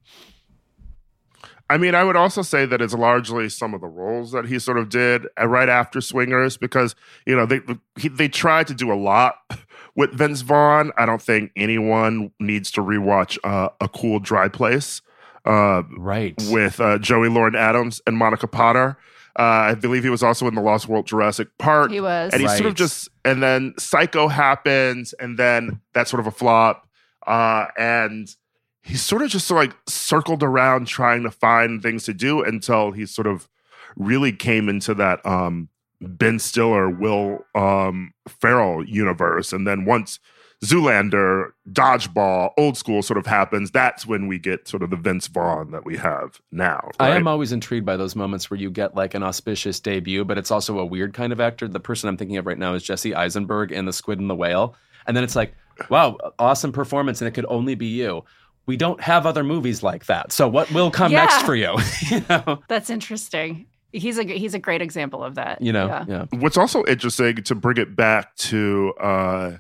I 1.69 1.77
mean, 1.77 1.95
I 1.95 2.03
would 2.03 2.17
also 2.17 2.41
say 2.41 2.65
that 2.65 2.81
it's 2.81 2.93
largely 2.93 3.47
some 3.47 3.73
of 3.73 3.79
the 3.79 3.87
roles 3.87 4.33
that 4.33 4.45
he 4.45 4.59
sort 4.59 4.77
of 4.77 4.89
did 4.89 5.25
uh, 5.39 5.47
right 5.47 5.69
after 5.69 6.01
Swingers 6.01 6.57
because 6.57 6.95
you 7.25 7.33
know 7.35 7.45
they 7.45 7.61
he, 7.97 8.09
they 8.09 8.27
tried 8.27 8.67
to 8.67 8.73
do 8.73 8.91
a 8.91 8.95
lot 8.95 9.35
with 9.95 10.11
Vince 10.13 10.41
Vaughn. 10.41 10.91
I 10.97 11.05
don't 11.05 11.21
think 11.21 11.51
anyone 11.55 12.31
needs 12.41 12.71
to 12.71 12.81
rewatch 12.81 13.37
uh, 13.45 13.69
a 13.79 13.87
Cool 13.87 14.19
Dry 14.19 14.49
Place 14.49 15.01
uh, 15.45 15.83
Right. 15.97 16.35
with 16.49 16.81
uh, 16.81 16.97
Joey 16.97 17.29
Lauren 17.29 17.55
Adams 17.55 18.01
and 18.05 18.17
Monica 18.17 18.47
Potter. 18.47 18.97
Uh, 19.37 19.41
I 19.71 19.75
believe 19.75 20.03
he 20.03 20.09
was 20.09 20.23
also 20.23 20.47
in 20.47 20.55
the 20.55 20.61
Lost 20.61 20.87
World 20.87 21.07
Jurassic 21.07 21.47
Park. 21.57 21.91
He 21.91 22.01
was. 22.01 22.33
and 22.33 22.41
he's 22.41 22.51
sort 22.57 22.67
of 22.67 22.75
just 22.75 23.09
and 23.23 23.41
then 23.41 23.73
psycho 23.77 24.27
happens 24.27 25.13
and 25.13 25.37
then 25.39 25.79
that's 25.93 26.09
sort 26.11 26.19
of 26.19 26.27
a 26.27 26.31
flop 26.31 26.87
uh 27.27 27.67
and 27.77 28.35
he's 28.81 29.01
sort 29.01 29.21
of 29.21 29.29
just 29.29 29.47
sort 29.47 29.63
of 29.63 29.69
like 29.71 29.77
circled 29.87 30.41
around 30.43 30.87
trying 30.87 31.23
to 31.23 31.31
find 31.31 31.81
things 31.83 32.03
to 32.03 32.13
do 32.13 32.41
until 32.43 32.91
he 32.91 33.05
sort 33.05 33.27
of 33.27 33.47
really 33.95 34.31
came 34.33 34.67
into 34.67 34.93
that 34.95 35.23
um 35.25 35.69
ben 36.01 36.39
stiller 36.39 36.89
will 36.89 37.45
um 37.53 38.11
farrell 38.27 38.83
universe 38.83 39.53
and 39.53 39.67
then 39.67 39.85
once 39.85 40.19
zoolander 40.63 41.51
dodgeball 41.71 42.51
old 42.57 42.77
school 42.77 43.01
sort 43.01 43.17
of 43.17 43.25
happens 43.25 43.71
that's 43.71 44.05
when 44.05 44.27
we 44.27 44.37
get 44.37 44.67
sort 44.67 44.83
of 44.83 44.89
the 44.91 44.95
vince 44.95 45.27
vaughn 45.27 45.71
that 45.71 45.83
we 45.85 45.97
have 45.97 46.39
now 46.51 46.89
I 46.99 47.15
am 47.15 47.27
always 47.27 47.51
intrigued 47.51 47.85
by 47.85 47.97
those 47.97 48.15
moments 48.15 48.49
where 48.51 48.59
you 48.59 48.69
get 48.69 48.95
like 48.95 49.13
an 49.15 49.23
auspicious 49.23 49.79
debut, 49.79 50.23
but 50.23 50.37
it's 50.37 50.51
also 50.51 50.77
a 50.79 50.85
weird 50.85 51.13
kind 51.13 51.33
of 51.33 51.39
actor. 51.39 51.67
The 51.67 51.79
person 51.79 52.07
I'm 52.09 52.17
thinking 52.17 52.37
of 52.37 52.45
right 52.45 52.57
now 52.57 52.73
is 52.75 52.83
Jesse 52.83 53.15
Eisenberg 53.15 53.71
in 53.71 53.85
The 53.85 53.93
Squid 53.93 54.19
and 54.19 54.29
the 54.29 54.35
Whale. 54.35 54.75
And 55.07 55.17
then 55.17 55.23
it's 55.23 55.35
like, 55.35 55.55
wow, 55.89 56.17
awesome 56.37 56.71
performance, 56.71 57.21
and 57.21 57.27
it 57.27 57.31
could 57.31 57.45
only 57.49 57.75
be 57.75 57.87
you. 57.87 58.23
We 58.67 58.77
don't 58.77 59.01
have 59.01 59.25
other 59.25 59.43
movies 59.43 59.81
like 59.81 60.05
that. 60.05 60.31
So 60.31 60.47
what 60.47 60.71
will 60.71 60.91
come 60.91 61.11
Yeah. 61.11 61.25
next 61.25 61.43
for 61.43 61.55
you? 61.55 61.75
you 62.09 62.23
know? 62.29 62.61
That's 62.67 62.89
interesting. 62.89 63.65
He's 63.91 64.17
a 64.19 64.23
he's 64.23 64.53
a 64.53 64.59
great 64.59 64.81
example 64.81 65.23
of 65.23 65.35
that. 65.35 65.61
You 65.61 65.73
know? 65.73 65.87
Yeah. 65.87 66.05
Yeah. 66.07 66.25
What's 66.39 66.57
also 66.57 66.83
interesting 66.85 67.37
to 67.43 67.55
bring 67.55 67.77
it 67.77 67.95
back 67.95 68.35
to 68.37 68.93
uh, 69.01 69.51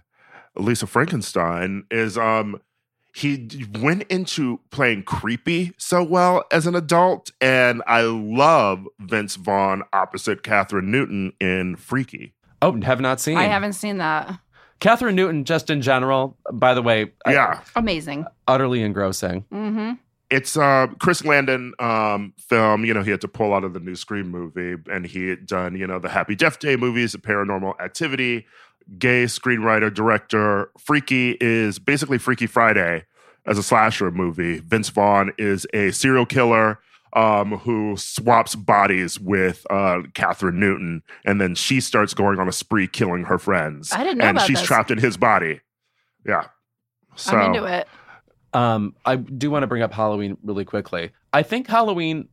Lisa 0.55 0.87
Frankenstein 0.87 1.83
is 1.91 2.17
um, 2.17 2.59
he 3.13 3.65
went 3.79 4.03
into 4.03 4.59
playing 4.69 5.03
creepy 5.03 5.73
so 5.77 6.03
well 6.03 6.43
as 6.51 6.65
an 6.67 6.75
adult, 6.75 7.31
and 7.41 7.81
I 7.87 8.01
love 8.01 8.85
Vince 8.99 9.35
Vaughn 9.35 9.83
opposite 9.93 10.43
Kathryn 10.43 10.85
Newton 10.85 11.33
in 11.39 11.75
Freaky. 11.75 12.33
Oh, 12.61 12.79
have 12.81 13.01
not 13.01 13.19
seen. 13.19 13.37
I 13.37 13.43
haven't 13.43 13.73
seen 13.73 13.97
that. 13.97 14.39
Kathryn 14.79 15.13
Newton, 15.13 15.45
just 15.45 15.69
in 15.69 15.81
general, 15.81 16.37
by 16.53 16.73
the 16.73 16.81
way, 16.81 17.11
I- 17.25 17.33
Yeah, 17.33 17.61
Amazing. 17.75 18.25
utterly 18.47 18.81
engrossing. 18.81 19.45
Mm-hmm. 19.51 19.93
it's 20.31 20.55
uh, 20.57 20.87
Chris 20.99 21.23
Landon 21.25 21.73
um, 21.79 22.33
film. 22.39 22.85
You 22.85 22.93
know, 22.93 23.03
he 23.03 23.11
had 23.11 23.21
to 23.21 23.27
pull 23.27 23.53
out 23.53 23.63
of 23.63 23.73
the 23.73 23.79
new 23.79 23.95
Scream 23.95 24.29
movie, 24.29 24.75
and 24.91 25.05
he 25.05 25.27
had 25.27 25.45
done 25.45 25.75
you 25.75 25.85
know 25.85 25.99
the 25.99 26.09
Happy 26.09 26.35
Death 26.35 26.59
Day 26.59 26.75
movies, 26.77 27.11
the 27.11 27.17
Paranormal 27.19 27.79
Activity. 27.79 28.45
Gay 28.97 29.25
screenwriter 29.25 29.93
director. 29.93 30.71
Freaky 30.77 31.37
is 31.39 31.79
basically 31.79 32.17
Freaky 32.17 32.47
Friday 32.47 33.05
as 33.45 33.57
a 33.57 33.63
slasher 33.63 34.11
movie. 34.11 34.59
Vince 34.59 34.89
Vaughn 34.89 35.31
is 35.37 35.65
a 35.73 35.91
serial 35.91 36.25
killer 36.25 36.79
um, 37.13 37.57
who 37.57 37.95
swaps 37.97 38.55
bodies 38.55 39.19
with 39.19 39.65
uh, 39.69 40.01
Kathryn 40.13 40.55
Newton, 40.55 41.03
and 41.25 41.41
then 41.41 41.55
she 41.55 41.81
starts 41.81 42.13
going 42.13 42.39
on 42.39 42.47
a 42.47 42.51
spree 42.53 42.87
killing 42.87 43.25
her 43.25 43.37
friends. 43.37 43.91
I 43.91 44.03
didn't 44.03 44.19
know 44.19 44.25
and 44.25 44.37
about 44.37 44.47
she's 44.47 44.59
this. 44.59 44.67
trapped 44.67 44.91
in 44.91 44.97
his 44.97 45.17
body. 45.17 45.61
Yeah. 46.25 46.45
So 47.15 47.35
I'm 47.35 47.53
into 47.53 47.65
it. 47.65 47.87
Um, 48.53 48.95
I 49.05 49.15
do 49.15 49.49
want 49.49 49.63
to 49.63 49.67
bring 49.67 49.81
up 49.81 49.93
Halloween 49.93 50.37
really 50.43 50.65
quickly. 50.65 51.11
I 51.33 51.43
think 51.43 51.67
Halloween, 51.67 52.27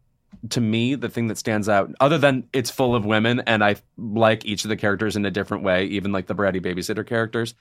to 0.50 0.60
me, 0.60 0.94
the 0.94 1.08
thing 1.08 1.28
that 1.28 1.38
stands 1.38 1.68
out, 1.68 1.90
other 2.00 2.18
than 2.18 2.44
it's 2.52 2.70
full 2.70 2.94
of 2.94 3.04
women, 3.04 3.40
and 3.40 3.62
I 3.64 3.76
like 3.96 4.44
each 4.44 4.64
of 4.64 4.68
the 4.68 4.76
characters 4.76 5.16
in 5.16 5.24
a 5.24 5.30
different 5.30 5.62
way, 5.62 5.86
even 5.86 6.12
like 6.12 6.26
the 6.26 6.34
bratty 6.34 6.60
babysitter 6.60 7.06
characters. 7.06 7.54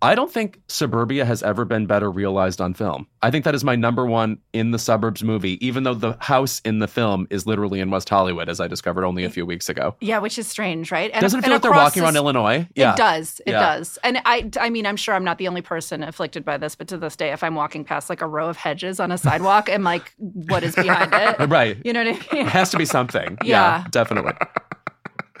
I 0.00 0.14
don't 0.14 0.30
think 0.32 0.60
suburbia 0.68 1.24
has 1.24 1.42
ever 1.42 1.64
been 1.64 1.86
better 1.86 2.08
realized 2.08 2.60
on 2.60 2.72
film. 2.72 3.08
I 3.20 3.32
think 3.32 3.44
that 3.44 3.54
is 3.56 3.64
my 3.64 3.74
number 3.74 4.06
one 4.06 4.38
in 4.52 4.70
the 4.70 4.78
suburbs 4.78 5.24
movie, 5.24 5.64
even 5.66 5.82
though 5.82 5.94
the 5.94 6.16
house 6.20 6.60
in 6.64 6.78
the 6.78 6.86
film 6.86 7.26
is 7.30 7.46
literally 7.48 7.80
in 7.80 7.90
West 7.90 8.08
Hollywood, 8.08 8.48
as 8.48 8.60
I 8.60 8.68
discovered 8.68 9.04
only 9.04 9.24
a 9.24 9.30
few 9.30 9.44
weeks 9.44 9.68
ago. 9.68 9.96
Yeah, 10.00 10.18
which 10.20 10.38
is 10.38 10.46
strange, 10.46 10.92
right? 10.92 11.10
And, 11.12 11.20
Doesn't 11.20 11.40
it 11.40 11.42
feel 11.44 11.52
like 11.54 11.62
they're 11.62 11.72
across 11.72 11.90
walking 11.90 12.04
around 12.04 12.12
this- 12.14 12.20
Illinois? 12.20 12.68
Yeah. 12.76 12.92
It 12.92 12.96
does. 12.96 13.40
It 13.44 13.50
Yeah. 13.50 13.60
does. 13.76 13.98
And 14.04 14.20
I, 14.24 14.48
I 14.60 14.70
mean, 14.70 14.86
I'm 14.86 14.96
sure 14.96 15.16
I'm 15.16 15.24
not 15.24 15.38
the 15.38 15.48
only 15.48 15.62
person 15.62 16.04
afflicted 16.04 16.44
by 16.44 16.58
this, 16.58 16.76
but 16.76 16.86
to 16.88 16.96
this 16.96 17.16
day, 17.16 17.32
if 17.32 17.42
I'm 17.42 17.56
walking 17.56 17.84
past 17.84 18.08
like 18.08 18.22
a 18.22 18.26
row 18.28 18.48
of 18.48 18.56
hedges 18.56 19.00
on 19.00 19.10
a 19.10 19.18
sidewalk, 19.18 19.68
I'm 19.68 19.82
like, 19.82 20.12
what 20.18 20.62
is 20.62 20.76
behind 20.76 21.12
it? 21.12 21.48
Right. 21.48 21.78
You 21.84 21.92
know 21.92 22.04
what 22.04 22.14
I 22.30 22.34
mean? 22.36 22.46
It 22.46 22.50
has 22.50 22.70
to 22.70 22.76
be 22.78 22.84
something. 22.84 23.36
Yeah. 23.44 23.84
definitely. 23.90 24.34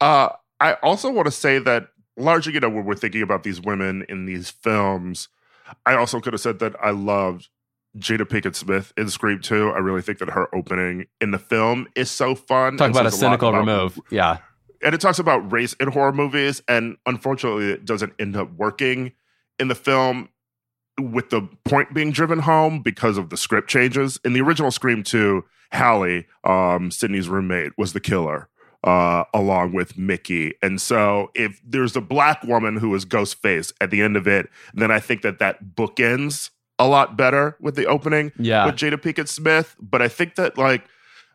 uh, 0.00 0.28
I 0.60 0.72
also 0.82 1.10
want 1.10 1.26
to 1.26 1.32
say 1.32 1.58
that 1.58 1.88
largely, 2.18 2.54
you 2.54 2.60
know, 2.60 2.68
when 2.68 2.84
we're 2.84 2.94
thinking 2.94 3.22
about 3.22 3.42
these 3.42 3.60
women 3.60 4.04
in 4.08 4.26
these 4.26 4.50
films, 4.50 5.28
I 5.86 5.94
also 5.94 6.20
could 6.20 6.32
have 6.32 6.40
said 6.40 6.58
that 6.60 6.74
I 6.82 6.90
loved 6.90 7.48
Jada 7.96 8.22
Pinkett 8.22 8.54
Smith 8.54 8.92
in 8.96 9.08
Scream 9.08 9.40
2. 9.40 9.70
I 9.70 9.78
really 9.78 10.02
think 10.02 10.18
that 10.18 10.30
her 10.30 10.54
opening 10.54 11.06
in 11.20 11.30
the 11.30 11.38
film 11.38 11.86
is 11.94 12.10
so 12.10 12.34
fun. 12.34 12.76
Talk 12.76 12.90
about 12.90 13.06
a 13.06 13.10
cynical 13.10 13.48
about- 13.48 13.60
remove. 13.60 13.98
Yeah. 14.10 14.38
And 14.82 14.94
it 14.94 15.00
talks 15.00 15.18
about 15.18 15.50
race 15.50 15.72
in 15.80 15.88
horror 15.88 16.12
movies, 16.12 16.62
and 16.68 16.96
unfortunately, 17.04 17.70
it 17.70 17.84
doesn't 17.84 18.12
end 18.18 18.36
up 18.36 18.52
working 18.52 19.12
in 19.58 19.66
the 19.68 19.74
film 19.74 20.28
with 21.00 21.30
the 21.30 21.48
point 21.64 21.92
being 21.94 22.12
driven 22.12 22.40
home 22.40 22.80
because 22.82 23.18
of 23.18 23.30
the 23.30 23.36
script 23.36 23.68
changes. 23.68 24.20
In 24.24 24.34
the 24.34 24.40
original 24.40 24.70
Scream 24.70 25.02
2, 25.02 25.44
Hallie, 25.72 26.26
um, 26.44 26.90
Sidney's 26.92 27.28
roommate, 27.28 27.72
was 27.76 27.92
the 27.92 28.00
killer. 28.00 28.48
Uh, 28.84 29.24
along 29.34 29.72
with 29.72 29.98
Mickey, 29.98 30.54
and 30.62 30.80
so 30.80 31.32
if 31.34 31.60
there's 31.66 31.96
a 31.96 32.00
black 32.00 32.44
woman 32.44 32.76
who 32.76 32.94
is 32.94 33.04
Ghostface 33.04 33.72
at 33.80 33.90
the 33.90 34.00
end 34.02 34.16
of 34.16 34.28
it, 34.28 34.48
then 34.72 34.92
I 34.92 35.00
think 35.00 35.22
that 35.22 35.40
that 35.40 35.74
bookends 35.74 36.50
a 36.78 36.86
lot 36.86 37.16
better 37.16 37.56
with 37.60 37.74
the 37.74 37.86
opening 37.86 38.30
Yeah. 38.38 38.66
with 38.66 38.76
Jada 38.76 38.94
Pinkett 38.94 39.26
Smith. 39.26 39.74
But 39.80 40.00
I 40.00 40.06
think 40.06 40.36
that 40.36 40.56
like 40.56 40.84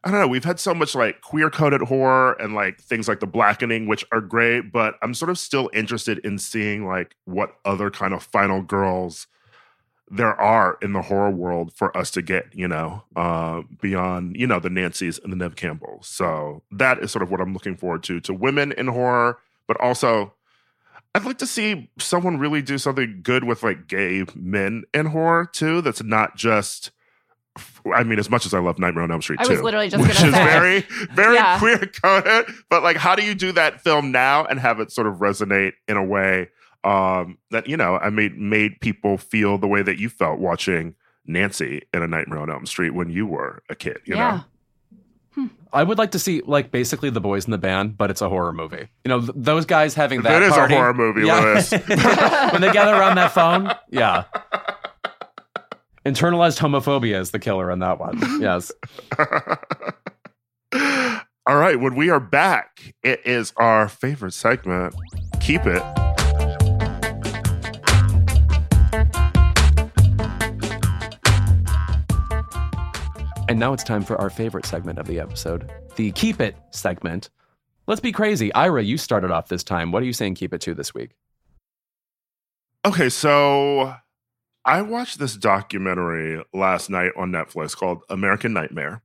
I 0.05 0.11
don't 0.11 0.21
know, 0.21 0.27
we've 0.27 0.45
had 0.45 0.57
so 0.59 0.73
much 0.73 0.95
like 0.95 1.19
queer 1.21 1.49
coded 1.49 1.81
horror 1.81 2.33
and 2.41 2.55
like 2.55 2.79
things 2.79 3.09
like 3.09 3.19
The 3.19 3.27
Blackening, 3.27 3.87
which 3.87 4.05
are 4.13 4.21
great, 4.21 4.71
but 4.71 4.95
I'm 5.01 5.13
sort 5.13 5.29
of 5.29 5.37
still 5.37 5.69
interested 5.73 6.19
in 6.19 6.39
seeing 6.39 6.85
like 6.87 7.15
what 7.25 7.55
other 7.65 7.89
kind 7.91 8.13
of 8.13 8.23
final 8.23 8.61
girls 8.61 9.27
there 10.15 10.39
are 10.39 10.77
in 10.81 10.93
the 10.93 11.01
horror 11.01 11.31
world 11.31 11.73
for 11.73 11.95
us 11.97 12.11
to 12.11 12.21
get, 12.21 12.45
you 12.53 12.67
know, 12.67 13.03
uh, 13.15 13.63
beyond, 13.81 14.35
you 14.37 14.45
know, 14.45 14.59
the 14.59 14.69
Nancys 14.69 15.21
and 15.23 15.33
the 15.33 15.37
Nev 15.37 15.55
Campbells. 15.55 16.07
So 16.07 16.61
that 16.71 16.99
is 16.99 17.11
sort 17.11 17.23
of 17.23 17.31
what 17.31 17.41
I'm 17.41 17.51
looking 17.53 17.75
forward 17.75 18.03
to, 18.03 18.19
to 18.21 18.33
women 18.33 18.71
in 18.73 18.87
horror, 18.87 19.39
but 19.67 19.79
also 19.81 20.33
I'd 21.15 21.25
like 21.25 21.39
to 21.39 21.47
see 21.47 21.89
someone 21.99 22.37
really 22.37 22.61
do 22.61 22.77
something 22.77 23.21
good 23.23 23.43
with 23.43 23.63
like 23.63 23.87
gay 23.87 24.23
men 24.35 24.83
in 24.93 25.07
horror 25.07 25.49
too. 25.51 25.81
That's 25.81 26.03
not 26.03 26.35
just. 26.37 26.91
I 27.93 28.03
mean, 28.03 28.17
as 28.17 28.31
much 28.31 28.47
as 28.47 28.53
I 28.55 28.59
love 28.59 28.79
Nightmare 28.79 29.03
on 29.03 29.11
Elm 29.11 29.21
Street 29.21 29.39
I 29.39 29.43
too, 29.43 29.51
was 29.51 29.61
literally 29.61 29.89
just 29.89 30.01
which 30.01 30.11
is 30.15 30.17
say. 30.17 30.31
very, 30.31 30.79
very 31.13 31.35
Yeah. 31.35 31.59
queer 31.59 31.77
coded. 31.77 32.47
But 32.69 32.81
like, 32.81 32.97
how 32.97 33.15
do 33.15 33.23
you 33.23 33.35
do 33.35 33.51
that 33.51 33.81
film 33.81 34.11
now 34.11 34.43
and 34.45 34.59
have 34.59 34.79
it 34.79 34.91
sort 34.91 35.05
of 35.05 35.17
resonate 35.17 35.73
in 35.87 35.95
a 35.97 36.03
way 36.03 36.49
um, 36.83 37.37
that 37.51 37.67
you 37.67 37.77
know, 37.77 37.97
I 37.97 38.09
made 38.09 38.37
made 38.37 38.79
people 38.81 39.17
feel 39.17 39.57
the 39.57 39.67
way 39.67 39.81
that 39.81 39.97
you 39.99 40.09
felt 40.09 40.39
watching 40.39 40.95
Nancy 41.25 41.83
in 41.93 42.01
A 42.01 42.07
Nightmare 42.07 42.39
on 42.39 42.49
Elm 42.49 42.65
Street 42.65 42.91
when 42.91 43.09
you 43.09 43.25
were 43.25 43.63
a 43.69 43.75
kid. 43.75 43.99
You 44.05 44.15
yeah. 44.15 44.31
know, 44.31 44.43
I 45.71 45.83
would 45.83 45.97
like 45.97 46.11
to 46.11 46.19
see 46.19 46.41
like 46.45 46.71
basically 46.71 47.09
the 47.09 47.21
boys 47.21 47.45
in 47.45 47.51
the 47.51 47.57
band, 47.57 47.97
but 47.97 48.11
it's 48.11 48.21
a 48.21 48.29
horror 48.29 48.53
movie. 48.53 48.87
You 49.03 49.09
know, 49.09 49.19
th- 49.21 49.31
those 49.35 49.65
guys 49.65 49.95
having 49.95 50.21
that. 50.21 50.39
That 50.39 50.43
is 50.43 50.55
a 50.55 50.67
horror 50.67 50.93
movie, 50.93 51.25
Yeah. 51.25 51.39
Louis. 51.41 51.71
when 52.51 52.61
they 52.61 52.71
gather 52.71 52.93
around 52.93 53.15
that 53.15 53.31
phone, 53.31 53.73
yeah. 53.89 54.25
Internalized 56.05 56.59
homophobia 56.59 57.19
is 57.19 57.31
the 57.31 57.39
killer 57.39 57.71
in 57.71 57.79
that 57.79 57.99
one. 57.99 58.21
Yes. 58.41 58.71
All 61.45 61.57
right, 61.57 61.77
when 61.79 61.95
we 61.95 62.09
are 62.09 62.21
back, 62.21 62.93
it 63.03 63.21
is 63.25 63.51
our 63.57 63.89
favorite 63.89 64.33
segment. 64.33 64.95
Keep 65.41 65.65
it. 65.65 66.12
And 73.53 73.59
now 73.59 73.71
it's 73.71 73.83
time 73.83 74.01
for 74.01 74.19
our 74.19 74.31
favorite 74.31 74.65
segment 74.65 74.97
of 74.97 75.05
the 75.05 75.19
episode, 75.19 75.71
the 75.95 76.11
Keep 76.13 76.41
It 76.41 76.55
segment. 76.71 77.29
Let's 77.85 78.01
be 78.01 78.11
crazy. 78.11 78.51
Ira, 78.55 78.81
you 78.81 78.97
started 78.97 79.29
off 79.29 79.47
this 79.47 79.63
time. 79.63 79.91
What 79.91 80.01
are 80.01 80.07
you 80.07 80.13
saying 80.13 80.33
keep 80.33 80.55
it 80.55 80.61
to 80.61 80.73
this 80.73 80.95
week? 80.95 81.11
Okay, 82.83 83.09
so 83.09 83.93
I 84.65 84.81
watched 84.81 85.19
this 85.19 85.35
documentary 85.35 86.43
last 86.51 86.89
night 86.89 87.11
on 87.15 87.29
Netflix 87.29 87.77
called 87.77 88.01
American 88.09 88.53
Nightmare, 88.53 89.03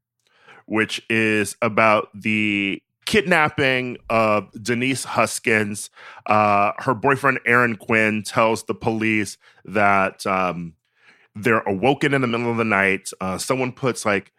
which 0.65 1.03
is 1.11 1.55
about 1.61 2.09
the 2.15 2.83
kidnapping 3.05 3.99
of 4.09 4.51
Denise 4.63 5.05
Huskins. 5.05 5.91
Uh, 6.25 6.73
her 6.79 6.95
boyfriend, 6.95 7.41
Aaron 7.45 7.77
Quinn, 7.77 8.23
tells 8.23 8.65
the 8.65 8.75
police 8.75 9.37
that 9.67 10.27
um, 10.27 10.73
they're 11.35 11.61
awoken 11.61 12.15
in 12.15 12.23
the 12.23 12.27
middle 12.27 12.51
of 12.51 12.57
the 12.57 12.65
night. 12.65 13.11
Uh, 13.21 13.37
someone 13.37 13.73
puts 13.73 14.07
like 14.07 14.33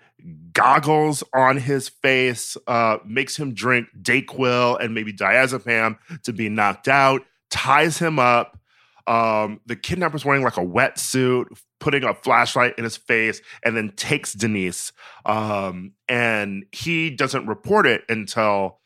goggles 0.53 1.23
on 1.33 1.57
his 1.57 1.89
face, 1.89 2.57
uh, 2.67 2.97
makes 3.05 3.37
him 3.37 3.53
drink 3.53 3.87
Dayquil 4.01 4.79
and 4.83 4.93
maybe 4.93 5.13
diazepam 5.13 5.97
to 6.23 6.33
be 6.33 6.49
knocked 6.49 6.87
out, 6.87 7.21
ties 7.49 7.97
him 7.97 8.19
up. 8.19 8.59
Um, 9.07 9.59
the 9.65 9.75
kidnapper's 9.75 10.23
wearing 10.23 10.43
like 10.43 10.57
a 10.57 10.65
wetsuit, 10.65 11.45
putting 11.79 12.03
a 12.03 12.13
flashlight 12.13 12.77
in 12.77 12.83
his 12.83 12.97
face, 12.97 13.41
and 13.63 13.75
then 13.75 13.91
takes 13.95 14.33
Denise. 14.33 14.91
Um, 15.25 15.93
and 16.07 16.65
he 16.71 17.09
doesn't 17.09 17.47
report 17.47 17.87
it 17.87 18.03
until 18.07 18.79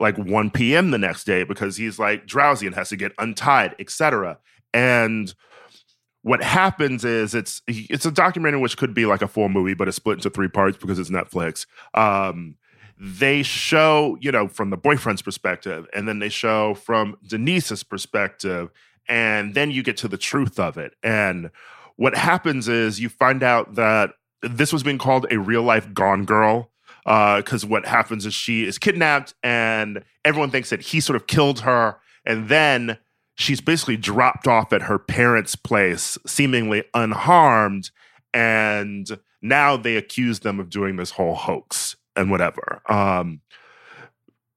like 0.00 0.16
1 0.16 0.50
p.m. 0.50 0.90
the 0.90 0.98
next 0.98 1.24
day 1.24 1.44
because 1.44 1.76
he's 1.76 1.98
like 1.98 2.26
drowsy 2.26 2.66
and 2.66 2.74
has 2.74 2.88
to 2.88 2.96
get 2.96 3.12
untied, 3.18 3.74
etc. 3.78 4.38
And 4.72 5.32
what 6.22 6.42
happens 6.42 7.04
is 7.04 7.34
it's 7.34 7.62
it's 7.66 8.06
a 8.06 8.10
documentary 8.10 8.60
which 8.60 8.76
could 8.76 8.94
be 8.94 9.06
like 9.06 9.22
a 9.22 9.28
full 9.28 9.48
movie, 9.48 9.74
but 9.74 9.88
it's 9.88 9.96
split 9.96 10.18
into 10.18 10.30
three 10.30 10.48
parts 10.48 10.76
because 10.76 10.98
it's 10.98 11.10
Netflix. 11.10 11.66
Um, 11.94 12.56
they 13.00 13.42
show, 13.42 14.18
you 14.20 14.32
know, 14.32 14.48
from 14.48 14.70
the 14.70 14.76
boyfriend's 14.76 15.22
perspective, 15.22 15.86
and 15.94 16.08
then 16.08 16.18
they 16.18 16.28
show 16.28 16.74
from 16.74 17.16
Denise's 17.26 17.82
perspective, 17.84 18.70
and 19.08 19.54
then 19.54 19.70
you 19.70 19.82
get 19.82 19.96
to 19.98 20.08
the 20.08 20.18
truth 20.18 20.58
of 20.58 20.76
it. 20.76 20.94
And 21.02 21.50
what 21.96 22.16
happens 22.16 22.68
is 22.68 23.00
you 23.00 23.08
find 23.08 23.42
out 23.42 23.76
that 23.76 24.10
this 24.42 24.72
was 24.72 24.82
being 24.82 24.98
called 24.98 25.26
a 25.30 25.38
real 25.38 25.62
life 25.62 25.92
Gone 25.94 26.24
Girl. 26.24 26.70
Because 27.04 27.64
what 27.64 27.86
happens 27.86 28.26
is 28.26 28.34
she 28.34 28.66
is 28.66 28.76
kidnapped, 28.76 29.32
and 29.42 30.04
everyone 30.26 30.50
thinks 30.50 30.68
that 30.68 30.82
he 30.82 31.00
sort 31.00 31.16
of 31.16 31.26
killed 31.26 31.60
her, 31.60 31.96
and 32.26 32.50
then 32.50 32.98
she's 33.38 33.60
basically 33.60 33.96
dropped 33.96 34.48
off 34.48 34.72
at 34.72 34.82
her 34.82 34.98
parents' 34.98 35.54
place, 35.54 36.18
seemingly 36.26 36.82
unharmed. 36.92 37.90
And 38.34 39.08
now 39.40 39.76
they 39.76 39.96
accuse 39.96 40.40
them 40.40 40.58
of 40.58 40.68
doing 40.68 40.96
this 40.96 41.12
whole 41.12 41.36
hoax 41.36 41.96
and 42.16 42.32
whatever. 42.32 42.82
Um, 42.88 43.40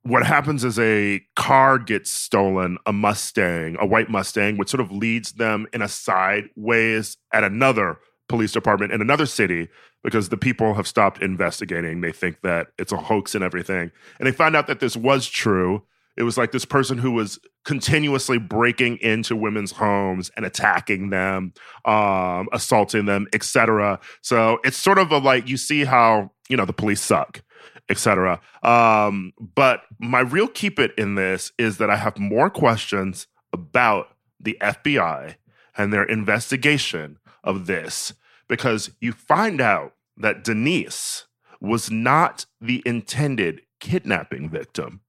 what 0.02 0.26
happens 0.26 0.64
is 0.64 0.80
a 0.80 1.22
car 1.36 1.78
gets 1.78 2.10
stolen, 2.10 2.80
a 2.88 2.92
Mustang, 2.92 3.78
a 3.80 3.86
white 3.86 4.10
Mustang, 4.10 4.58
which 4.58 4.70
sort 4.70 4.82
of 4.82 4.92
leads 4.92 5.34
them 5.34 5.68
in 5.74 5.84
a 5.84 5.88
sideways 5.88 7.18
at 7.32 7.44
another 7.44 8.00
police 8.28 8.52
department 8.52 8.92
in 8.92 9.02
another 9.02 9.28
city 9.28 9.68
because 10.04 10.30
the 10.30 10.38
people 10.38 10.74
have 10.74 10.88
stopped 10.88 11.22
investigating. 11.22 12.02
They 12.02 12.12
think 12.12 12.42
that 12.42 12.70
it's 12.80 12.92
a 12.92 12.98
hoax 12.98 13.36
and 13.36 13.44
everything. 13.44 13.92
And 14.18 14.26
they 14.26 14.32
find 14.32 14.56
out 14.56 14.66
that 14.66 14.80
this 14.80 14.98
was 14.98 15.28
true. 15.28 15.84
It 16.18 16.24
was 16.24 16.38
like 16.38 16.52
this 16.52 16.66
person 16.66 16.98
who 16.98 17.12
was 17.12 17.40
continuously 17.64 18.38
breaking 18.38 18.98
into 18.98 19.36
women's 19.36 19.72
homes 19.72 20.32
and 20.36 20.46
attacking 20.46 21.10
them, 21.10 21.54
um, 21.86 22.50
assaulting 22.52 23.06
them, 23.06 23.28
etc. 23.34 24.00
So 24.22 24.60
it's 24.64 24.78
sort 24.78 24.98
of 24.98 25.12
a 25.12 25.18
like 25.18 25.48
you 25.48 25.58
see 25.58 25.86
how 25.86 26.32
you 26.50 26.58
know 26.58 26.66
the 26.66 26.74
police 26.74 27.02
suck, 27.02 27.42
etc. 27.90 28.40
Um, 28.64 29.34
but 29.40 29.84
my 30.00 30.20
real 30.20 30.48
keep 30.48 30.80
it 30.80 30.94
in 30.98 31.16
this 31.16 31.52
is 31.58 31.78
that 31.78 31.90
I 31.90 31.96
have 31.96 32.18
more 32.18 32.50
questions 32.50 33.28
about 33.54 34.16
the 34.40 34.58
FBI 34.62 35.36
and 35.78 35.94
their 35.94 36.04
investigation 36.04 37.18
of 37.44 37.68
this 37.68 38.14
because 38.48 38.92
you 39.00 39.12
find 39.14 39.62
out 39.62 39.94
that 40.18 40.44
Denise 40.44 41.26
was 41.60 41.90
not 41.90 42.46
the 42.60 42.82
intended 42.86 43.62
kidnapping 43.80 44.50
victim. 44.50 45.02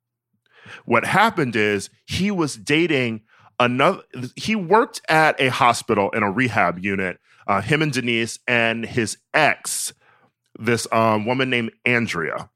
What 0.84 1.05
happened 1.05 1.56
is 1.56 1.90
he 2.06 2.30
was 2.30 2.56
dating 2.56 3.22
another, 3.59 4.02
he 4.36 4.56
worked 4.56 5.01
at 5.09 5.40
a 5.40 5.48
hospital 5.48 6.10
in 6.10 6.22
a 6.22 6.30
rehab 6.30 6.84
unit, 6.84 7.18
uh, 7.47 7.60
him 7.60 7.82
and 7.82 7.93
Denise 7.93 8.39
and 8.47 8.84
his 8.84 9.18
ex, 9.34 9.93
this 10.59 10.86
um, 10.93 11.26
woman 11.26 11.51
named 11.51 11.72
Andrea. 11.84 12.51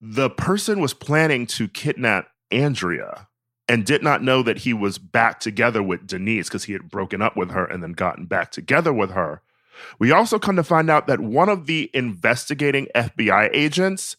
The 0.00 0.30
person 0.30 0.80
was 0.80 0.94
planning 0.94 1.46
to 1.48 1.68
kidnap 1.68 2.28
Andrea 2.50 3.28
and 3.68 3.84
did 3.84 4.02
not 4.02 4.22
know 4.22 4.42
that 4.42 4.58
he 4.58 4.72
was 4.72 4.98
back 4.98 5.40
together 5.40 5.82
with 5.82 6.06
Denise 6.06 6.48
because 6.48 6.64
he 6.64 6.72
had 6.72 6.90
broken 6.90 7.22
up 7.22 7.36
with 7.36 7.50
her 7.50 7.64
and 7.64 7.82
then 7.82 7.92
gotten 7.92 8.26
back 8.26 8.50
together 8.50 8.92
with 8.92 9.10
her. 9.10 9.42
We 9.98 10.12
also 10.12 10.38
come 10.38 10.56
to 10.56 10.64
find 10.64 10.90
out 10.90 11.06
that 11.06 11.20
one 11.20 11.48
of 11.48 11.66
the 11.66 11.90
investigating 11.94 12.88
FBI 12.94 13.50
agents 13.52 14.16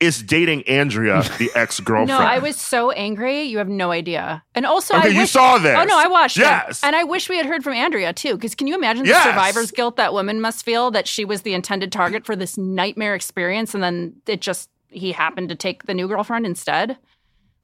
is 0.00 0.22
dating 0.22 0.62
Andrea, 0.68 1.22
the 1.38 1.50
ex 1.54 1.80
girlfriend. 1.80 2.08
No, 2.08 2.18
I 2.18 2.38
was 2.38 2.56
so 2.56 2.90
angry. 2.90 3.42
You 3.44 3.58
have 3.58 3.68
no 3.68 3.90
idea. 3.90 4.42
And 4.54 4.66
also, 4.66 4.94
Okay, 4.96 5.08
I 5.08 5.12
you 5.12 5.20
wish, 5.20 5.30
saw 5.30 5.58
this. 5.58 5.76
Oh 5.78 5.84
no, 5.84 5.98
I 5.98 6.06
watched 6.06 6.36
Yes. 6.36 6.82
it, 6.82 6.86
and 6.86 6.94
I 6.94 7.04
wish 7.04 7.28
we 7.28 7.36
had 7.38 7.46
heard 7.46 7.64
from 7.64 7.72
Andrea 7.74 8.12
too. 8.12 8.34
Because 8.34 8.54
can 8.54 8.66
you 8.66 8.74
imagine 8.74 9.04
the 9.04 9.10
Yes. 9.10 9.24
survivor's 9.24 9.70
guilt 9.70 9.96
that 9.96 10.12
woman 10.12 10.40
must 10.40 10.64
feel 10.64 10.90
that 10.90 11.08
she 11.08 11.24
was 11.24 11.42
the 11.42 11.54
intended 11.54 11.92
target 11.92 12.26
for 12.26 12.36
this 12.36 12.58
nightmare 12.58 13.14
experience, 13.14 13.74
and 13.74 13.82
then 13.82 14.14
it 14.26 14.40
just 14.40 14.68
he 14.88 15.12
happened 15.12 15.48
to 15.48 15.54
take 15.54 15.84
the 15.84 15.94
new 15.94 16.08
girlfriend 16.08 16.46
instead. 16.46 16.96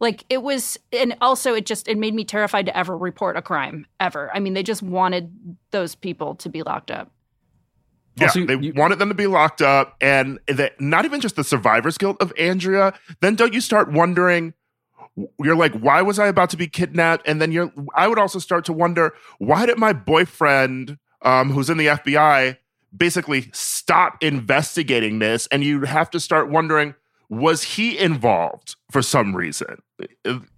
Like 0.00 0.24
it 0.28 0.42
was, 0.42 0.76
and 0.92 1.14
also 1.20 1.54
it 1.54 1.64
just 1.66 1.86
it 1.86 1.96
made 1.96 2.14
me 2.14 2.24
terrified 2.24 2.66
to 2.66 2.76
ever 2.76 2.96
report 2.96 3.36
a 3.36 3.42
crime 3.42 3.86
ever. 4.00 4.30
I 4.34 4.40
mean, 4.40 4.54
they 4.54 4.64
just 4.64 4.82
wanted 4.82 5.30
those 5.70 5.94
people 5.94 6.34
to 6.36 6.48
be 6.48 6.62
locked 6.62 6.90
up. 6.90 7.12
Yeah, 8.16 8.26
Also, 8.26 8.44
they 8.46 8.56
you- 8.58 8.72
wanted 8.74 8.98
them 8.98 9.08
to 9.08 9.14
be 9.14 9.26
locked 9.26 9.62
up, 9.62 9.96
and 10.00 10.38
that 10.46 10.80
not 10.80 11.04
even 11.04 11.20
just 11.20 11.36
the 11.36 11.44
survivor's 11.44 11.96
guilt 11.98 12.16
of 12.20 12.32
Andrea. 12.38 12.92
Then 13.20 13.34
don't 13.34 13.54
you 13.54 13.60
start 13.60 13.90
wondering? 13.90 14.54
You're 15.42 15.56
like, 15.56 15.72
why 15.74 16.00
was 16.02 16.18
I 16.18 16.26
about 16.28 16.50
to 16.50 16.56
be 16.56 16.66
kidnapped? 16.66 17.26
And 17.28 17.40
then 17.40 17.52
you're. 17.52 17.72
I 17.94 18.08
would 18.08 18.18
also 18.18 18.38
start 18.38 18.64
to 18.66 18.72
wonder 18.72 19.12
why 19.38 19.66
did 19.66 19.78
my 19.78 19.92
boyfriend, 19.92 20.98
um, 21.22 21.50
who's 21.50 21.68
in 21.70 21.76
the 21.78 21.86
FBI, 21.86 22.56
basically 22.96 23.48
stop 23.52 24.22
investigating 24.22 25.18
this? 25.18 25.46
And 25.48 25.64
you 25.64 25.82
have 25.82 26.10
to 26.10 26.20
start 26.20 26.48
wondering, 26.50 26.94
was 27.28 27.62
he 27.62 27.98
involved 27.98 28.76
for 28.90 29.00
some 29.02 29.34
reason? 29.34 29.82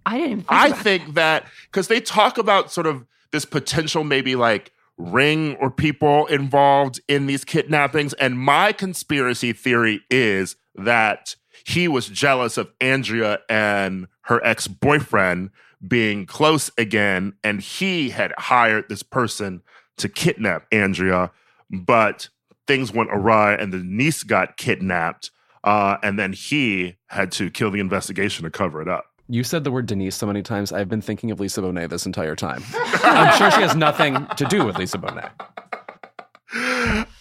I 0.05 0.17
didn't. 0.17 0.37
Think 0.39 0.45
I 0.49 0.71
think 0.71 1.13
that 1.15 1.45
because 1.71 1.87
they 1.87 1.99
talk 2.01 2.37
about 2.37 2.71
sort 2.71 2.87
of 2.87 3.05
this 3.31 3.45
potential, 3.45 4.03
maybe 4.03 4.35
like 4.35 4.71
ring 4.97 5.55
or 5.55 5.69
people 5.69 6.25
involved 6.27 7.01
in 7.07 7.25
these 7.27 7.43
kidnappings. 7.43 8.13
And 8.13 8.39
my 8.39 8.71
conspiracy 8.71 9.53
theory 9.53 10.01
is 10.09 10.55
that 10.75 11.35
he 11.65 11.87
was 11.87 12.07
jealous 12.07 12.57
of 12.57 12.71
Andrea 12.79 13.39
and 13.49 14.07
her 14.23 14.43
ex 14.45 14.67
boyfriend 14.67 15.51
being 15.85 16.25
close 16.25 16.71
again. 16.77 17.33
And 17.43 17.61
he 17.61 18.09
had 18.09 18.33
hired 18.37 18.89
this 18.89 19.03
person 19.03 19.61
to 19.97 20.09
kidnap 20.09 20.67
Andrea, 20.71 21.31
but 21.69 22.29
things 22.67 22.91
went 22.91 23.09
awry 23.11 23.53
and 23.55 23.71
Denise 23.71 24.23
got 24.23 24.57
kidnapped. 24.57 25.31
Uh, 25.63 25.97
and 26.03 26.19
then 26.19 26.33
he 26.33 26.97
had 27.07 27.31
to 27.33 27.49
kill 27.49 27.71
the 27.71 27.79
investigation 27.79 28.43
to 28.43 28.51
cover 28.51 28.81
it 28.81 28.87
up. 28.87 29.14
You 29.27 29.43
said 29.43 29.63
the 29.63 29.71
word 29.71 29.87
Denise 29.87 30.15
so 30.15 30.27
many 30.27 30.43
times. 30.43 30.71
I've 30.71 30.89
been 30.89 31.01
thinking 31.01 31.31
of 31.31 31.39
Lisa 31.39 31.61
Bonet 31.61 31.89
this 31.89 32.05
entire 32.05 32.35
time. 32.35 32.63
I'm 32.73 33.35
sure 33.37 33.49
she 33.51 33.61
has 33.61 33.75
nothing 33.75 34.27
to 34.37 34.45
do 34.45 34.65
with 34.65 34.77
Lisa 34.77 34.97
Bonet. 34.97 35.31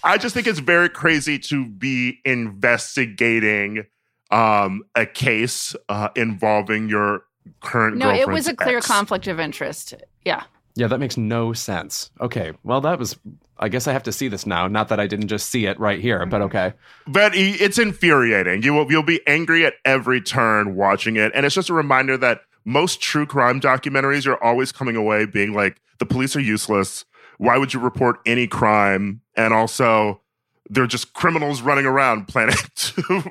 I 0.05 0.19
just 0.19 0.35
think 0.35 0.47
it's 0.47 0.59
very 0.59 0.91
crazy 0.91 1.39
to 1.39 1.67
be 1.67 2.21
investigating 2.25 3.87
um, 4.31 4.83
a 4.95 5.07
case 5.07 5.75
uh, 5.89 6.11
involving 6.15 6.89
your 6.89 7.25
current. 7.63 7.97
No, 7.97 8.11
it 8.11 8.29
was 8.29 8.47
a 8.49 8.55
clear 8.55 8.79
ex. 8.79 8.87
conflict 8.87 9.27
of 9.27 9.41
interest. 9.41 9.95
Yeah. 10.25 10.45
Yeah, 10.77 10.89
that 10.89 10.99
makes 10.99 11.17
no 11.17 11.53
sense. 11.53 12.11
Okay, 12.21 12.53
well, 12.65 12.81
that 12.81 12.99
was. 12.99 13.17
I 13.57 13.69
guess 13.69 13.87
I 13.87 13.93
have 13.93 14.03
to 14.05 14.13
see 14.13 14.27
this 14.27 14.47
now. 14.47 14.67
Not 14.67 14.89
that 14.89 14.99
I 14.99 15.07
didn't 15.07 15.29
just 15.29 15.49
see 15.49 15.67
it 15.67 15.79
right 15.79 16.01
here, 16.01 16.27
but 16.27 16.39
mm-hmm. 16.39 16.47
okay. 16.47 16.73
But 17.07 17.33
it's 17.35 17.79
infuriating. 17.79 18.63
You 18.63 18.75
will 18.75 18.91
you'll 18.91 19.05
be 19.05 19.21
angry 19.27 19.65
at 19.65 19.75
every 19.85 20.21
turn 20.21 20.75
watching 20.75 21.17
it, 21.17 21.31
and 21.35 21.47
it's 21.47 21.55
just 21.55 21.71
a 21.71 21.75
reminder 21.75 22.17
that 22.17 22.41
most 22.65 23.01
true 23.01 23.27
crime 23.27 23.61
documentaries 23.61 24.27
are 24.27 24.43
always 24.43 24.73
coming 24.73 24.97
away 24.97 25.27
being 25.27 25.53
like 25.53 25.81
the 25.99 26.07
police 26.07 26.35
are 26.35 26.41
useless. 26.41 27.05
Why 27.39 27.57
would 27.59 27.73
you 27.73 27.81
report 27.81 28.19
any 28.27 28.47
crime? 28.47 29.21
And 29.37 29.55
also, 29.55 30.21
they're 30.71 30.87
just 30.87 31.13
criminals 31.13 31.61
running 31.63 31.87
around 31.87 32.27
planning 32.29 32.57
to 32.75 33.23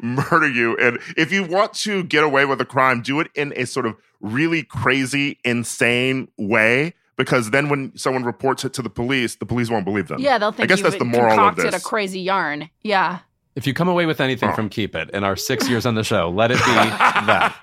murder 0.00 0.48
you. 0.48 0.76
And 0.76 0.98
if 1.16 1.32
you 1.32 1.44
want 1.44 1.74
to 1.74 2.02
get 2.04 2.24
away 2.24 2.44
with 2.44 2.60
a 2.60 2.64
crime, 2.64 3.02
do 3.02 3.20
it 3.20 3.28
in 3.34 3.52
a 3.56 3.66
sort 3.66 3.86
of 3.86 3.96
really 4.20 4.62
crazy, 4.62 5.38
insane 5.44 6.28
way. 6.36 6.94
Because 7.16 7.50
then 7.50 7.68
when 7.68 7.96
someone 7.96 8.24
reports 8.24 8.64
it 8.64 8.72
to 8.74 8.82
the 8.82 8.88
police, 8.90 9.36
the 9.36 9.46
police 9.46 9.68
won't 9.70 9.84
believe 9.84 10.08
them. 10.08 10.20
Yeah, 10.20 10.38
they'll 10.38 10.50
think 10.50 10.64
I 10.64 10.66
guess 10.68 10.78
you 10.78 10.84
that's 10.84 10.96
the 10.96 11.04
moral 11.04 11.26
of 11.32 11.36
concocted 11.56 11.72
this. 11.72 11.82
a 11.82 11.84
crazy 11.84 12.20
yarn. 12.20 12.70
Yeah. 12.82 13.18
If 13.54 13.66
you 13.66 13.74
come 13.74 13.86
away 13.88 14.06
with 14.06 14.20
anything 14.20 14.48
Oh. 14.48 14.54
from 14.54 14.70
Keep 14.70 14.94
It 14.96 15.10
in 15.10 15.22
our 15.24 15.36
six 15.36 15.68
years 15.68 15.84
on 15.84 15.94
the 15.94 16.04
show, 16.04 16.30
let 16.30 16.50
it 16.50 16.56
be 16.58 16.64
that. 16.72 17.54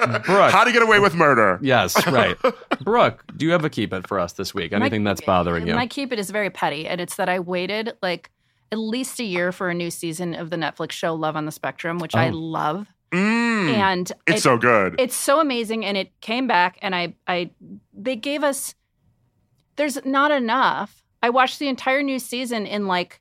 Brook. 0.24 0.50
How 0.52 0.64
to 0.64 0.72
get 0.72 0.82
away 0.82 0.98
with 1.00 1.14
murder. 1.14 1.58
Yes, 1.62 2.06
right. 2.06 2.36
Brook, 2.82 3.24
do 3.36 3.44
you 3.46 3.52
have 3.52 3.64
a 3.64 3.70
Keep 3.70 3.92
It 3.92 4.06
for 4.06 4.18
us 4.18 4.32
this 4.34 4.54
week? 4.54 4.72
Anything 4.72 5.04
that's 5.04 5.20
bothering 5.20 5.66
you? 5.66 5.74
My 5.74 5.86
keep 5.86 6.12
it 6.12 6.18
is 6.18 6.30
very 6.30 6.50
petty, 6.50 6.86
and 6.86 7.00
it's 7.00 7.16
that 7.16 7.28
I 7.28 7.38
waited 7.40 7.94
like 8.02 8.30
at 8.72 8.78
least 8.78 9.18
a 9.20 9.24
year 9.24 9.50
for 9.52 9.68
a 9.70 9.74
new 9.74 9.90
season 9.90 10.34
of 10.34 10.50
the 10.50 10.56
Netflix 10.56 10.92
show 10.92 11.14
Love 11.14 11.36
on 11.36 11.44
the 11.46 11.52
Spectrum, 11.52 11.98
which 11.98 12.14
I 12.14 12.28
Oh. 12.28 12.32
love. 12.34 12.86
Mm, 13.12 13.74
And 13.74 14.12
it's 14.28 14.38
it- 14.38 14.42
so 14.42 14.56
good. 14.56 14.94
it's 15.00 15.16
so 15.16 15.40
amazing 15.40 15.84
and 15.84 15.96
it 15.96 16.12
came 16.20 16.46
back 16.46 16.78
and 16.80 16.94
i 16.94 17.12
i 17.26 17.50
they 17.92 18.14
gave 18.14 18.44
us 18.44 18.76
there's 19.74 19.98
not 20.04 20.30
enough 20.30 21.02
i 21.20 21.28
watched 21.28 21.58
the 21.58 21.66
entire 21.66 22.04
new 22.04 22.20
season 22.20 22.66
in 22.66 22.86
like 22.86 23.20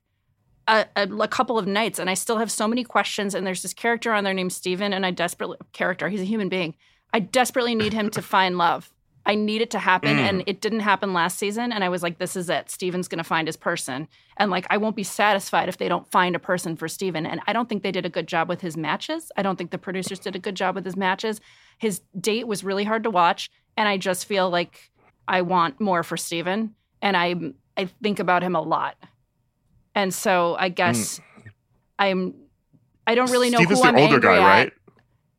a, 0.70 0.86
a, 0.96 1.08
a 1.08 1.28
couple 1.28 1.58
of 1.58 1.68
nights 1.68 2.00
and 2.00 2.10
i 2.10 2.14
still 2.14 2.38
have 2.38 2.52
so 2.52 2.68
many 2.68 2.84
questions 2.84 3.36
and 3.36 3.46
there's 3.46 3.62
this 3.62 3.74
character 3.74 4.14
on 4.14 4.24
there 4.24 4.34
named 4.34 4.54
steven 4.54 4.94
and 4.94 5.06
i 5.06 5.12
desperately 5.12 5.58
character 5.74 6.10
he's 6.10 6.22
a 6.22 6.26
human 6.34 6.50
being. 6.50 6.76
I 7.12 7.20
desperately 7.20 7.74
need 7.74 7.94
him 7.94 8.12
to 8.12 8.22
find 8.22 8.60
love. 8.60 8.92
I 9.26 9.34
need 9.34 9.62
it 9.62 9.72
to 9.72 9.80
happen 9.80 10.18
Mm. 10.18 10.30
and 10.30 10.44
it 10.46 10.62
didn't 10.62 10.82
happen 10.82 11.12
last 11.12 11.38
season 11.40 11.72
and 11.72 11.84
i 11.84 11.90
was 11.90 12.04
like 12.04 12.18
this 12.20 12.36
is 12.36 12.50
it. 12.50 12.70
Steven's 12.70 13.08
gonna 13.08 13.24
find 13.24 13.48
his 13.48 13.58
person. 13.58 14.08
And 14.38 14.52
like 14.52 14.66
i 14.70 14.78
won't 14.78 14.96
be 14.96 15.04
satisfied 15.04 15.70
if 15.70 15.78
they 15.78 15.90
don't 15.90 16.10
find 16.12 16.36
a 16.36 16.40
person 16.52 16.76
for 16.76 16.88
steven 16.88 17.26
and 17.26 17.42
i 17.48 17.54
don't 17.54 17.68
think 17.68 17.82
they 17.84 17.92
did 17.92 18.06
a 18.06 18.10
good 18.18 18.28
job 18.28 18.48
with 18.48 18.62
his 18.62 18.78
matches. 18.78 19.32
I 19.38 19.42
don't 19.42 19.56
think 19.58 19.72
the 19.72 19.78
producers 19.88 20.20
did 20.20 20.36
a 20.36 20.40
good 20.40 20.56
job 20.56 20.76
with 20.76 20.86
his 20.86 20.96
matches. 20.96 21.42
His 21.80 22.02
date 22.20 22.48
was 22.48 22.64
really 22.64 22.84
hard 22.84 23.04
to 23.04 23.10
watch 23.10 23.50
and 23.76 23.88
i 23.88 23.98
just 23.98 24.26
feel 24.26 24.50
like 24.50 24.92
i 25.28 25.42
want 25.42 25.80
more 25.80 26.04
for 26.04 26.18
steven 26.18 26.76
and 27.02 27.18
i 27.18 27.36
i 27.78 27.86
think 28.04 28.20
about 28.20 28.44
him 28.44 28.56
a 28.56 28.62
lot 28.62 28.96
and 29.96 30.14
so 30.14 30.56
i 30.60 30.70
guess 30.70 31.20
i'm 31.98 32.34
i 33.08 33.16
don't 33.16 33.32
really 33.32 33.50
know 33.50 33.58
Steve 33.60 33.70
who 33.70 33.74
is 33.76 33.82
i'm 33.82 33.96
older 33.96 34.16
angry 34.16 34.22
guy, 34.30 34.38
at. 34.38 34.42
right? 34.64 34.74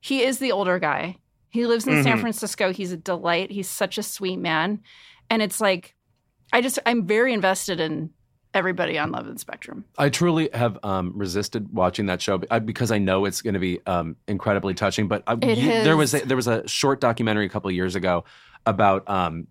he 0.01 0.22
is 0.22 0.39
the 0.39 0.52
older 0.52 0.78
guy 0.78 1.16
he 1.51 1.66
lives 1.66 1.86
in 1.86 2.02
san 2.02 2.16
Mhm. 2.18 2.20
francisco 2.20 2.72
he's 2.72 2.93
a 2.93 2.97
delight 2.97 3.51
he's 3.51 3.68
such 3.68 3.98
a 3.98 4.02
sweet 4.02 4.39
man 4.39 4.81
and 5.28 5.43
it's 5.43 5.60
like 5.60 5.94
i 6.52 6.60
just 6.60 6.78
i'm 6.86 7.06
very 7.06 7.32
invested 7.32 7.81
in 7.81 8.10
everybody 8.52 8.98
on 8.98 9.12
love 9.12 9.28
and 9.28 9.39
spectrum 9.39 9.85
I 9.97 10.09
truly 10.09 10.51
have 10.52 10.77
um, 10.82 11.12
resisted 11.14 11.72
watching 11.72 12.06
that 12.06 12.20
show 12.20 12.39
because 12.39 12.90
I 12.90 12.98
know 12.98 13.24
it's 13.24 13.43
going 13.43 13.55
to 13.55 13.60
be 13.60 13.78
um, 13.86 14.16
incredibly 14.27 14.74
touching. 14.74 15.06
But 15.06 15.22
I, 15.28 15.35
It 15.35 15.56
you- 15.59 15.68
there 15.85 15.97
was 15.97 16.14
a, 16.14 16.24
there 16.27 16.36
was 16.36 16.48
a 16.48 16.66
short 16.66 17.01
documentary 17.01 17.47
a 17.47 17.48
couple 17.48 17.68
of 17.68 17.77
years 17.77 17.94
ago 17.94 18.24
about 18.66 19.09
um, 19.09 19.47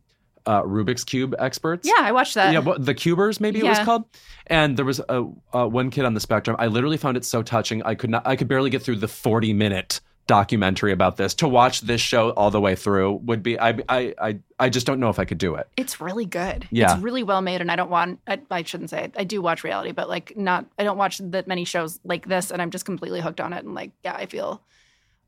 uh, 0.49 0.63
Rubik's 0.63 1.03
cube 1.03 1.35
experts. 1.38 1.88
yeah 1.88 2.01
i 2.09 2.11
watched 2.11 2.34
that 2.34 2.51
yeah, 2.53 2.59
what, 2.59 2.84
the 2.84 2.93
Cubers 2.93 3.39
maybe 3.39 3.59
it 3.59 3.65
was 3.65 3.80
called. 3.80 4.05
And 4.47 4.76
there 4.76 4.85
was 4.85 4.99
a 4.99 5.26
uh, 5.53 5.67
one 5.67 5.91
kid 5.91 6.05
on 6.05 6.15
the 6.15 6.19
spectrum. 6.19 6.55
I 6.59 6.67
literally 6.67 6.97
found 6.97 7.17
it 7.17 7.23
so 7.23 7.43
touching. 7.43 7.84
I 7.84 7.93
could 7.93 8.09
not. 8.09 8.26
I 8.26 8.35
could 8.35 8.47
barely 8.47 8.71
get 8.71 8.81
through 8.81 8.97
the 8.97 9.07
forty 9.07 9.53
minute 9.53 10.01
documentary 10.26 10.91
about 10.91 11.17
this. 11.17 11.34
To 11.35 11.47
watch 11.47 11.81
this 11.81 12.01
show 12.01 12.31
all 12.31 12.51
the 12.51 12.61
way 12.61 12.76
through 12.76 13.13
would 13.26 13.43
be. 13.43 13.59
I 13.59 13.77
I 13.88 14.13
I, 14.19 14.39
I 14.59 14.69
just 14.69 14.88
don't 14.88 14.99
know 14.99 15.09
if 15.09 15.19
I 15.19 15.26
could 15.26 15.38
do 15.38 15.55
it. 15.55 15.67
It's 15.77 16.01
really 16.01 16.26
good. 16.26 16.67
Yeah. 16.71 16.93
It's 16.93 17.03
really 17.03 17.23
well 17.23 17.41
made. 17.41 17.61
And 17.61 17.71
I 17.71 17.76
don't 17.76 17.89
want, 17.89 18.19
I, 18.27 18.39
I 18.49 18.63
shouldn't 18.63 18.89
say 18.89 19.03
it. 19.03 19.15
I 19.17 19.23
do 19.23 19.41
watch 19.41 19.63
reality, 19.63 19.91
but 19.91 20.09
like 20.09 20.35
not, 20.35 20.65
I 20.77 20.84
don't 20.84 20.97
watch 20.97 21.19
that 21.19 21.47
many 21.47 21.63
shows 21.63 21.99
like 22.03 22.27
this. 22.27 22.51
And 22.51 22.61
I'm 22.61 22.71
just 22.71 22.85
completely 22.85 23.21
hooked 23.21 23.41
on 23.41 23.53
it. 23.53 23.63
And 23.65 23.73
like, 23.73 23.91
yeah, 24.03 24.15
I 24.15 24.26
feel 24.26 24.61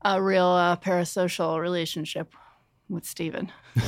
a 0.04 0.20
real 0.22 0.46
uh, 0.46 0.76
parasocial 0.76 1.60
relationship 1.60 2.34
with 2.88 3.04
Steven. 3.04 3.50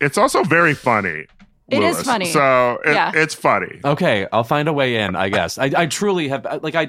It's 0.00 0.18
also 0.18 0.42
very 0.44 0.74
funny. 0.74 1.26
It 1.70 1.82
is 1.82 1.96
Louis. 1.96 2.06
funny. 2.06 2.24
So 2.26 2.78
it, 2.84 2.94
Yeah. 2.94 3.12
it's 3.14 3.34
funny. 3.34 3.80
Okay, 3.84 4.26
I'll 4.32 4.44
find 4.44 4.68
a 4.68 4.72
way 4.72 4.96
in. 4.96 5.16
I 5.16 5.28
guess. 5.28 5.58
I, 5.58 5.70
I 5.76 5.86
truly 5.86 6.28
have. 6.28 6.46
Like 6.62 6.74
I. 6.74 6.88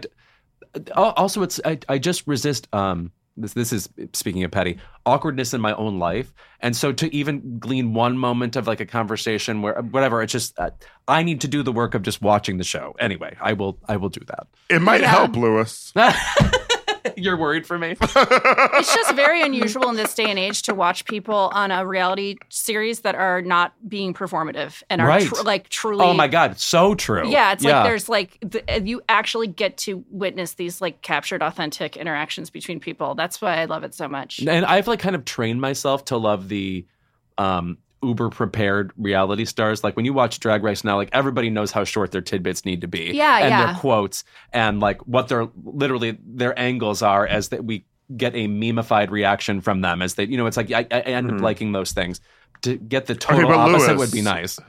Also, 0.95 1.41
it's 1.41 1.59
I, 1.65 1.79
I 1.89 1.97
just 1.97 2.25
resist. 2.27 2.67
Um, 2.73 3.11
this 3.35 3.53
this 3.53 3.73
is 3.73 3.89
speaking 4.13 4.43
of 4.43 4.51
petty 4.51 4.77
awkwardness 5.05 5.53
in 5.53 5.61
my 5.61 5.73
own 5.73 5.97
life, 5.99 6.33
and 6.59 6.75
so 6.75 6.91
to 6.93 7.13
even 7.15 7.57
glean 7.59 7.93
one 7.93 8.17
moment 8.17 8.55
of 8.55 8.67
like 8.67 8.79
a 8.81 8.85
conversation 8.85 9.61
where 9.61 9.81
whatever, 9.81 10.21
it's 10.21 10.31
just 10.31 10.57
uh, 10.59 10.69
I 11.07 11.23
need 11.23 11.41
to 11.41 11.47
do 11.47 11.63
the 11.63 11.71
work 11.71 11.95
of 11.95 12.01
just 12.03 12.21
watching 12.21 12.57
the 12.57 12.63
show. 12.63 12.95
Anyway, 12.99 13.35
I 13.41 13.53
will 13.53 13.79
I 13.87 13.97
will 13.97 14.09
do 14.09 14.21
that. 14.27 14.47
It 14.69 14.81
might 14.81 15.01
Yeah. 15.01 15.07
help, 15.09 15.35
Louis. 15.35 15.93
You're 17.17 17.37
worried 17.37 17.65
for 17.67 17.77
me? 17.77 17.95
It's 17.99 18.93
just 18.95 19.13
very 19.15 19.41
unusual 19.41 19.89
in 19.89 19.95
this 19.95 20.13
day 20.15 20.25
and 20.29 20.37
age 20.39 20.61
to 20.63 20.73
watch 20.73 21.05
people 21.05 21.49
on 21.53 21.71
a 21.71 21.85
reality 21.85 22.35
series 22.49 23.01
that 23.01 23.15
are 23.15 23.41
not 23.41 23.73
being 23.87 24.13
performative 24.13 24.81
and 24.89 25.01
are 25.01 25.07
Right. 25.07 25.27
tr- 25.27 25.43
like 25.43 25.69
truly. 25.69 26.05
Oh 26.05 26.13
my 26.13 26.27
god, 26.27 26.59
so 26.59 26.95
true. 26.95 27.29
Yeah, 27.29 27.53
it's 27.53 27.63
like 27.63 27.83
there's 27.85 28.09
like 28.09 28.37
the, 28.41 28.81
you 28.85 29.01
actually 29.09 29.47
get 29.47 29.77
to 29.79 30.03
witness 30.09 30.53
these 30.53 30.81
like 30.81 31.01
captured, 31.01 31.41
authentic 31.41 31.97
interactions 31.97 32.49
between 32.49 32.79
people. 32.79 33.15
That's 33.15 33.41
why 33.41 33.57
I 33.61 33.65
love 33.65 33.83
it 33.83 33.93
so 33.93 34.07
much. 34.07 34.39
and 34.39 34.65
I've 34.65 34.87
like 34.87 34.99
kind 34.99 35.15
of 35.15 35.25
trained 35.25 35.61
myself 35.61 36.05
to 36.05 36.17
love 36.17 36.49
the 36.49 36.85
um 37.37 37.77
uber 38.01 38.29
prepared 38.29 38.91
reality 38.97 39.43
stars 39.45 39.83
like 39.83 39.95
when 39.95 40.05
you 40.05 40.13
watch 40.13 40.39
drag 40.39 40.63
race 40.63 40.83
now 40.83 40.95
like 40.95 41.09
everybody 41.11 41.49
knows 41.49 41.71
how 41.71 41.83
short 41.83 42.11
their 42.11 42.21
tidbits 42.21 42.63
need 42.65 42.81
to 42.81 42.87
be 42.87 43.11
Yeah, 43.13 43.37
and 43.39 43.49
yeah. 43.49 43.65
their 43.65 43.75
quotes 43.75 44.23
and 44.53 44.79
like 44.79 44.99
what 45.07 45.27
their 45.27 45.47
literally 45.63 46.17
their 46.25 46.57
angles 46.57 47.01
are 47.01 47.27
as 47.27 47.49
that 47.49 47.65
we 47.65 47.85
get 48.15 48.33
a 48.35 48.47
memeified 48.47 49.09
reaction 49.09 49.59
from 49.61 49.81
them 49.81 50.01
as 50.01 50.13
they 50.15 50.23
you 50.25 50.37
know 50.37 50.45
it's 50.45 50.55
like 50.57 50.71
i, 50.71 50.87
I 50.91 50.99
end 51.01 51.29
up 51.29 51.37
Mhm. 51.37 51.41
liking 51.41 51.71
those 51.73 51.91
things 51.91 52.21
to 52.61 52.77
get 52.77 53.05
the 53.07 53.15
total 53.15 53.49
but 53.49 53.57
opposite 53.57 53.87
Louis- 53.89 53.97
would 53.97 54.11
be 54.11 54.21
nice 54.21 54.59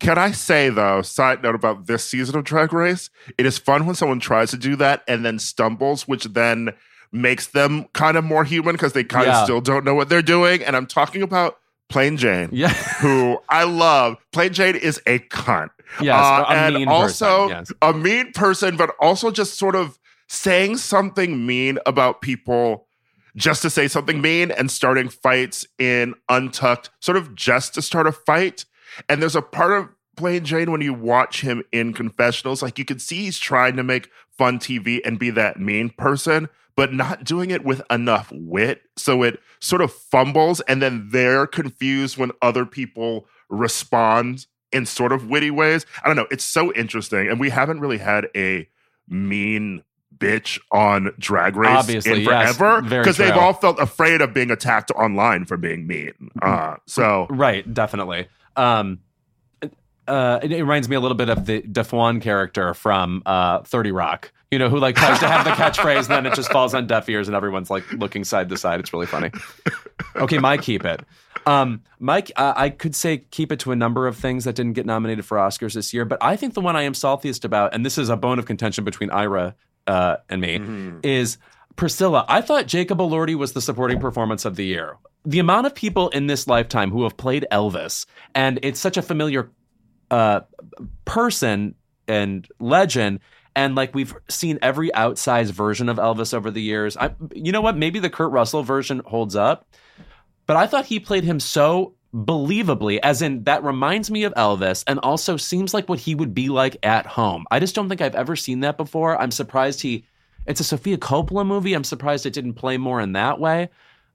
Can 0.00 0.18
I 0.18 0.32
say 0.32 0.68
though, 0.68 1.00
side 1.02 1.42
note 1.44 1.54
about 1.54 1.86
this 1.86 2.04
season 2.04 2.36
of 2.36 2.42
Drag 2.42 2.72
Race, 2.72 3.08
it 3.38 3.46
is 3.46 3.56
fun 3.58 3.86
when 3.86 3.94
someone 3.94 4.18
tries 4.18 4.50
to 4.50 4.56
do 4.56 4.74
that 4.76 5.02
and 5.06 5.24
then 5.24 5.38
stumbles, 5.38 6.08
which 6.08 6.24
then 6.24 6.70
makes 7.12 7.46
them 7.48 7.84
kind 7.92 8.16
of 8.16 8.24
more 8.24 8.42
human 8.42 8.74
because 8.74 8.94
they 8.94 9.04
kind 9.04 9.26
Yeah. 9.28 9.38
of 9.38 9.44
still 9.44 9.60
don't 9.60 9.84
know 9.84 9.94
what 9.94 10.08
they're 10.08 10.22
doing. 10.22 10.64
And 10.64 10.74
I'm 10.74 10.86
talking 10.86 11.22
about 11.22 11.58
Plain 11.90 12.16
Jane, 12.16 12.48
yeah 12.52 12.68
who 13.00 13.38
I 13.48 13.64
love. 13.64 14.16
Plain 14.32 14.52
Jane 14.52 14.76
is 14.76 14.98
a 15.06 15.18
cunt. 15.18 15.70
yes 16.00 16.14
Uh, 16.14 16.44
and 16.48 16.88
also 16.88 17.48
person, 17.48 17.48
yes. 17.48 17.72
a 17.82 17.92
mean 17.92 18.32
person, 18.32 18.76
but 18.76 18.94
also 19.00 19.30
just 19.30 19.58
sort 19.58 19.76
of 19.76 19.98
saying 20.28 20.76
something 20.76 21.44
mean 21.44 21.78
about 21.86 22.22
people 22.22 22.86
just 23.36 23.62
to 23.62 23.70
say 23.70 23.88
something 23.88 24.20
mean 24.20 24.50
and 24.50 24.70
starting 24.70 25.08
fights 25.08 25.66
in 25.78 26.14
Untucked, 26.28 26.90
sort 27.00 27.16
of 27.16 27.34
just 27.34 27.74
to 27.74 27.82
start 27.82 28.06
a 28.06 28.12
fight. 28.12 28.64
And 29.08 29.20
there's 29.20 29.36
a 29.36 29.42
part 29.42 29.72
of 29.72 29.88
Plain 30.16 30.44
Jane 30.44 30.70
when 30.70 30.80
you 30.80 30.92
watch 30.92 31.40
him 31.40 31.62
in 31.72 31.94
confessionals, 31.94 32.62
like 32.62 32.78
you 32.78 32.84
can 32.84 32.98
see 32.98 33.24
he's 33.24 33.38
trying 33.38 33.76
to 33.76 33.82
make 33.82 34.10
fun 34.36 34.58
TV 34.58 35.00
and 35.04 35.18
be 35.18 35.30
that 35.30 35.58
mean 35.58 35.90
person, 35.90 36.48
but 36.80 36.94
not 36.94 37.24
doing 37.24 37.50
it 37.50 37.62
with 37.62 37.82
enough 37.90 38.32
wit. 38.32 38.80
So 38.96 39.22
it 39.22 39.38
sort 39.60 39.82
of 39.82 39.92
fumbles, 39.92 40.62
and 40.62 40.80
then 40.80 41.10
they're 41.12 41.46
confused 41.46 42.16
when 42.16 42.30
other 42.40 42.64
people 42.64 43.26
respond 43.50 44.46
in 44.72 44.86
sort 44.86 45.12
of 45.12 45.28
witty 45.28 45.50
ways. 45.50 45.84
I 46.02 46.06
don't 46.06 46.16
know. 46.16 46.26
It's 46.30 46.42
so 46.42 46.72
interesting. 46.72 47.28
And 47.28 47.38
we 47.38 47.50
haven't 47.50 47.80
really 47.80 47.98
had 47.98 48.28
a 48.34 48.66
mean 49.06 49.84
bitch 50.16 50.58
on 50.72 51.12
Drag 51.18 51.54
Race 51.54 51.68
Obviously, 51.68 52.20
in 52.20 52.24
forever 52.24 52.80
because 52.80 53.18
they've 53.18 53.36
all 53.36 53.52
felt 53.52 53.78
afraid 53.78 54.22
of 54.22 54.32
being 54.32 54.50
attacked 54.50 54.90
online 54.92 55.44
for 55.44 55.58
being 55.58 55.86
mean. 55.86 56.30
Uh, 56.40 56.76
so 56.86 57.26
Right, 57.28 57.74
definitely. 57.74 58.26
Um, 58.56 59.00
uh, 60.08 60.40
it, 60.42 60.50
it 60.50 60.62
reminds 60.62 60.88
me 60.88 60.96
a 60.96 61.00
little 61.00 61.14
bit 61.14 61.28
of 61.28 61.44
the 61.44 61.60
D'Fwan 61.60 62.22
character 62.22 62.72
from 62.72 63.22
uh, 63.26 63.64
Thirty 63.64 63.92
Rock. 63.92 64.32
You 64.50 64.58
know, 64.58 64.68
who 64.68 64.78
like 64.78 64.96
tries 64.96 65.20
to 65.20 65.28
have 65.28 65.44
the 65.44 65.52
catchphrase, 65.52 66.08
and 66.08 66.08
then 66.08 66.26
it 66.26 66.34
just 66.34 66.50
falls 66.50 66.74
on 66.74 66.88
deaf 66.88 67.08
ears, 67.08 67.28
and 67.28 67.36
everyone's 67.36 67.70
like 67.70 67.90
looking 67.92 68.24
side 68.24 68.48
to 68.48 68.56
side. 68.56 68.80
It's 68.80 68.92
really 68.92 69.06
funny. 69.06 69.30
Okay, 70.16 70.38
my 70.38 70.56
keep 70.56 70.84
it. 70.84 71.02
Um, 71.46 71.82
Mike, 72.00 72.32
uh, 72.34 72.52
I 72.56 72.70
could 72.70 72.96
say 72.96 73.18
keep 73.18 73.52
it 73.52 73.60
to 73.60 73.70
a 73.70 73.76
number 73.76 74.06
of 74.08 74.16
things 74.16 74.44
that 74.44 74.56
didn't 74.56 74.72
get 74.72 74.86
nominated 74.86 75.24
for 75.24 75.38
Oscars 75.38 75.74
this 75.74 75.94
year, 75.94 76.04
but 76.04 76.18
I 76.20 76.34
think 76.34 76.54
the 76.54 76.60
one 76.60 76.74
I 76.74 76.82
am 76.82 76.94
saltiest 76.94 77.44
about, 77.44 77.74
and 77.74 77.86
this 77.86 77.96
is 77.96 78.08
a 78.08 78.16
bone 78.16 78.38
of 78.40 78.46
contention 78.46 78.84
between 78.84 79.10
Ira 79.10 79.54
uh, 79.86 80.16
and 80.28 80.40
me, 80.40 80.60
is 81.02 81.38
Priscilla. 81.76 82.24
I 82.28 82.40
thought 82.40 82.66
Jacob 82.66 82.98
Elordi 82.98 83.36
was 83.36 83.52
the 83.52 83.60
supporting 83.60 84.00
performance 84.00 84.44
of 84.44 84.56
the 84.56 84.64
year. 84.64 84.96
The 85.24 85.38
amount 85.38 85.66
of 85.66 85.74
people 85.74 86.08
in 86.10 86.26
this 86.26 86.46
lifetime 86.46 86.90
who 86.90 87.04
have 87.04 87.16
played 87.16 87.46
Elvis, 87.52 88.04
and 88.34 88.58
it's 88.62 88.80
such 88.80 88.96
a 88.96 89.02
familiar 89.02 89.50
uh, 90.10 90.40
person 91.04 91.76
and 92.08 92.48
legend. 92.58 93.20
And 93.56 93.74
like 93.74 93.94
we've 93.94 94.14
seen 94.28 94.58
every 94.62 94.90
outsized 94.90 95.50
version 95.50 95.88
of 95.88 95.96
Elvis 95.96 96.32
over 96.32 96.50
the 96.50 96.62
years. 96.62 96.96
I, 96.96 97.14
you 97.34 97.52
know 97.52 97.60
what? 97.60 97.76
Maybe 97.76 97.98
the 97.98 98.10
Kurt 98.10 98.30
Russell 98.30 98.62
version 98.62 99.02
holds 99.04 99.34
up, 99.34 99.66
but 100.46 100.56
I 100.56 100.66
thought 100.66 100.86
he 100.86 101.00
played 101.00 101.24
him 101.24 101.40
so 101.40 101.94
believably, 102.14 102.98
as 103.02 103.22
in 103.22 103.44
that 103.44 103.62
reminds 103.62 104.10
me 104.10 104.24
of 104.24 104.34
Elvis, 104.34 104.84
and 104.86 104.98
also 105.00 105.36
seems 105.36 105.72
like 105.72 105.88
what 105.88 106.00
he 106.00 106.14
would 106.14 106.34
be 106.34 106.48
like 106.48 106.76
at 106.82 107.06
home. 107.06 107.44
I 107.50 107.60
just 107.60 107.74
don't 107.74 107.88
think 107.88 108.00
I've 108.00 108.14
ever 108.14 108.36
seen 108.36 108.60
that 108.60 108.76
before. 108.76 109.20
I'm 109.20 109.30
surprised 109.30 109.80
he. 109.80 110.04
It's 110.46 110.60
a 110.60 110.64
Sofia 110.64 110.96
Coppola 110.96 111.46
movie. 111.46 111.74
I'm 111.74 111.84
surprised 111.84 112.26
it 112.26 112.32
didn't 112.32 112.54
play 112.54 112.78
more 112.78 113.00
in 113.00 113.12
that 113.12 113.38
way. 113.38 113.68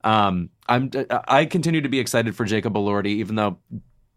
Um, 0.04 0.50
I'm. 0.68 0.90
I 1.10 1.46
continue 1.46 1.80
to 1.80 1.88
be 1.88 2.00
excited 2.00 2.36
for 2.36 2.44
Jacob 2.44 2.74
Elordi, 2.74 3.06
even 3.06 3.36
though 3.36 3.58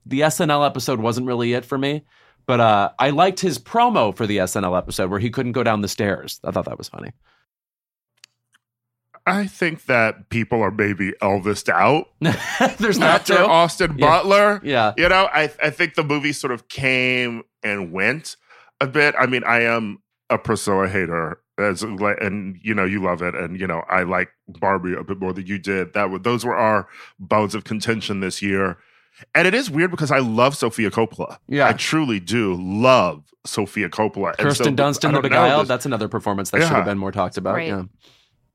the 0.06 0.22
SNL 0.22 0.66
episode 0.66 1.00
wasn't 1.00 1.28
really 1.28 1.54
it 1.54 1.66
for 1.66 1.78
me. 1.78 2.04
But 2.50 2.60
uh, 2.60 2.90
I 2.98 3.12
liked 3.12 3.42
his 3.42 3.60
promo 3.60 4.18
for 4.18 4.26
the 4.26 4.38
SNL 4.38 4.76
episode 4.76 5.12
where 5.12 5.20
he 5.20 5.30
couldn't 5.30 5.52
go 5.52 5.62
down 5.62 5.82
the 5.82 5.88
stairs. 5.88 6.40
I 6.44 6.50
thought 6.50 6.66
that 6.66 6.80
was 6.80 6.90
funny. 6.90 7.12
I 9.28 9.46
think 9.46 9.86
that 9.86 10.30
people 10.30 10.60
are 10.64 10.72
maybe 10.72 11.12
Elvised 11.22 11.70
out 11.70 12.08
There's 12.80 12.98
that 12.98 13.22
after 13.22 13.36
too. 13.36 13.44
Austin 13.44 14.00
Yeah. 14.00 14.08
Butler. 14.08 14.62
Yeah. 14.64 14.94
You 14.98 15.10
know, 15.10 15.30
I 15.32 15.52
I 15.62 15.70
think 15.70 15.94
the 15.94 16.04
movie 16.04 16.34
sort 16.34 16.52
of 16.52 16.68
came 16.70 17.44
and 17.62 17.92
went 17.92 18.36
a 18.82 18.88
bit. 18.88 19.14
I 19.20 19.28
mean, 19.28 19.44
I 19.44 19.62
am 19.62 20.02
a 20.32 20.40
Priscilla 20.40 20.88
hater, 20.88 21.40
as 21.60 21.84
and 21.84 22.58
you 22.64 22.74
know, 22.74 22.86
you 22.86 23.00
love 23.04 23.22
it, 23.22 23.36
and 23.36 23.60
you 23.60 23.68
know, 23.68 23.84
I 23.88 24.02
like 24.02 24.30
Barbie 24.48 24.96
a 24.96 25.04
bit 25.04 25.20
more 25.20 25.34
than 25.34 25.46
you 25.46 25.60
did. 25.60 25.94
That 25.94 26.24
those 26.24 26.44
were 26.44 26.56
our 26.56 26.88
bones 27.20 27.54
of 27.54 27.64
contention 27.64 28.22
this 28.22 28.42
year. 28.42 28.80
And 29.36 29.48
it 29.48 29.54
is 29.54 29.70
weird 29.70 29.92
because 29.92 30.12
I 30.12 30.20
love 30.20 30.56
Sofia 30.56 30.92
Coppola. 30.92 31.38
Yeah. 31.48 31.68
I 31.68 31.74
truly 31.74 32.20
do 32.20 32.56
love 32.56 33.24
Sofia 33.46 33.90
Coppola. 33.90 34.30
And 34.30 34.48
Kirsten 34.48 34.78
so, 34.78 34.84
Dunst 34.84 35.04
in 35.08 35.14
The 35.14 35.22
Beguiled, 35.22 35.68
that's 35.68 35.86
another 35.86 36.08
performance 36.08 36.52
that 36.52 36.62
should 36.62 36.70
have 36.70 36.86
been 36.86 36.98
more 36.98 37.12
talked 37.12 37.38
about. 37.38 37.56
Right. 37.56 37.68
Yeah. 37.68 37.84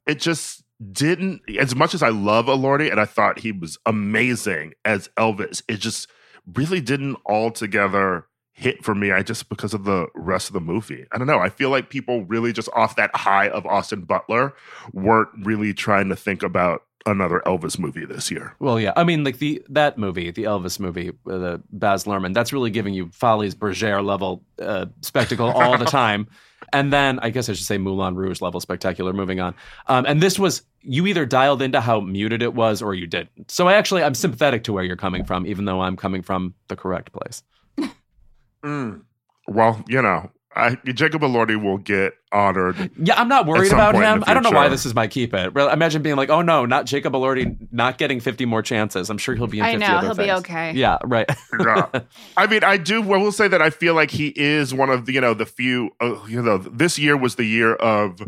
it 0.06 0.20
just 0.20 0.62
didn't 0.92 1.40
as 1.58 1.74
much 1.74 1.94
as 1.94 2.02
I 2.02 2.08
love 2.08 2.46
Elordi 2.46 2.90
and 2.90 3.00
I 3.00 3.04
thought 3.04 3.38
he 3.38 3.52
was 3.52 3.78
amazing 3.86 4.74
as 4.84 5.08
Elvis, 5.16 5.62
it 5.68 5.76
just 5.76 6.08
really 6.54 6.80
didn't 6.80 7.16
altogether 7.26 8.26
hit 8.52 8.84
for 8.84 8.94
me. 8.94 9.10
I 9.10 9.22
just 9.22 9.48
because 9.48 9.74
of 9.74 9.84
the 9.84 10.06
rest 10.14 10.48
of 10.48 10.54
the 10.54 10.60
movie. 10.60 11.06
I 11.12 11.18
don't 11.18 11.26
know. 11.26 11.38
I 11.38 11.48
feel 11.48 11.70
like 11.70 11.90
people 11.90 12.24
really 12.24 12.52
just 12.52 12.68
off 12.74 12.96
that 12.96 13.14
high 13.14 13.48
of 13.48 13.66
Austin 13.66 14.02
Butler 14.02 14.54
weren't 14.92 15.30
really 15.42 15.74
trying 15.74 16.08
to 16.10 16.16
think 16.16 16.42
about 16.42 16.82
another 17.06 17.42
Elvis 17.46 17.78
movie 17.78 18.04
this 18.04 18.30
year. 18.30 18.54
Well, 18.58 18.80
yeah. 18.80 18.92
I 18.96 19.04
mean, 19.04 19.24
like 19.24 19.38
the 19.38 19.62
that 19.68 19.98
movie, 19.98 20.30
the 20.30 20.44
Elvis 20.44 20.80
movie, 20.80 21.10
uh, 21.10 21.38
the 21.38 21.62
Baz 21.70 22.04
Luhrmann. 22.04 22.34
That's 22.34 22.52
really 22.52 22.70
giving 22.70 22.94
you 22.94 23.06
Folies 23.06 23.54
Bergère 23.54 24.04
level 24.04 24.42
uh, 24.60 24.86
spectacle 25.00 25.50
all 25.50 25.78
the 25.78 25.84
time. 26.02 26.26
And 26.72 26.92
then 26.92 27.18
I 27.20 27.30
guess 27.30 27.48
I 27.48 27.52
should 27.52 27.66
say 27.66 27.78
Moulin 27.78 28.16
Rouge 28.16 28.40
level 28.40 28.60
spectacular. 28.60 29.12
Moving 29.12 29.40
on. 29.40 29.54
Um, 29.86 30.06
and 30.06 30.22
this 30.22 30.38
was 30.38 30.62
you 30.80 31.06
either 31.06 31.26
dialed 31.26 31.62
into 31.62 31.80
how 31.80 32.00
muted 32.00 32.42
it 32.42 32.54
was 32.54 32.82
or 32.82 32.94
you 32.94 33.06
didn't. 33.06 33.50
So 33.50 33.68
I 33.68 33.74
actually 33.74 34.02
I'm 34.02 34.14
sympathetic 34.14 34.64
to 34.64 34.72
where 34.72 34.84
you're 34.84 34.96
coming 34.96 35.24
from, 35.24 35.46
even 35.46 35.64
though 35.64 35.80
I'm 35.80 35.96
coming 35.96 36.22
from 36.22 36.54
the 36.68 36.76
correct 36.76 37.12
place. 37.12 37.42
Well, 39.46 39.84
you 39.88 40.00
know, 40.00 40.30
I 40.56 40.76
Jacob 40.92 41.22
Elordi 41.22 41.60
will 41.60 41.78
get 41.78 42.14
honored. 42.30 42.90
Yeah, 42.96 43.20
I'm 43.20 43.28
not 43.28 43.46
worried 43.46 43.72
about 43.72 43.94
him. 43.94 44.22
I 44.26 44.34
don't 44.34 44.42
know 44.42 44.50
why 44.50 44.68
this 44.68 44.86
is 44.86 44.94
my 44.94 45.06
keep 45.06 45.34
it. 45.34 45.54
Well, 45.54 45.68
Imagine 45.68 46.02
being 46.02 46.16
like, 46.16 46.30
oh 46.30 46.42
no, 46.42 46.64
not 46.64 46.86
Jacob 46.86 47.12
Elordi, 47.12 47.56
not 47.72 47.98
getting 47.98 48.20
50 48.20 48.46
more 48.46 48.62
chances. 48.62 49.10
I'm 49.10 49.18
sure 49.18 49.34
he'll 49.34 49.46
be 49.46 49.58
in 49.58 49.64
50 49.64 49.84
I 49.84 49.88
know 49.88 49.96
other 49.98 50.06
he'll 50.06 50.26
be 50.26 50.32
okay. 50.40 50.72
Yeah, 50.72 50.98
right. 51.04 51.28
Yeah. 51.58 51.88
I 52.36 52.46
mean, 52.46 52.62
I 52.62 52.76
do. 52.76 53.02
I 53.12 53.16
will 53.16 53.32
say 53.32 53.48
that 53.48 53.60
I 53.60 53.70
feel 53.70 53.94
like 53.94 54.10
he 54.10 54.32
is 54.36 54.72
one 54.72 54.90
of 54.90 55.06
the, 55.06 55.12
you 55.12 55.20
know, 55.20 55.34
the 55.34 55.46
few. 55.46 55.90
Uh, 56.00 56.24
you 56.26 56.42
know, 56.42 56.58
this 56.58 56.98
year 56.98 57.16
was 57.16 57.34
the 57.34 57.44
year 57.44 57.74
of 57.74 58.20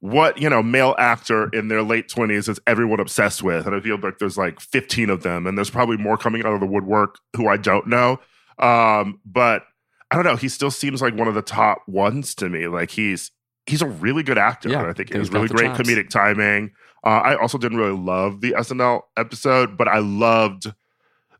what 0.00 0.38
you 0.38 0.48
know, 0.48 0.62
male 0.62 0.94
actor 0.98 1.48
in 1.48 1.68
their 1.68 1.82
late 1.82 2.08
twenties 2.08 2.48
is 2.48 2.60
everyone 2.66 3.00
obsessed 3.00 3.42
with, 3.42 3.66
and 3.66 3.74
I 3.74 3.80
feel 3.80 3.98
like 3.98 4.18
there's 4.18 4.38
like 4.38 4.60
15 4.60 5.10
of 5.10 5.22
them, 5.22 5.46
and 5.46 5.56
there's 5.56 5.70
probably 5.70 5.96
more 5.96 6.16
coming 6.16 6.44
out 6.44 6.54
of 6.54 6.60
the 6.60 6.66
woodwork 6.66 7.18
who 7.36 7.48
I 7.48 7.56
don't 7.56 7.86
know. 7.88 8.20
Um, 8.58 9.20
but 9.24 9.62
I 10.10 10.14
don't 10.16 10.24
know. 10.24 10.36
He 10.36 10.48
still 10.48 10.70
seems 10.70 11.02
like 11.02 11.14
one 11.14 11.28
of 11.28 11.34
the 11.34 11.42
top 11.42 11.82
ones 11.86 12.34
to 12.36 12.48
me. 12.48 12.66
Like 12.68 12.90
he's 12.90 13.30
he's 13.66 13.82
a 13.82 13.86
really 13.86 14.22
good 14.22 14.38
actor. 14.38 14.68
Yeah, 14.70 14.88
I 14.88 14.92
think 14.92 15.10
he 15.10 15.18
he's 15.18 15.28
has 15.28 15.32
really 15.32 15.48
great 15.48 15.66
chops. 15.76 15.80
comedic 15.80 16.08
timing. 16.08 16.72
Uh, 17.04 17.08
I 17.24 17.36
also 17.36 17.58
didn't 17.58 17.78
really 17.78 17.96
love 17.96 18.40
the 18.40 18.52
SNL 18.52 19.02
episode, 19.16 19.76
but 19.76 19.86
I 19.88 19.98
loved 19.98 20.72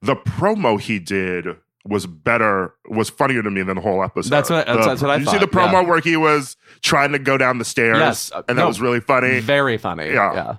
the 0.02 0.14
promo 0.14 0.80
he 0.80 0.98
did 0.98 1.46
was 1.84 2.06
better 2.06 2.74
was 2.88 3.08
funnier 3.08 3.42
to 3.42 3.50
me 3.50 3.62
than 3.62 3.76
the 3.76 3.80
whole 3.82 4.04
episode. 4.04 4.28
That's 4.30 4.50
what- 4.50 4.66
that's- 4.66 4.84
The- 4.84 4.88
that's 4.90 5.02
what 5.02 5.10
I 5.10 5.14
thought. 5.24 5.32
You 5.32 5.38
see 5.40 5.44
the 5.44 5.50
promo 5.50 5.72
yeah. 5.72 5.80
where 5.88 6.00
he 6.00 6.16
was 6.16 6.56
trying 6.82 7.12
to 7.12 7.18
go 7.18 7.38
down 7.38 7.56
the 7.58 7.64
stairs, 7.64 7.96
Yes, 7.98 8.30
uh, 8.32 8.42
and 8.48 8.58
that 8.58 8.62
no, 8.62 8.68
was 8.68 8.80
really 8.80 9.00
funny. 9.00 9.40
Very 9.40 9.78
funny. 9.78 10.08
Yeah. 10.08 10.34
Yeah. 10.34 10.56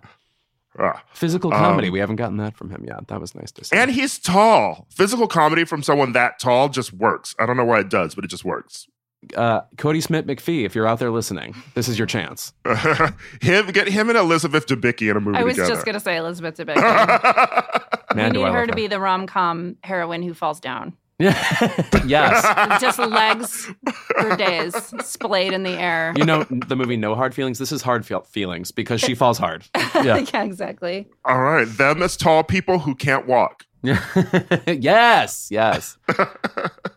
Ah. 0.79 1.03
Physical 1.13 1.51
comedy. 1.51 1.87
Um, 1.89 1.93
we 1.93 1.99
haven't 1.99 2.15
gotten 2.15 2.37
that 2.37 2.55
from 2.55 2.69
him 2.69 2.85
yet. 2.87 3.07
That 3.09 3.19
was 3.19 3.35
nice 3.35 3.51
to 3.53 3.65
see. 3.65 3.75
And 3.75 3.91
he's 3.91 4.17
tall. 4.17 4.87
Physical 4.89 5.27
comedy 5.27 5.65
from 5.65 5.83
someone 5.83 6.13
that 6.13 6.39
tall 6.39 6.69
just 6.69 6.93
works. 6.93 7.35
I 7.37 7.45
don't 7.45 7.57
know 7.57 7.65
why 7.65 7.79
it 7.81 7.89
does, 7.89 8.15
but 8.15 8.23
it 8.23 8.29
just 8.29 8.45
works. 8.45 8.87
uh, 9.35 9.61
Kodi 9.75 10.01
Smit-McPhee, 10.01 10.65
if 10.65 10.75
you're 10.75 10.87
out 10.87 10.99
there 10.99 11.11
listening, 11.11 11.53
this 11.73 11.89
is 11.89 11.97
your 11.99 12.05
chance. 12.07 12.53
him 13.41 13.67
get 13.71 13.89
him 13.89 14.07
and 14.09 14.17
Elizabeth 14.17 14.65
Debicki 14.67 15.11
in 15.11 15.17
a 15.17 15.19
movie 15.19 15.37
I 15.37 15.43
was 15.43 15.55
together. 15.55 15.73
just 15.73 15.85
gonna 15.85 15.99
say 15.99 16.15
Elizabeth 16.15 16.55
Debicki. 16.57 18.15
Man, 18.15 18.31
we 18.31 18.39
need 18.39 18.45
I 18.45 18.51
her 18.53 18.65
to 18.65 18.73
be 18.73 18.87
the 18.87 18.99
rom 18.99 19.27
com 19.27 19.75
heroine 19.83 20.23
who 20.23 20.33
falls 20.33 20.59
down. 20.61 20.95
yes. 22.05 22.79
Just 22.81 22.97
legs 22.99 23.69
for 24.19 24.35
days, 24.37 24.73
splayed 25.03 25.51
in 25.53 25.63
the 25.63 25.71
air. 25.71 26.13
You 26.15 26.23
know 26.25 26.43
the 26.49 26.75
movie 26.75 26.95
No 26.97 27.13
Hard 27.15 27.35
Feelings. 27.35 27.59
This 27.59 27.71
is 27.71 27.81
hard 27.81 28.05
feel- 28.05 28.21
feelings 28.21 28.71
because 28.71 29.01
she 29.01 29.15
falls 29.15 29.37
hard. 29.37 29.65
Yeah. 29.99 30.17
yeah, 30.33 30.43
exactly. 30.43 31.07
All 31.25 31.41
right, 31.41 31.65
them 31.67 32.01
as 32.01 32.15
tall 32.15 32.43
people 32.43 32.79
who 32.79 32.95
can't 32.95 33.27
walk. 33.27 33.65
yes, 34.67 35.49
yes. 35.51 35.97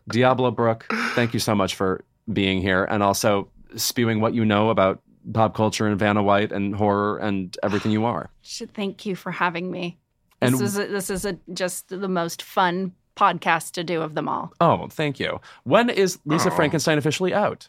Diablo 0.08 0.50
Brook, 0.50 0.86
thank 1.14 1.34
you 1.34 1.40
so 1.40 1.54
much 1.54 1.74
for 1.74 2.04
being 2.32 2.60
here 2.60 2.84
and 2.84 3.02
also 3.02 3.48
spewing 3.76 4.20
what 4.20 4.34
you 4.34 4.44
know 4.44 4.70
about 4.70 5.00
pop 5.32 5.54
culture 5.56 5.86
and 5.86 5.98
Vanna 5.98 6.22
White 6.22 6.52
and 6.52 6.74
horror 6.76 7.18
and 7.18 7.56
everything 7.62 7.90
you 7.92 8.04
are. 8.04 8.30
Thank 8.44 9.04
you 9.06 9.16
for 9.16 9.32
having 9.32 9.70
me. 9.70 9.98
And- 10.40 10.54
This 10.54 10.60
is 10.60 10.78
a, 10.78 10.86
this 10.86 11.10
is 11.10 11.24
a, 11.24 11.38
just 11.52 11.88
the 11.88 12.08
most 12.08 12.42
fun 12.42 12.92
podcast 13.16 13.72
to 13.72 13.84
do 13.84 14.00
of 14.02 14.14
them 14.14 14.28
all. 14.28 14.52
Oh, 14.60 14.88
thank 14.88 15.20
you. 15.20 15.40
When 15.64 15.90
is 15.90 16.18
Lisa 16.24 16.50
Oh. 16.50 16.54
Frankenstein 16.56 16.98
officially 16.98 17.34
out? 17.34 17.68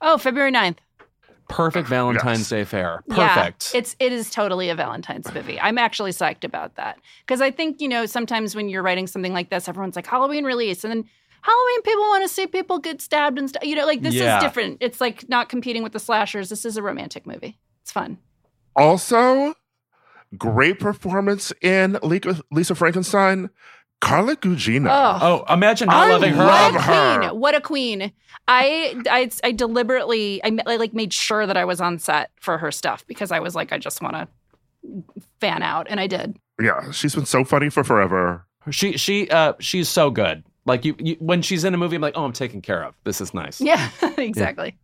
Oh, 0.00 0.18
February 0.18 0.52
9th. 0.52 0.78
Perfect 1.48 1.86
Valentine's 1.88 2.40
Yes. 2.40 2.48
Day 2.48 2.64
fare. 2.64 3.04
Yeah, 3.08 3.28
Perfect. 3.34 3.70
it's 3.72 3.94
it 4.00 4.12
is 4.12 4.30
totally 4.30 4.68
a 4.68 4.74
Valentine's 4.74 5.32
movie. 5.32 5.60
I'm 5.60 5.78
actually 5.78 6.10
psyched 6.10 6.42
about 6.42 6.74
that 6.74 6.98
because 7.24 7.40
I 7.40 7.52
think 7.52 7.80
you 7.80 7.86
know 7.88 8.04
sometimes 8.04 8.56
when 8.56 8.68
you're 8.68 8.82
writing 8.82 9.06
something 9.06 9.32
like 9.32 9.48
this, 9.50 9.68
everyone's 9.68 9.94
like 9.94 10.08
Halloween 10.08 10.44
release, 10.44 10.82
and 10.82 10.90
then 10.92 11.04
Halloween 11.42 11.82
people 11.82 12.02
want 12.02 12.24
to 12.24 12.28
see 12.28 12.48
people 12.48 12.80
get 12.80 13.00
stabbed 13.00 13.38
and 13.38 13.48
stuff. 13.48 13.64
You 13.64 13.76
know, 13.76 13.86
like 13.86 14.02
this 14.02 14.14
Yeah. 14.14 14.38
is 14.38 14.42
different. 14.42 14.78
It's 14.80 15.00
like 15.00 15.28
not 15.28 15.48
competing 15.48 15.84
with 15.84 15.92
the 15.92 16.00
slashers. 16.00 16.48
This 16.48 16.64
is 16.64 16.76
a 16.76 16.82
romantic 16.82 17.28
movie. 17.28 17.60
It's 17.82 17.92
fun. 17.92 18.18
Also, 18.74 19.54
great 20.36 20.80
performance 20.80 21.52
in 21.62 21.96
Lisa, 22.02 22.40
Lisa 22.50 22.74
Frankenstein. 22.74 23.50
Carla 24.00 24.36
Gugino. 24.36 24.88
oh, 24.90 25.44
imagine 25.52 25.88
not 25.88 26.06
I 26.06 26.10
loving 26.10 26.34
her. 26.34 26.44
love 26.44 26.74
what 26.74 26.80
a 26.80 26.82
her. 26.84 27.18
queen! 27.20 27.40
What 27.40 27.54
a 27.54 27.60
queen! 27.60 28.12
I, 28.48 29.02
I, 29.10 29.30
I 29.42 29.52
deliberately, 29.52 30.42
I, 30.44 30.56
I 30.66 30.76
like 30.76 30.94
made 30.94 31.12
sure 31.12 31.46
that 31.46 31.56
I 31.56 31.64
was 31.64 31.80
on 31.80 31.98
set 31.98 32.30
for 32.40 32.58
her 32.58 32.70
stuff 32.70 33.04
because 33.06 33.32
I 33.32 33.40
was 33.40 33.54
like, 33.54 33.72
I 33.72 33.78
just 33.78 34.00
want 34.02 34.14
to 34.14 34.28
fan 35.40 35.62
out, 35.62 35.86
and 35.90 35.98
I 35.98 36.06
did. 36.06 36.36
Yeah, 36.60 36.90
she's 36.92 37.14
been 37.14 37.26
so 37.26 37.44
funny 37.44 37.70
for 37.70 37.82
forever. 37.84 38.46
She 38.70 38.96
she 38.96 39.28
uh 39.30 39.54
she's 39.60 39.88
so 39.88 40.10
good. 40.10 40.44
Like 40.64 40.84
you, 40.84 40.94
you, 40.98 41.16
when 41.20 41.42
she's 41.42 41.64
in 41.64 41.74
a 41.74 41.76
movie, 41.76 41.96
I'm 41.96 42.02
like, 42.02 42.14
oh, 42.16 42.24
I'm 42.24 42.32
taken 42.32 42.60
care 42.60 42.82
of. 42.82 42.94
This 43.04 43.20
is 43.20 43.32
nice. 43.32 43.60
Yeah, 43.60 43.88
exactly. 44.18 44.76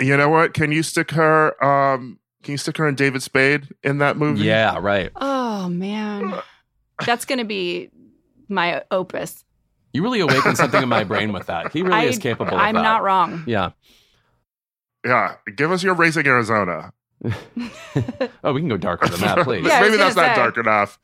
You 0.00 0.16
know 0.16 0.28
what? 0.28 0.54
Can 0.54 0.72
you 0.72 0.82
stick 0.82 1.10
her? 1.12 1.62
Um, 1.62 2.18
can 2.42 2.52
you 2.52 2.58
stick 2.58 2.76
her 2.78 2.86
and 2.86 2.96
David 2.96 3.22
Spade 3.22 3.68
in 3.82 3.98
that 3.98 4.16
movie? 4.16 4.44
Yeah, 4.44 4.78
right. 4.80 5.10
Oh 5.16 5.68
man, 5.68 6.34
that's 7.04 7.24
gonna 7.24 7.44
be 7.44 7.90
my 8.48 8.82
opus. 8.90 9.44
You 9.92 10.02
really 10.02 10.20
awakened 10.20 10.56
something 10.56 10.82
in 10.82 10.88
my 10.88 11.04
brain 11.04 11.32
with 11.32 11.46
that. 11.46 11.72
He 11.72 11.82
really 11.82 11.94
I, 11.96 12.04
is 12.04 12.18
capable 12.18 12.54
of 12.54 12.60
I'm 12.60 12.74
that. 12.74 12.82
not 12.82 13.02
wrong. 13.02 13.44
Yeah. 13.46 13.70
Yeah. 15.04 15.36
Give 15.56 15.72
us 15.72 15.82
your 15.82 15.94
Raising 15.94 16.26
Arizona. 16.26 16.92
oh, 18.44 18.52
we 18.52 18.60
can 18.60 18.68
go 18.68 18.76
darker 18.76 19.08
than 19.08 19.20
that, 19.20 19.38
please. 19.44 19.66
Yeah, 19.66 19.80
Maybe 19.80 19.96
that's 19.96 20.14
gonna 20.14 20.28
not 20.28 20.36
say. 20.36 20.40
dark 20.42 20.58
enough. 20.58 20.98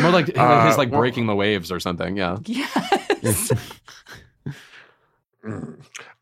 More 0.00 0.10
like 0.10 0.26
his, 0.26 0.36
Uh, 0.36 0.66
his 0.68 0.78
like 0.78 0.90
well- 0.90 1.00
breaking 1.00 1.26
the 1.26 1.34
waves 1.34 1.70
or 1.72 1.78
something. 1.80 2.16
Yeah. 2.16 2.38
Yes. 2.46 3.52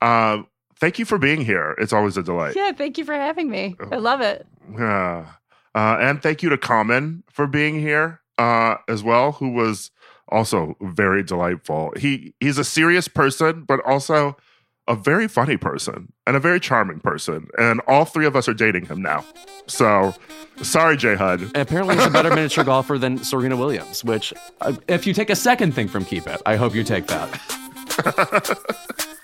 um, 0.00 0.46
thank 0.80 0.98
you 0.98 1.04
for 1.04 1.18
being 1.18 1.40
here. 1.42 1.74
It's 1.78 1.92
always 1.92 2.16
a 2.16 2.22
delight. 2.22 2.54
yeah. 2.56 2.72
Thank 2.72 2.98
you 2.98 3.04
for 3.04 3.14
having 3.14 3.50
me. 3.50 3.76
I 3.90 3.96
love 3.96 4.20
it. 4.20 4.46
Yeah. 4.72 5.26
Uh, 5.74 5.96
and 6.00 6.22
thank 6.22 6.42
you 6.42 6.48
to 6.50 6.58
Common 6.58 7.22
for 7.30 7.46
being 7.46 7.78
here 7.78 8.20
uh, 8.38 8.76
as 8.88 9.02
well, 9.02 9.32
who 9.32 9.50
was 9.50 9.90
also 10.28 10.76
very 10.80 11.22
delightful. 11.22 11.92
He 11.96 12.34
he's 12.40 12.58
a 12.58 12.64
serious 12.64 13.08
person, 13.08 13.64
but 13.66 13.80
also 13.86 14.36
a 14.88 14.94
very 14.94 15.26
funny 15.26 15.56
person 15.56 16.12
and 16.26 16.36
a 16.36 16.40
very 16.40 16.60
charming 16.60 17.00
person. 17.00 17.48
And 17.58 17.80
all 17.88 18.04
three 18.04 18.26
of 18.26 18.36
us 18.36 18.48
are 18.48 18.54
dating 18.54 18.86
him 18.86 19.02
now. 19.02 19.24
So 19.66 20.14
sorry, 20.62 20.96
J 20.96 21.16
Hud. 21.16 21.40
And 21.40 21.56
apparently, 21.56 21.96
he's 21.96 22.06
a 22.06 22.10
better 22.10 22.30
miniature 22.30 22.64
golfer 22.72 22.98
than 22.98 23.18
Serena 23.18 23.56
Williams. 23.56 24.04
Which, 24.04 24.32
uh, 24.60 24.74
if 24.88 25.06
you 25.06 25.14
take 25.14 25.30
a 25.30 25.36
second 25.36 25.72
thing 25.72 25.88
from 25.88 26.04
Keep 26.04 26.26
It, 26.26 26.40
I 26.46 26.56
hope 26.56 26.74
you 26.74 26.84
take 26.84 27.06
that. 27.08 28.58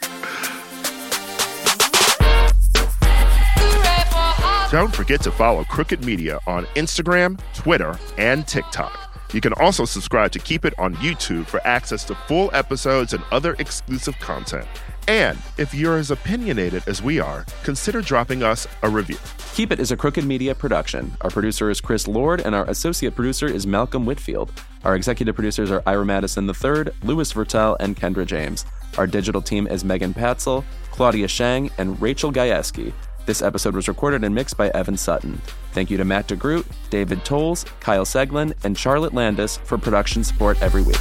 Don't 4.73 4.97
forget 4.97 5.21
to 5.21 5.31
follow 5.31 5.65
Crooked 5.65 6.03
Media 6.03 6.41
on 6.47 6.65
Instagram, 6.77 7.39
Twitter, 7.53 7.99
and 8.17 8.49
TikTok. 8.49 9.15
You 9.35 9.43
can 9.43 9.53
also 9.61 9.85
subscribe 9.85 10.33
to 10.33 10.39
Keep 10.39 10.65
It 10.65 10.73
on 10.79 10.95
YouTube 10.95 11.45
for 11.45 11.61
access 11.67 12.05
to 12.05 12.15
full 12.15 12.49
episodes 12.55 13.13
and 13.13 13.23
other 13.31 13.53
exclusive 13.59 14.19
content. 14.19 14.67
And 15.09 15.37
if 15.59 15.75
you're 15.75 15.99
as 15.99 16.11
opinionated 16.11 16.85
as 16.87 17.03
we 17.03 17.21
are, 17.21 17.45
consider 17.65 18.01
dropping 18.01 18.43
us 18.43 18.67
a 18.83 18.89
review. 18.89 19.19
Keep 19.53 19.73
It 19.73 19.79
is 19.79 19.93
a 19.93 19.97
Crooked 19.97 20.25
Media 20.25 20.55
production. 20.55 21.15
Our 21.21 21.29
producer 21.29 21.69
is 21.69 21.83
Chris 21.83 22.09
Lord, 22.09 22.41
and 22.41 22.55
our 22.55 22.65
associate 22.71 23.15
producer 23.15 23.49
is 23.49 23.67
Malcolm 23.67 24.07
Whitfield. 24.07 24.53
Our 24.85 24.97
executive 24.97 25.35
producers 25.35 25.71
are 25.71 25.83
Ira 25.85 26.07
Madison 26.07 26.49
III, 26.49 26.95
Louis 27.03 27.31
Virtel, 27.31 27.77
and 27.79 27.95
Kendra 27.95 28.25
James. 28.25 28.65
Our 28.97 29.07
digital 29.07 29.43
team 29.43 29.67
is 29.67 29.85
Megan 29.85 30.15
Patzel, 30.15 30.65
Claudia 30.93 31.29
Shang, 31.29 31.71
and 31.77 32.01
Rachel 32.01 32.33
Gajewski. 32.33 32.95
This 33.25 33.41
episode 33.41 33.75
was 33.77 33.87
recorded 33.87 34.25
and 34.25 34.35
mixed 34.35 34.57
by 34.57 34.69
Evan 34.71 34.97
Sutton. 34.97 35.41
Thank 35.73 35.91
you 35.91 35.97
to 35.97 36.05
Matt 36.05 36.27
DeGroot, 36.27 36.67
David 36.91 37.25
Tolles, 37.25 37.65
Kyle 37.79 38.05
Seglin, 38.05 38.53
and 38.65 38.77
Charlotte 38.77 39.15
Landis 39.15 39.59
for 39.59 39.79
production 39.79 40.25
support 40.25 40.61
every 40.61 40.83
week. 40.83 40.99